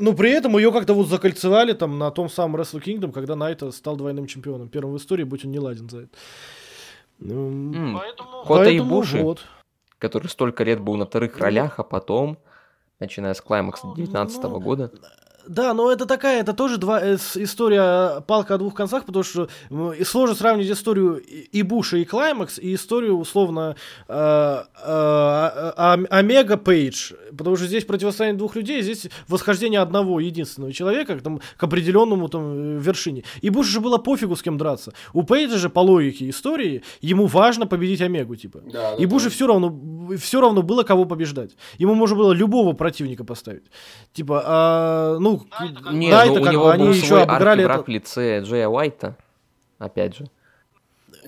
Но 0.00 0.14
при 0.14 0.30
этом 0.30 0.56
ее 0.56 0.72
как-то 0.72 0.94
вот 0.94 1.08
закольцевали 1.08 1.74
там 1.74 1.98
на 1.98 2.10
том 2.10 2.30
самом 2.30 2.56
Wrestle 2.56 2.82
Kingdom, 2.82 3.12
когда 3.12 3.36
Найта 3.36 3.70
стал 3.70 3.96
двойным 3.96 4.26
чемпионом. 4.26 4.68
Первым 4.68 4.94
в 4.94 4.96
истории, 4.96 5.24
будь 5.24 5.44
он 5.44 5.50
не 5.50 5.58
ладен 5.58 5.90
за 5.90 5.98
это. 6.02 6.10
М, 7.20 7.98
Поэтому, 7.98 8.30
Хота 8.30 8.64
поэтому 8.64 8.94
Ибуши. 8.94 9.18
вот. 9.22 9.44
Который 9.98 10.28
столько 10.28 10.64
лет 10.64 10.80
был 10.80 10.96
на 10.96 11.04
вторых 11.04 11.38
ролях, 11.38 11.78
а 11.78 11.82
потом, 11.82 12.38
начиная 12.98 13.34
с 13.34 13.42
клаймакса 13.42 13.88
Ну, 13.88 13.94
19 13.94 14.42
ну, 14.42 14.60
года, 14.60 14.90
Да, 15.46 15.74
но 15.74 15.90
это 15.90 16.06
такая, 16.06 16.40
это 16.40 16.52
тоже 16.52 16.76
два, 16.78 17.00
э, 17.00 17.16
история 17.36 18.18
э, 18.18 18.20
палка 18.20 18.54
о 18.54 18.58
двух 18.58 18.74
концах, 18.74 19.04
потому 19.04 19.22
что 19.24 19.48
и 19.98 20.04
сложно 20.04 20.34
сравнить 20.34 20.70
историю 20.70 21.18
и 21.18 21.40
и 21.60 21.62
Буша, 21.62 21.96
и 21.96 22.04
Клаймакс, 22.04 22.58
и 22.58 22.74
историю, 22.74 23.18
условно, 23.18 23.74
э, 24.08 24.12
э, 24.12 24.64
а- 24.86 25.74
а- 25.76 26.18
Омега 26.18 26.56
Пейдж. 26.56 27.12
Потому 27.36 27.56
что 27.56 27.66
здесь 27.66 27.84
противостояние 27.84 28.38
двух 28.38 28.56
людей, 28.56 28.82
здесь 28.82 29.08
восхождение 29.28 29.80
одного 29.80 30.20
единственного 30.20 30.72
человека 30.72 31.16
к, 31.18 31.22
там, 31.22 31.40
к 31.56 31.62
определенному 31.64 32.28
там, 32.28 32.76
э, 32.76 32.78
вершине. 32.80 33.24
И 33.42 33.50
Бушу 33.50 33.70
же 33.70 33.80
было 33.80 33.98
пофигу 33.98 34.36
с 34.36 34.42
кем 34.42 34.58
драться. 34.58 34.92
У 35.12 35.22
Пейджа 35.22 35.58
же, 35.58 35.68
по 35.70 35.80
логике 35.80 36.28
истории, 36.30 36.82
ему 37.00 37.26
важно 37.26 37.66
победить 37.66 38.00
Омегу, 38.00 38.36
типа. 38.36 38.60
Да, 38.72 38.94
И 38.96 39.06
да, 39.06 39.08
Буше 39.10 39.26
да. 39.26 39.30
все 39.30 39.46
равно, 39.46 39.76
все 40.18 40.40
равно 40.40 40.62
было 40.62 40.82
кого 40.82 41.04
побеждать. 41.04 41.56
Ему 41.78 41.94
можно 41.94 42.16
было 42.16 42.32
любого 42.32 42.72
противника 42.72 43.24
поставить. 43.24 43.64
Типа, 44.12 44.42
а, 44.46 45.18
ну, 45.18 45.29
Не, 45.90 46.10
Найта, 46.10 46.34
ну 46.34 46.40
у 46.40 46.44
как 46.44 46.52
него 46.52 46.68
они 46.70 46.84
был 46.84 46.92
еще 46.92 47.06
свой 47.06 47.22
обыграли 47.22 47.64
это. 47.64 47.82
в 47.82 47.88
лице 47.88 48.40
Джея 48.42 48.68
Уайта, 48.68 49.16
опять 49.78 50.16
же. 50.16 50.26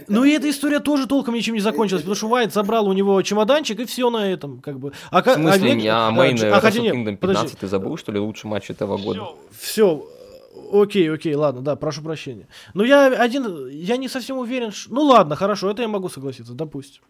Ну 0.08 0.24
и 0.24 0.30
эта 0.30 0.48
история 0.48 0.80
тоже 0.80 1.06
толком 1.06 1.34
ничем 1.34 1.54
не 1.54 1.60
закончилась, 1.60 2.02
потому 2.02 2.16
что 2.16 2.28
Уайт 2.28 2.52
забрал 2.52 2.88
у 2.88 2.92
него 2.92 3.20
чемоданчик, 3.22 3.78
и 3.80 3.84
все 3.84 4.08
на 4.10 4.30
этом, 4.32 4.60
как 4.60 4.78
бы. 4.78 4.92
А, 5.10 5.22
В 5.22 5.34
смысле, 5.34 5.78
я 5.78 6.10
Мейн 6.10 6.36
а, 6.52 6.60
хотя 6.60 6.78
Wrestle 6.78 6.82
нет, 6.82 6.94
Kingdom 6.94 7.16
подожди. 7.18 7.42
15 7.42 7.58
ты 7.58 7.66
забыл, 7.68 7.96
что 7.96 8.10
ли, 8.12 8.18
лучший 8.18 8.46
матч 8.46 8.70
этого 8.70 8.96
года? 8.96 9.26
Все, 9.58 10.04
окей, 10.72 11.12
окей, 11.12 11.34
ладно, 11.34 11.60
да, 11.60 11.76
прошу 11.76 12.02
прощения. 12.02 12.48
Но 12.74 12.84
я 12.84 13.06
один, 13.06 13.68
я 13.68 13.96
не 13.96 14.08
совсем 14.08 14.38
уверен, 14.38 14.72
ш- 14.72 14.88
ну 14.90 15.02
ладно, 15.02 15.36
хорошо, 15.36 15.70
это 15.70 15.82
я 15.82 15.88
могу 15.88 16.08
согласиться, 16.08 16.54
допустим. 16.54 17.02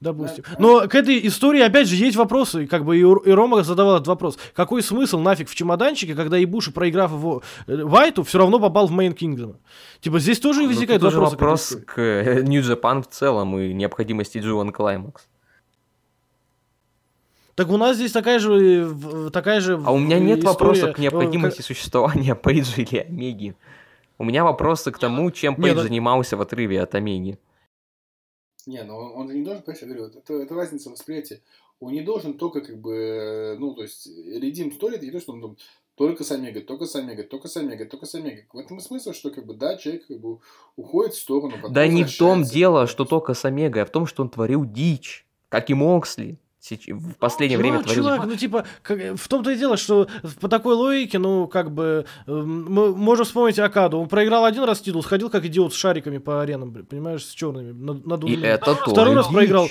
Допустим. 0.00 0.44
Но 0.58 0.86
к 0.86 0.94
этой 0.94 1.26
истории, 1.26 1.60
опять 1.60 1.88
же, 1.88 1.96
есть 1.96 2.16
вопросы. 2.16 2.66
Как 2.68 2.84
бы 2.84 2.96
и, 2.96 3.00
и 3.00 3.30
Рома 3.32 3.64
задавал 3.64 3.96
этот 3.96 4.06
вопрос. 4.06 4.38
Какой 4.54 4.80
смысл 4.82 5.18
нафиг 5.18 5.48
в 5.48 5.54
чемоданчике, 5.56 6.14
когда 6.14 6.38
Ибуши, 6.38 6.70
проиграв 6.70 7.10
его 7.10 7.42
э, 7.66 7.82
Вайту, 7.84 8.22
все 8.22 8.38
равно 8.38 8.60
попал 8.60 8.86
в 8.86 8.92
Мейн 8.92 9.12
Кингдома? 9.12 9.56
Типа 10.00 10.20
здесь 10.20 10.38
тоже 10.38 10.62
Ну, 10.62 10.68
возникает 10.68 11.02
уже 11.02 11.18
вопрос. 11.18 11.72
вопрос 11.72 11.84
к 11.84 12.00
э, 12.00 12.42
New 12.42 12.62
Japan 12.62 13.02
в 13.02 13.08
целом 13.08 13.58
и 13.58 13.72
необходимости 13.72 14.38
G1 14.38 14.72
Climax. 14.72 15.14
Так 17.56 17.70
у 17.70 17.76
нас 17.76 17.96
здесь 17.96 18.12
такая 18.12 18.38
же, 18.38 18.88
э, 19.02 19.30
такая 19.32 19.60
же 19.60 19.80
А 19.84 19.90
у 19.90 19.98
меня 19.98 20.20
нет 20.20 20.38
история, 20.38 20.52
вопроса 20.52 20.92
к 20.92 20.98
э, 21.00 21.02
необходимости 21.02 21.60
существования 21.62 22.34
Пейджа 22.36 22.82
или 22.82 22.98
Омеги. 22.98 23.56
У 24.16 24.22
меня 24.24 24.44
вопросы 24.44 24.92
к 24.92 24.98
тому, 24.98 25.28
чем 25.32 25.56
Пейдж 25.56 25.74
ну- 25.74 25.82
занимался 25.82 26.36
в 26.36 26.40
отрыве 26.40 26.80
от 26.80 26.94
Омеги. 26.94 27.36
Не, 28.68 28.82
ну 28.84 28.96
он, 28.96 29.12
он 29.16 29.28
же 29.28 29.34
не 29.38 29.44
должен, 29.44 29.62
конечно, 29.62 29.86
говорю, 29.86 30.04
это, 30.04 30.34
это 30.34 30.54
разница 30.54 30.90
восприятия. 30.90 31.40
Он 31.80 31.92
не 31.92 32.02
должен 32.02 32.34
только 32.36 32.60
как 32.60 32.78
бы, 32.78 33.56
ну, 33.58 33.74
то 33.74 33.82
есть, 33.82 34.06
Redeem 34.06 34.78
Story, 34.78 34.96
это 34.96 35.06
не 35.06 35.10
то, 35.10 35.20
что 35.20 35.32
он 35.32 35.40
там 35.40 35.56
только 35.94 36.22
с 36.22 36.30
Омегой, 36.32 36.62
только 36.62 36.84
с 36.84 36.94
Омегой, 36.94 37.24
только 37.24 37.48
с 37.48 37.56
Омегой, 37.56 37.86
только 37.86 38.04
с 38.04 38.14
Омегой. 38.14 38.46
В 38.52 38.58
этом 38.58 38.76
и 38.76 38.80
смысл, 38.82 39.12
что 39.12 39.30
как 39.30 39.46
бы, 39.46 39.54
да, 39.54 39.78
человек 39.78 40.06
как 40.06 40.20
бы 40.20 40.40
уходит 40.76 41.14
в 41.14 41.18
сторону, 41.18 41.56
Да 41.70 41.86
не 41.86 42.04
в 42.04 42.14
том 42.14 42.42
дело, 42.42 42.86
что 42.86 43.06
только 43.06 43.32
с 43.32 43.44
Омегой, 43.46 43.82
а 43.82 43.86
в 43.86 43.90
том, 43.90 44.06
что 44.06 44.22
он 44.22 44.28
творил 44.28 44.66
дичь. 44.66 45.26
Как 45.48 45.70
и 45.70 45.74
Моксли. 45.74 46.38
В 46.76 47.14
последнее 47.14 47.58
время 47.58 47.78
Ну, 47.78 47.82
творил 47.84 48.02
чувак, 48.04 48.26
ну 48.26 48.36
типа, 48.36 48.64
как- 48.82 48.98
в 49.18 49.28
том-то 49.28 49.50
и 49.50 49.56
дело, 49.56 49.76
что 49.76 50.08
по 50.40 50.48
такой 50.48 50.74
логике, 50.74 51.18
ну, 51.18 51.46
как 51.46 51.70
бы, 51.72 52.04
эм, 52.26 52.72
мы 52.72 52.94
можем 52.94 53.24
вспомнить 53.24 53.58
Акаду. 53.58 53.98
Он 53.98 54.08
проиграл 54.08 54.44
один 54.44 54.64
раз 54.64 54.80
титул, 54.80 55.02
сходил 55.02 55.30
как 55.30 55.44
идиот 55.44 55.72
с 55.72 55.76
шариками 55.76 56.18
по 56.18 56.42
аренам, 56.42 56.72
понимаешь, 56.88 57.24
с 57.24 57.30
черными, 57.30 57.72
над- 57.72 58.04
И 58.04 58.08
надувными. 58.08 58.46
это 58.46 58.74
Второй 58.74 58.94
тоже 58.94 59.14
раз 59.14 59.26
проиграл. 59.28 59.68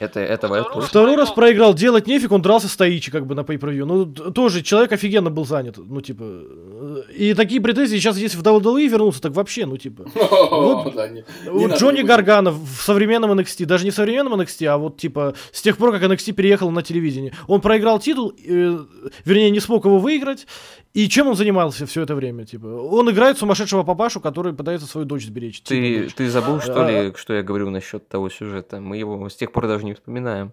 Это, 0.00 0.18
этого 0.20 0.56
я 0.56 0.62
тоже. 0.64 0.88
Второй 0.88 1.14
раз 1.16 1.30
проиграл, 1.30 1.72
делать 1.72 2.06
нефиг, 2.08 2.32
он 2.32 2.42
дрался 2.42 2.68
с 2.68 2.76
Таичи, 2.76 3.10
как 3.12 3.26
бы, 3.26 3.34
на 3.36 3.40
pay 3.40 3.58
Ну, 3.84 4.06
т- 4.06 4.32
тоже 4.32 4.62
человек 4.62 4.90
офигенно 4.92 5.30
был 5.30 5.44
занят, 5.46 5.76
ну, 5.78 6.00
типа. 6.00 6.22
э, 6.24 7.02
И 7.16 7.34
такие 7.34 7.60
претензии 7.60 7.96
сейчас, 7.96 8.18
если 8.18 8.36
в 8.36 8.42
WWE 8.42 8.88
вернуться, 8.88 9.22
так 9.22 9.32
вообще, 9.32 9.66
ну, 9.66 9.76
типа. 9.76 10.04
О, 10.50 10.90
да, 10.90 11.06
не- 11.08 11.24
не 11.44 11.50
У 11.50 11.68
надо 11.68 11.76
Джонни 11.80 12.02
Гаргана 12.02 12.50
в 12.50 12.80
современном 12.82 13.38
NXT, 13.38 13.66
даже 13.66 13.84
не 13.84 13.90
в 13.90 13.94
современном 13.94 14.40
NXT, 14.40 14.66
а 14.66 14.78
вот 14.78 14.96
типа 14.96 15.34
с 15.52 15.62
тех 15.62 15.76
пор, 15.76 15.92
как 15.92 16.02
NXT 16.02 16.32
переехал 16.32 16.70
на 16.72 16.82
телевидение. 16.82 17.32
Он 17.46 17.60
проиграл 17.60 18.00
титул, 18.00 18.32
э, 18.46 18.78
вернее, 19.24 19.50
не 19.50 19.60
смог 19.60 19.84
его 19.84 19.98
выиграть. 19.98 20.46
И 20.94 21.08
чем 21.08 21.26
он 21.26 21.34
занимался 21.34 21.86
все 21.86 22.02
это 22.02 22.14
время? 22.14 22.46
Типа, 22.46 22.66
он 22.66 23.10
играет 23.10 23.36
сумасшедшего 23.36 23.82
папашу, 23.82 24.20
который 24.20 24.52
пытается 24.52 24.86
свою 24.86 25.04
дочь 25.04 25.26
сберечь. 25.26 25.60
Типа, 25.60 25.68
Ты, 25.68 26.02
дочь. 26.04 26.14
ты 26.14 26.30
забыл, 26.30 26.60
что 26.60 26.86
А, 26.86 26.88
ли, 26.90 27.12
что 27.16 27.34
я 27.34 27.42
говорил 27.42 27.68
насчет 27.70 28.08
того 28.08 28.30
сюжета? 28.30 28.80
Мы 28.80 28.96
его 28.96 29.28
с 29.28 29.34
тех 29.34 29.50
пор 29.50 29.66
даже 29.66 29.84
не 29.84 29.94
вспоминаем. 29.94 30.52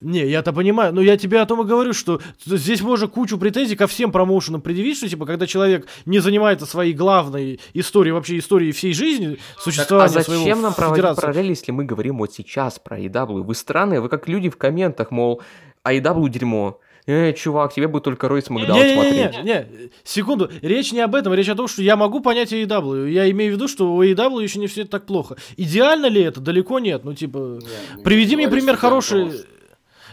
Не, 0.00 0.26
я-то 0.26 0.54
понимаю, 0.54 0.94
но 0.94 1.02
я 1.02 1.18
тебе 1.18 1.40
о 1.40 1.46
том 1.46 1.60
и 1.60 1.64
говорю, 1.66 1.92
что 1.92 2.22
здесь 2.44 2.80
можно 2.80 3.06
кучу 3.06 3.36
претензий 3.38 3.76
ко 3.76 3.86
всем 3.86 4.10
промоушенам 4.10 4.62
предъявить, 4.62 4.96
что 4.96 5.06
типа, 5.06 5.26
когда 5.26 5.46
человек 5.46 5.86
не 6.06 6.20
занимается 6.20 6.64
своей 6.64 6.94
главной 6.94 7.60
историей, 7.74 8.12
вообще 8.12 8.38
историей 8.38 8.72
всей 8.72 8.94
жизни, 8.94 9.34
Так, 9.34 9.62
существования 9.62 10.18
а 10.18 10.22
своего 10.22 10.42
зачем 10.42 10.62
нам 10.62 10.72
проводить 10.72 11.04
параллели, 11.16 11.48
если 11.50 11.70
мы 11.70 11.84
говорим 11.84 12.16
вот 12.16 12.32
сейчас 12.32 12.78
про 12.78 12.98
AEW? 12.98 13.42
Вы 13.42 13.54
странные, 13.54 14.00
вы 14.00 14.08
как 14.08 14.26
люди 14.26 14.48
в 14.48 14.56
комментах, 14.56 15.10
мол, 15.10 15.42
AEW 15.86 16.28
дерьмо. 16.30 16.80
Э, 17.10 17.32
чувак, 17.32 17.74
тебе 17.74 17.88
бы 17.88 18.00
только 18.00 18.28
Рой 18.28 18.42
Смакдаун 18.42 18.80
смотреть. 18.80 19.32
Не, 19.32 19.38
не, 19.38 19.44
не, 19.44 19.66
секунду, 20.04 20.50
речь 20.62 20.92
не 20.92 21.00
об 21.00 21.14
этом, 21.14 21.34
речь 21.34 21.48
о 21.48 21.54
том, 21.54 21.68
что 21.68 21.82
я 21.82 21.96
могу 21.96 22.20
понять 22.20 22.52
AEW. 22.52 23.10
Я 23.10 23.30
имею 23.30 23.52
в 23.52 23.54
виду, 23.56 23.68
что 23.68 23.92
у 23.92 24.02
AEW 24.02 24.42
еще 24.42 24.58
не 24.58 24.66
все 24.66 24.84
так 24.84 25.06
плохо. 25.06 25.36
Идеально 25.56 26.06
ли 26.06 26.22
это? 26.22 26.40
Далеко 26.40 26.78
нет. 26.78 27.04
Ну, 27.04 27.14
типа, 27.14 27.58
Не, 27.96 28.02
приведи 28.02 28.36
мне 28.36 28.48
пример 28.48 28.76
хороший... 28.76 29.32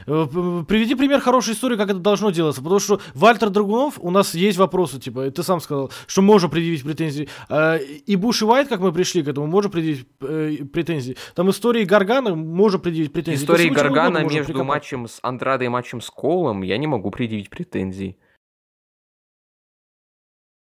Э, 0.07 0.25
Приведи 0.67 0.95
пример 0.95 1.19
хорошей 1.19 1.53
истории, 1.53 1.75
как 1.75 1.89
это 1.89 1.99
должно 1.99 2.31
делаться. 2.31 2.61
Потому 2.61 2.79
что 2.79 3.01
Вальтер 3.13 3.49
Драгунов, 3.49 3.99
у 3.99 4.09
нас 4.09 4.33
есть 4.33 4.57
вопросы, 4.57 4.99
типа, 4.99 5.29
ты 5.31 5.43
сам 5.43 5.59
сказал, 5.59 5.91
что 6.07 6.21
можно 6.21 6.47
предъявить 6.49 6.83
претензии. 6.83 7.27
А, 7.49 7.75
И 7.77 8.15
Буш 8.15 8.41
и 8.41 8.45
Уайт, 8.45 8.69
как 8.69 8.79
мы 8.79 8.93
пришли 8.93 9.21
к 9.21 9.27
этому, 9.27 9.47
можно 9.47 9.69
предъявить 9.69 10.07
э, 10.21 10.63
претензии. 10.71 11.17
Там 11.35 11.49
истории 11.49 11.83
Гаргана 11.83 12.35
можно 12.35 12.79
предъявить 12.79 13.11
претензии. 13.11 13.43
Истории 13.43 13.69
Гаргана 13.69 14.19
между 14.23 14.45
прикопать. 14.45 14.67
матчем 14.67 15.07
с 15.07 15.19
Андрадо 15.21 15.65
и 15.65 15.67
матчем 15.67 15.99
с 16.01 16.09
Коулом 16.09 16.61
я 16.63 16.77
не 16.77 16.87
могу 16.87 17.11
предъявить 17.11 17.49
претензий. 17.49 18.17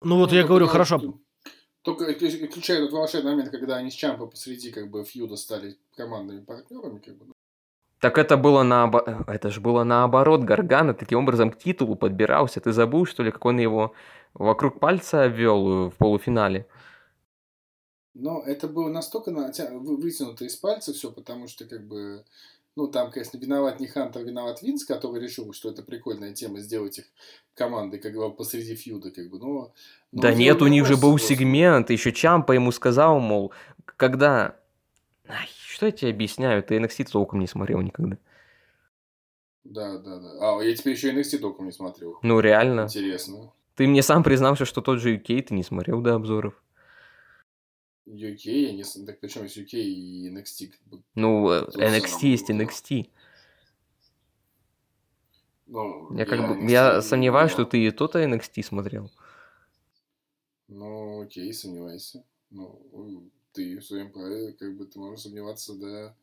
Ну 0.02 0.18
вот 0.18 0.32
я 0.32 0.40
только 0.42 0.48
говорю, 0.50 0.66
я- 0.66 0.72
хорошо. 0.72 1.20
Только 1.84 2.12
исключая 2.14 2.82
тот 2.82 2.94
волшебный 2.94 3.32
момент, 3.32 3.52
когда 3.52 3.76
они 3.76 3.92
с 3.92 3.94
Чампа 3.94 4.26
посреди 4.26 4.72
как 4.72 4.90
бы 4.90 5.04
фьюда 5.06 5.36
стали 5.36 5.78
командными 5.96 6.44
партнерами, 6.44 6.98
как 6.98 7.16
бы. 7.18 7.35
Так 8.06 8.20
это 8.20 8.38
было 8.38 8.62
наоборот. 8.62 9.08
Это 9.26 9.50
же 9.50 9.62
было 9.62 9.84
наоборот. 9.84 10.44
Гаргана 10.44 10.94
таким 10.94 11.18
образом 11.18 11.50
к 11.50 11.58
титулу 11.58 11.96
подбирался. 11.96 12.62
Ты 12.62 12.72
забыл, 12.72 13.08
что 13.08 13.24
ли, 13.24 13.32
как 13.32 13.44
он 13.46 13.58
его 13.58 13.94
вокруг 14.36 14.80
пальца 14.80 15.26
ввел 15.26 15.90
в 15.90 15.96
полуфинале? 15.98 16.68
Но 18.14 18.44
это 18.46 18.68
было 18.68 18.90
настолько 18.90 19.32
вытянуто 19.32 20.46
из 20.46 20.56
пальца 20.56 20.94
все, 20.94 21.12
потому 21.12 21.48
что 21.48 21.66
как 21.66 21.88
бы 21.88 22.24
ну, 22.76 22.88
там, 22.88 23.10
конечно, 23.10 23.40
виноват 23.40 23.80
не 23.80 23.88
Хантер, 23.88 24.24
виноват 24.24 24.62
Винс, 24.62 24.86
который 24.86 25.20
решил, 25.20 25.52
что 25.52 25.72
это 25.72 25.82
прикольная 25.82 26.34
тема 26.34 26.60
сделать 26.60 27.00
их 27.00 27.06
командой, 27.56 28.00
как 28.00 28.14
бы 28.14 28.32
посреди 28.32 28.76
фьюда, 28.76 29.10
как 29.10 29.32
бы, 29.32 29.40
но... 29.40 29.74
но 30.12 30.22
да 30.22 30.32
нет, 30.32 30.62
у 30.62 30.68
них 30.68 30.86
же 30.86 30.96
был 30.96 31.14
просто. 31.14 31.30
сегмент, 31.30 31.90
еще 31.90 32.12
Чампа 32.12 32.52
ему 32.52 32.72
сказал, 32.72 33.20
мол, 33.20 33.52
когда... 33.98 34.60
Ай, 35.28 35.48
что 35.76 35.86
я 35.88 35.92
тебе 35.92 36.12
объясняю, 36.12 36.64
ты 36.64 36.78
NXT 36.78 37.12
толком 37.12 37.40
не 37.40 37.48
смотрел 37.48 37.82
никогда. 37.82 38.18
Да, 39.66 39.98
да, 39.98 40.20
да. 40.20 40.58
А, 40.58 40.62
я 40.64 40.74
теперь 40.76 40.94
еще 40.94 41.12
NXT 41.12 41.40
толком 41.40 41.66
не 41.66 41.72
смотрел. 41.72 42.18
Ну, 42.22 42.40
реально. 42.40 42.82
Интересно. 42.82 43.52
Ты 43.76 43.88
мне 43.88 44.02
сам 44.02 44.24
признался, 44.24 44.64
что 44.66 44.82
тот 44.82 45.00
же 45.00 45.18
UK 45.18 45.42
ты 45.42 45.54
не 45.54 45.64
смотрел 45.64 46.02
до 46.02 46.14
обзоров. 46.16 46.54
UK, 48.08 48.52
я 48.52 48.72
не... 48.74 48.84
с- 48.84 49.04
Так 49.06 49.20
причем 49.20 49.44
есть 49.44 49.58
UK 49.58 49.78
и 49.80 50.30
NXT, 50.30 50.68
как 50.68 50.82
бы, 50.88 51.04
Ну, 51.16 51.50
э, 51.52 51.66
NXT 51.76 52.08
сам 52.08 52.20
есть 52.30 52.48
был. 52.50 52.56
NXT. 52.60 53.10
ну... 55.66 56.16
Я 56.16 56.26
как 56.26 56.40
бы, 56.48 56.54
NXT 56.56 56.70
я 56.70 56.96
не 56.96 57.02
сомневаюсь, 57.02 57.52
что 57.52 57.66
ты 57.66 57.84
и 57.86 57.92
тот 57.92 58.16
NXT 58.16 58.64
смотрел. 58.64 59.12
Ну, 60.68 61.22
окей, 61.24 61.52
сомневайся. 61.54 62.24
Ну, 62.52 63.30
ты 63.56 63.80
в 63.80 63.86
своем 63.86 64.12
праве, 64.12 64.54
как 64.54 64.76
бы, 64.78 64.86
ты 64.86 65.00
можешь 65.00 65.22
сомневаться, 65.24 65.74
да. 65.74 66.16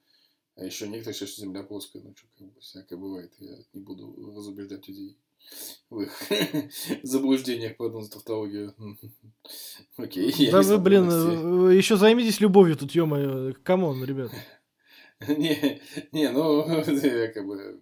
А 0.55 0.65
еще 0.65 0.87
некоторые 0.87 1.15
считают, 1.15 1.33
что 1.33 1.41
Земля 1.41 1.63
плоская, 1.63 2.03
ну 2.03 2.15
что, 2.15 2.27
как 2.39 2.47
бы, 2.53 2.61
всякое 2.61 2.97
бывает. 2.97 3.33
Я 3.39 3.57
не 3.73 3.81
буду 3.81 4.15
разубеждать 4.37 4.87
людей 4.87 5.17
в 5.91 6.01
их 6.03 6.13
заблуждениях 7.03 7.77
по 7.77 7.87
одну 7.87 8.07
тавтологию. 8.07 8.75
Окей, 9.97 10.51
Да 10.51 10.63
вы, 10.63 10.79
блин, 10.79 11.09
NXT. 11.09 11.75
еще 11.75 11.97
займитесь 11.97 12.41
любовью 12.41 12.77
тут, 12.77 12.93
ё-моё. 12.93 13.55
Come 13.63 13.87
on, 13.87 14.05
ребят. 14.05 14.31
Не, 15.29 15.81
не, 16.11 16.31
ну, 16.31 16.67
я 16.67 17.29
как 17.29 17.47
бы... 17.47 17.81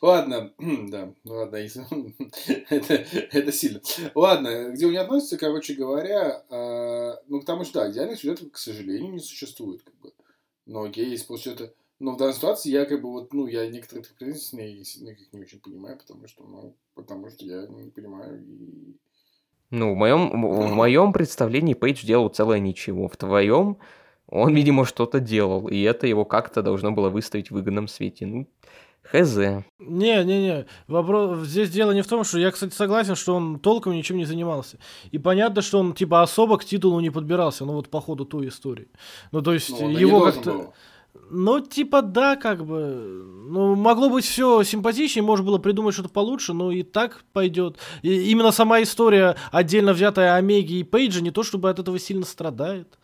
Ладно, 0.00 0.52
да, 0.58 1.12
ну 1.24 1.34
ладно, 1.34 1.56
это, 2.68 2.94
это 2.94 3.52
сильно. 3.52 3.80
Ладно, 4.14 4.70
где 4.70 4.86
у 4.86 4.90
меня 4.90 5.02
относится, 5.02 5.36
короче 5.36 5.74
говоря, 5.74 6.44
а, 6.50 7.20
ну, 7.28 7.40
потому 7.40 7.64
что, 7.64 7.80
да, 7.80 7.90
идеальных 7.90 8.20
сюжетов, 8.20 8.52
к 8.52 8.58
сожалению, 8.58 9.12
не 9.12 9.20
существует, 9.20 9.82
как 9.82 9.94
бы. 9.98 10.12
Но 10.66 10.82
окей, 10.82 11.06
есть 11.06 11.26
полсюжета. 11.26 11.72
Но 11.98 12.12
в 12.12 12.16
данной 12.16 12.34
ситуации 12.34 12.70
я 12.70 12.84
как 12.84 13.02
бы 13.02 13.10
вот, 13.10 13.32
ну, 13.32 13.46
я 13.46 13.66
некоторые 13.68 14.04
претензии 14.04 15.02
никаких 15.02 15.32
не 15.32 15.40
очень 15.40 15.60
понимаю, 15.60 15.98
потому 15.98 16.28
что, 16.28 16.44
ну, 16.44 16.76
потому 16.94 17.28
что 17.28 17.44
я 17.44 17.66
не 17.66 17.90
понимаю 17.90 18.44
и... 18.44 18.96
Ну, 19.70 19.92
в 19.92 19.96
моем, 19.96 20.30
в 20.30 20.72
моем 20.72 21.12
представлении 21.12 21.74
Пейдж 21.74 22.06
делал 22.06 22.28
целое 22.30 22.58
ничего. 22.58 23.08
В 23.08 23.16
твоем 23.18 23.78
он, 24.26 24.54
видимо, 24.54 24.84
что-то 24.84 25.20
делал, 25.20 25.68
и 25.68 25.80
это 25.82 26.06
его 26.06 26.24
как-то 26.24 26.62
должно 26.62 26.92
было 26.92 27.10
выставить 27.10 27.50
в 27.50 27.54
выгодном 27.54 27.88
свете. 27.88 28.26
Ну, 28.26 28.46
хз. 29.10 29.36
Не-не-не, 29.78 30.66
вопрос 30.86 31.46
здесь 31.46 31.70
дело 31.70 31.92
не 31.92 32.02
в 32.02 32.06
том, 32.06 32.24
что 32.24 32.38
я, 32.38 32.50
кстати, 32.50 32.74
согласен, 32.74 33.16
что 33.16 33.34
он 33.34 33.58
толком 33.58 33.92
ничем 33.92 34.16
не 34.16 34.24
занимался. 34.24 34.78
И 35.10 35.18
понятно, 35.18 35.62
что 35.62 35.78
он 35.78 35.94
типа 35.94 36.22
особо 36.22 36.58
к 36.58 36.64
титулу 36.64 37.00
не 37.00 37.10
подбирался, 37.10 37.64
ну 37.64 37.72
вот 37.72 37.88
по 37.88 38.00
ходу 38.00 38.24
той 38.24 38.48
истории. 38.48 38.88
Ну 39.32 39.42
то 39.42 39.52
есть 39.52 39.70
Ну, 39.70 39.90
его 39.90 40.20
как-то... 40.20 40.52
был. 40.52 40.74
Ну, 41.30 41.60
типа, 41.60 42.02
да, 42.02 42.36
как 42.36 42.64
бы. 42.64 42.78
Ну, 43.48 43.74
могло 43.74 44.08
быть 44.08 44.24
все 44.24 44.62
симпатичнее, 44.62 45.22
можно 45.22 45.44
было 45.44 45.58
придумать 45.58 45.94
что-то 45.94 46.08
получше, 46.10 46.52
но 46.52 46.70
и 46.70 46.82
так 46.82 47.22
пойдет. 47.32 47.76
И 48.02 48.30
именно 48.30 48.50
сама 48.50 48.82
история, 48.82 49.36
отдельно 49.50 49.92
взятая 49.92 50.34
Омеги 50.36 50.74
и 50.74 50.84
Пейджа, 50.84 51.20
не 51.20 51.30
то 51.30 51.42
чтобы 51.42 51.70
от 51.70 51.78
этого 51.78 51.98
сильно 51.98 52.24
страдает. 52.24 52.98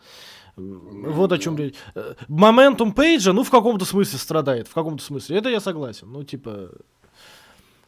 Вот 0.57 1.31
о 1.31 1.37
чем 1.37 1.57
речь. 1.57 1.75
Э, 1.95 2.13
Моментум 2.27 2.93
Пейджа, 2.93 3.33
ну, 3.33 3.43
в 3.43 3.49
каком-то 3.49 3.85
смысле 3.85 4.17
страдает, 4.19 4.67
в 4.67 4.73
каком-то 4.73 5.03
смысле. 5.03 5.37
Это 5.37 5.49
я 5.49 5.59
согласен. 5.59 6.11
Ну, 6.11 6.23
типа... 6.23 6.71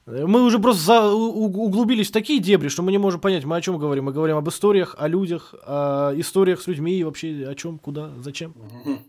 э, 0.05 0.25
Мы 0.25 0.43
уже 0.43 0.59
просто 0.59 0.81
за- 0.83 1.11
углубились 1.13 2.09
в 2.09 2.11
такие 2.11 2.39
дебри, 2.39 2.67
что 2.69 2.83
мы 2.83 2.91
не 2.91 2.97
можем 2.97 3.21
понять, 3.21 3.45
мы 3.45 3.55
о 3.55 3.61
чем 3.61 3.77
говорим. 3.77 4.05
Мы 4.05 4.11
говорим 4.11 4.35
об 4.37 4.47
историях, 4.49 4.95
о 4.97 5.07
людях, 5.07 5.53
о 5.65 6.11
историях 6.15 6.61
с 6.61 6.67
людьми 6.67 6.93
и 6.99 7.03
вообще 7.03 7.47
о 7.47 7.55
чем, 7.55 7.79
куда, 7.79 8.11
зачем. 8.21 8.53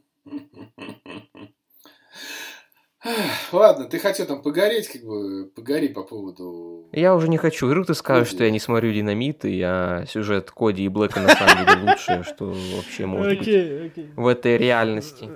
Ладно, 3.52 3.84
ты 3.84 3.98
хотел 3.98 4.26
там 4.26 4.42
погореть, 4.42 4.88
как 4.88 5.02
бы, 5.02 5.50
погори 5.54 5.88
по 5.88 6.02
поводу... 6.02 6.88
Я 6.92 7.14
уже 7.14 7.28
не 7.28 7.36
хочу. 7.36 7.66
Вдруг 7.66 7.86
ты 7.86 7.94
скажешь, 7.94 8.28
что 8.28 8.44
я 8.44 8.50
не 8.50 8.58
смотрю 8.58 8.92
Динамит, 8.92 9.44
и 9.44 9.56
я 9.56 10.04
сюжет 10.08 10.50
Коди 10.50 10.84
и 10.84 10.88
Блэка 10.88 11.20
на 11.20 11.28
самом 11.28 11.64
деле 11.64 11.90
лучшее, 11.90 12.24
что 12.24 12.46
вообще 12.46 13.06
может 13.06 13.38
быть 13.38 14.16
в 14.16 14.26
этой 14.26 14.56
реальности. 14.58 15.30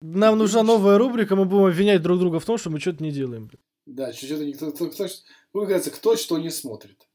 Нам 0.00 0.38
нужна 0.38 0.62
новая 0.62 0.98
рубрика, 0.98 1.36
мы 1.36 1.44
будем 1.44 1.64
обвинять 1.64 2.02
друг 2.02 2.18
друга 2.18 2.40
в 2.40 2.44
том, 2.44 2.58
что 2.58 2.70
мы 2.70 2.80
что-то 2.80 3.02
не 3.02 3.10
делаем. 3.10 3.50
Да, 3.86 4.12
что-то 4.12 4.44
никто... 4.44 4.70
Кто, 4.72 4.88
кто, 4.88 5.06
вы 5.52 5.80
кто 5.80 6.16
что 6.16 6.38
не 6.38 6.50
смотрит. 6.50 7.06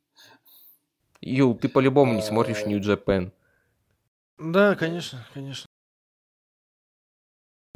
Юл, 1.21 1.55
ты 1.55 1.69
по-любому 1.69 2.13
не 2.13 2.21
смотришь 2.21 2.63
Э, 2.63 2.69
New 2.69 2.79
Japan. 2.79 3.31
Да, 4.37 4.75
конечно, 4.75 5.25
конечно. 5.33 5.67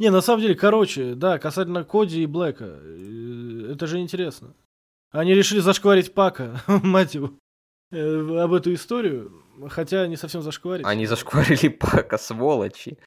Не, 0.00 0.10
на 0.10 0.20
самом 0.20 0.42
деле, 0.42 0.54
короче, 0.54 1.14
да, 1.14 1.38
касательно 1.38 1.84
Коди 1.84 2.22
и 2.22 2.26
Блэка, 2.26 2.80
э, 2.80 3.72
это 3.72 3.86
же 3.86 4.00
интересно. 4.00 4.54
Они 5.10 5.34
решили 5.34 5.60
зашкварить 5.60 6.12
Пака, 6.14 6.62
мать 6.66 7.14
его, 7.14 7.30
э, 7.92 8.38
об 8.40 8.52
эту 8.52 8.74
историю, 8.74 9.44
хотя 9.68 10.06
не 10.08 10.16
совсем 10.16 10.42
зашкварить. 10.42 10.84
Они 10.86 11.06
зашкварили 11.06 11.68
Пака, 11.68 12.18
сволочи. 12.18 12.98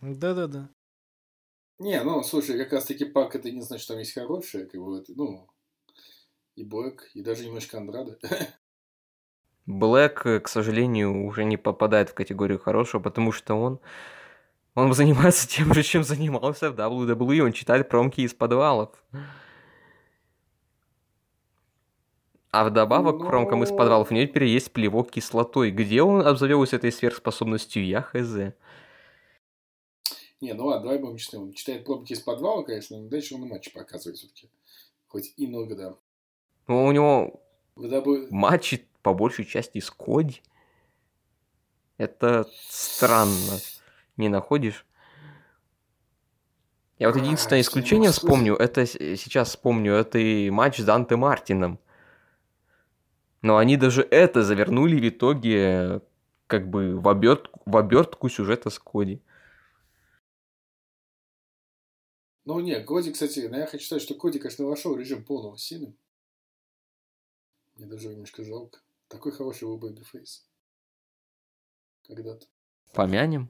Да-да-да. 0.00 0.68
Не, 1.78 2.02
ну, 2.02 2.22
слушай, 2.22 2.58
как 2.58 2.72
раз 2.72 2.84
таки 2.84 3.04
Пак 3.04 3.34
это 3.36 3.50
не 3.50 3.62
значит, 3.62 3.84
что 3.84 3.94
там 3.94 4.00
есть 4.00 4.12
хорошее, 4.12 4.66
как 4.66 4.80
бы, 4.80 4.98
это, 4.98 5.12
ну, 5.14 5.48
и 6.56 6.64
Блэк, 6.64 7.02
и 7.14 7.22
даже 7.22 7.46
немножко 7.46 7.78
Андрада. 7.78 8.18
Блэк, 9.66 10.26
э, 10.26 10.40
к 10.40 10.48
сожалению, 10.48 11.24
уже 11.24 11.44
не 11.44 11.56
попадает 11.56 12.10
в 12.10 12.14
категорию 12.14 12.58
хорошего, 12.58 13.00
потому 13.00 13.32
что 13.32 13.54
он, 13.54 13.80
он 14.78 14.94
занимается 14.94 15.48
тем 15.48 15.74
же, 15.74 15.82
чем 15.82 16.04
занимался 16.04 16.70
в 16.70 16.74
WWE. 16.74 17.40
Он 17.40 17.52
читает 17.52 17.88
промки 17.88 18.20
из 18.20 18.32
подвалов. 18.32 18.90
А 22.50 22.64
вдобавок 22.64 23.20
к 23.20 23.26
промкам 23.26 23.64
из 23.64 23.70
подвалов 23.70 24.10
у 24.10 24.14
него 24.14 24.26
теперь 24.26 24.44
есть 24.44 24.72
плевок 24.72 25.10
кислотой. 25.10 25.70
Где 25.70 26.02
он 26.02 26.26
обзавелся 26.26 26.76
этой 26.76 26.92
сверхспособностью, 26.92 27.84
я 27.84 28.02
хз. 28.02 28.54
Не, 30.40 30.52
ну 30.52 30.66
ладно, 30.66 30.84
давай 30.84 30.98
будем 30.98 31.16
честны. 31.16 31.40
Он 31.40 31.52
читает 31.52 31.84
пробки 31.84 32.12
из 32.12 32.20
подвала, 32.20 32.62
конечно, 32.62 32.98
но 32.98 33.08
дальше 33.08 33.34
он 33.34 33.44
и 33.44 33.48
матчи 33.48 33.72
показывает 33.72 34.18
все-таки. 34.18 34.48
Хоть 35.08 35.32
иногда. 35.36 35.96
Ну, 36.68 36.84
у 36.84 36.92
него 36.92 37.42
W... 37.76 38.28
матчи 38.30 38.86
по 39.02 39.12
большей 39.12 39.44
части 39.44 39.80
с 39.80 39.90
Коди. 39.90 40.40
Это 41.96 42.48
странно. 42.68 43.58
Не 44.18 44.28
находишь? 44.28 44.84
Я 46.98 47.08
вот 47.08 47.16
Ай, 47.16 47.22
единственное 47.22 47.60
исключение 47.60 48.08
не 48.08 48.12
вспомню, 48.12 48.56
это 48.56 48.84
сейчас 48.84 49.50
вспомню, 49.50 49.94
это 49.94 50.18
и 50.18 50.50
матч 50.50 50.78
с 50.78 50.84
Данте 50.84 51.14
Мартином. 51.14 51.78
Но 53.40 53.56
они 53.56 53.76
даже 53.76 54.02
это 54.02 54.42
завернули 54.42 54.96
в 55.00 55.08
итоге 55.08 56.02
как 56.48 56.68
бы 56.68 56.98
в, 56.98 57.06
оберт- 57.06 57.50
в 57.64 57.76
обертку 57.76 58.28
сюжета 58.28 58.70
с 58.70 58.80
Коди. 58.80 59.22
Ну, 62.44 62.58
нет, 62.58 62.84
Коди, 62.84 63.12
кстати, 63.12 63.46
ну, 63.48 63.58
я 63.58 63.66
хочу 63.66 63.84
сказать, 63.84 64.02
что 64.02 64.14
Коди, 64.14 64.40
конечно, 64.40 64.66
вошел 64.66 64.96
в 64.96 64.98
режим 64.98 65.24
полного 65.24 65.56
силы. 65.56 65.94
Мне 67.76 67.86
даже 67.86 68.08
немножко 68.08 68.42
жалко. 68.42 68.80
Такой 69.06 69.30
хороший 69.30 69.68
был 69.68 69.78
babyface. 69.78 70.44
Когда-то. 72.08 72.46
Помянем? 72.92 73.48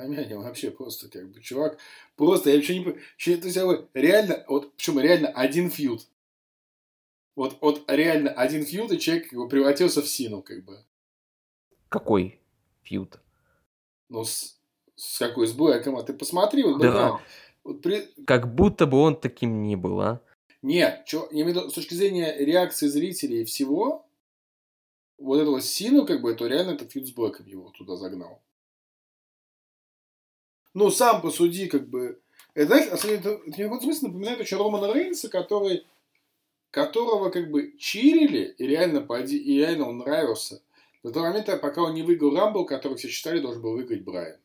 Помянем 0.00 0.40
вообще 0.40 0.70
просто 0.70 1.10
как 1.10 1.30
бы. 1.30 1.42
Чувак, 1.42 1.76
просто 2.16 2.48
я 2.48 2.56
вообще 2.56 2.78
не 2.78 2.84
понимаю. 2.84 3.02
То 3.18 3.30
есть, 3.30 3.58
реально, 3.92 4.44
вот, 4.48 4.74
причем 4.74 4.98
реально 4.98 5.28
один 5.28 5.70
фьюд. 5.70 6.06
Вот, 7.36 7.58
вот 7.60 7.84
реально 7.86 8.30
один 8.30 8.64
фьюд, 8.64 8.92
и 8.92 8.98
человек 8.98 9.28
как 9.28 9.38
бы, 9.38 9.46
превратился 9.46 10.00
в 10.00 10.08
Сину, 10.08 10.40
как 10.40 10.64
бы. 10.64 10.82
Какой 11.90 12.40
фьюд? 12.82 13.20
Ну, 14.08 14.24
с, 14.24 14.58
с 14.96 15.18
какой 15.18 15.46
с 15.46 15.52
Блэком, 15.52 15.96
а 15.96 16.02
ты 16.02 16.14
посмотри, 16.14 16.62
вот, 16.62 16.80
да. 16.80 16.92
да. 16.92 17.20
Вот 17.62 17.82
при... 17.82 18.08
Как 18.26 18.54
будто 18.54 18.86
бы 18.86 18.96
он 18.96 19.20
таким 19.20 19.62
не 19.62 19.76
был, 19.76 20.00
а? 20.00 20.22
Нет, 20.62 21.04
чё, 21.04 21.28
я 21.30 21.42
имею 21.42 21.46
в 21.46 21.48
виду, 21.50 21.70
с 21.70 21.74
точки 21.74 21.92
зрения 21.92 22.34
реакции 22.38 22.86
зрителей 22.86 23.42
и 23.42 23.44
всего, 23.44 24.08
вот 25.18 25.40
этого 25.40 25.60
Сину, 25.60 26.06
как 26.06 26.22
бы, 26.22 26.34
то 26.34 26.46
реально 26.46 26.70
этот 26.70 26.90
фьюд 26.90 27.06
с 27.06 27.12
Блэком 27.12 27.44
его 27.44 27.70
туда 27.76 27.96
загнал. 27.96 28.42
Ну, 30.74 30.90
сам 30.90 31.20
посуди, 31.20 31.66
как 31.66 31.88
бы. 31.88 32.20
Это, 32.54 32.66
знаешь, 32.66 32.88
это, 32.92 33.08
это, 33.08 33.28
это 33.46 33.68
в 33.68 33.74
этом 33.74 33.80
смысле 33.80 34.08
напоминает 34.08 34.40
очень 34.40 34.56
Романа 34.56 34.92
Рейнса, 34.92 35.28
который, 35.28 35.86
которого 36.70 37.30
как 37.30 37.50
бы 37.50 37.74
чирили, 37.78 38.54
и 38.58 38.66
реально, 38.66 39.00
поди, 39.00 39.36
и 39.38 39.58
реально 39.58 39.88
он 39.88 39.98
нравился. 39.98 40.62
До 41.02 41.12
того 41.12 41.26
момента, 41.26 41.56
пока 41.56 41.82
он 41.82 41.94
не 41.94 42.02
выиграл 42.02 42.36
Рамбл, 42.36 42.66
который 42.66 42.96
все 42.96 43.08
считали, 43.08 43.40
должен 43.40 43.62
был 43.62 43.72
выиграть 43.72 44.02
Брайан. 44.02 44.38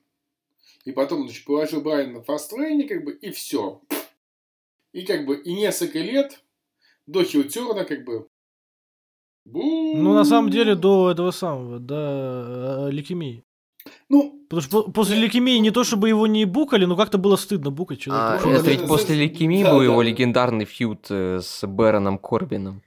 И 0.85 0.91
потом, 0.91 1.23
значит, 1.23 1.45
положил 1.45 1.81
Брайан 1.81 2.13
на 2.13 2.23
фастлейне, 2.23 2.87
как 2.87 3.03
бы, 3.03 3.13
и 3.13 3.31
все. 3.31 3.81
И 4.93 5.03
как 5.03 5.25
бы, 5.25 5.35
и 5.35 5.53
несколько 5.53 5.99
лет 5.99 6.41
до 7.07 7.23
Хилтерна, 7.23 7.83
как 7.83 8.05
бы, 8.05 8.27
ну, 9.45 10.13
на 10.13 10.25
самом 10.25 10.49
деле, 10.49 10.75
до 10.75 11.11
этого 11.11 11.29
самого, 11.31 11.79
до 11.79 12.87
э, 12.87 12.91
лейкемии. 12.91 13.43
Ну, 14.09 14.45
Потому 14.49 14.61
что 14.61 14.83
после 14.91 15.15
лейкемии 15.17 15.57
не 15.59 15.71
то, 15.71 15.83
чтобы 15.83 16.09
его 16.09 16.27
не 16.27 16.45
букали, 16.45 16.85
но 16.85 16.95
как-то 16.95 17.17
было 17.17 17.35
стыдно 17.35 17.71
букать 17.71 17.99
А, 18.07 18.39
человека. 18.39 18.49
это 18.49 18.69
ведь 18.69 18.87
после 18.87 19.15
лейкемии 19.15 19.63
Да, 19.63 19.71
был 19.71 19.79
да. 19.79 19.85
его 19.85 20.01
легендарный 20.01 20.65
фьюд 20.65 21.07
э, 21.09 21.39
с 21.41 21.65
Бэроном 21.67 22.17
Корбином. 22.19 22.81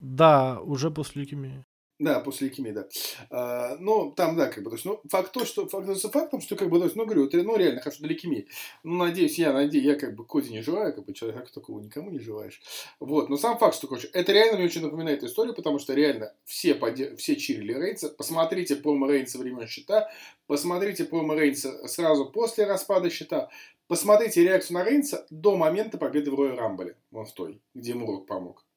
Да, 0.00 0.60
уже 0.60 0.90
после 0.90 1.22
лейкемии. 1.22 1.64
Да, 1.98 2.20
после 2.20 2.46
лейкемии, 2.46 2.70
да. 2.70 2.88
А, 3.28 3.76
ну, 3.80 4.12
там, 4.12 4.36
да, 4.36 4.46
как 4.46 4.62
бы, 4.62 4.70
то 4.70 4.76
есть, 4.76 4.84
ну, 4.84 5.00
факт 5.10 5.32
то, 5.32 5.44
что, 5.44 5.66
факт 5.66 5.82
остается 5.82 6.10
фактом, 6.10 6.40
что, 6.40 6.54
как 6.54 6.70
бы, 6.70 6.78
то 6.78 6.84
есть, 6.84 6.94
ну, 6.94 7.04
говорю, 7.04 7.28
ну, 7.32 7.56
реально, 7.56 7.80
хорошо, 7.80 8.02
до 8.02 8.08
лейкемии. 8.08 8.46
Ну, 8.84 9.04
надеюсь, 9.04 9.36
я, 9.36 9.52
надеюсь, 9.52 9.84
я, 9.84 9.96
как 9.96 10.14
бы, 10.14 10.24
Коди 10.24 10.50
не 10.50 10.62
желаю, 10.62 10.94
как 10.94 11.04
бы, 11.04 11.12
человек 11.12 11.50
такого 11.50 11.80
никому 11.80 12.10
не 12.10 12.20
желаешь. 12.20 12.62
Вот, 13.00 13.28
но 13.28 13.36
сам 13.36 13.58
факт, 13.58 13.74
что, 13.74 13.88
короче, 13.88 14.08
это 14.12 14.30
реально 14.30 14.58
мне 14.58 14.66
очень 14.66 14.82
напоминает 14.82 15.24
историю, 15.24 15.56
потому 15.56 15.80
что, 15.80 15.92
реально, 15.92 16.32
все, 16.44 16.76
поде... 16.76 17.16
все 17.16 17.34
чирили 17.34 17.74
Рейнса. 17.74 18.10
Посмотрите 18.10 18.76
промо 18.76 19.08
Рейнса 19.08 19.38
времен 19.38 19.66
счета, 19.66 20.08
посмотрите 20.46 21.04
промо 21.04 21.34
Рейнса 21.34 21.88
сразу 21.88 22.30
после 22.30 22.64
распада 22.64 23.10
счета, 23.10 23.50
посмотрите 23.88 24.44
реакцию 24.44 24.78
на 24.78 24.84
Рейнса 24.84 25.26
до 25.30 25.56
момента 25.56 25.98
победы 25.98 26.30
в 26.30 26.36
Роя 26.36 26.54
Рамбле, 26.54 26.94
вон 27.10 27.26
в 27.26 27.32
той, 27.32 27.60
где 27.74 27.90
ему 27.90 28.06
Рок 28.06 28.26
помог. 28.26 28.67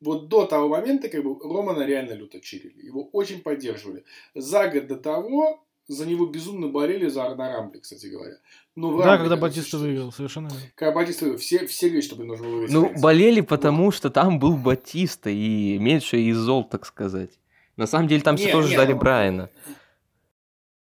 Вот 0.00 0.28
до 0.28 0.46
того 0.46 0.68
момента, 0.68 1.08
как 1.08 1.24
бы, 1.24 1.38
Романа 1.40 1.84
реально 1.84 2.12
люто 2.12 2.40
чирили. 2.40 2.86
Его 2.86 3.08
очень 3.12 3.40
поддерживали. 3.40 4.04
За 4.34 4.68
год 4.68 4.86
до 4.86 4.96
того 4.96 5.64
за 5.88 6.06
него 6.06 6.26
безумно 6.26 6.68
болели 6.68 7.08
за 7.08 7.34
на 7.34 7.50
Рамбле, 7.50 7.80
кстати 7.80 8.06
говоря. 8.06 8.36
Но 8.76 8.96
Да, 8.98 9.06
Рамбле, 9.06 9.18
когда 9.18 9.36
Батиста 9.36 9.78
выиграл, 9.78 10.12
совершенно 10.12 10.48
верно. 10.48 10.62
Когда 10.74 10.92
Батиста 10.92 11.24
выиграл, 11.24 11.40
все, 11.40 11.66
все 11.66 11.86
говорят, 11.86 12.04
что 12.04 12.16
нужно 12.22 12.44
было 12.44 12.56
выиграть 12.56 12.72
Ну, 12.72 13.00
болели 13.00 13.40
потому, 13.40 13.90
что 13.90 14.10
там 14.10 14.38
был 14.38 14.56
Батиста 14.56 15.30
и 15.30 15.78
меньше 15.78 16.18
из 16.18 16.36
зол, 16.36 16.64
так 16.64 16.84
сказать. 16.84 17.30
На 17.76 17.86
самом 17.86 18.06
деле 18.08 18.20
там 18.20 18.36
все 18.36 18.46
Не, 18.46 18.52
тоже 18.52 18.68
не, 18.68 18.74
ждали 18.74 18.92
ну, 18.92 18.98
Брайана. 18.98 19.50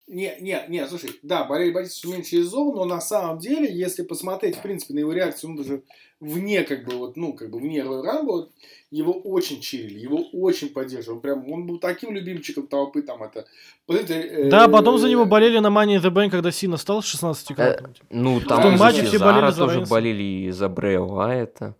Не, 0.07 0.37
не, 0.39 0.63
не, 0.69 0.87
слушай, 0.87 1.19
да, 1.21 1.43
болели 1.43 1.71
Батиста 1.71 2.07
меньше 2.07 2.37
из 2.37 2.47
зол, 2.47 2.73
но 2.73 2.85
на 2.85 3.01
самом 3.01 3.39
деле, 3.39 3.69
если 3.69 4.03
посмотреть, 4.03 4.55
в 4.55 4.61
принципе, 4.61 4.93
на 4.93 4.99
его 4.99 5.11
реакцию, 5.11 5.51
ну, 5.51 5.57
даже 5.57 5.83
вне, 6.21 6.63
как 6.63 6.85
бы, 6.85 6.95
вот, 6.95 7.17
ну, 7.17 7.33
как 7.33 7.49
бы, 7.49 7.59
вне 7.59 7.83
вот, 7.83 8.51
его 8.89 9.11
очень 9.11 9.59
чирили, 9.59 9.99
его 9.99 10.23
очень 10.31 10.69
поддерживали. 10.69 11.19
Прям, 11.19 11.51
он 11.51 11.67
был 11.67 11.77
таким 11.77 12.15
любимчиком 12.15 12.67
толпы, 12.67 13.01
там, 13.01 13.21
это... 13.21 13.45
Э, 13.89 14.49
Да, 14.49 14.69
потом 14.69 14.97
за 14.97 15.09
него 15.09 15.25
болели 15.25 15.59
на 15.59 15.67
Money 15.67 15.97
in 15.97 16.01
the 16.01 16.09
Bank, 16.09 16.29
когда 16.29 16.51
Сина 16.51 16.77
стал 16.77 17.01
16 17.01 17.53
кратным 17.53 17.93
Ну, 18.09 18.39
В 18.39 18.45
там 18.45 18.77
все 18.77 19.05
Сезара 19.07 19.33
болели 19.33 19.51
за 19.51 19.57
тоже 19.57 19.81
болели, 19.81 20.23
и 20.23 20.51
за 20.51 20.69
Брэя 20.69 21.01
Уайта. 21.01 21.75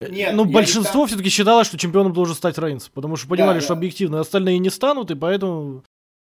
Нет, 0.00 0.34
Ну, 0.34 0.46
большинство 0.46 1.02
не 1.02 1.08
все-таки 1.08 1.28
считало, 1.28 1.64
что 1.64 1.76
чемпионом 1.76 2.14
должен 2.14 2.34
стать 2.34 2.56
Рейнс, 2.56 2.88
потому 2.88 3.16
что 3.16 3.28
понимали, 3.28 3.58
Да, 3.58 3.60
что 3.60 3.74
да. 3.74 3.78
объективно 3.78 4.20
остальные 4.20 4.58
не 4.58 4.70
станут, 4.70 5.10
и 5.10 5.14
поэтому 5.14 5.84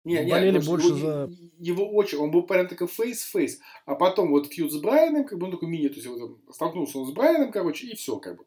Не, 0.06 0.24
не, 0.24 0.32
болели 0.32 0.60
потому 0.60 0.64
что 0.64 0.72
больше 0.72 0.88
его, 0.88 0.98
за- 1.00 1.32
Его 1.60 1.90
очень... 1.92 2.18
Он 2.20 2.32
был 2.32 2.44
прям 2.44 2.68
такой 2.68 2.88
фейс-фейс. 2.88 3.60
А 3.86 3.96
потом 3.96 4.30
вот 4.30 4.54
фьюд 4.54 4.72
с 4.72 4.78
Брайаном, 4.78 5.26
как 5.26 5.38
бы 5.40 5.48
он 5.48 5.52
такой 5.52 5.68
мини, 5.68 5.88
то 5.90 5.96
есть 5.96 6.08
вот 6.08 6.22
он 6.22 6.40
столкнулся 6.54 7.00
он 7.00 7.08
с 7.08 7.12
Брайаном, 7.12 7.52
короче, 7.52 7.88
и 7.88 7.96
все, 7.96 8.18
как 8.18 8.38
бы. 8.38 8.46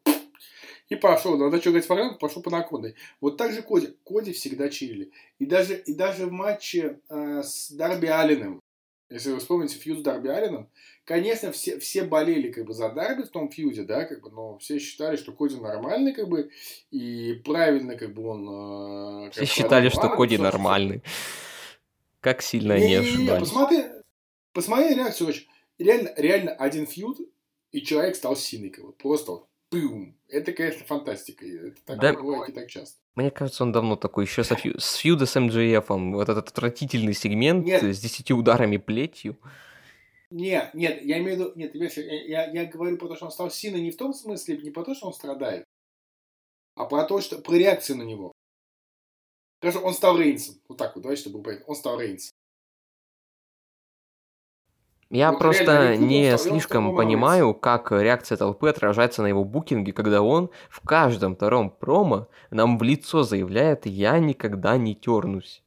И 0.87 0.95
пошел, 0.95 1.37
надо 1.37 1.59
что 1.59 1.69
говорить 1.69 1.85
фарнак, 1.85 2.17
пошел 2.17 2.41
по 2.41 2.49
наконной. 2.49 2.95
Вот 3.21 3.37
так 3.37 3.51
же 3.51 3.61
Коди. 3.61 3.89
Коди 4.03 4.31
всегда 4.33 4.69
чилили. 4.69 5.11
И 5.37 5.45
даже, 5.45 5.75
и 5.75 5.93
даже 5.93 6.25
в 6.25 6.31
матче 6.31 6.99
э, 7.09 7.43
с 7.43 7.69
Дарби 7.71 8.07
Алленом, 8.07 8.59
если 9.11 9.31
вы 9.31 9.39
вспомните 9.39 9.77
фьюд 9.77 9.99
с 9.99 10.01
Дарби 10.01 10.29
Алленом, 10.29 10.67
конечно, 11.03 11.51
все, 11.51 11.77
все 11.79 12.03
болели 12.05 12.51
как 12.51 12.65
бы 12.65 12.73
за 12.73 12.89
Дарби 12.89 13.23
в 13.23 13.29
том 13.29 13.49
фьюде, 13.51 13.83
да, 13.83 14.05
как 14.05 14.21
бы, 14.21 14.31
но 14.31 14.57
все 14.59 14.79
считали, 14.79 15.15
что 15.17 15.31
Коди 15.31 15.57
нормальный, 15.57 16.13
как 16.13 16.27
бы, 16.27 16.49
и 16.89 17.33
правильно, 17.45 17.95
как 17.95 18.13
бы 18.15 18.23
он... 18.27 19.27
э, 19.27 19.31
Все 19.31 19.41
как 19.41 19.49
считали, 19.49 19.89
продал 19.89 20.09
что 20.09 20.17
Коди 20.17 20.37
собственно. 20.37 20.47
Как 22.21 22.41
сильно 22.41 22.73
они 22.75 22.85
Не-не-не, 22.87 23.07
ошибались. 23.09 23.39
посмотри, 23.49 23.83
посмотри 24.53 24.95
реакцию, 24.95 25.27
короче. 25.27 25.47
Реально, 25.77 26.13
реально 26.17 26.51
один 26.51 26.85
фьюд, 26.85 27.19
и 27.71 27.81
человек 27.81 28.15
стал 28.15 28.35
бы, 28.81 28.91
просто 28.91 29.31
вот, 29.31 29.47
пым. 29.69 30.17
Это, 30.27 30.51
конечно, 30.51 30.85
фантастика. 30.85 31.45
и 31.45 31.51
Это 31.69 31.81
так 31.85 31.99
Да. 31.99 32.13
бывает 32.13 32.49
не 32.49 32.53
так 32.53 32.69
часто. 32.69 32.97
Мне 33.15 33.31
кажется, 33.31 33.63
он 33.63 33.71
давно 33.71 33.95
такой, 33.95 34.25
еще 34.25 34.43
со 34.43 34.55
фью- 34.55 34.79
с 34.79 34.95
фьюда 34.95 35.25
с 35.25 35.39
МДФ, 35.39 35.85
вот 35.89 36.27
этот 36.29 36.49
отвратительный 36.49 37.13
сегмент 37.13 37.65
Нет. 37.65 37.83
с 37.83 37.99
десятью 37.99 38.37
ударами 38.37 38.77
плетью. 38.77 39.37
Нет, 40.31 40.73
нет, 40.73 41.01
я 41.03 41.17
имею 41.19 41.37
в 41.37 41.39
виду, 41.39 41.51
нет, 41.55 41.73
я, 41.73 42.21
я, 42.23 42.51
я 42.51 42.65
говорю 42.65 42.97
про 42.97 43.07
то, 43.07 43.15
что 43.15 43.25
он 43.25 43.31
стал 43.31 43.49
синой 43.49 43.81
не 43.81 43.89
в 43.91 43.97
том 43.97 44.13
смысле, 44.13 44.57
не 44.57 44.69
про 44.69 44.83
то, 44.83 44.93
что 44.93 45.07
он 45.07 45.13
страдает, 45.13 45.63
а 46.75 46.85
про 46.85 47.03
то, 47.05 47.19
что, 47.19 47.39
про 47.39 47.55
реакцию 47.55 47.97
на 47.97 48.03
него. 48.03 48.31
Скажем, 49.59 49.83
он 49.83 49.93
стал 49.93 50.17
Рейнсом. 50.17 50.55
Вот 50.69 50.77
так 50.77 50.95
вот, 50.95 51.01
давай, 51.01 51.17
чтобы 51.17 51.35
было 51.35 51.43
понятно. 51.43 51.65
Он 51.67 51.75
стал 51.75 51.99
Рейнсом. 51.99 52.31
Я 55.09 55.31
Вот 55.31 55.39
просто 55.39 55.97
не 55.97 56.37
слишком 56.37 56.95
понимаю, 56.95 57.55
как 57.55 57.91
реакция 57.91 58.37
толпы 58.37 58.69
отражается 58.69 59.23
на 59.23 59.27
его 59.27 59.43
букинге, 59.43 59.91
когда 59.91 60.21
он 60.21 60.51
в 60.69 60.81
каждом 60.81 61.35
втором 61.35 61.71
промо 61.71 62.29
нам 62.51 62.77
в 62.77 62.83
лицо 62.83 63.23
заявляет 63.23 63.87
«я 63.87 64.19
никогда 64.19 64.77
не 64.77 64.95
тернусь». 64.95 65.63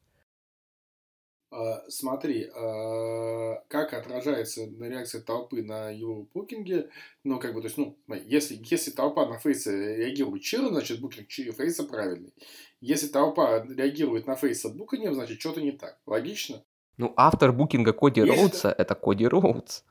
А, 1.53 1.85
Смотри, 1.91 2.51
а, 2.55 3.63
как 3.69 3.93
отражается 3.93 4.67
на 4.67 4.85
реакция 4.89 5.21
толпы 5.21 5.63
на 5.63 5.91
его 5.91 6.27
букинге, 6.33 6.89
ну, 7.25 7.39
как 7.39 7.53
бы, 7.53 7.61
то 7.61 7.67
есть, 7.67 7.77
ну, 7.77 7.99
если, 8.25 8.59
если 8.65 8.91
толпа 8.91 9.27
на 9.27 9.39
фейса 9.39 9.71
реагирует 9.71 10.43
чиро, 10.43 10.69
значит, 10.69 11.01
букинг 11.01 11.29
чи- 11.29 11.51
фейса 11.53 11.85
правильный. 11.85 12.33
Если 12.81 13.07
толпа 13.09 13.67
реагирует 13.67 14.27
на 14.27 14.35
фейса 14.35 14.71
буканьем, 14.71 15.13
значит, 15.15 15.41
что-то 15.41 15.61
не 15.61 15.73
так. 15.73 16.01
Логично? 16.07 16.65
Ну, 16.97 17.13
автор 17.17 17.53
букинга 17.53 17.93
Коди 17.93 18.23
Если 18.23 18.33
Роудса— 18.33 18.75
это 18.79 18.95
Коди 18.95 19.27
Роудс. 19.27 19.83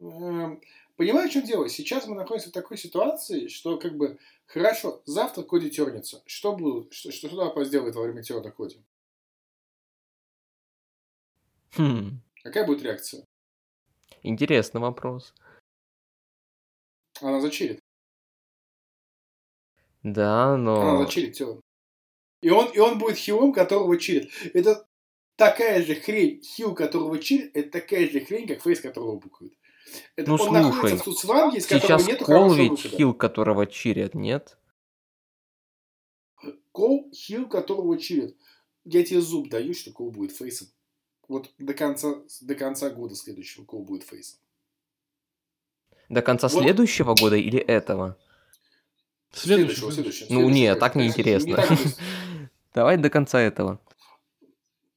Эм, 0.00 0.60
Понимаешь, 0.96 1.30
в 1.30 1.32
чем 1.32 1.44
дело? 1.44 1.68
Сейчас 1.68 2.06
мы 2.06 2.14
находимся 2.14 2.50
в 2.50 2.52
такой 2.52 2.76
ситуации, 2.76 3.48
что, 3.48 3.78
как 3.78 3.96
бы, 3.96 4.18
хорошо, 4.46 5.02
завтра 5.06 5.42
Коди 5.42 5.70
тернется. 5.70 6.22
Что 6.26 6.54
будут, 6.54 6.92
что, 6.92 7.10
что 7.10 7.28
толпа 7.28 7.64
сделает 7.64 7.96
во 7.96 8.02
время 8.02 8.22
терна 8.22 8.50
Коди? 8.50 8.84
Хм, 11.76 12.20
Какая 12.42 12.66
будет 12.66 12.82
реакция? 12.82 13.24
интересный 14.22 14.80
вопрос. 14.80 15.34
Она 17.20 17.40
зачилит. 17.40 17.80
Да, 20.02 20.54
Она 20.54 20.56
но... 20.56 21.04
зачилит 21.04 21.34
терн. 21.34 21.60
И 22.42 22.48
он, 22.50 22.70
и 22.72 22.78
он 22.78 22.98
будет 22.98 23.16
хилом, 23.18 23.52
которого 23.52 23.98
чилит. 23.98 24.30
Это 24.54 24.86
такая 25.36 25.84
же 25.84 25.94
хрень, 25.94 26.42
хил, 26.42 26.74
которого 26.74 27.18
чилит, 27.18 27.54
это 27.54 27.70
такая 27.80 28.08
же 28.08 28.20
хрень, 28.20 28.48
как 28.48 28.62
фейс, 28.62 28.80
которого 28.80 29.18
букают. 29.18 29.52
Это 30.16 30.28
Ну, 30.28 30.34
он 30.34 30.40
слушай, 30.40 30.62
находится 30.62 30.96
в 30.98 31.04
тусванге, 31.04 31.58
из 31.58 31.66
которого 31.66 31.98
Сейчас 31.98 32.06
нету 32.06 32.24
Кол 32.24 32.54
ведь 32.54 32.70
выхода. 32.70 32.96
хил, 32.96 33.14
которого 33.14 33.66
чирят, 33.66 34.14
нет? 34.14 34.56
Кол, 36.72 37.10
хил, 37.12 37.48
которого 37.48 37.98
чилит. 37.98 38.38
Я 38.84 39.04
тебе 39.04 39.20
зуб 39.20 39.50
даю, 39.50 39.74
что 39.74 39.92
Кол 39.92 40.10
будет 40.10 40.32
фейсом. 40.32 40.68
Вот 41.30 41.50
до 41.58 41.74
конца, 41.74 42.16
до 42.40 42.54
конца 42.56 42.90
года 42.90 43.14
следующего 43.14 43.64
Кол 43.64 43.84
будет 43.84 44.02
фейсом. 44.02 44.40
До 46.08 46.22
конца 46.22 46.48
вот. 46.48 46.60
следующего 46.60 47.14
года 47.14 47.36
или 47.36 47.58
этого? 47.58 48.16
Следующего, 49.32 49.92
следующего. 49.92 50.26
Ну 50.28 50.50
нет, 50.50 50.80
так 50.80 50.96
неинтересно. 50.96 51.64
Не 51.70 51.92
Давай 52.74 52.96
до 52.96 53.10
конца 53.10 53.40
этого. 53.40 53.80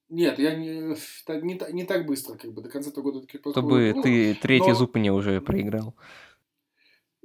Нет, 0.09 0.39
я 0.39 0.55
не, 0.55 0.69
не, 0.79 1.71
не 1.71 1.83
так 1.85 2.07
быстро, 2.07 2.35
как 2.35 2.51
бы 2.51 2.63
до 2.63 2.69
конца 2.69 2.89
этого 2.89 3.03
года. 3.03 3.27
Чтобы 3.51 3.95
ты 4.01 4.33
третий 4.33 4.69
но... 4.69 4.75
зуб 4.75 4.95
мне 4.95 5.13
уже 5.13 5.39
проиграл. 5.39 5.93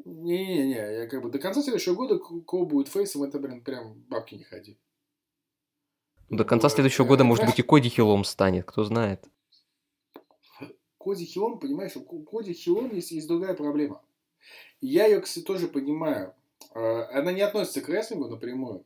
Не-не-не, 0.05 1.01
я 1.01 1.07
как 1.07 1.23
бы 1.23 1.31
до 1.31 1.39
конца 1.39 1.63
следующего 1.63 1.95
года 1.95 2.19
Коу 2.19 2.67
будет 2.67 2.89
фейсом, 2.89 3.23
это, 3.23 3.39
блин, 3.39 3.63
прям 3.63 3.95
бабки 4.09 4.35
не 4.35 4.45
ходи. 4.45 4.79
До 6.31 6.45
конца 6.45 6.69
следующего 6.69 7.07
года, 7.07 7.25
может 7.25 7.47
быть, 7.47 7.59
и 7.59 7.63
Коди 7.63 7.89
Хилом 7.89 8.25
станет, 8.25 8.67
кто 8.67 8.85
знает. 8.85 9.25
Коди 10.99 11.25
Хилом, 11.25 11.59
понимаешь, 11.59 11.97
у 11.97 12.03
Коди 12.23 12.53
Хилом 12.53 12.95
есть, 12.95 13.13
есть 13.13 13.29
другая 13.29 13.55
проблема. 13.55 14.03
Я 14.81 15.07
ее, 15.07 15.21
кстати, 15.21 15.45
тоже 15.45 15.69
понимаю. 15.69 16.35
А, 16.75 17.09
она 17.19 17.33
не 17.33 17.41
относится 17.41 17.81
к 17.81 17.89
рестлингу 17.89 18.29
напрямую. 18.29 18.85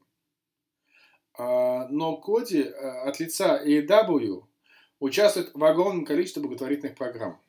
А, 1.36 1.88
но 1.88 2.16
Коди 2.16 2.62
а, 2.62 3.08
от 3.08 3.18
лица 3.18 3.60
AEW 3.64 4.44
участвует 5.00 5.50
в 5.52 5.64
огромном 5.64 6.04
количестве 6.04 6.42
благотворительных 6.42 6.94
программ. 6.94 7.40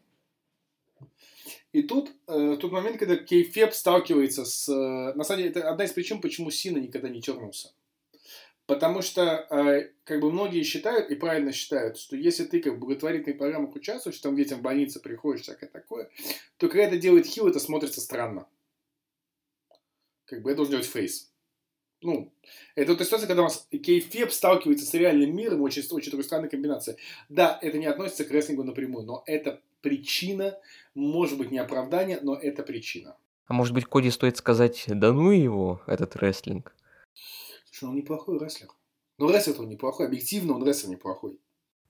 И 1.71 1.81
тут 1.81 2.11
э, 2.27 2.57
тот 2.61 2.71
момент, 2.71 2.97
когда 2.97 3.15
Кейфеп 3.15 3.73
сталкивается 3.73 4.45
с... 4.45 4.69
Э, 4.69 5.13
на 5.15 5.23
самом 5.23 5.39
деле, 5.39 5.49
это 5.49 5.69
одна 5.69 5.85
из 5.85 5.91
причин, 5.91 6.21
почему 6.21 6.51
Сина 6.51 6.77
никогда 6.77 7.09
не 7.09 7.19
тернулся. 7.19 7.73
Потому 8.65 9.01
что, 9.01 9.45
э, 9.49 9.89
как 10.05 10.21
бы, 10.21 10.31
многие 10.31 10.63
считают, 10.63 11.11
и 11.11 11.15
правильно 11.15 11.51
считают, 11.51 11.97
что 11.97 12.15
если 12.15 12.45
ты, 12.45 12.61
как 12.61 12.75
в 12.75 12.79
благотворительных 12.79 13.37
программах 13.37 13.75
участвуешь, 13.75 14.19
там 14.19 14.37
детям 14.37 14.59
в 14.59 14.61
больнице 14.61 15.01
приходишь, 15.01 15.43
всякое 15.43 15.67
такое, 15.67 16.09
то 16.57 16.69
когда 16.69 16.85
это 16.85 16.97
делает 16.97 17.25
Хилл, 17.25 17.47
это 17.47 17.59
смотрится 17.59 17.99
странно. 17.99 18.47
Как 20.25 20.41
бы, 20.41 20.49
это 20.49 20.57
должен 20.57 20.71
делать 20.71 20.87
Фейс. 20.87 21.29
Ну, 22.01 22.33
это 22.75 22.91
вот 22.91 23.01
ситуация, 23.01 23.27
когда 23.27 23.43
у 23.43 23.45
нас 23.45 23.67
кейфеп 23.71 24.31
сталкивается 24.31 24.85
с 24.85 24.93
реальным 24.93 25.35
миром, 25.35 25.61
очень, 25.61 25.83
очень 25.91 26.11
такой 26.11 26.23
странная 26.25 26.49
комбинация. 26.49 26.97
Да, 27.29 27.57
это 27.61 27.77
не 27.77 27.85
относится 27.85 28.25
к 28.25 28.31
рестлингу 28.31 28.63
напрямую, 28.63 29.05
но 29.05 29.23
это 29.25 29.61
причина, 29.81 30.57
может 30.95 31.37
быть, 31.37 31.51
не 31.51 31.59
оправдание, 31.59 32.19
но 32.21 32.35
это 32.35 32.63
причина. 32.63 33.15
А 33.47 33.53
может 33.53 33.73
быть, 33.73 33.85
Коди 33.85 34.09
стоит 34.09 34.37
сказать, 34.37 34.83
да 34.87 35.13
ну 35.13 35.31
его, 35.31 35.81
этот 35.87 36.15
рестлинг? 36.15 36.73
Слушай, 37.83 37.89
он 37.89 37.95
неплохой 37.97 38.39
рестлер. 38.39 38.69
Но 39.17 39.29
рестлер 39.29 39.59
он 39.59 39.69
неплохой, 39.69 40.07
объективно 40.07 40.53
он 40.55 40.65
рестлер 40.65 40.91
неплохой. 40.91 41.37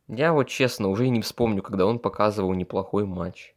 Я 0.08 0.34
вот 0.34 0.48
честно 0.48 0.90
уже 0.90 1.06
и 1.06 1.10
не 1.10 1.22
вспомню, 1.22 1.62
когда 1.62 1.86
он 1.86 2.00
показывал 2.00 2.54
неплохой 2.54 3.06
матч. 3.06 3.56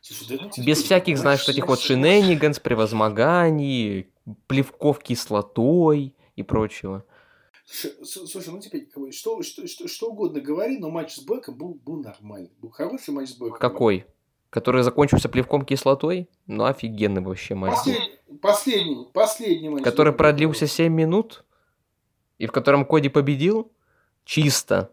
Слушай, 0.00 0.38
да, 0.38 0.62
Без 0.62 0.82
всяких, 0.82 1.18
знаешь, 1.18 1.48
этих 1.48 1.66
вот 1.66 1.80
шинениганс, 1.80 2.60
превозмоганий, 2.60 4.08
плевков 4.46 5.00
кислотой 5.00 6.14
и 6.36 6.42
прочего. 6.42 7.04
Слушай, 7.64 8.52
ну 8.52 8.60
теперь, 8.60 8.88
что, 9.12 9.42
что, 9.42 9.66
что, 9.66 9.88
что 9.88 10.10
угодно 10.10 10.40
говори, 10.40 10.78
но 10.78 10.90
матч 10.90 11.14
с 11.14 11.22
Беком 11.22 11.56
был, 11.56 11.74
был 11.74 12.02
нормальный. 12.02 12.52
Был 12.58 12.70
хороший 12.70 13.14
матч 13.14 13.30
с 13.30 13.34
Беком. 13.34 13.58
Какой? 13.58 14.06
Который 14.52 14.82
закончился 14.82 15.30
плевком 15.30 15.64
кислотой? 15.64 16.28
Ну, 16.46 16.64
офигенный 16.64 17.22
вообще 17.22 17.54
матч. 17.54 17.72
Последний, 17.72 18.36
последний, 18.42 19.06
последний 19.10 19.68
матч. 19.70 19.82
Который 19.82 20.12
продлился 20.12 20.66
7 20.66 20.92
минут? 20.92 21.46
И 22.36 22.46
в 22.46 22.52
котором 22.52 22.84
Коди 22.84 23.08
победил? 23.08 23.72
Чисто. 24.26 24.92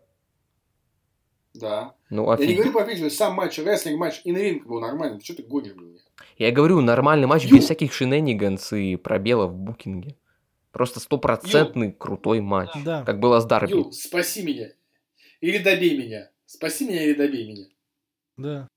Да. 1.54 1.94
Ну, 2.10 2.30
офиг... 2.30 2.48
Я 2.48 2.56
не 2.56 2.56
говорю 2.56 2.72
по 2.72 2.86
фишке, 2.86 3.10
сам 3.10 3.34
матч, 3.34 3.60
рестлинг 3.60 4.00
матч, 4.00 4.22
и 4.24 4.34
ринг 4.34 4.66
был 4.66 4.80
нормальный. 4.80 5.20
Ты 5.20 5.26
что 5.26 5.36
ты 5.36 5.44
гонишь, 5.44 5.74
блин? 5.74 6.00
Я 6.38 6.52
говорю, 6.52 6.80
нормальный 6.80 7.28
матч 7.28 7.44
Ю. 7.44 7.58
без 7.58 7.66
всяких 7.66 7.92
шинениганс 7.92 8.72
и 8.72 8.96
пробелов 8.96 9.52
в 9.52 9.56
букинге. 9.56 10.16
Просто 10.72 11.02
стопроцентный 11.02 11.92
крутой 11.92 12.40
матч. 12.40 12.70
Да. 12.86 13.04
Как 13.04 13.20
было 13.20 13.42
с 13.42 13.46
Дарби. 13.46 13.72
Ю, 13.72 13.92
спаси 13.92 14.42
меня. 14.42 14.70
Или 15.42 15.58
добей 15.58 15.98
меня. 15.98 16.30
Спаси 16.46 16.88
меня 16.88 17.04
или 17.04 17.14
добей 17.14 17.46
меня. 17.46 17.66
Да. 18.38 18.70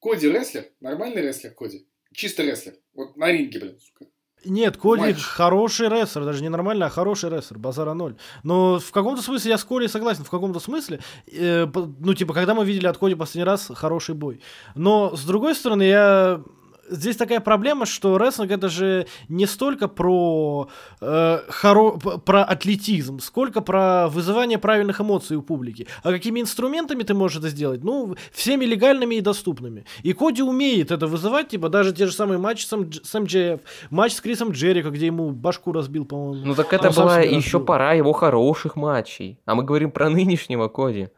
Коди 0.00 0.28
рестлер. 0.28 0.66
Нормальный 0.80 1.22
рестлер 1.22 1.52
Коди. 1.52 1.86
Чисто 2.12 2.42
рестлер. 2.42 2.74
Вот 2.94 3.16
на 3.16 3.30
ринге, 3.30 3.60
блин, 3.60 3.78
сука. 3.78 4.06
Нет, 4.44 4.78
Коди 4.78 5.02
Матч. 5.02 5.22
хороший 5.22 5.88
рестлер, 5.88 6.24
даже 6.24 6.42
не 6.42 6.48
нормальный, 6.48 6.86
а 6.86 6.90
хороший 6.90 7.28
рестлер, 7.28 7.58
базара 7.58 7.92
ноль. 7.92 8.16
Но 8.42 8.78
в 8.78 8.90
каком-то 8.90 9.20
смысле 9.20 9.50
я 9.50 9.58
с 9.58 9.64
Колей 9.64 9.86
согласен, 9.86 10.24
в 10.24 10.30
каком-то 10.30 10.60
смысле, 10.60 11.00
э, 11.30 11.66
ну, 11.74 12.14
типа, 12.14 12.32
когда 12.32 12.54
мы 12.54 12.64
видели 12.64 12.86
от 12.86 12.96
Коди 12.96 13.14
последний 13.14 13.44
раз 13.44 13.70
хороший 13.74 14.14
бой. 14.14 14.40
Но, 14.74 15.14
с 15.14 15.24
другой 15.24 15.54
стороны, 15.54 15.82
я 15.82 16.42
здесь 16.90 17.16
такая 17.16 17.40
проблема, 17.40 17.86
что 17.86 18.18
рестлинг 18.18 18.50
это 18.50 18.68
же 18.68 19.06
не 19.28 19.46
столько 19.46 19.88
про, 19.88 20.68
э, 21.00 21.38
хоро... 21.48 21.92
про 21.92 22.44
атлетизм, 22.44 23.20
сколько 23.20 23.60
про 23.60 24.08
вызывание 24.08 24.58
правильных 24.58 25.00
эмоций 25.00 25.36
у 25.36 25.42
публики. 25.42 25.86
А 26.02 26.10
какими 26.10 26.40
инструментами 26.40 27.02
ты 27.02 27.14
можешь 27.14 27.38
это 27.38 27.48
сделать? 27.48 27.84
Ну, 27.84 28.16
всеми 28.32 28.64
легальными 28.64 29.16
и 29.16 29.20
доступными. 29.20 29.84
И 30.02 30.12
Коди 30.12 30.42
умеет 30.42 30.90
это 30.90 31.06
вызывать, 31.06 31.48
типа 31.48 31.68
даже 31.68 31.92
те 31.92 32.06
же 32.06 32.12
самые 32.12 32.38
матчи 32.38 32.64
с, 32.64 32.72
М... 32.72 32.90
с 32.92 33.18
MJF, 33.18 33.60
матч 33.90 34.12
с 34.12 34.20
Крисом 34.20 34.50
Джерика, 34.50 34.90
где 34.90 35.06
ему 35.06 35.30
башку 35.30 35.72
разбил, 35.72 36.04
по-моему. 36.04 36.46
Ну 36.46 36.54
так 36.54 36.72
это 36.72 36.88
а 36.88 36.92
была 36.92 37.20
еще 37.20 37.36
разбил. 37.36 37.64
пора 37.64 37.92
его 37.92 38.12
хороших 38.12 38.76
матчей. 38.76 39.38
А 39.46 39.54
мы 39.54 39.62
говорим 39.62 39.90
про 39.90 40.08
нынешнего 40.08 40.68
Коди. 40.68 41.08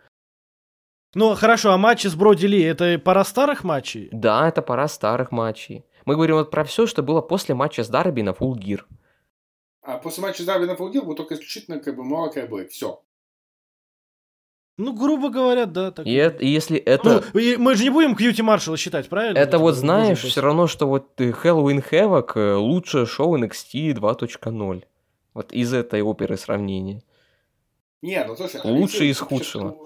Ну, 1.14 1.34
хорошо, 1.34 1.72
а 1.72 1.78
матчи 1.78 2.06
с 2.06 2.14
Броди 2.14 2.46
Ли, 2.46 2.62
это 2.62 2.98
пора 2.98 3.24
старых 3.24 3.64
матчей? 3.64 4.08
Да, 4.12 4.48
это 4.48 4.62
пора 4.62 4.88
старых 4.88 5.30
матчей. 5.30 5.84
Мы 6.06 6.14
говорим 6.14 6.36
вот 6.36 6.50
про 6.50 6.64
все, 6.64 6.86
что 6.86 7.02
было 7.02 7.20
после 7.20 7.54
матча 7.54 7.84
с 7.84 7.88
Дарби 7.88 8.22
на 8.22 8.30
Full 8.30 8.54
Gear. 8.54 8.80
А 9.82 9.98
после 9.98 10.22
матча 10.22 10.42
с 10.42 10.46
Дарби 10.46 10.64
на 10.64 10.72
Full 10.72 10.92
Gear 10.92 11.04
был 11.04 11.14
только 11.14 11.34
исключительно 11.34 11.80
как 11.80 11.96
бы 11.96 12.04
Малакай 12.04 12.46
Блэк. 12.46 12.70
Все. 12.70 13.02
Ну, 14.78 14.94
грубо 14.94 15.28
говоря, 15.28 15.66
да. 15.66 15.90
Так... 15.90 16.06
И, 16.06 16.14
это, 16.14 16.42
и 16.42 16.48
если 16.48 16.78
это... 16.78 17.22
Ну, 17.34 17.38
и 17.38 17.56
мы 17.56 17.74
же 17.74 17.84
не 17.84 17.90
будем 17.90 18.16
Кьюти 18.16 18.42
Маршалла 18.42 18.78
считать, 18.78 19.08
правильно? 19.08 19.38
Это 19.38 19.58
вот 19.58 19.74
знаешь, 19.74 20.22
все 20.22 20.40
равно, 20.40 20.66
что 20.66 20.86
вот 20.86 21.20
Halloween 21.20 21.84
Havoc 21.88 22.32
э, 22.36 22.54
лучшее 22.54 23.04
шоу 23.04 23.36
NXT 23.36 23.92
2.0. 23.94 24.84
Вот 25.34 25.52
из 25.52 25.72
этой 25.74 26.00
оперы 26.00 26.38
сравнения. 26.38 27.02
Нет, 28.00 28.26
ну 28.26 28.34
слушай... 28.34 28.60
Лучшее 28.64 29.10
из 29.10 29.20
худшего. 29.20 29.76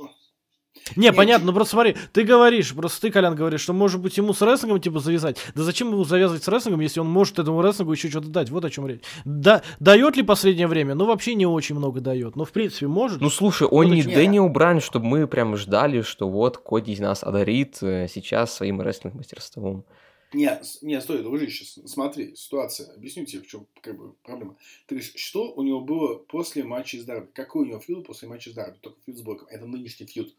Не, 0.94 1.12
понятно, 1.12 1.46
ну 1.46 1.52
просто 1.52 1.72
смотри, 1.72 1.96
ты 2.12 2.22
говоришь, 2.22 2.74
просто 2.74 3.00
ты, 3.00 3.10
Колян, 3.10 3.34
говоришь, 3.34 3.60
что 3.60 3.72
может 3.72 4.00
быть 4.00 4.16
ему 4.16 4.32
с 4.32 4.42
рестлингом 4.42 4.80
типа 4.80 5.00
завязать. 5.00 5.38
Да 5.54 5.62
зачем 5.62 5.88
ему 5.88 6.04
завязывать 6.04 6.44
с 6.44 6.48
рестлингом, 6.48 6.80
если 6.80 7.00
он 7.00 7.08
может 7.08 7.38
этому 7.38 7.62
рестлингу 7.62 7.92
еще 7.92 8.08
что-то 8.08 8.28
дать? 8.28 8.50
Вот 8.50 8.64
о 8.64 8.70
чем 8.70 8.86
речь. 8.86 9.00
Да, 9.24 9.62
дает 9.80 10.16
ли 10.16 10.22
последнее 10.22 10.66
время? 10.66 10.94
Ну, 10.94 11.06
вообще 11.06 11.34
не 11.34 11.46
очень 11.46 11.76
много 11.76 12.00
дает. 12.00 12.36
Но, 12.36 12.44
в 12.44 12.52
принципе, 12.52 12.86
может. 12.86 13.20
Ну, 13.20 13.30
слушай, 13.30 13.66
он 13.66 13.90
не 13.90 14.02
Дэниел 14.02 14.48
Брайан, 14.48 14.80
чтобы 14.80 15.06
мы 15.06 15.26
прям 15.26 15.56
ждали, 15.56 16.02
что 16.02 16.28
вот 16.28 16.58
Коди 16.58 16.96
нас 17.00 17.22
одарит 17.24 17.78
э, 17.82 18.06
сейчас 18.08 18.54
своим 18.54 18.80
рестлинг-мастерством. 18.80 19.84
Нет, 20.32 20.66
нет, 20.82 21.02
стой, 21.02 21.22
дружище, 21.22 21.64
смотри, 21.86 22.34
ситуация. 22.34 22.92
Объясню 22.94 23.24
тебе, 23.24 23.42
в 23.42 23.46
чем 23.46 23.66
как 23.80 23.96
бы, 23.96 24.12
проблема. 24.24 24.56
Ты 24.86 24.96
говоришь, 24.96 25.12
что 25.14 25.52
у 25.52 25.62
него 25.62 25.80
было 25.80 26.16
после 26.16 26.64
матча 26.64 26.98
с 26.98 27.04
Дарби? 27.04 27.28
Какой 27.32 27.64
у 27.64 27.68
него 27.68 27.78
фьюд 27.78 28.06
после 28.06 28.28
матча 28.28 28.50
с 28.50 28.54
Дарби? 28.54 28.76
Только 28.80 28.98
фьюд 29.06 29.18
с 29.18 29.22
Блоком. 29.22 29.46
Это 29.48 29.66
нынешний 29.66 30.06
фьюд. 30.06 30.34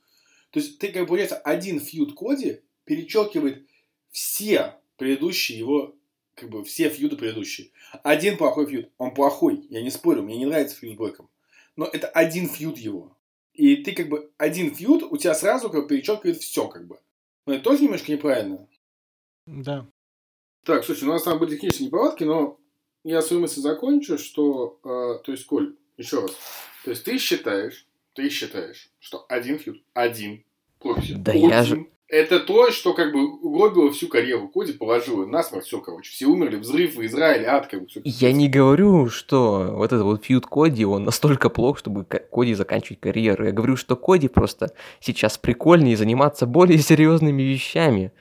То 0.52 0.60
есть 0.60 0.80
ты, 0.80 0.90
как 0.90 1.04
бы, 1.04 1.08
получается, 1.08 1.38
один 1.38 1.80
фьюд 1.80 2.18
Коди 2.18 2.62
перечеркивает 2.86 3.68
все 4.10 4.76
предыдущие 4.98 5.58
его, 5.58 5.96
как 6.36 6.50
бы, 6.50 6.64
все 6.64 6.90
фьюды 6.90 7.18
предыдущие. 7.18 7.72
Один 8.04 8.38
плохой 8.38 8.68
фьюд. 8.68 8.90
Он 8.98 9.14
плохой, 9.14 9.66
я 9.70 9.82
не 9.82 9.92
спорю, 9.92 10.24
мне 10.24 10.38
не 10.38 10.46
нравится 10.46 10.76
фьюд 10.76 10.94
с 10.94 10.98
Блэком. 10.98 11.30
Но 11.76 11.86
это 11.86 12.08
один 12.08 12.48
фьюд 12.48 12.78
его. 12.78 13.16
И 13.54 13.78
ты, 13.78 13.92
как 13.92 14.10
бы, 14.10 14.32
один 14.38 14.74
фьюд 14.74 15.04
у 15.04 15.18
тебя 15.18 15.34
сразу, 15.34 15.70
как 15.70 15.84
бы, 15.84 15.88
перечеркивает 15.88 16.38
все, 16.38 16.68
как 16.68 16.88
бы. 16.88 17.00
Но 17.46 17.54
это 17.54 17.64
тоже 17.64 17.84
немножко 17.84 18.12
неправильно. 18.12 18.68
Да. 19.46 19.88
Так, 20.64 20.84
слушай, 20.84 21.06
у 21.06 21.12
нас 21.12 21.24
там 21.24 21.40
были 21.40 21.52
технические 21.52 21.88
неполадки, 21.88 22.24
но 22.24 22.60
я 23.04 23.22
свою 23.22 23.42
мысль 23.42 23.62
закончу, 23.62 24.18
что, 24.18 24.80
э, 24.84 25.24
то 25.24 25.32
есть, 25.32 25.46
Коль, 25.46 25.76
еще 25.98 26.22
раз, 26.22 26.32
то 26.84 26.92
есть 26.92 27.04
ты 27.04 27.18
считаешь, 27.18 27.88
ты 28.18 28.30
считаешь, 28.30 28.90
что 29.00 29.26
один 29.30 29.60
фьюд, 29.60 29.78
один, 29.94 30.44
Коди, 30.82 31.14
да 31.14 31.32
один, 31.34 31.50
я 31.50 31.64
же... 31.64 31.86
Это 32.08 32.40
то, 32.40 32.72
что 32.72 32.94
как 32.94 33.14
бы 33.14 33.32
угробило 33.42 33.92
всю 33.92 34.08
карьеру 34.08 34.48
Коди, 34.48 34.74
положило 34.74 35.26
насмерть 35.28 35.66
все, 35.66 35.80
короче. 35.82 36.10
Все 36.10 36.26
умерли, 36.26 36.56
взрыв 36.56 36.96
в 36.96 37.06
Израиле, 37.06 37.46
ад, 37.46 37.68
как 37.68 37.82
бы. 37.82 37.88
Все, 37.88 38.02
я 38.04 38.32
не 38.32 38.50
говорю, 38.50 39.10
что 39.10 39.74
вот 39.76 39.94
этот 39.94 40.04
вот 40.04 40.26
фьюд 40.26 40.48
Коди, 40.48 40.84
он 40.84 41.04
настолько 41.04 41.50
плох, 41.50 41.78
чтобы 41.78 42.06
Коди 42.06 42.56
заканчивать 42.56 43.02
карьеру. 43.02 43.46
Я 43.46 43.52
говорю, 43.52 43.76
что 43.76 43.96
Коди 43.96 44.30
просто 44.30 44.74
сейчас 45.00 45.38
прикольнее 45.38 45.96
заниматься 45.96 46.48
более 46.48 46.80
серьезными 46.80 47.44
вещами. 47.44 48.12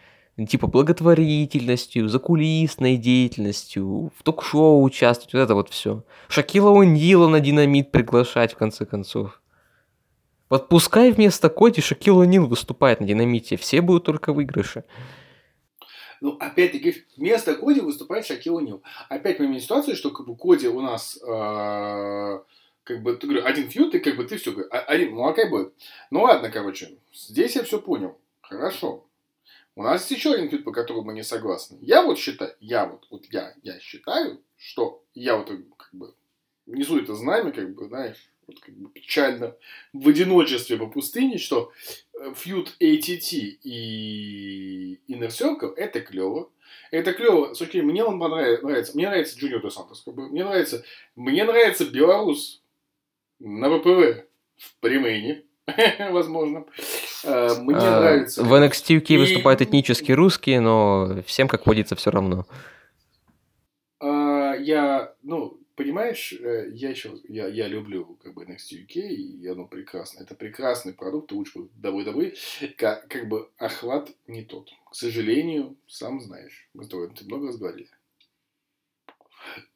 Типа 0.47 0.67
благотворительностью, 0.67 2.09
закулисной 2.09 2.99
деятельностью, 2.99 4.13
в 4.19 4.23
ток-шоу 4.23 4.83
участвовать, 4.83 5.33
вот 5.33 5.41
это 5.41 5.55
вот 5.55 5.71
все. 5.71 6.05
Шакила 6.29 6.71
О'Нила 6.71 7.29
на 7.29 7.41
динамит 7.41 7.93
приглашать, 7.93 8.53
в 8.53 8.57
конце 8.59 8.85
концов. 8.85 9.41
Вот 10.49 10.69
пускай 10.69 11.11
вместо 11.11 11.49
Коди 11.49 11.81
Шакил 11.81 12.23
Нил 12.23 12.47
выступает 12.47 13.01
на 13.01 13.07
динамите, 13.07 13.57
все 13.57 13.81
будут 13.81 14.05
только 14.05 14.33
выигрыши. 14.33 14.85
Ну, 16.21 16.37
опять-таки, 16.39 17.05
вместо 17.17 17.55
Коди 17.55 17.81
выступает 17.81 18.27
Шакил 18.27 18.61
Нил. 18.61 18.83
Опять 19.09 19.39
мы 19.39 19.47
имеем 19.47 19.61
ситуацию, 19.61 19.97
что 19.97 20.11
как 20.11 20.27
бы 20.27 20.37
Коди 20.37 20.69
у 20.69 20.81
нас 20.81 21.19
э, 21.21 22.39
как 22.87 23.03
бы, 23.03 23.17
ты 23.17 23.27
говорю, 23.27 23.45
один 23.45 23.69
фьют, 23.69 23.95
и 23.97 23.99
как 23.99 24.17
бы 24.17 24.25
ты 24.25 24.37
все, 24.37 24.53
один, 24.71 25.17
ну, 25.17 25.27
окей, 25.27 25.49
будет. 25.49 25.75
Ну, 26.11 26.23
ладно, 26.23 26.51
короче, 26.51 26.97
здесь 27.13 27.57
я 27.57 27.65
все 27.65 27.81
понял. 27.81 28.17
Хорошо. 28.41 29.05
У 29.75 29.83
нас 29.83 30.03
есть 30.03 30.13
еще 30.13 30.35
один 30.35 30.49
фьют, 30.49 30.65
по 30.65 30.71
которому 30.71 31.07
мы 31.07 31.13
не 31.13 31.25
согласны. 31.25 31.79
Я 31.81 32.03
вот 32.03 32.19
считаю, 32.19 32.55
я 32.61 32.87
вот, 32.87 33.07
вот 33.11 33.27
я, 33.31 33.55
я 33.63 33.81
считаю, 33.81 34.41
что 34.57 35.03
я 35.15 35.37
вот 35.37 35.51
как 35.77 35.91
бы 35.93 36.15
несу 36.67 36.99
это 36.99 37.15
знамя, 37.15 37.51
как 37.51 37.75
бы, 37.75 37.89
знаешь, 37.89 38.31
вот 38.47 38.61
как 38.61 38.75
бы 38.75 38.91
печально 38.91 39.57
в 39.93 40.09
одиночестве 40.09 40.77
по 40.77 40.87
пустыне, 40.87 41.39
что 41.39 41.73
э, 42.19 42.33
фьют 42.35 42.77
ATT 42.81 43.59
и 43.63 45.01
Inner 45.09 45.29
Circle 45.29 45.75
это 45.77 46.01
клево. 46.01 46.51
Это 46.91 47.13
клево. 47.13 47.55
Слушай, 47.55 47.83
мне 47.83 48.05
он 48.05 48.21
понравится. 48.21 48.97
Мне 48.97 49.09
нравится 49.09 49.39
Джуниор 49.39 49.63
До 49.63 49.71
Сантос. 49.71 50.03
Как 50.03 50.15
бы, 50.15 50.29
мне 50.29 50.45
нравится, 50.45 50.85
мне 51.17 51.45
нравится 51.45 51.85
Белорус 51.85 52.63
на 53.39 53.69
ВПВ 53.69 54.25
в 54.57 54.81
Примейне. 54.81 55.43
Возможно. 56.11 56.65
А, 57.25 57.61
мне 57.61 57.77
а, 57.77 58.01
нравится. 58.01 58.45
В 58.45 58.53
NXT 58.53 59.01
UK 59.01 59.19
выступают 59.19 59.63
этнически 59.63 60.13
русские, 60.13 60.61
но 60.61 61.23
всем, 61.27 61.49
как 61.49 61.67
водится, 61.67 61.97
все 61.97 62.11
равно. 62.11 62.47
А, 63.99 64.55
я, 64.55 65.15
ну, 65.23 65.59
понимаешь, 65.77 66.33
э, 66.33 66.71
я 66.73 66.91
еще, 66.91 67.21
я, 67.29 67.47
я 67.47 67.69
люблю 67.69 68.19
как 68.23 68.35
бы 68.35 68.45
NXT 68.45 68.87
UK, 68.87 68.95
и 68.95 69.47
оно 69.47 69.67
прекрасно. 69.67 70.23
Это 70.23 70.35
прекрасный 70.35 70.95
продукт, 70.95 71.31
лучше 71.31 71.69
WWE. 71.81 72.35
Как, 72.77 73.07
как 73.09 73.29
бы 73.29 73.51
охват 73.59 74.11
не 74.27 74.43
тот. 74.43 74.71
К 74.91 74.95
сожалению, 74.95 75.77
сам 75.87 76.21
знаешь. 76.21 76.69
Мы 76.75 76.85
с 76.85 76.89
тобой 76.89 77.11
много 77.23 77.47
раз 77.47 77.59
говорили. 77.59 77.91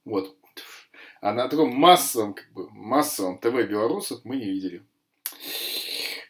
Вот. 0.04 0.36
А 1.20 1.32
на 1.32 1.48
таком 1.48 1.74
массовом, 1.74 2.34
как 2.34 2.50
бы, 2.52 2.70
массовом 2.70 3.38
ТВ 3.38 3.52
белорусов 3.68 4.24
мы 4.24 4.36
не 4.36 4.46
видели. 4.46 4.82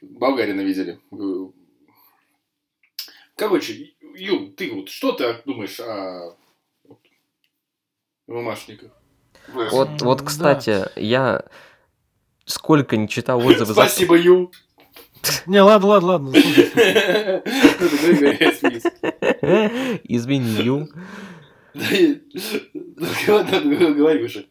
Болгарина 0.02 0.62
видели. 0.62 0.98
Короче, 3.36 3.94
Ю, 4.16 4.52
ты 4.52 4.72
вот 4.72 4.88
что 4.88 5.12
ты 5.12 5.40
думаешь 5.44 5.78
о 5.80 6.36
ММАшниках? 8.26 8.99
Вот, 9.48 10.02
вот, 10.02 10.22
кстати, 10.22 10.70
да. 10.70 10.90
я 10.96 11.42
сколько 12.44 12.96
не 12.96 13.08
читал 13.08 13.44
отзывы... 13.44 13.72
Спасибо, 13.72 14.16
Ю. 14.16 14.50
Не, 15.46 15.60
ладно, 15.60 15.88
ладно, 15.88 16.08
ладно. 16.08 16.30
Извини, 20.04 20.62
Ю. 20.62 20.88
Говори 23.26 24.24
уже. 24.24 24.46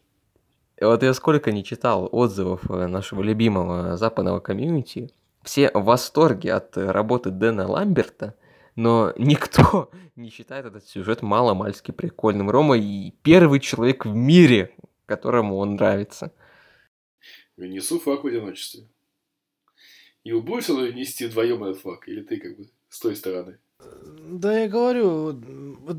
Вот 0.80 1.02
я 1.02 1.12
сколько 1.12 1.52
не 1.52 1.62
читал 1.62 2.08
отзывов 2.10 2.70
э, 2.70 2.86
нашего 2.86 3.20
любимого 3.22 3.98
западного 3.98 4.40
комьюнити, 4.40 5.10
все 5.42 5.70
в 5.74 5.84
восторге 5.84 6.54
от 6.54 6.74
работы 6.76 7.30
Дэна 7.30 7.68
Ламберта, 7.68 8.34
но 8.76 9.12
никто 9.16 9.90
не 10.16 10.30
считает 10.30 10.66
этот 10.66 10.86
сюжет 10.86 11.22
мало-мальски 11.22 11.90
прикольным. 11.90 12.50
Рома 12.50 12.78
и 12.78 13.12
первый 13.22 13.60
человек 13.60 14.04
в 14.04 14.14
мире, 14.14 14.74
которому 15.06 15.56
он 15.56 15.74
нравится. 15.74 16.32
Несу 17.56 17.98
факт 17.98 18.24
в 18.24 18.26
одиночестве. 18.26 18.88
И 20.24 20.32
вы 20.32 20.42
будете 20.42 20.72
нести 20.92 21.26
вдвоем 21.26 21.64
этот 21.64 21.82
факт, 21.82 22.08
или 22.08 22.22
ты 22.22 22.38
как 22.38 22.56
бы 22.56 22.70
с 22.88 23.00
той 23.00 23.16
стороны? 23.16 23.58
Да 24.30 24.56
я 24.56 24.68
говорю, 24.68 25.40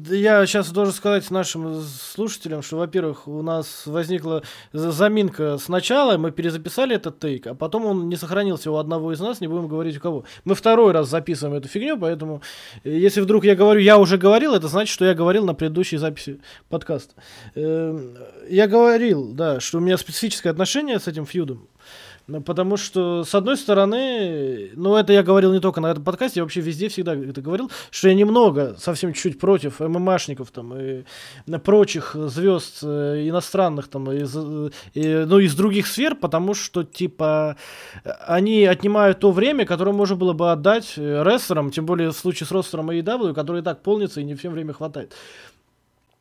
я 0.09 0.45
сейчас 0.45 0.71
должен 0.71 0.93
сказать 0.93 1.29
нашим 1.31 1.81
слушателям, 1.81 2.61
что, 2.61 2.77
во-первых, 2.77 3.27
у 3.27 3.41
нас 3.41 3.85
возникла 3.85 4.43
заминка 4.71 5.57
сначала, 5.57 6.17
мы 6.17 6.31
перезаписали 6.31 6.95
этот 6.95 7.19
тейк, 7.19 7.47
а 7.47 7.55
потом 7.55 7.85
он 7.85 8.07
не 8.07 8.15
сохранился 8.15 8.71
у 8.71 8.77
одного 8.77 9.11
из 9.11 9.19
нас, 9.19 9.41
не 9.41 9.47
будем 9.47 9.67
говорить 9.67 9.97
у 9.97 9.99
кого. 9.99 10.23
Мы 10.45 10.55
второй 10.55 10.93
раз 10.93 11.09
записываем 11.09 11.57
эту 11.57 11.67
фигню, 11.67 11.99
поэтому 11.99 12.41
э, 12.85 12.97
если 12.97 13.19
вдруг 13.19 13.43
я 13.43 13.53
говорю, 13.53 13.81
я 13.81 13.97
уже 13.97 14.17
говорил, 14.17 14.53
это 14.53 14.69
значит, 14.69 14.93
что 14.93 15.03
я 15.03 15.13
говорил 15.13 15.45
на 15.45 15.53
предыдущей 15.53 15.97
записи 15.97 16.39
подкаста. 16.69 17.13
Эм, 17.55 18.15
я 18.49 18.67
говорил, 18.67 19.33
да, 19.33 19.59
что 19.59 19.79
у 19.79 19.81
меня 19.81 19.97
специфическое 19.97 20.53
отношение 20.53 20.99
с 21.01 21.07
этим 21.07 21.25
фьюдом. 21.25 21.67
Ну, 22.31 22.39
потому 22.39 22.77
что, 22.77 23.25
с 23.25 23.35
одной 23.35 23.57
стороны, 23.57 24.71
ну, 24.75 24.95
это 24.95 25.11
я 25.11 25.21
говорил 25.21 25.51
не 25.51 25.59
только 25.59 25.81
на 25.81 25.91
этом 25.91 26.01
подкасте, 26.01 26.39
я 26.39 26.43
вообще 26.43 26.61
везде 26.61 26.87
всегда 26.87 27.13
это 27.13 27.41
говорил, 27.41 27.69
что 27.89 28.07
я 28.07 28.13
немного, 28.13 28.75
совсем 28.79 29.11
чуть-чуть 29.11 29.37
против 29.37 29.81
ММАшников 29.81 30.49
там 30.49 30.73
и 30.77 31.03
прочих 31.61 32.15
звезд 32.15 32.79
э, 32.83 33.27
иностранных 33.27 33.89
там, 33.89 34.09
из, 34.13 34.33
и, 34.93 35.25
ну, 35.27 35.39
из 35.39 35.53
других 35.55 35.87
сфер, 35.87 36.15
потому 36.15 36.53
что, 36.53 36.83
типа, 36.83 37.57
они 38.25 38.63
отнимают 38.63 39.19
то 39.19 39.31
время, 39.31 39.65
которое 39.65 39.91
можно 39.91 40.15
было 40.15 40.31
бы 40.31 40.53
отдать 40.53 40.93
рестлерам, 40.95 41.69
тем 41.69 41.85
более 41.85 42.11
в 42.11 42.15
случае 42.15 42.47
с 42.47 42.51
ростером 42.51 42.91
AEW, 42.91 43.33
который 43.33 43.59
и 43.59 43.63
так 43.63 43.83
полнится 43.83 44.21
и 44.21 44.23
не 44.23 44.35
всем 44.35 44.53
время 44.53 44.71
хватает. 44.71 45.13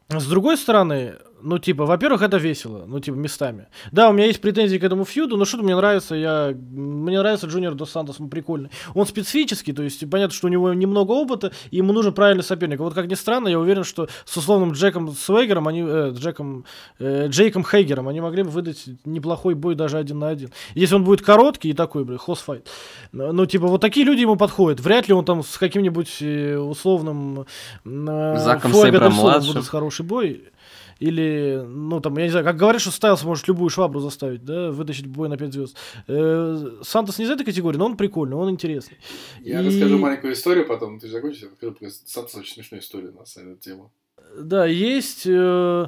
С 0.08 0.26
другой 0.26 0.56
стороны, 0.56 1.14
ну, 1.42 1.58
типа, 1.58 1.86
во-первых, 1.86 2.22
это 2.22 2.36
весело, 2.36 2.84
ну, 2.86 3.00
типа, 3.00 3.16
местами. 3.16 3.66
Да, 3.92 4.10
у 4.10 4.12
меня 4.12 4.26
есть 4.26 4.40
претензии 4.40 4.78
к 4.78 4.84
этому 4.84 5.04
фьюду, 5.04 5.36
но 5.36 5.44
что-то 5.44 5.64
мне 5.64 5.76
нравится, 5.76 6.14
я... 6.14 6.54
Мне 6.54 7.18
нравится 7.18 7.46
Джуниор 7.46 7.74
Дос 7.74 7.90
Сантос, 7.90 8.20
он 8.20 8.28
прикольный. 8.28 8.70
Он 8.94 9.06
специфический, 9.06 9.72
то 9.72 9.82
есть, 9.82 10.08
понятно, 10.10 10.34
что 10.34 10.46
у 10.46 10.50
него 10.50 10.72
немного 10.72 11.12
опыта, 11.12 11.52
и 11.70 11.78
ему 11.78 11.92
нужен 11.92 12.12
правильный 12.12 12.44
соперник. 12.44 12.80
Вот, 12.80 12.94
как 12.94 13.06
ни 13.06 13.14
странно, 13.14 13.48
я 13.48 13.58
уверен, 13.58 13.84
что 13.84 14.08
с 14.24 14.36
условным 14.36 14.72
Джеком 14.72 15.12
Свейгером, 15.12 15.68
они... 15.68 15.82
Э, 15.82 16.12
Джеком... 16.14 16.64
Э, 16.98 17.28
Джейком 17.28 17.64
Хейгером, 17.64 18.08
они 18.08 18.20
могли 18.20 18.42
бы 18.42 18.50
выдать 18.50 18.84
неплохой 19.04 19.54
бой 19.54 19.74
даже 19.74 19.98
один 19.98 20.18
на 20.18 20.28
один. 20.28 20.50
Если 20.74 20.94
он 20.94 21.04
будет 21.04 21.22
короткий 21.22 21.70
и 21.70 21.72
такой, 21.72 22.04
блин, 22.04 22.18
хосфайт. 22.18 22.68
Ну, 23.12 23.46
типа, 23.46 23.66
вот 23.66 23.80
такие 23.80 24.04
люди 24.06 24.20
ему 24.20 24.36
подходят. 24.36 24.80
Вряд 24.80 25.08
ли 25.08 25.14
он 25.14 25.24
там 25.24 25.42
с 25.42 25.58
каким-нибудь 25.58 26.18
э, 26.20 26.56
условным... 26.56 27.46
Э, 27.84 28.36
Заком 28.38 28.72
Сейбром 28.72 29.12
младшим. 29.14 29.62
хороший 29.62 30.04
бой. 30.04 30.44
Или, 31.00 31.64
ну, 31.66 32.00
там, 32.00 32.16
я 32.18 32.24
не 32.24 32.30
знаю, 32.30 32.44
как 32.44 32.56
говорят, 32.56 32.82
что 32.82 32.90
Стайлс 32.90 33.24
может 33.24 33.48
любую 33.48 33.70
швабру 33.70 34.00
заставить, 34.00 34.44
да, 34.44 34.70
вытащить 34.70 35.06
бой 35.06 35.30
на 35.30 35.38
5 35.38 35.52
звезд. 35.52 35.76
Э, 36.06 36.80
Сантос 36.82 37.18
не 37.18 37.24
из 37.24 37.30
этой 37.30 37.44
категории, 37.44 37.78
но 37.78 37.86
он 37.86 37.96
прикольный, 37.96 38.36
он 38.36 38.50
интересный. 38.50 38.98
Я 39.40 39.62
и... 39.62 39.66
расскажу 39.66 39.98
маленькую 39.98 40.34
историю 40.34 40.66
потом, 40.66 41.00
ты 41.00 41.06
же 41.06 41.14
закончишь, 41.14 41.42
я 41.42 41.48
расскажу 41.48 41.76
Сантос 42.04 42.34
очень 42.34 42.54
смешную 42.54 42.82
историю 42.82 43.14
на 43.14 43.22
эту 43.22 43.56
тему. 43.56 43.90
Да, 44.38 44.64
есть, 44.64 45.24
э, 45.26 45.86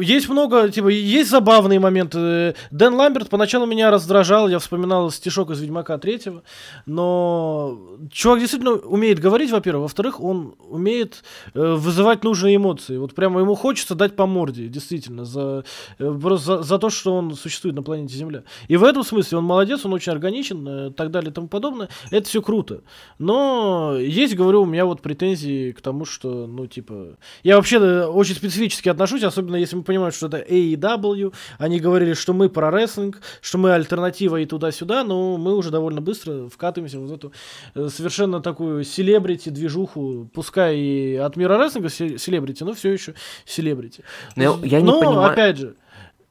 есть 0.00 0.28
много, 0.28 0.68
типа, 0.68 0.88
есть 0.88 1.30
забавные 1.30 1.78
моменты. 1.78 2.54
Дэн 2.70 2.94
Ламберт 2.94 3.28
поначалу 3.28 3.66
меня 3.66 3.90
раздражал, 3.90 4.48
я 4.48 4.58
вспоминал 4.58 5.10
стишок 5.10 5.50
из 5.50 5.60
Ведьмака 5.60 5.96
третьего, 5.98 6.42
но 6.86 7.78
чувак 8.10 8.40
действительно 8.40 8.72
умеет 8.72 9.20
говорить, 9.20 9.52
во-первых, 9.52 9.82
во-вторых, 9.82 10.20
он 10.20 10.56
умеет 10.58 11.22
э, 11.54 11.74
вызывать 11.74 12.24
нужные 12.24 12.56
эмоции. 12.56 12.96
Вот 12.96 13.14
прямо 13.14 13.40
ему 13.40 13.54
хочется 13.54 13.94
дать 13.94 14.16
по 14.16 14.26
морде, 14.26 14.66
действительно, 14.68 15.24
за, 15.24 15.64
э, 15.98 16.18
за, 16.36 16.62
за 16.62 16.78
то, 16.78 16.90
что 16.90 17.14
он 17.14 17.34
существует 17.34 17.76
на 17.76 17.82
планете 17.82 18.16
Земля. 18.16 18.42
И 18.66 18.76
в 18.76 18.82
этом 18.82 19.04
смысле 19.04 19.38
он 19.38 19.44
молодец, 19.44 19.84
он 19.84 19.92
очень 19.92 20.12
органичен, 20.12 20.68
э, 20.68 20.90
так 20.90 21.10
далее 21.10 21.30
и 21.30 21.34
тому 21.34 21.46
подобное. 21.46 21.88
Это 22.10 22.28
все 22.28 22.42
круто. 22.42 22.82
Но 23.18 23.96
есть, 23.98 24.34
говорю, 24.34 24.62
у 24.62 24.66
меня 24.66 24.84
вот 24.84 25.00
претензии 25.00 25.70
к 25.72 25.80
тому, 25.80 26.04
что, 26.04 26.46
ну, 26.46 26.66
типа, 26.66 27.16
я 27.44 27.56
вообще 27.56 27.67
вообще 27.76 28.04
очень 28.04 28.34
специфически 28.34 28.88
отношусь, 28.88 29.22
особенно 29.22 29.56
если 29.56 29.76
мы 29.76 29.82
понимаем, 29.82 30.12
что 30.12 30.26
это 30.26 30.38
AEW. 30.38 31.34
Они 31.58 31.80
говорили, 31.80 32.14
что 32.14 32.32
мы 32.32 32.48
про 32.48 32.70
рестлинг, 32.70 33.20
что 33.40 33.58
мы 33.58 33.72
альтернатива 33.72 34.36
и 34.36 34.46
туда-сюда, 34.46 35.04
но 35.04 35.36
мы 35.36 35.54
уже 35.54 35.70
довольно 35.70 36.00
быстро 36.00 36.48
вкатываемся 36.48 36.98
в 36.98 37.12
эту 37.12 37.32
э, 37.74 37.88
совершенно 37.88 38.40
такую 38.40 38.84
селебрити-движуху, 38.84 40.30
пускай 40.32 40.76
и 40.76 41.16
от 41.16 41.36
мира 41.36 41.58
рестлинга 41.58 41.88
селебрити, 41.88 42.62
но 42.62 42.72
все 42.72 42.92
еще 42.92 43.14
селебрити. 43.44 44.02
Но, 44.36 44.58
я 44.62 44.80
не 44.80 44.86
но 44.86 45.00
понимаю... 45.00 45.32
опять 45.32 45.58
же, 45.58 45.74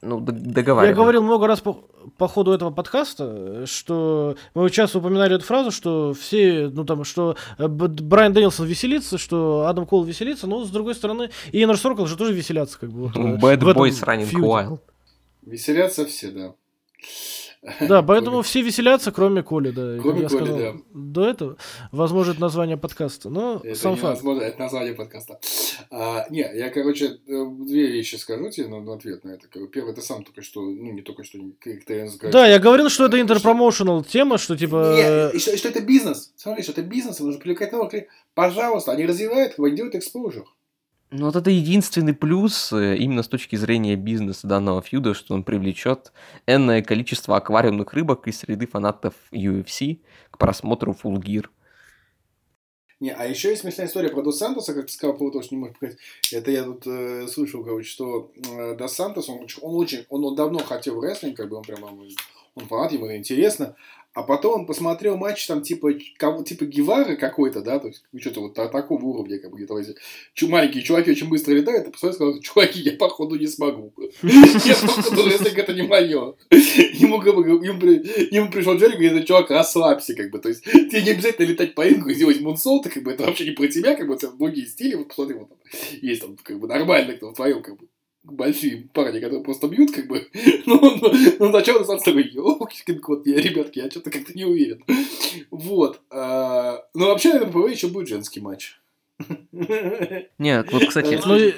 ну, 0.00 0.20
договаривай. 0.20 0.90
Я 0.90 0.94
говорил 0.94 1.22
много 1.22 1.46
раз 1.46 1.60
по, 1.60 1.84
по 2.16 2.28
ходу 2.28 2.52
этого 2.52 2.70
подкаста, 2.70 3.66
что 3.66 4.36
мы 4.54 4.70
часто 4.70 4.98
упоминали 4.98 5.34
эту 5.34 5.44
фразу, 5.44 5.70
что 5.72 6.14
все, 6.14 6.68
ну 6.72 6.84
там, 6.84 7.04
что 7.04 7.36
э, 7.58 7.66
Брайан 7.66 8.32
Дэнилсон 8.32 8.66
веселится, 8.66 9.18
что 9.18 9.66
Адам 9.66 9.86
Кол 9.86 10.04
веселится, 10.04 10.46
но 10.46 10.64
с 10.64 10.70
другой 10.70 10.94
стороны, 10.94 11.30
и 11.50 11.62
Иннер 11.62 11.76
Соркл 11.76 12.06
же 12.06 12.16
тоже 12.16 12.32
веселятся, 12.32 12.78
как 12.78 12.90
бы. 12.90 13.06
Bad 13.08 13.60
Boys 13.60 14.04
Running 14.04 14.30
Wild. 14.34 14.78
Веселятся 15.42 16.06
все, 16.06 16.30
да. 16.30 16.54
Да, 17.80 18.02
поэтому 18.08 18.42
все 18.42 18.62
веселятся, 18.62 19.12
кроме 19.12 19.42
Коли, 19.42 19.70
да. 19.70 19.98
Кроме 20.00 20.22
я 20.22 20.28
Коли, 20.28 20.44
сказал 20.44 20.58
да. 20.58 20.74
До 20.92 21.28
этого, 21.28 21.56
возможно, 21.92 22.32
это 22.32 22.40
название 22.40 22.76
подкаста, 22.76 23.30
но 23.30 23.60
Это 23.64 23.78
сам 23.78 23.96
факт. 23.96 24.14
невозможно, 24.14 24.42
это 24.42 24.58
название 24.58 24.94
подкаста. 24.94 25.40
А, 25.90 26.26
не, 26.30 26.40
я, 26.40 26.70
короче, 26.70 27.18
э, 27.26 27.44
две 27.60 27.88
вещи 27.88 28.16
скажу 28.16 28.50
тебе 28.50 28.68
на, 28.68 28.80
на 28.80 28.94
ответ 28.94 29.24
на 29.24 29.30
это. 29.30 29.46
Первое, 29.68 29.94
ты 29.94 30.02
сам 30.02 30.24
только 30.24 30.42
что, 30.42 30.60
ну, 30.60 30.92
не 30.92 31.02
только 31.02 31.24
что, 31.24 31.38
как. 31.60 32.30
Да, 32.30 32.46
я 32.46 32.58
говорил, 32.58 32.88
что 32.88 33.06
это 33.06 33.20
интерпромоушенал 33.20 34.04
тема, 34.04 34.38
что 34.38 34.56
типа... 34.56 34.94
Не, 34.96 35.36
и 35.36 35.38
что, 35.40 35.52
и 35.52 35.56
что 35.56 35.68
это 35.68 35.80
бизнес. 35.80 36.32
Смотри, 36.36 36.62
что 36.62 36.72
это 36.72 36.82
бизнес, 36.82 37.20
нужно 37.20 37.40
привлекать 37.40 37.72
новых. 37.72 37.92
Пожалуйста, 38.34 38.92
они 38.92 39.06
развивают, 39.06 39.54
они 39.58 39.76
делают 39.76 39.94
exposure. 39.94 40.44
Ну, 41.10 41.26
вот 41.26 41.36
это 41.36 41.50
единственный 41.50 42.12
плюс 42.12 42.70
э, 42.70 42.96
именно 42.98 43.22
с 43.22 43.28
точки 43.28 43.56
зрения 43.56 43.96
бизнеса 43.96 44.46
данного 44.46 44.82
фьюда, 44.82 45.14
что 45.14 45.32
он 45.32 45.42
привлечет 45.42 46.12
энное 46.46 46.82
количество 46.82 47.36
аквариумных 47.36 47.94
рыбок 47.94 48.28
из 48.28 48.40
среды 48.40 48.66
фанатов 48.66 49.14
UFC 49.32 50.00
к 50.30 50.36
просмотру 50.36 50.92
Full 50.92 51.16
Gear. 51.22 51.46
Не, 53.00 53.10
а 53.10 53.24
еще 53.26 53.50
есть 53.50 53.62
смешная 53.62 53.86
история 53.86 54.10
про 54.10 54.22
Дос 54.22 54.38
Сантоса, 54.38 54.74
как 54.74 54.86
ты 54.86 54.92
сказал, 54.92 55.16
по 55.16 55.30
того, 55.30 55.42
что 55.42 55.54
не 55.54 55.60
может 55.60 55.78
показать. 55.78 55.98
Это 56.32 56.50
я 56.50 56.64
тут 56.64 56.86
э, 56.86 57.26
слышал, 57.28 57.64
короче, 57.64 57.88
что 57.88 58.30
э, 58.34 58.74
Дос 58.76 58.92
Сантос, 58.92 59.30
он, 59.30 59.46
он 59.62 59.76
очень, 59.76 60.04
он, 60.10 60.24
он 60.24 60.34
давно 60.34 60.58
хотел 60.58 60.96
в 60.96 61.04
рестлинг, 61.04 61.36
как 61.36 61.48
бы 61.48 61.56
он 61.56 61.62
прямо, 61.62 61.86
он 62.54 62.66
фанат, 62.66 62.92
ему 62.92 63.06
это 63.06 63.16
интересно. 63.16 63.76
А 64.18 64.24
потом 64.24 64.62
он 64.62 64.66
посмотрел 64.66 65.16
матч 65.16 65.46
там 65.46 65.62
типа, 65.62 65.92
кого, 66.16 66.42
типа 66.42 66.64
Гевара 66.64 67.14
какой-то, 67.14 67.60
да, 67.60 67.78
то 67.78 67.86
есть 67.86 68.02
что-то 68.18 68.40
вот 68.40 68.54
та- 68.54 68.66
такого 68.66 69.00
уровня, 69.04 69.38
как 69.38 69.52
бы 69.52 69.58
где-то 69.58 69.74
маленькие 70.48 70.82
чуваки 70.82 71.12
очень 71.12 71.28
быстро 71.28 71.52
летают, 71.52 71.86
и 71.86 71.90
посмотрел, 71.92 72.14
сказал, 72.14 72.40
чуваки, 72.40 72.80
я 72.80 72.94
походу 72.94 73.36
не 73.36 73.46
смогу. 73.46 73.92
Я 74.22 74.74
походу 74.74 75.24
рестлинг 75.24 75.56
это 75.58 75.72
не 75.72 75.82
мое. 75.82 76.34
Ему, 76.50 77.22
ему, 77.22 77.78
при- 77.78 78.34
ему 78.34 78.50
пришел 78.50 78.74
Джерри 78.76 78.94
и 78.96 79.08
говорит, 79.08 79.28
чувак, 79.28 79.50
расслабься, 79.50 80.14
как 80.16 80.32
бы, 80.32 80.40
то 80.40 80.48
есть 80.48 80.64
тебе 80.64 81.00
не 81.02 81.10
обязательно 81.10 81.46
летать 81.46 81.76
по 81.76 81.86
рингу 81.86 82.08
и 82.08 82.16
делать 82.16 82.40
мунсолты, 82.40 82.90
как 82.90 83.04
бы, 83.04 83.12
это 83.12 83.22
вообще 83.22 83.44
не 83.44 83.52
про 83.52 83.68
тебя, 83.68 83.94
как 83.94 84.08
бы, 84.08 84.14
это 84.14 84.32
другие 84.32 84.66
стили, 84.66 84.96
вот 84.96 85.06
посмотри, 85.06 85.36
вот 85.36 85.48
там, 85.50 85.58
есть 86.02 86.22
там, 86.22 86.36
как 86.42 86.58
бы, 86.58 86.66
нормально, 86.66 87.14
кто 87.14 87.30
твоем, 87.30 87.62
как 87.62 87.76
бы, 87.76 87.86
большие 88.32 88.88
парни, 88.92 89.20
которые 89.20 89.42
просто 89.42 89.68
бьют, 89.68 89.92
как 89.92 90.08
бы, 90.08 90.28
ну, 90.66 90.80
ну, 90.80 91.12
ну 91.38 91.50
сначала 91.50 91.84
сам 91.84 91.98
такой, 91.98 92.28
ёлкин 92.28 93.00
кот, 93.00 93.26
я, 93.26 93.40
ребятки, 93.40 93.78
я 93.78 93.90
что-то 93.90 94.10
как-то 94.10 94.32
не 94.34 94.44
уверен. 94.44 94.84
Вот. 95.50 96.00
а, 96.10 96.84
Ну, 96.94 97.06
вообще, 97.06 97.34
на 97.34 97.46
PPV 97.46 97.70
еще 97.70 97.88
будет 97.88 98.08
женский 98.08 98.40
матч. 98.40 98.80
Нет, 100.38 100.72
вот, 100.72 100.86
кстати, 100.86 101.20
Ну 101.26 101.36
и, 101.36 101.54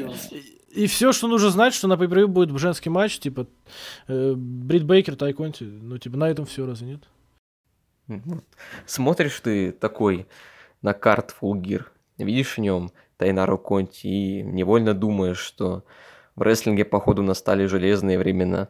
и 0.71 0.87
все, 0.87 1.13
что 1.13 1.29
нужно 1.29 1.51
знать, 1.51 1.75
что 1.75 1.89
на 1.89 1.95
pay 1.95 2.27
будет 2.27 2.57
женский 2.59 2.91
матч, 2.91 3.19
типа 3.19 3.47
э, 4.09 4.33
Брит 4.35 4.85
Бейкер, 4.85 5.17
Тай 5.17 5.33
Конти. 5.33 5.65
Ну, 5.65 5.99
типа, 5.99 6.17
на 6.17 6.31
этом 6.31 6.47
все, 6.47 6.65
разве 6.65 6.87
нет? 6.89 7.03
Мгм. 8.07 8.43
Смотришь 8.87 9.41
ты 9.41 9.73
такой 9.73 10.27
на 10.83 10.95
card 10.95 11.35
Full 11.41 11.61
Gear, 11.61 11.85
видишь 12.19 12.57
в 12.57 12.61
нем 12.61 12.91
Тайнару 13.17 13.59
Конти 13.59 14.07
и 14.07 14.43
невольно 14.43 14.95
думаешь, 14.95 15.39
что 15.39 15.85
в 16.37 16.43
рестлинге, 16.43 16.85
походу, 16.85 17.23
настали 17.23 17.67
железные 17.67 18.19
времена. 18.19 18.69